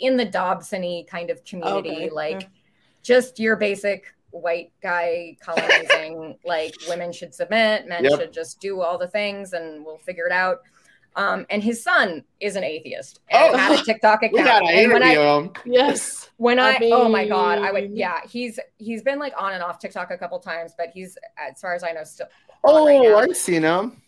in 0.00 0.16
the 0.16 0.24
Dobson-y 0.24 1.04
kind 1.08 1.30
of 1.30 1.44
community, 1.44 1.90
Okay, 1.90 2.10
like 2.10 2.42
yeah. 2.42 2.48
just 3.02 3.38
your 3.38 3.56
basic 3.56 4.06
white 4.30 4.72
guy 4.82 5.36
colonizing, 5.40 6.36
like 6.44 6.74
women 6.88 7.12
should 7.12 7.34
submit, 7.34 7.86
men 7.88 8.04
Yep. 8.04 8.20
should 8.20 8.32
just 8.32 8.60
do 8.60 8.80
all 8.82 8.98
the 8.98 9.08
things 9.08 9.52
and 9.54 9.84
we'll 9.84 9.98
figure 9.98 10.26
it 10.26 10.32
out. 10.32 10.58
Um, 11.14 11.46
and 11.48 11.62
his 11.64 11.82
son 11.82 12.22
is 12.40 12.56
an 12.56 12.64
atheist 12.64 13.20
and 13.30 13.54
Oh. 13.54 13.56
had 13.56 13.80
a 13.80 13.82
TikTok 13.86 14.18
account. 14.22 14.32
We 14.34 14.42
gotta 14.42 14.66
and 14.66 14.92
when 14.92 15.02
I, 15.02 15.12
interview 15.12 15.28
him. 15.28 15.52
Yes. 15.64 16.28
when 16.36 16.58
I, 16.58 16.72
I 16.72 16.78
oh 16.92 17.08
my 17.08 17.26
god, 17.26 17.58
I 17.60 17.72
would 17.72 17.90
yeah, 17.96 18.20
he's 18.28 18.58
he's 18.76 19.02
been 19.02 19.18
like 19.18 19.32
on 19.38 19.54
and 19.54 19.62
off 19.62 19.78
TikTok 19.78 20.10
a 20.10 20.18
couple 20.18 20.38
times, 20.40 20.74
but 20.76 20.90
he's 20.92 21.16
as 21.38 21.58
far 21.58 21.74
as 21.74 21.82
I 21.82 21.92
know 21.92 22.04
still 22.04 22.26
on 22.64 22.84
right 22.86 23.00
Oh. 23.06 23.16
I've 23.18 23.34
seen 23.36 23.62
him. 23.62 24.02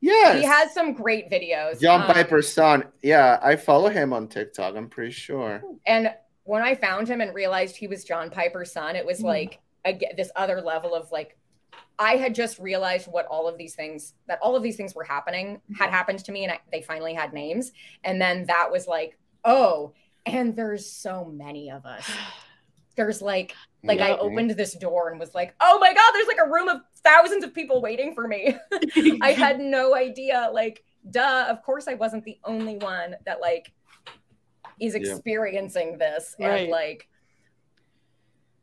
Yes. 0.00 0.38
he 0.40 0.44
has 0.44 0.72
some 0.72 0.92
great 0.92 1.30
videos. 1.30 1.80
John 1.80 2.02
Um, 2.02 2.06
Piper's 2.14 2.50
son. 2.52 2.84
Yeah, 3.02 3.38
I 3.42 3.56
follow 3.56 3.88
him 3.88 4.12
on 4.12 4.28
TikTok. 4.28 4.76
I'm 4.76 4.88
pretty 4.88 5.12
sure. 5.12 5.62
and 5.86 6.14
when 6.44 6.62
I 6.62 6.74
found 6.74 7.08
him 7.08 7.20
and 7.20 7.34
realized 7.34 7.76
he 7.76 7.86
was 7.88 8.04
John 8.04 8.30
Piper's 8.30 8.72
son, 8.72 8.96
it 8.96 9.04
was 9.04 9.20
Mhm. 9.20 9.24
like 9.24 9.60
this 10.16 10.30
other 10.36 10.60
level 10.60 10.94
of 10.94 11.10
like 11.12 11.36
I 11.98 12.16
had 12.16 12.34
just 12.34 12.58
realized 12.60 13.06
what 13.08 13.26
all 13.26 13.48
of 13.48 13.58
these 13.58 13.74
things 13.74 14.14
that 14.28 14.38
all 14.40 14.54
of 14.54 14.62
these 14.62 14.76
things 14.76 14.94
were 14.94 15.02
happening 15.04 15.60
had 15.76 15.90
happened 15.90 16.20
to 16.24 16.32
me, 16.32 16.44
and 16.44 16.52
I, 16.52 16.60
they 16.70 16.80
finally 16.82 17.12
had 17.12 17.32
names. 17.32 17.72
And 18.04 18.20
then 18.22 18.44
that 18.46 18.70
was 18.70 18.86
like, 18.86 19.18
oh, 19.44 19.92
and 20.26 20.54
there's 20.54 20.86
so 20.90 21.24
many 21.24 21.70
of 21.70 21.84
us. 21.86 22.08
There's 22.98 23.22
like 23.22 23.54
like 23.84 24.00
I 24.00 24.16
opened 24.18 24.50
this 24.50 24.74
door 24.74 25.08
and 25.10 25.20
was 25.20 25.34
like, 25.34 25.54
oh 25.60 25.78
my 25.78 25.94
god, 25.94 26.10
there's 26.12 26.26
like 26.26 26.40
a 26.44 26.50
room 26.50 26.68
of 26.68 26.80
thousands 27.04 27.44
of 27.44 27.54
people 27.54 27.80
waiting 27.80 28.12
for 28.12 28.26
me. 28.26 28.56
I 29.22 29.32
had 29.36 29.60
no 29.60 29.94
idea. 29.94 30.50
Like, 30.52 30.82
duh, 31.10 31.46
of 31.48 31.62
course 31.62 31.86
I 31.86 31.94
wasn't 31.94 32.24
the 32.24 32.38
only 32.44 32.76
one 32.78 33.14
that 33.24 33.40
like 33.40 33.72
is 34.80 34.94
Yeah. 34.94 35.12
experiencing 35.12 35.96
this. 35.96 36.34
Right. 36.40 36.62
And 36.62 36.70
like, 36.70 37.08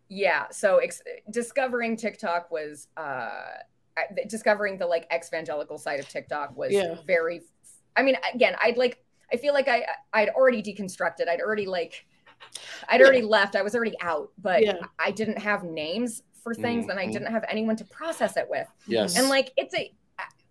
yeah. 0.09 0.47
So 0.51 0.77
ex- 0.77 1.01
discovering 1.31 1.95
TikTok 1.97 2.51
was 2.51 2.87
uh 2.97 3.29
discovering 4.27 4.77
the 4.77 4.85
like 4.85 5.07
evangelical 5.15 5.77
side 5.77 5.99
of 6.01 6.09
TikTok 6.09 6.55
was 6.57 6.73
Yeah. 6.73 6.95
very 7.07 7.41
I 7.95 8.03
mean, 8.03 8.17
again, 8.33 8.55
I'd 8.61 8.77
like 8.77 8.97
I 9.31 9.37
feel 9.37 9.53
like 9.53 9.69
I 9.69 9.85
I'd 10.13 10.29
already 10.29 10.61
deconstructed. 10.61 11.29
I'd 11.29 11.39
already 11.41 11.65
like 11.65 12.05
I'd 12.89 13.01
already 13.01 13.21
left. 13.21 13.55
I 13.55 13.61
was 13.61 13.75
already 13.75 13.95
out, 14.01 14.31
but 14.37 14.63
Yeah. 14.63 14.77
I 14.99 15.11
didn't 15.11 15.37
have 15.39 15.63
names 15.63 16.23
for 16.43 16.53
things 16.53 16.87
and 16.89 16.99
I 16.99 17.07
Mhm. 17.07 17.11
didn't 17.13 17.31
have 17.31 17.43
anyone 17.49 17.75
to 17.77 17.85
process 17.85 18.37
it 18.37 18.47
with 18.49 18.67
Yes. 18.87 19.17
and 19.17 19.29
like 19.29 19.51
it's 19.57 19.73
a 19.75 19.91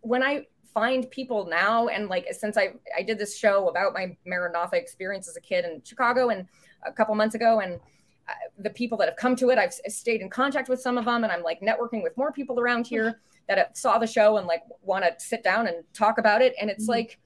when 0.01 0.23
i 0.23 0.45
find 0.75 1.09
people 1.11 1.47
now 1.47 1.87
and 1.89 2.09
like 2.09 2.27
since 2.35 2.57
i 2.59 2.75
i 2.99 3.01
did 3.03 3.17
this 3.17 3.39
show 3.39 3.69
about 3.69 3.95
my 3.95 4.15
maranatha 4.27 4.77
experience 4.77 5.29
as 5.29 5.37
a 5.37 5.41
kid 5.41 5.65
in 5.65 5.81
chicago 5.85 6.29
and 6.31 6.47
a 6.85 6.93
couple 6.93 7.15
months 7.15 7.35
ago 7.37 7.61
and 7.61 7.75
uh, 8.29 8.33
the 8.59 8.69
people 8.71 8.99
that 8.99 9.09
have 9.09 9.17
come 9.17 9.35
to 9.37 9.49
it 9.51 9.57
i've 9.59 9.73
stayed 9.73 10.21
in 10.21 10.29
contact 10.29 10.69
with 10.69 10.79
some 10.81 10.99
of 10.99 11.05
them 11.07 11.23
and 11.25 11.33
i'm 11.33 11.43
like 11.43 11.61
networking 11.61 12.03
with 12.03 12.15
more 12.19 12.33
people 12.33 12.59
around 12.61 12.87
here 12.87 13.21
that 13.49 13.57
have, 13.57 13.71
saw 13.73 13.97
the 13.99 14.07
show 14.07 14.37
and 14.37 14.47
like 14.47 14.63
want 14.83 15.05
to 15.05 15.15
sit 15.25 15.43
down 15.45 15.69
and 15.69 15.77
talk 15.95 16.19
about 16.19 16.43
it 16.43 16.53
and 16.61 16.69
it's 16.69 16.85
Mhm. 16.87 16.89
like 16.97 17.19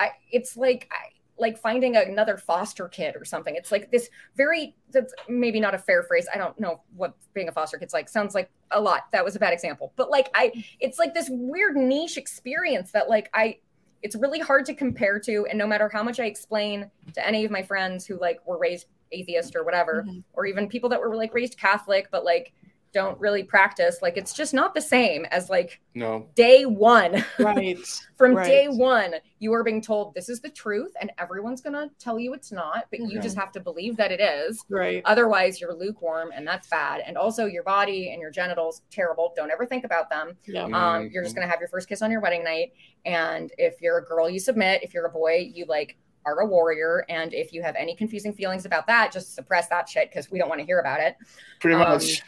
i 0.00 0.10
it's 0.32 0.56
like 0.56 0.88
I, 0.90 0.96
like 1.38 1.58
finding 1.58 1.96
another 1.96 2.36
foster 2.38 2.88
kid 2.88 3.14
or 3.16 3.24
something. 3.24 3.54
It's 3.56 3.70
like 3.70 3.90
this 3.90 4.08
very 4.36 4.74
that's 4.90 5.12
maybe 5.28 5.60
not 5.60 5.74
a 5.74 5.78
fair 5.78 6.02
phrase. 6.02 6.26
I 6.32 6.38
don't 6.38 6.58
know 6.58 6.80
what 6.96 7.14
being 7.34 7.48
a 7.48 7.52
foster 7.52 7.76
kid's 7.78 7.92
like. 7.92 8.08
Sounds 8.08 8.34
like 8.34 8.50
a 8.70 8.80
lot. 8.80 9.10
That 9.12 9.24
was 9.24 9.36
a 9.36 9.38
bad 9.38 9.52
example. 9.52 9.92
But 9.96 10.10
like 10.10 10.28
i 10.34 10.52
it's 10.80 10.98
like 10.98 11.12
this 11.14 11.28
weird 11.30 11.76
niche 11.76 12.16
experience 12.16 12.90
that 12.92 13.08
like 13.08 13.28
i 13.34 13.58
it's 14.02 14.16
really 14.16 14.38
hard 14.40 14.64
to 14.66 14.74
compare 14.74 15.18
to. 15.20 15.46
And 15.48 15.58
no 15.58 15.66
matter 15.66 15.88
how 15.92 16.02
much 16.02 16.20
i 16.20 16.24
explain 16.24 16.90
to 17.14 17.26
any 17.26 17.44
of 17.44 17.50
my 17.50 17.62
friends 17.62 18.06
who 18.06 18.18
like 18.18 18.44
were 18.46 18.58
raised 18.58 18.86
atheist 19.12 19.54
or 19.56 19.62
whatever, 19.64 20.04
Mhm. 20.06 20.24
or 20.32 20.46
even 20.46 20.68
people 20.68 20.88
that 20.90 21.00
were 21.00 21.14
like 21.14 21.32
raised 21.34 21.58
Catholic 21.58 22.08
but 22.10 22.24
like 22.24 22.52
don't 22.96 23.20
really 23.20 23.42
practice. 23.42 23.98
Like 24.00 24.16
it's 24.16 24.32
just 24.32 24.54
not 24.54 24.72
the 24.74 24.80
same 24.80 25.26
as 25.26 25.50
like 25.50 25.82
no. 25.94 26.30
day 26.34 26.64
one. 26.64 27.22
Right. 27.38 27.78
From 28.16 28.34
Right. 28.34 28.46
day 28.46 28.66
one, 28.68 29.16
you 29.38 29.52
are 29.52 29.62
being 29.62 29.82
told 29.82 30.14
this 30.14 30.30
is 30.30 30.40
the 30.40 30.48
truth, 30.48 30.92
and 30.98 31.12
everyone's 31.18 31.60
gonna 31.60 31.90
tell 31.98 32.18
you 32.18 32.32
it's 32.32 32.50
not, 32.50 32.86
but 32.90 33.00
you 33.00 33.20
just 33.20 33.36
have 33.36 33.52
to 33.52 33.60
believe 33.60 33.98
that 33.98 34.10
it 34.10 34.20
is. 34.20 34.64
Right. 34.70 35.02
Otherwise, 35.04 35.60
you're 35.60 35.74
lukewarm, 35.74 36.30
and 36.34 36.48
that's 36.48 36.68
bad. 36.68 37.02
And 37.06 37.18
also, 37.18 37.44
your 37.44 37.62
body 37.62 38.12
and 38.12 38.20
your 38.22 38.30
genitals 38.30 38.80
terrible. 38.90 39.34
Don't 39.36 39.50
ever 39.50 39.66
think 39.66 39.84
about 39.84 40.08
them. 40.08 40.38
Yeah. 40.46 40.64
Um, 40.64 41.10
you're 41.12 41.22
just 41.22 41.34
gonna 41.34 41.46
have 41.46 41.60
your 41.60 41.68
first 41.68 41.86
kiss 41.90 42.00
on 42.00 42.10
your 42.10 42.22
wedding 42.22 42.42
night, 42.42 42.72
and 43.04 43.52
if 43.58 43.82
you're 43.82 43.98
a 43.98 44.04
girl, 44.04 44.30
you 44.30 44.38
submit. 44.40 44.82
If 44.82 44.94
you're 44.94 45.04
a 45.04 45.10
boy, 45.10 45.50
you 45.52 45.66
like 45.68 45.98
are 46.24 46.40
a 46.40 46.46
warrior. 46.46 47.04
And 47.08 47.32
if 47.34 47.52
you 47.52 47.62
have 47.62 47.76
any 47.76 47.94
confusing 47.94 48.32
feelings 48.32 48.64
about 48.64 48.86
that, 48.88 49.12
just 49.12 49.34
suppress 49.36 49.68
that 49.68 49.88
shit 49.88 50.10
because 50.10 50.28
we 50.28 50.38
don't 50.40 50.48
want 50.48 50.58
to 50.60 50.66
hear 50.66 50.80
about 50.80 50.98
it. 51.00 51.16
Pretty 51.60 51.76
Um, 51.76 51.82
much. 51.92 52.22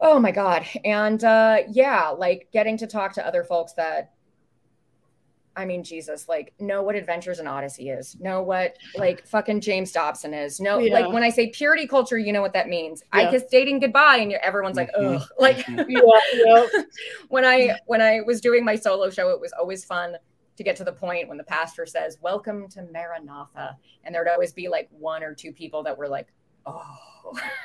Oh 0.00 0.18
my 0.18 0.30
god. 0.30 0.66
And 0.84 1.22
uh 1.24 1.58
yeah, 1.70 2.08
like 2.08 2.48
getting 2.52 2.76
to 2.78 2.86
talk 2.86 3.12
to 3.14 3.26
other 3.26 3.44
folks 3.44 3.72
that 3.74 4.10
I 5.56 5.64
mean, 5.66 5.84
Jesus, 5.84 6.28
like 6.28 6.52
know 6.58 6.82
what 6.82 6.96
Adventures 6.96 7.38
in 7.38 7.46
Odyssey 7.46 7.88
is, 7.88 8.18
know 8.18 8.42
what 8.42 8.76
like 8.96 9.24
fucking 9.24 9.60
James 9.60 9.92
Dobson 9.92 10.34
is, 10.34 10.58
know 10.60 10.78
Yeah. 10.80 10.92
like 10.94 11.12
when 11.12 11.22
I 11.22 11.30
say 11.30 11.48
purity 11.50 11.86
culture, 11.86 12.18
you 12.18 12.32
know 12.32 12.42
what 12.42 12.52
that 12.54 12.68
means. 12.68 13.02
I 13.12 13.22
Yeah. 13.22 13.30
kiss 13.30 13.44
dating 13.50 13.78
goodbye, 13.78 14.16
and 14.16 14.32
you're, 14.32 14.40
everyone's 14.40 14.76
like, 14.76 14.90
ugh. 14.98 15.22
Like 15.38 15.58
Mhm. 15.58 15.86
Yeah. 15.88 16.20
Yeah. 16.34 16.82
when 17.28 17.44
I 17.44 17.78
when 17.86 18.02
I 18.02 18.20
was 18.26 18.40
doing 18.40 18.64
my 18.64 18.74
solo 18.74 19.10
show, 19.10 19.30
it 19.30 19.40
was 19.40 19.52
always 19.52 19.84
fun 19.84 20.16
to 20.56 20.62
get 20.64 20.76
to 20.76 20.84
the 20.84 20.92
point 20.92 21.28
when 21.28 21.36
the 21.38 21.44
pastor 21.44 21.84
says, 21.86 22.18
"Welcome 22.20 22.68
to 22.70 22.82
Maranatha," 22.92 23.76
and 24.04 24.14
there'd 24.14 24.28
always 24.28 24.52
be 24.52 24.68
like 24.68 24.88
one 24.90 25.22
or 25.24 25.34
two 25.34 25.52
people 25.52 25.82
that 25.84 25.96
were 25.98 26.08
like, 26.08 26.28
"Oh." 26.66 26.82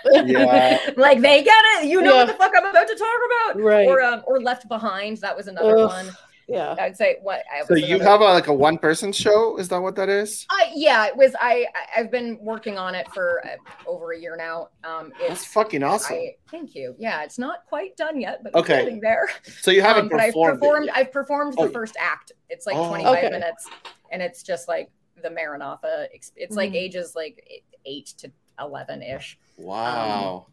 Yeah. 0.06 0.80
like 0.98 1.22
they 1.22 1.44
get 1.44 1.64
it. 1.78 1.88
You 1.88 2.02
know 2.02 2.14
Yeah. 2.14 2.18
what 2.24 2.28
the 2.28 2.34
fuck 2.34 2.52
I'm 2.58 2.66
about 2.66 2.88
to 2.88 2.96
talk 2.96 3.20
about. 3.54 3.62
Right. 3.64 3.88
Or 3.88 4.02
um, 4.02 4.24
or 4.28 4.42
Left 4.42 4.68
Behind. 4.68 5.18
That 5.18 5.36
was 5.36 5.48
another 5.48 5.78
Ugh. 5.78 5.90
one. 5.90 6.10
Yeah. 6.48 6.76
I'd 6.80 6.98
say 6.98 7.18
what. 7.22 7.44
I 7.54 7.60
So 7.66 7.76
was 7.76 7.88
you 7.88 8.00
have 8.00 8.22
a, 8.22 8.24
like 8.24 8.48
a 8.48 8.54
one 8.54 8.80
person 8.80 9.12
show? 9.12 9.58
Is 9.58 9.68
that 9.70 9.80
what 9.80 9.96
that 9.98 10.10
is? 10.10 10.48
I 10.50 10.72
yeah, 10.74 11.06
it 11.06 11.16
was. 11.16 11.36
I 11.40 11.68
I- 11.76 12.00
I've 12.02 12.10
been 12.12 12.40
working 12.42 12.78
on 12.78 12.96
it 12.96 13.08
for 13.14 13.46
uh, 13.46 13.50
over 13.88 14.14
a 14.14 14.20
year 14.20 14.36
now. 14.36 14.70
Um, 14.84 15.12
That's 15.20 15.42
it's. 15.44 15.46
fucking 15.54 15.84
awesome. 15.84 16.16
I 16.16 16.36
thank 16.50 16.74
you. 16.74 16.96
Yeah, 16.98 17.22
it's 17.24 17.38
not 17.38 17.66
quite 17.68 17.96
done 17.98 18.20
yet, 18.20 18.42
but 18.44 18.56
Okay. 18.56 18.78
it's 18.78 18.84
getting 18.86 19.00
there. 19.00 19.28
so 19.62 19.70
you 19.70 19.82
haven't 19.84 20.04
Um, 20.06 20.10
but 20.10 20.20
I've 20.22 20.28
performed. 20.34 20.56
it 20.58 20.60
performed. 20.60 20.86
yet. 20.88 20.98
I've 20.98 21.12
performed 21.12 21.54
the 21.54 21.62
Oh. 21.64 21.70
first 21.70 21.96
act. 22.00 22.32
It's 22.50 22.66
like 22.66 22.76
Oh. 22.78 22.88
25 22.90 23.18
Okay. 23.18 23.30
minutes, 23.30 23.68
and 24.12 24.22
it's 24.24 24.42
just 24.42 24.68
like 24.68 24.90
the 25.22 25.30
Maranatha. 25.30 26.08
It's 26.36 26.56
like 26.56 26.72
Mhm. 26.72 26.76
ages 26.78 27.14
like 27.16 27.64
eight 27.86 28.08
to 28.18 28.32
11 28.60 29.04
ish. 29.04 29.38
Wow. 29.60 30.48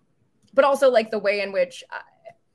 but 0.54 0.64
also 0.64 0.90
like 0.90 1.10
the 1.10 1.18
way 1.18 1.40
in 1.42 1.52
which 1.52 1.84
uh, 1.92 1.98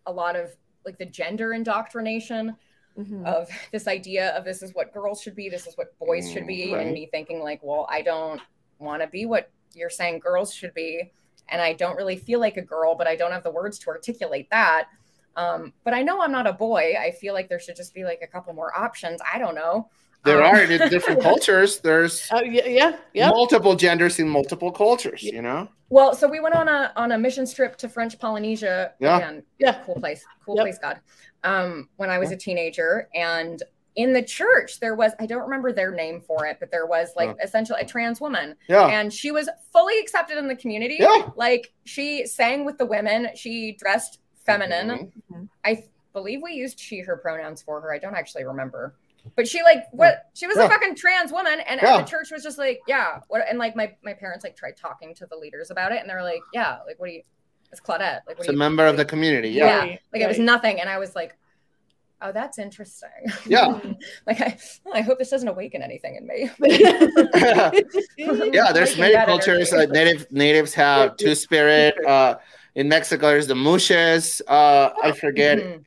a 0.07 0.11
lot 0.11 0.35
of 0.35 0.55
like 0.85 0.97
the 0.97 1.05
gender 1.05 1.53
indoctrination 1.53 2.55
Mhm. 2.97 3.25
of 3.25 3.49
this 3.71 3.87
idea 3.87 4.31
of 4.35 4.43
this 4.43 4.61
is 4.61 4.73
what 4.75 4.91
girls 4.93 5.21
should 5.21 5.35
be, 5.35 5.47
this 5.47 5.65
is 5.65 5.77
what 5.77 5.97
boys 5.97 6.29
should 6.29 6.45
be, 6.45 6.67
Mm, 6.67 6.73
right. 6.73 6.81
and 6.87 6.93
me 6.93 7.05
thinking 7.05 7.39
like, 7.41 7.61
well, 7.63 7.85
I 7.89 8.01
don't 8.01 8.41
want 8.79 9.01
to 9.01 9.07
be 9.07 9.25
what 9.25 9.49
you're 9.73 9.89
saying 9.89 10.19
girls 10.19 10.53
should 10.53 10.73
be, 10.73 11.11
and 11.47 11.61
I 11.61 11.71
don't 11.71 11.95
really 11.95 12.17
feel 12.17 12.41
like 12.41 12.57
a 12.57 12.61
girl, 12.61 12.95
but 12.95 13.07
I 13.07 13.15
don't 13.15 13.31
have 13.31 13.43
the 13.43 13.51
words 13.51 13.79
to 13.79 13.89
articulate 13.91 14.49
that. 14.51 14.89
Um, 15.37 15.71
but 15.85 15.93
I 15.93 16.01
know 16.03 16.21
I'm 16.21 16.33
not 16.33 16.47
a 16.47 16.51
boy. 16.53 16.95
I 16.99 17.11
feel 17.11 17.33
like 17.33 17.47
there 17.47 17.59
should 17.61 17.77
just 17.77 17.93
be 17.93 18.03
like 18.03 18.19
a 18.21 18.27
couple 18.27 18.51
more 18.53 18.77
options. 18.77 19.21
I 19.33 19.37
don't 19.37 19.55
know. 19.55 19.89
There 20.25 20.43
Um, 20.43 20.53
are 20.55 20.61
in 20.61 20.89
different 20.89 21.21
cultures. 21.29 21.79
There's 21.79 22.27
Oh, 22.31 22.41
yeah. 22.41 22.65
Yeah. 22.67 22.97
Yeah. 23.13 23.29
multiple 23.29 23.75
genders 23.75 24.19
in 24.19 24.27
multiple 24.27 24.71
cultures. 24.71 25.23
Yeah. 25.23 25.35
You 25.35 25.41
know. 25.43 25.69
Well, 25.91 26.15
so 26.15 26.27
we 26.27 26.39
went 26.39 26.55
on 26.55 26.67
a 26.69 26.93
on 26.95 27.11
a 27.11 27.17
mission 27.17 27.45
trip 27.45 27.75
to 27.77 27.89
French 27.89 28.17
Polynesia. 28.17 28.93
Yeah. 28.99 29.17
Again, 29.17 29.43
Yeah. 29.59 29.83
cool 29.85 29.95
place, 29.95 30.25
cool 30.45 30.55
Yep. 30.55 30.63
place, 30.63 30.79
God. 30.79 30.99
Um, 31.43 31.89
when 31.97 32.09
I 32.09 32.17
was 32.17 32.31
a 32.31 32.37
teenager, 32.37 33.09
and 33.13 33.61
in 33.97 34.13
the 34.13 34.21
church 34.23 34.79
there 34.79 34.95
was 34.95 35.11
I 35.19 35.25
don't 35.25 35.41
remember 35.41 35.73
their 35.73 35.91
name 35.91 36.21
for 36.21 36.45
it, 36.45 36.57
but 36.61 36.71
there 36.71 36.85
was 36.85 37.09
like 37.17 37.35
essentially 37.43 37.81
a 37.81 37.85
trans 37.85 38.21
woman, 38.21 38.55
Yeah. 38.69 38.87
and 38.87 39.11
she 39.13 39.31
was 39.31 39.49
fully 39.73 39.99
accepted 39.99 40.37
in 40.37 40.47
the 40.47 40.55
community. 40.55 40.95
Yeah. 40.97 41.29
Like 41.35 41.73
she 41.83 42.25
sang 42.25 42.63
with 42.63 42.77
the 42.77 42.85
women, 42.85 43.29
she 43.35 43.73
dressed 43.73 44.19
feminine. 44.45 45.11
Mhm. 45.29 45.49
I 45.65 45.83
believe 46.13 46.41
we 46.41 46.53
used 46.53 46.79
she 46.79 46.99
her 47.01 47.17
pronouns 47.17 47.61
for 47.61 47.81
her. 47.81 47.93
I 47.93 47.97
don't 47.99 48.15
actually 48.15 48.45
remember. 48.45 48.95
But 49.35 49.47
she 49.47 49.61
like 49.63 49.83
what 49.91 50.25
she 50.33 50.47
was 50.47 50.57
Yeah. 50.57 50.65
a 50.65 50.69
fucking 50.69 50.95
trans 50.95 51.31
woman 51.31 51.59
and, 51.61 51.79
Yeah. 51.81 51.97
the 51.97 52.03
church 52.03 52.31
was 52.31 52.43
just 52.43 52.57
like, 52.57 52.81
yeah. 52.87 53.19
What 53.27 53.43
and 53.49 53.57
like 53.59 53.75
my 53.75 53.95
my 54.03 54.13
parents 54.13 54.43
like 54.43 54.55
tried 54.55 54.77
talking 54.77 55.13
to 55.15 55.25
the 55.25 55.35
leaders 55.35 55.71
about 55.71 55.91
it 55.91 56.01
and 56.01 56.09
they're 56.09 56.23
like, 56.23 56.41
yeah, 56.53 56.79
like 56.85 56.99
what 56.99 57.07
do 57.07 57.13
you 57.13 57.21
it's 57.71 57.79
Claudette. 57.79 58.21
Like 58.27 58.37
what 58.37 58.39
It's 58.39 58.49
a 58.49 58.51
you 58.51 58.57
member 58.57 58.85
of 58.85 58.97
the 58.97 59.05
community. 59.05 59.49
Yeah. 59.49 59.65
Yeah. 59.65 59.79
Right, 59.79 59.99
like 60.13 60.21
it 60.23 60.27
was 60.27 60.39
nothing. 60.39 60.81
And 60.81 60.89
I 60.89 60.97
was 60.99 61.15
like, 61.15 61.37
oh, 62.21 62.31
that's 62.33 62.59
interesting. 62.59 63.09
Yeah. 63.45 63.79
like 64.27 64.41
I 64.41 64.57
I 64.93 65.01
hope 65.01 65.19
this 65.19 65.29
doesn't 65.29 65.47
awaken 65.47 65.81
anything 65.81 66.15
in 66.15 66.27
me. 66.27 66.49
yeah, 68.17 68.71
there's 68.73 68.89
Liking 68.89 69.01
many 69.01 69.13
that 69.13 69.27
cultures. 69.27 69.71
Uh, 69.71 69.85
native 69.85 70.29
natives 70.31 70.73
have 70.73 71.15
two 71.17 71.35
spirit. 71.35 71.95
Uh, 72.05 72.35
in 72.75 72.87
Mexico, 72.89 73.27
there's 73.27 73.47
the 73.47 73.53
muxes. 73.53 74.41
Uh, 74.47 74.89
I 75.03 75.11
forget. 75.13 75.59
Mhm. 75.59 75.85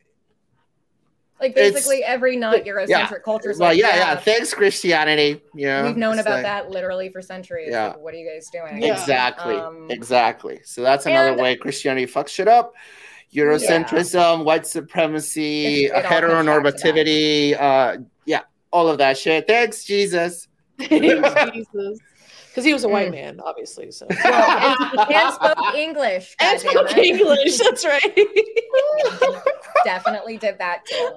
Like 1.45 1.59
It's- 1.59 1.75
basically 1.75 2.03
every 2.03 2.37
not 2.37 2.65
Eurocentric 2.65 2.89
yeah. 2.89 3.09
culture 3.23 3.51
is 3.51 3.59
Well, 3.59 3.69
like, 3.69 3.79
yeah, 3.79 3.97
yeah. 3.97 4.17
Thanks, 4.17 4.55
Christianity. 4.55 5.43
Yeah, 5.55 5.83
We've 5.85 5.95
known 5.95 6.19
about 6.19 6.33
like- 6.37 6.43
that 6.45 6.71
literally 6.71 7.11
for 7.11 7.21
centuries. 7.21 7.69
Yeah. 7.71 7.89
Like, 7.89 7.99
what 8.01 8.15
are 8.15 8.17
you 8.17 8.27
guys 8.31 8.49
doing? 8.51 8.83
Exactly. 8.83 9.57
Um, 9.57 9.89
exactly. 9.91 10.61
So 10.65 10.81
that's 10.81 11.05
another 11.05 11.33
and- 11.33 11.41
way 11.41 11.55
Christianity 11.57 12.07
fucks 12.07 12.29
shit 12.29 12.49
up. 12.49 12.73
Eurocentrism, 13.35 14.45
white 14.47 14.67
supremacy, 14.67 15.85
It- 15.85 15.93
it 15.93 16.05
heteronormativity, 16.05 17.61
uh, 17.61 17.99
yeah, 18.25 18.41
all 18.73 18.89
of 18.89 18.97
that 18.99 19.19
shit. 19.19 19.47
Thanks, 19.47 19.85
Jesus. 19.85 20.49
Jesus. 20.81 21.99
Because 22.55 22.65
he 22.65 22.73
was 22.73 22.85
a 22.85 22.89
white 22.89 23.09
Mm. 23.09 23.13
man, 23.13 23.41
obviously. 23.41 23.91
So. 23.91 24.07
Well, 24.25 24.97
and, 25.01 25.11
and 25.11 25.35
spoke 25.35 25.75
English. 25.75 26.37
and 26.41 26.61
goddammit. 26.61 26.71
spoke 26.71 26.97
English. 26.97 27.59
That's 27.59 27.85
right. 27.85 28.29
Definitely 29.85 30.37
did 30.37 30.59
that 30.59 30.85
too. 30.87 31.11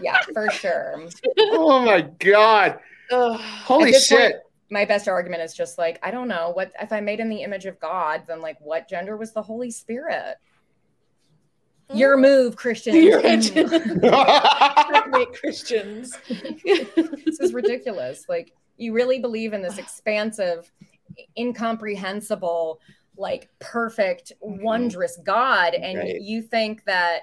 Yeah, 0.00 0.16
for 0.32 0.50
sure. 0.50 1.04
oh 1.38 1.80
my 1.84 2.02
god. 2.20 2.78
Ugh. 3.10 3.38
Holy 3.40 3.92
shit. 3.92 4.32
point, 4.32 4.34
my 4.70 4.84
best 4.86 5.08
argument 5.08 5.42
is 5.42 5.52
just 5.54 5.76
like, 5.76 5.98
I 6.02 6.10
don't 6.10 6.28
know 6.28 6.52
what 6.54 6.72
if 6.80 6.90
I 6.92 7.00
made 7.00 7.20
in 7.20 7.28
the 7.28 7.42
image 7.42 7.66
of 7.66 7.78
God, 7.80 8.22
then 8.26 8.40
like 8.40 8.56
what 8.60 8.88
gender 8.88 9.16
was 9.18 9.32
the 9.32 9.42
Holy 9.42 9.70
Spirit? 9.70 10.36
Your 11.94 12.16
move, 12.16 12.56
Christian. 12.56 12.94
You're 12.96 13.22
Mm. 13.22 15.32
Christians. 15.34 16.18
this 17.24 17.40
is 17.40 17.54
ridiculous. 17.54 18.24
Like, 18.28 18.52
you 18.76 18.92
really 18.92 19.18
believe 19.18 19.52
in 19.52 19.62
this 19.62 19.78
expansive, 19.78 20.70
incomprehensible, 21.36 22.80
like 23.16 23.48
perfect, 23.58 24.32
wondrous 24.40 25.18
God, 25.24 25.74
and 25.74 25.98
Right. 25.98 26.20
you 26.20 26.42
think 26.42 26.84
that 26.84 27.22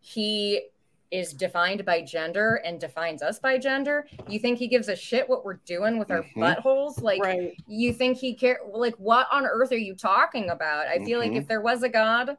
he 0.00 0.62
is 1.10 1.32
defined 1.32 1.84
by 1.84 2.02
gender 2.02 2.60
and 2.64 2.80
defines 2.80 3.22
us 3.22 3.38
by 3.38 3.56
gender. 3.56 4.04
You 4.28 4.40
think 4.40 4.58
he 4.58 4.66
gives 4.66 4.88
a 4.88 4.96
shit 4.96 5.28
what 5.28 5.44
we're 5.44 5.60
doing 5.64 5.96
with 5.98 6.10
our 6.10 6.24
Mhm. 6.24 6.34
buttholes? 6.56 7.00
Like, 7.00 7.22
right. 7.22 7.54
you 7.68 7.92
think 7.92 8.18
he 8.18 8.34
care? 8.34 8.58
Like, 8.68 8.96
what 8.96 9.28
on 9.30 9.46
earth 9.46 9.70
are 9.70 9.76
you 9.76 9.94
talking 9.94 10.50
about? 10.50 10.88
I 10.88 10.98
feel 11.04 11.20
like 11.20 11.32
if 11.32 11.46
there 11.46 11.60
was 11.60 11.84
a 11.84 11.88
God, 11.88 12.36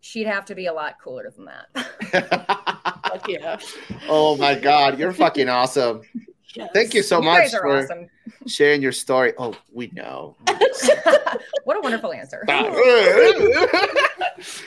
she'd 0.00 0.26
have 0.26 0.44
to 0.46 0.54
be 0.54 0.66
a 0.66 0.72
lot 0.72 0.94
cooler 1.02 1.30
than 1.30 1.46
that. 1.46 1.68
Yeah. 3.28 3.58
oh 4.08 4.36
my 4.36 4.54
god, 4.54 4.98
you're 4.98 5.12
fucking 5.12 5.48
awesome. 5.48 6.02
Yes. 6.54 6.70
Thank 6.72 6.94
you 6.94 7.02
so 7.02 7.18
you 7.18 7.24
much 7.24 7.50
for 7.50 7.78
awesome. 7.78 8.08
sharing 8.46 8.80
your 8.80 8.92
story. 8.92 9.32
Oh, 9.38 9.54
we 9.72 9.90
know. 9.92 10.36
what 11.64 11.76
a 11.76 11.80
wonderful 11.82 12.12
answer. 12.12 12.44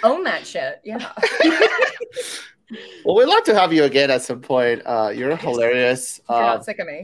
Own 0.03 0.23
that 0.25 0.41
shit. 0.45 0.81
Yeah. 0.83 1.11
Well, 3.03 3.17
we'd 3.17 3.25
love 3.25 3.43
to 3.45 3.53
have 3.53 3.73
you 3.73 3.83
again 3.83 4.09
at 4.09 4.21
some 4.21 4.39
point. 4.39 4.81
Uh, 4.85 5.11
you're 5.13 5.35
hilarious. 5.35 6.19
If 6.19 6.23
you're 6.29 6.37
Uh, 6.37 6.53
not 6.53 6.63
sick 6.63 6.79
of 6.79 6.87
me. 6.87 7.01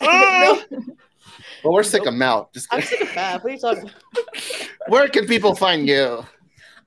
well, 0.00 1.74
we're 1.74 1.82
sick 1.82 2.06
of 2.06 2.14
Mel. 2.14 2.48
Just 2.54 2.68
I'm 2.72 2.80
sick 2.80 3.02
of 3.02 3.14
Baph. 3.14 3.42
What 3.44 3.50
are 3.50 3.54
you 3.54 3.60
talking 3.60 3.90
Where 4.88 5.06
can 5.08 5.26
people 5.26 5.54
find 5.54 5.86
you? 5.86 6.24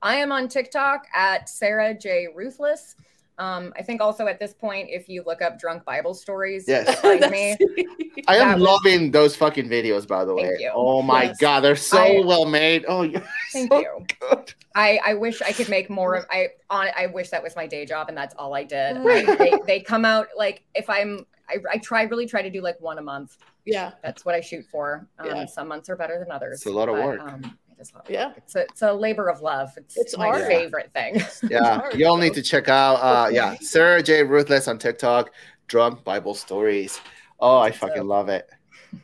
I 0.02 0.16
am 0.18 0.32
on 0.32 0.48
TikTok 0.48 1.06
at 1.14 1.50
Sarah 1.50 1.94
J 1.94 2.28
Ruthless. 2.36 2.96
Um, 3.38 3.74
I 3.76 3.82
think 3.82 4.02
also 4.02 4.28
at 4.28 4.40
this 4.40 4.54
point, 4.54 4.90
if 4.92 5.10
you 5.10 5.24
look 5.26 5.42
up 5.42 5.58
drunk 5.58 5.84
Bible 5.84 6.14
stories, 6.14 6.66
Yes. 6.68 6.86
you'll 6.88 6.96
find 7.20 7.32
me. 7.32 7.58
I 8.28 8.38
am 8.38 8.60
was- 8.60 8.62
loving 8.62 9.10
those 9.10 9.36
fucking 9.36 9.68
videos, 9.68 10.08
by 10.08 10.26
the 10.26 10.36
way. 10.36 10.50
Thank 10.50 10.60
you. 10.60 10.72
Oh 10.74 11.02
my 11.02 11.24
Yes. 11.24 11.38
god, 11.40 11.62
they're 11.62 11.76
so 11.76 11.98
I- 11.98 12.22
well 12.26 12.46
made. 12.46 12.86
Oh, 12.88 13.02
you're 13.04 13.24
Thank 13.52 13.72
so 13.72 13.80
you. 13.80 14.06
good. 14.20 14.54
I, 14.76 15.00
I 15.04 15.14
wish 15.16 15.42
I 15.42 15.52
could 15.54 15.70
make 15.70 15.90
more 15.90 16.16
of 16.16 16.26
I 16.30 16.50
on 16.70 16.88
I 16.96 17.08
wish 17.08 17.30
that 17.30 17.42
was 17.44 17.56
my 17.56 17.68
day 17.68 17.86
job 17.86 18.10
and 18.10 18.18
that's 18.18 18.36
all 18.36 18.54
I 18.54 18.64
did. 18.64 18.98
I- 18.98 19.36
they, 19.36 19.52
they 19.66 19.80
come 19.82 20.06
out 20.06 20.28
like 20.38 20.64
if 20.76 20.90
I'm 20.90 21.26
I, 21.50 21.58
I 21.74 21.78
try 21.78 22.04
really 22.04 22.26
try 22.28 22.42
to 22.42 22.50
do 22.50 22.62
like 22.62 22.80
one 22.80 22.98
a 23.00 23.02
month. 23.02 23.38
yeah, 23.66 23.92
That's 24.04 24.24
what 24.24 24.36
I 24.36 24.42
shoot 24.42 24.66
for. 24.72 25.08
Um, 25.20 25.26
Yeah. 25.28 25.46
Some 25.46 25.68
months 25.68 25.90
are 25.90 25.96
better 25.98 26.18
than 26.20 26.32
others. 26.32 26.60
It's 26.60 26.66
a 26.68 26.72
lot 26.72 26.88
of 26.90 26.96
but, 26.96 27.06
work. 27.06 27.20
Um, 27.22 27.58
I 27.82 27.84
just 27.84 27.96
love 27.96 28.08
it. 28.08 28.14
yeah. 28.14 28.34
It's 28.38 28.56
a, 28.56 28.62
it's 28.62 28.82
a 28.84 28.94
labor 28.94 29.28
of 29.28 29.42
love. 29.42 29.72
It's, 29.76 29.98
It's 29.98 30.16
my 30.16 30.28
art. 30.28 30.46
favorite 30.46 30.92
thing. 30.94 31.20
Yeah, 31.50 31.82
though. 31.98 32.16
need 32.18 32.36
to 32.36 32.44
check 32.44 32.70
out. 32.70 32.96
Uh, 32.98 33.30
yeah, 33.32 33.56
Sarah 33.60 34.04
J. 34.04 34.22
Ruthless 34.24 34.68
on 34.68 34.78
TikTok, 34.78 35.32
drunk 35.68 36.04
Bible 36.04 36.36
stories. 36.36 37.02
Oh, 37.40 37.58
I 37.58 37.72
fucking 37.72 38.06
love 38.06 38.30
it. 38.30 38.48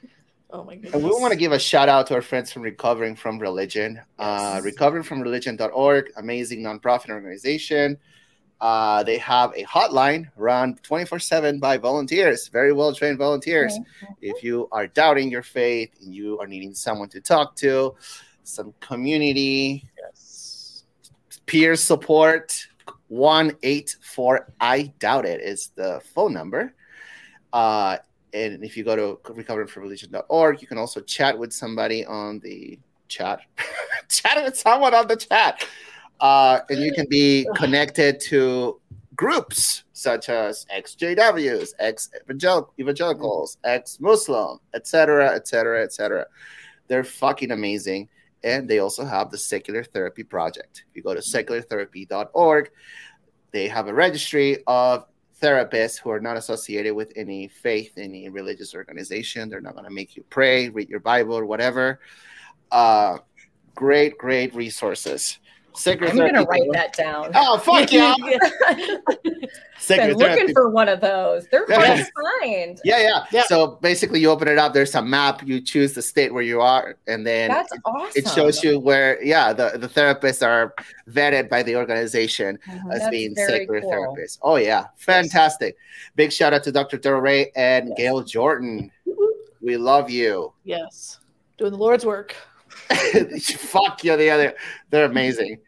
Oh 0.49 0.63
my 0.63 0.75
goodness. 0.75 0.93
And 0.93 1.03
we 1.03 1.09
want 1.09 1.33
to 1.33 1.37
give 1.37 1.51
a 1.51 1.59
shout 1.59 1.89
out 1.89 2.07
to 2.07 2.13
our 2.13 2.21
friends 2.21 2.53
from 2.53 2.61
Recovering 2.61 3.17
from 3.17 3.37
Religion. 3.37 3.99
Uh, 4.17 4.61
recoveringfromreligion.org, 4.61 6.05
amazing 6.15 6.61
nonprofit 6.61 7.09
organization. 7.09 7.97
Uh, 8.61 9.03
they 9.03 9.17
have 9.17 9.51
a 9.57 9.65
hotline 9.65 10.25
run 10.37 10.75
24 10.83 11.19
7 11.19 11.59
by 11.59 11.77
volunteers, 11.77 12.47
very 12.47 12.71
well 12.71 12.95
trained 12.95 13.17
volunteers. 13.17 13.77
If 14.21 14.41
you 14.41 14.69
are 14.71 14.87
doubting 14.87 15.29
your 15.29 15.43
faith 15.43 15.91
and 16.01 16.15
you 16.15 16.39
are 16.39 16.47
needing 16.47 16.73
someone 16.73 17.09
to 17.09 17.19
talk 17.19 17.57
to, 17.57 17.95
some 18.47 18.73
community, 18.79 19.87
Yes. 19.97 20.83
peer 21.45 21.75
support, 21.75 22.53
184 23.09 24.53
I 24.59 24.93
doubt 24.99 25.25
it 25.25 25.41
is 25.41 25.71
the 25.75 26.01
phone 26.13 26.33
number. 26.33 26.73
Uh, 27.53 27.97
and 28.33 28.63
if 28.63 28.75
you 28.77 28.83
go 28.83 28.95
to 28.95 29.19
recoveringfromreligion.org, 29.23 30.61
you 30.61 30.67
can 30.67 30.77
also 30.77 31.01
chat 31.01 31.37
with 31.37 31.53
somebody 31.53 32.05
on 32.05 32.39
the 32.39 32.77
chat, 33.07 33.39
chat 34.09 34.43
with 34.43 34.57
someone 34.57 34.93
on 34.93 35.07
the 35.07 35.15
chat. 35.15 35.65
Uh, 36.19 36.59
and 36.69 36.79
you 36.79 36.93
can 36.93 37.05
be 37.09 37.47
connected 37.55 38.19
to 38.19 38.79
groups 39.15 39.83
such 39.93 40.29
as 40.29 40.65
XJWs, 40.75 41.69
ex 41.79 42.09
evangelicals, 42.29 43.57
ex 43.63 43.99
Muslim, 43.99 44.59
etc., 44.73 45.33
etc., 45.33 45.83
etc. 45.83 46.25
They're 46.87 47.03
fucking 47.03 47.51
amazing. 47.51 48.09
And 48.43 48.67
they 48.67 48.79
also 48.79 49.03
have 49.03 49.31
the 49.31 49.37
Secular 49.37 49.83
Therapy 49.83 50.23
Project. 50.23 50.85
If 50.89 50.95
you 50.95 51.03
go 51.03 51.13
to 51.13 51.19
seculartherapy.org, 51.19 52.71
they 53.51 53.67
have 53.67 53.87
a 53.87 53.93
registry 53.93 54.63
of 54.67 55.05
therapists 55.41 55.99
who 55.99 56.09
are 56.09 56.19
not 56.19 56.37
associated 56.37 56.93
with 56.93 57.11
any 57.15 57.47
faith, 57.47 57.93
any 57.97 58.29
religious 58.29 58.73
organization. 58.73 59.49
They're 59.49 59.61
not 59.61 59.73
going 59.73 59.85
to 59.85 59.91
make 59.91 60.15
you 60.15 60.23
pray, 60.29 60.69
read 60.69 60.89
your 60.89 60.99
Bible, 60.99 61.37
or 61.37 61.45
whatever. 61.45 61.99
Uh, 62.71 63.19
great, 63.75 64.17
great 64.17 64.53
resources. 64.55 65.39
Secular 65.77 66.11
I'm 66.11 66.17
gonna 66.17 66.43
write 66.43 66.67
that 66.73 66.93
down. 66.93 67.31
Oh, 67.35 67.57
fuck 67.59 67.91
yeah. 67.91 68.13
Secular 68.15 68.99
Been 70.09 70.17
looking 70.17 70.35
Therapy 70.35 70.53
for 70.53 70.69
one 70.69 70.89
of 70.89 70.99
those. 71.01 71.47
They're 71.47 71.65
hard 71.69 71.97
to 71.99 72.05
find. 72.41 72.79
Yeah, 72.83 72.99
yeah, 72.99 73.25
Yeah. 73.31 73.43
So 73.47 73.77
basically, 73.81 74.19
you 74.19 74.29
open 74.29 74.47
it 74.47 74.57
up. 74.57 74.73
There's 74.73 74.95
a 74.95 75.01
map. 75.01 75.45
You 75.45 75.61
choose 75.61 75.93
the 75.93 76.01
state 76.01 76.33
where 76.33 76.41
you 76.43 76.61
are, 76.61 76.95
and 77.07 77.25
then 77.25 77.49
That's 77.49 77.71
awesome. 77.85 78.11
it 78.15 78.27
shows 78.29 78.63
you 78.63 78.79
where. 78.79 79.23
Yeah, 79.23 79.53
the, 79.53 79.77
the 79.77 79.87
therapists 79.87 80.45
are 80.45 80.73
vetted 81.09 81.47
by 81.49 81.61
the 81.63 81.75
organization 81.75 82.57
Mhm. 82.67 82.93
as 82.93 82.99
That's 83.01 83.09
being 83.11 83.35
very 83.35 83.59
sacred 83.59 83.83
cool. 83.83 83.91
therapists. 83.91 84.39
Oh 84.41 84.55
yeah, 84.55 84.85
fantastic! 84.97 85.77
Big 86.15 86.31
shout 86.33 86.53
out 86.53 86.63
to 86.63 86.71
Dr. 86.71 86.97
Darrel 86.97 87.21
Ray 87.21 87.51
and 87.55 87.89
Yes. 87.89 87.97
Gail 87.97 88.21
Jordan. 88.23 88.91
We 89.61 89.77
love 89.77 90.09
you. 90.09 90.53
Yes. 90.63 91.19
Doing 91.57 91.71
the 91.71 91.77
Lord's 91.77 92.05
work. 92.05 92.35
Fuck 92.89 94.03
yeah, 94.03 94.15
the 94.15 94.29
other. 94.29 94.53
They're 94.89 95.05
amazing. 95.05 95.59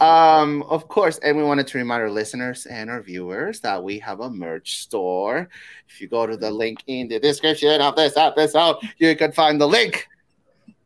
Um, 0.00 0.62
of 0.64 0.88
course, 0.88 1.18
and 1.18 1.36
we 1.36 1.42
wanted 1.42 1.66
to 1.68 1.78
remind 1.78 2.02
our 2.02 2.10
listeners 2.10 2.66
and 2.66 2.90
our 2.90 3.00
viewers 3.00 3.60
that 3.60 3.82
we 3.82 3.98
have 4.00 4.20
a 4.20 4.30
merch 4.30 4.80
store. 4.80 5.48
If 5.88 6.00
you 6.00 6.08
go 6.08 6.26
to 6.26 6.36
the 6.36 6.50
link 6.50 6.82
in 6.86 7.08
the 7.08 7.18
description 7.18 7.80
of 7.80 7.96
this 7.96 8.16
episode, 8.16 8.76
you 8.98 9.16
can 9.16 9.32
find 9.32 9.60
the 9.60 9.66
link. 9.66 10.06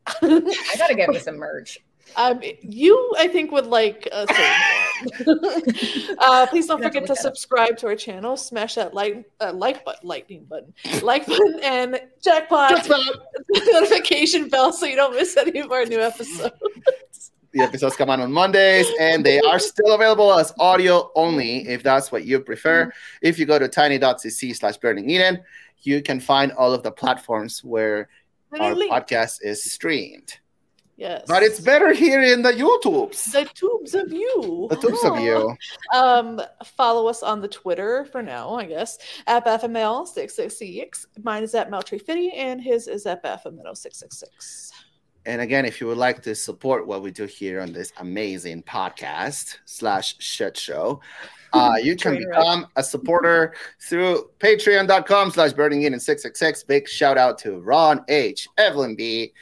I 0.07 0.75
gotta 0.79 0.95
get 0.95 1.09
me 1.09 1.19
some 1.19 1.37
merch. 1.37 1.79
Um, 2.17 2.41
you, 2.63 3.13
I 3.19 3.29
think, 3.29 3.53
would 3.53 3.67
like 3.67 4.09
a 4.13 4.27
uh, 6.19 6.47
please 6.47 6.67
don't 6.67 6.81
Gonna 6.81 6.83
have 6.83 6.93
to 6.93 7.01
forget 7.01 7.07
to 7.07 7.07
look 7.07 7.07
that 7.07 7.11
up. 7.11 7.19
subscribe 7.19 7.77
to 7.79 7.87
our 7.87 7.97
channel. 7.97 8.37
Smash 8.37 8.75
that 8.75 8.95
like, 8.95 9.31
uh, 9.41 9.53
like 9.55 9.85
button, 9.85 10.09
lightning 10.09 10.45
button, 10.45 10.75
like 11.03 11.27
button, 11.27 11.61
and 11.63 12.01
jackpot 12.23 12.89
notification 13.51 14.49
bell 14.49 14.73
so 14.73 14.87
you 14.87 14.97
don't 14.97 15.15
miss 15.15 15.37
any 15.37 15.61
of 15.61 15.71
our 15.73 15.85
new 15.85 16.01
episodes. 16.01 17.30
The 17.53 17.61
episodes 17.63 17.97
come 17.97 18.11
out 18.11 18.21
on 18.21 18.31
Mondays, 18.33 18.87
and 19.01 19.25
they 19.27 19.41
are 19.41 19.59
still 19.59 19.95
available 19.95 20.33
as 20.35 20.53
audio 20.61 21.11
only 21.17 21.67
if 21.69 21.83
that's 21.83 22.13
what 22.13 22.25
you 22.25 22.41
prefer. 22.41 22.93
If 23.23 23.39
you 23.39 23.47
go 23.47 23.59
to 23.59 23.67
tiny.cc 23.69 24.57
slash 24.57 24.77
burning 24.77 25.11
Eden, 25.11 25.43
you 25.83 26.01
can 26.03 26.21
find 26.21 26.53
all 26.53 26.73
of 26.73 26.83
the 26.83 26.93
platforms 26.93 27.65
where 27.65 28.09
our 28.59 28.75
podcast 28.75 29.39
is 29.43 29.65
streamed. 29.73 30.39
Yes, 30.97 31.25
But 31.27 31.43
it's 31.43 31.59
better 31.61 31.95
here 31.95 32.21
in 32.21 32.43
the 32.43 32.53
YouTubes. 32.53 33.33
the 33.33 33.47
tubes 33.55 33.95
of 33.95 34.13
you. 34.13 34.67
The 34.69 34.77
tubes 34.77 35.03
of 35.03 35.19
you. 35.19 35.57
Um, 35.95 36.41
follow 36.77 37.07
us 37.09 37.23
on 37.23 37.41
the 37.41 37.49
Twitter 37.49 38.05
for 38.13 38.23
now, 38.23 38.55
I 38.55 38.67
guess. 38.67 38.99
At 39.27 39.47
BFML666. 39.47 41.07
Mine 41.23 41.43
is 41.43 41.55
at 41.55 41.71
Meltree50, 41.71 42.31
and 42.37 42.61
his 42.61 42.87
is 42.87 43.07
at 43.07 43.25
BFML666. 43.25 44.71
And 45.27 45.41
again, 45.41 45.65
if 45.67 45.81
you 45.81 45.87
would 45.87 45.99
like 45.99 46.23
to 46.23 46.35
support 46.35 46.87
what 46.87 47.03
we 47.03 47.11
do 47.11 47.27
here 47.27 47.61
on 47.61 47.73
this 47.73 47.93
amazing 47.99 48.63
podcast 48.63 49.59
slash 49.67 50.17
shit 50.19 50.57
show, 50.57 51.01
uh, 51.53 51.75
you 51.83 51.97
can 51.97 52.17
become 52.17 52.67
a 52.77 52.83
supporter 52.83 53.55
through 53.81 54.31
patreon.com 54.39 55.31
slash 55.31 55.53
burningeden 55.53 56.01
666. 56.01 56.63
Big 56.65 56.89
shout 56.89 57.19
out 57.19 57.39
to 57.39 57.59
Ron 57.59 58.03
H, 58.09 58.49
Evelyn 58.57 58.95
B, 58.95 59.33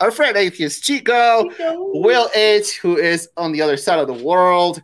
our 0.00 0.10
friend 0.10 0.36
Atheist 0.36 0.82
Chico, 0.84 1.50
Will 1.58 2.30
H, 2.34 2.78
who 2.78 2.96
is 2.96 3.28
on 3.36 3.52
the 3.52 3.62
other 3.62 3.76
side 3.76 3.98
of 3.98 4.06
the 4.06 4.24
world. 4.24 4.82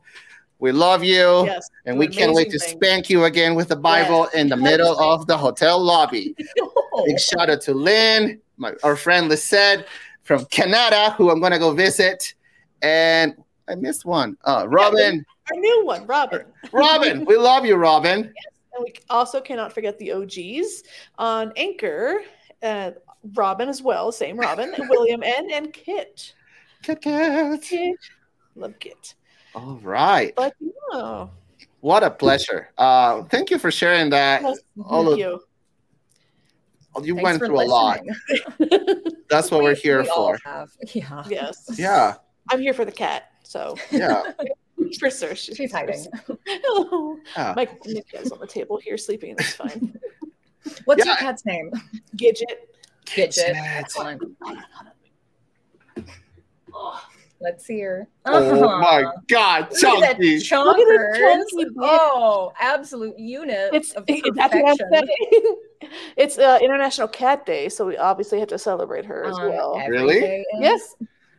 We 0.61 0.73
love 0.73 1.05
you. 1.05 1.45
Yes, 1.47 1.69
And 1.85 1.99
we 1.99 2.07
can't 2.07 2.33
wait 2.33 2.51
to 2.51 2.59
spank 2.59 3.11
you 3.11 3.25
again 3.25 3.55
with 3.55 3.69
the 3.69 3.77
Bible 3.77 4.27
in 4.35 4.49
the 4.49 4.57
middle 4.57 4.99
of 4.99 5.27
the 5.27 5.37
hotel 5.37 5.83
lobby. 5.83 6.35
Big 7.07 7.19
shout 7.19 7.51
out 7.51 7.61
to 7.63 7.75
Lin, 7.75 8.41
my 8.57 8.73
our 8.83 8.97
friend 8.97 9.29
Lisette 9.29 9.87
from 10.25 10.45
Canada, 10.47 11.11
who 11.13 11.31
I'm 11.31 11.41
gonna 11.41 11.59
go 11.59 11.73
visit. 11.73 12.35
And 12.83 13.35
I 13.69 13.75
missed 13.77 14.05
one. 14.05 14.37
Uh, 14.45 14.67
Robin, 14.69 15.25
Our 15.53 15.59
new 15.61 15.85
one, 15.87 16.07
Robin. 16.07 16.45
Robin, 16.73 17.25
we 17.25 17.37
love 17.51 17.65
you, 17.65 17.77
Robin. 17.77 18.25
Yes. 18.25 18.35
And 18.75 18.85
we 18.85 18.95
also 19.09 19.41
cannot 19.41 19.73
forget 19.73 19.99
the 19.99 20.13
OGs 20.13 20.83
on 21.19 21.53
Anchor. 21.57 22.23
Uh, 22.63 22.91
Robin 23.35 23.69
as 23.69 23.81
well, 23.81 24.11
same 24.13 24.37
Robin, 24.37 24.75
and 24.75 24.89
William 24.91 25.23
N. 25.25 25.51
and 25.53 25.73
Kit. 25.73 26.35
Kit 26.83 27.01
Kat. 27.01 27.63
Kit. 27.63 27.97
Love 28.57 28.75
Kit. 28.79 29.15
All 29.55 29.79
right. 29.83 30.35
But 30.37 30.55
no. 30.93 31.31
What 31.81 32.03
a 32.03 32.11
pleasure. 32.11 32.71
Uh, 32.77 33.23
thank 33.25 33.51
you 33.51 33.59
for 33.59 33.71
sharing 33.71 34.11
that. 34.11 34.43
Yes, 34.43 34.59
all 34.85 35.03
thank 35.05 35.13
of- 35.13 35.19
you. 35.19 35.41
You 37.03 37.15
Thanks 37.15 37.23
went 37.25 37.39
for 37.41 37.47
through 37.47 37.61
a 37.61 37.67
lot. 37.67 38.01
That's 39.31 39.51
what 39.51 39.63
we're 39.63 39.71
We- 39.75 39.81
here 39.81 40.03
we 40.03 40.09
all 40.09 40.37
for. 40.37 40.39
have. 40.45 40.71
Yeah. 40.93 41.25
yes. 41.29 41.71
Yeah, 41.79 42.15
I'm 42.51 42.61
here 42.61 42.75
for 42.75 42.85
the 42.85 42.93
cat. 42.93 43.31
So 43.43 43.77
yeah. 43.91 44.23
for 44.99 45.11
sure. 45.11 45.35
She's 45.35 45.73
hiding. 45.73 46.07
Hello. 46.47 47.17
yeah. 47.37 47.55
My 47.57 47.69
Nick 47.87 48.07
is 48.15 48.31
on 48.33 48.39
the 48.39 48.47
table 48.47 48.79
here 48.79 48.97
sleeping, 48.97 49.31
and 49.31 49.41
it's 49.41 49.55
fine. 49.55 49.99
What's 50.85 51.05
Yeah. 51.05 51.13
your 51.13 51.17
cat's 51.17 51.45
name? 51.45 51.71
Gidget. 52.17 52.45
Gidget. 53.07 53.55
Gidget. 53.55 54.27
Oh, 56.73 57.01
Let's 57.41 57.67
see 57.67 57.81
her. 57.81 58.09
Oh 58.25 58.33
Uh-huh. 58.65 58.79
my 58.79 59.13
God, 59.29 59.69
Look 59.71 59.85
at 60.05 60.19
that 60.19 60.41
chunky. 60.43 60.57
Look 60.57 60.79
at 60.79 60.87
the 60.87 61.45
chunky. 61.51 61.71
Oh, 61.79 62.53
absolute 62.59 63.19
unit 63.19 63.71
it's 63.75 63.93
of 63.93 64.05
it- 64.09 64.25
that's 64.35 64.55
what 64.55 64.65
I'm 64.71 64.77
perfection. 64.79 65.07
saying. 65.31 65.57
It's 66.17 66.39
uh, 66.39 66.59
International 66.63 67.09
Cat 67.09 67.47
Day, 67.47 67.69
so 67.69 67.85
we 67.87 67.97
obviously 67.97 68.39
have 68.41 68.49
to 68.49 68.59
celebrate 68.59 69.05
her 69.07 69.25
as 69.25 69.37
Um, 69.39 69.49
well. 69.51 69.83
Really? 69.89 70.45
Yes. 70.61 70.95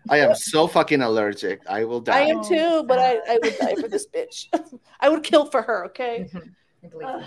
I 0.10 0.20
am 0.20 0.36
so 0.36 0.68
fucking 0.68 1.02
allergic. 1.02 1.62
I 1.68 1.84
will 1.84 2.00
die. 2.00 2.20
I 2.20 2.22
am 2.28 2.44
too, 2.44 2.84
but 2.88 3.00
I, 3.00 3.18
I 3.28 3.40
would 3.42 3.58
die 3.58 3.76
for 3.76 3.88
this 3.96 4.06
bitch. 4.08 4.48
I 5.00 5.10
would 5.10 5.24
kill 5.24 5.46
for 5.48 5.62
her, 5.64 5.86
okay? 5.86 6.30
Mhm. 6.32 6.50
I 6.84 6.88
believe 6.88 7.08
Uh, 7.08 7.18
it. 7.20 7.26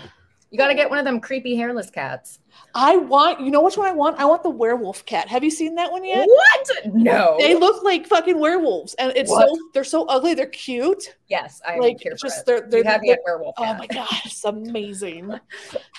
You 0.51 0.57
got 0.57 0.69
to 0.69 0.73
get 0.73 0.89
one 0.89 0.97
of 0.97 1.05
them 1.05 1.19
creepy 1.19 1.55
hairless 1.55 1.89
cats. 1.91 2.39
I 2.73 2.97
want, 2.97 3.39
you 3.39 3.51
know 3.51 3.61
which 3.61 3.77
one 3.77 3.87
I 3.87 3.91
want? 3.91 4.19
I 4.19 4.25
want 4.25 4.41
the 4.43 4.49
werewolf 4.49 5.05
cat. 5.05 5.27
Have 5.27 5.43
you 5.43 5.51
seen 5.51 5.75
that 5.75 5.91
one 5.91 6.03
yet? 6.03 6.27
What? 6.27 6.69
No. 6.93 7.35
They 7.39 7.53
look 7.55 7.83
like 7.83 8.07
fucking 8.07 8.39
werewolves, 8.39 8.95
and 8.95 9.11
it's 9.15 9.29
What? 9.29 9.47
so 9.47 9.57
they're 9.73 9.83
so 9.83 10.05
ugly. 10.05 10.33
They're 10.33 10.47
cute. 10.47 11.15
yes, 11.27 11.61
I 11.67 11.77
like, 11.77 11.99
here 12.01 12.13
for 12.13 12.27
just 12.27 12.39
it. 12.41 12.45
they're- 12.47 12.67
they're- 12.69 12.79
you 12.79 12.85
have 12.85 13.01
they're- 13.01 13.09
yet 13.11 13.19
werewolf. 13.25 13.55
Oh 13.59 13.73
my 13.75 13.85
god, 13.87 14.07
it's 14.25 14.43
amazing. 14.43 15.39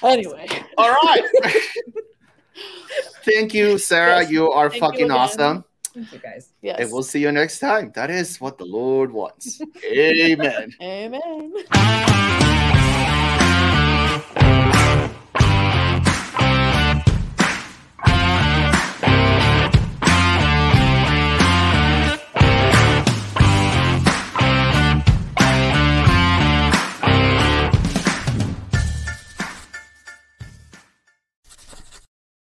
Anyway, 0.02 0.48
All 0.76 0.90
right. 0.90 1.22
Thank 3.24 3.54
you, 3.54 3.78
Sarah. 3.78 4.22
Yes. 4.22 4.30
You 4.30 4.50
are 4.50 4.68
Thank 4.68 4.80
fucking 4.82 5.04
again. 5.06 5.16
awesome. 5.16 5.64
Thank 5.94 6.12
you 6.12 6.18
guys. 6.18 6.52
yes. 6.60 6.76
And 6.80 6.92
we'll 6.92 7.02
see 7.02 7.20
you 7.20 7.32
next 7.32 7.58
time. 7.60 7.90
That 7.94 8.10
is 8.10 8.40
what 8.40 8.58
the 8.58 8.64
Lord 8.64 9.12
wants. 9.12 9.60
Amen. 9.84 10.72
Amen. 10.82 11.52
Thank 14.34 14.74
you. 14.74 14.79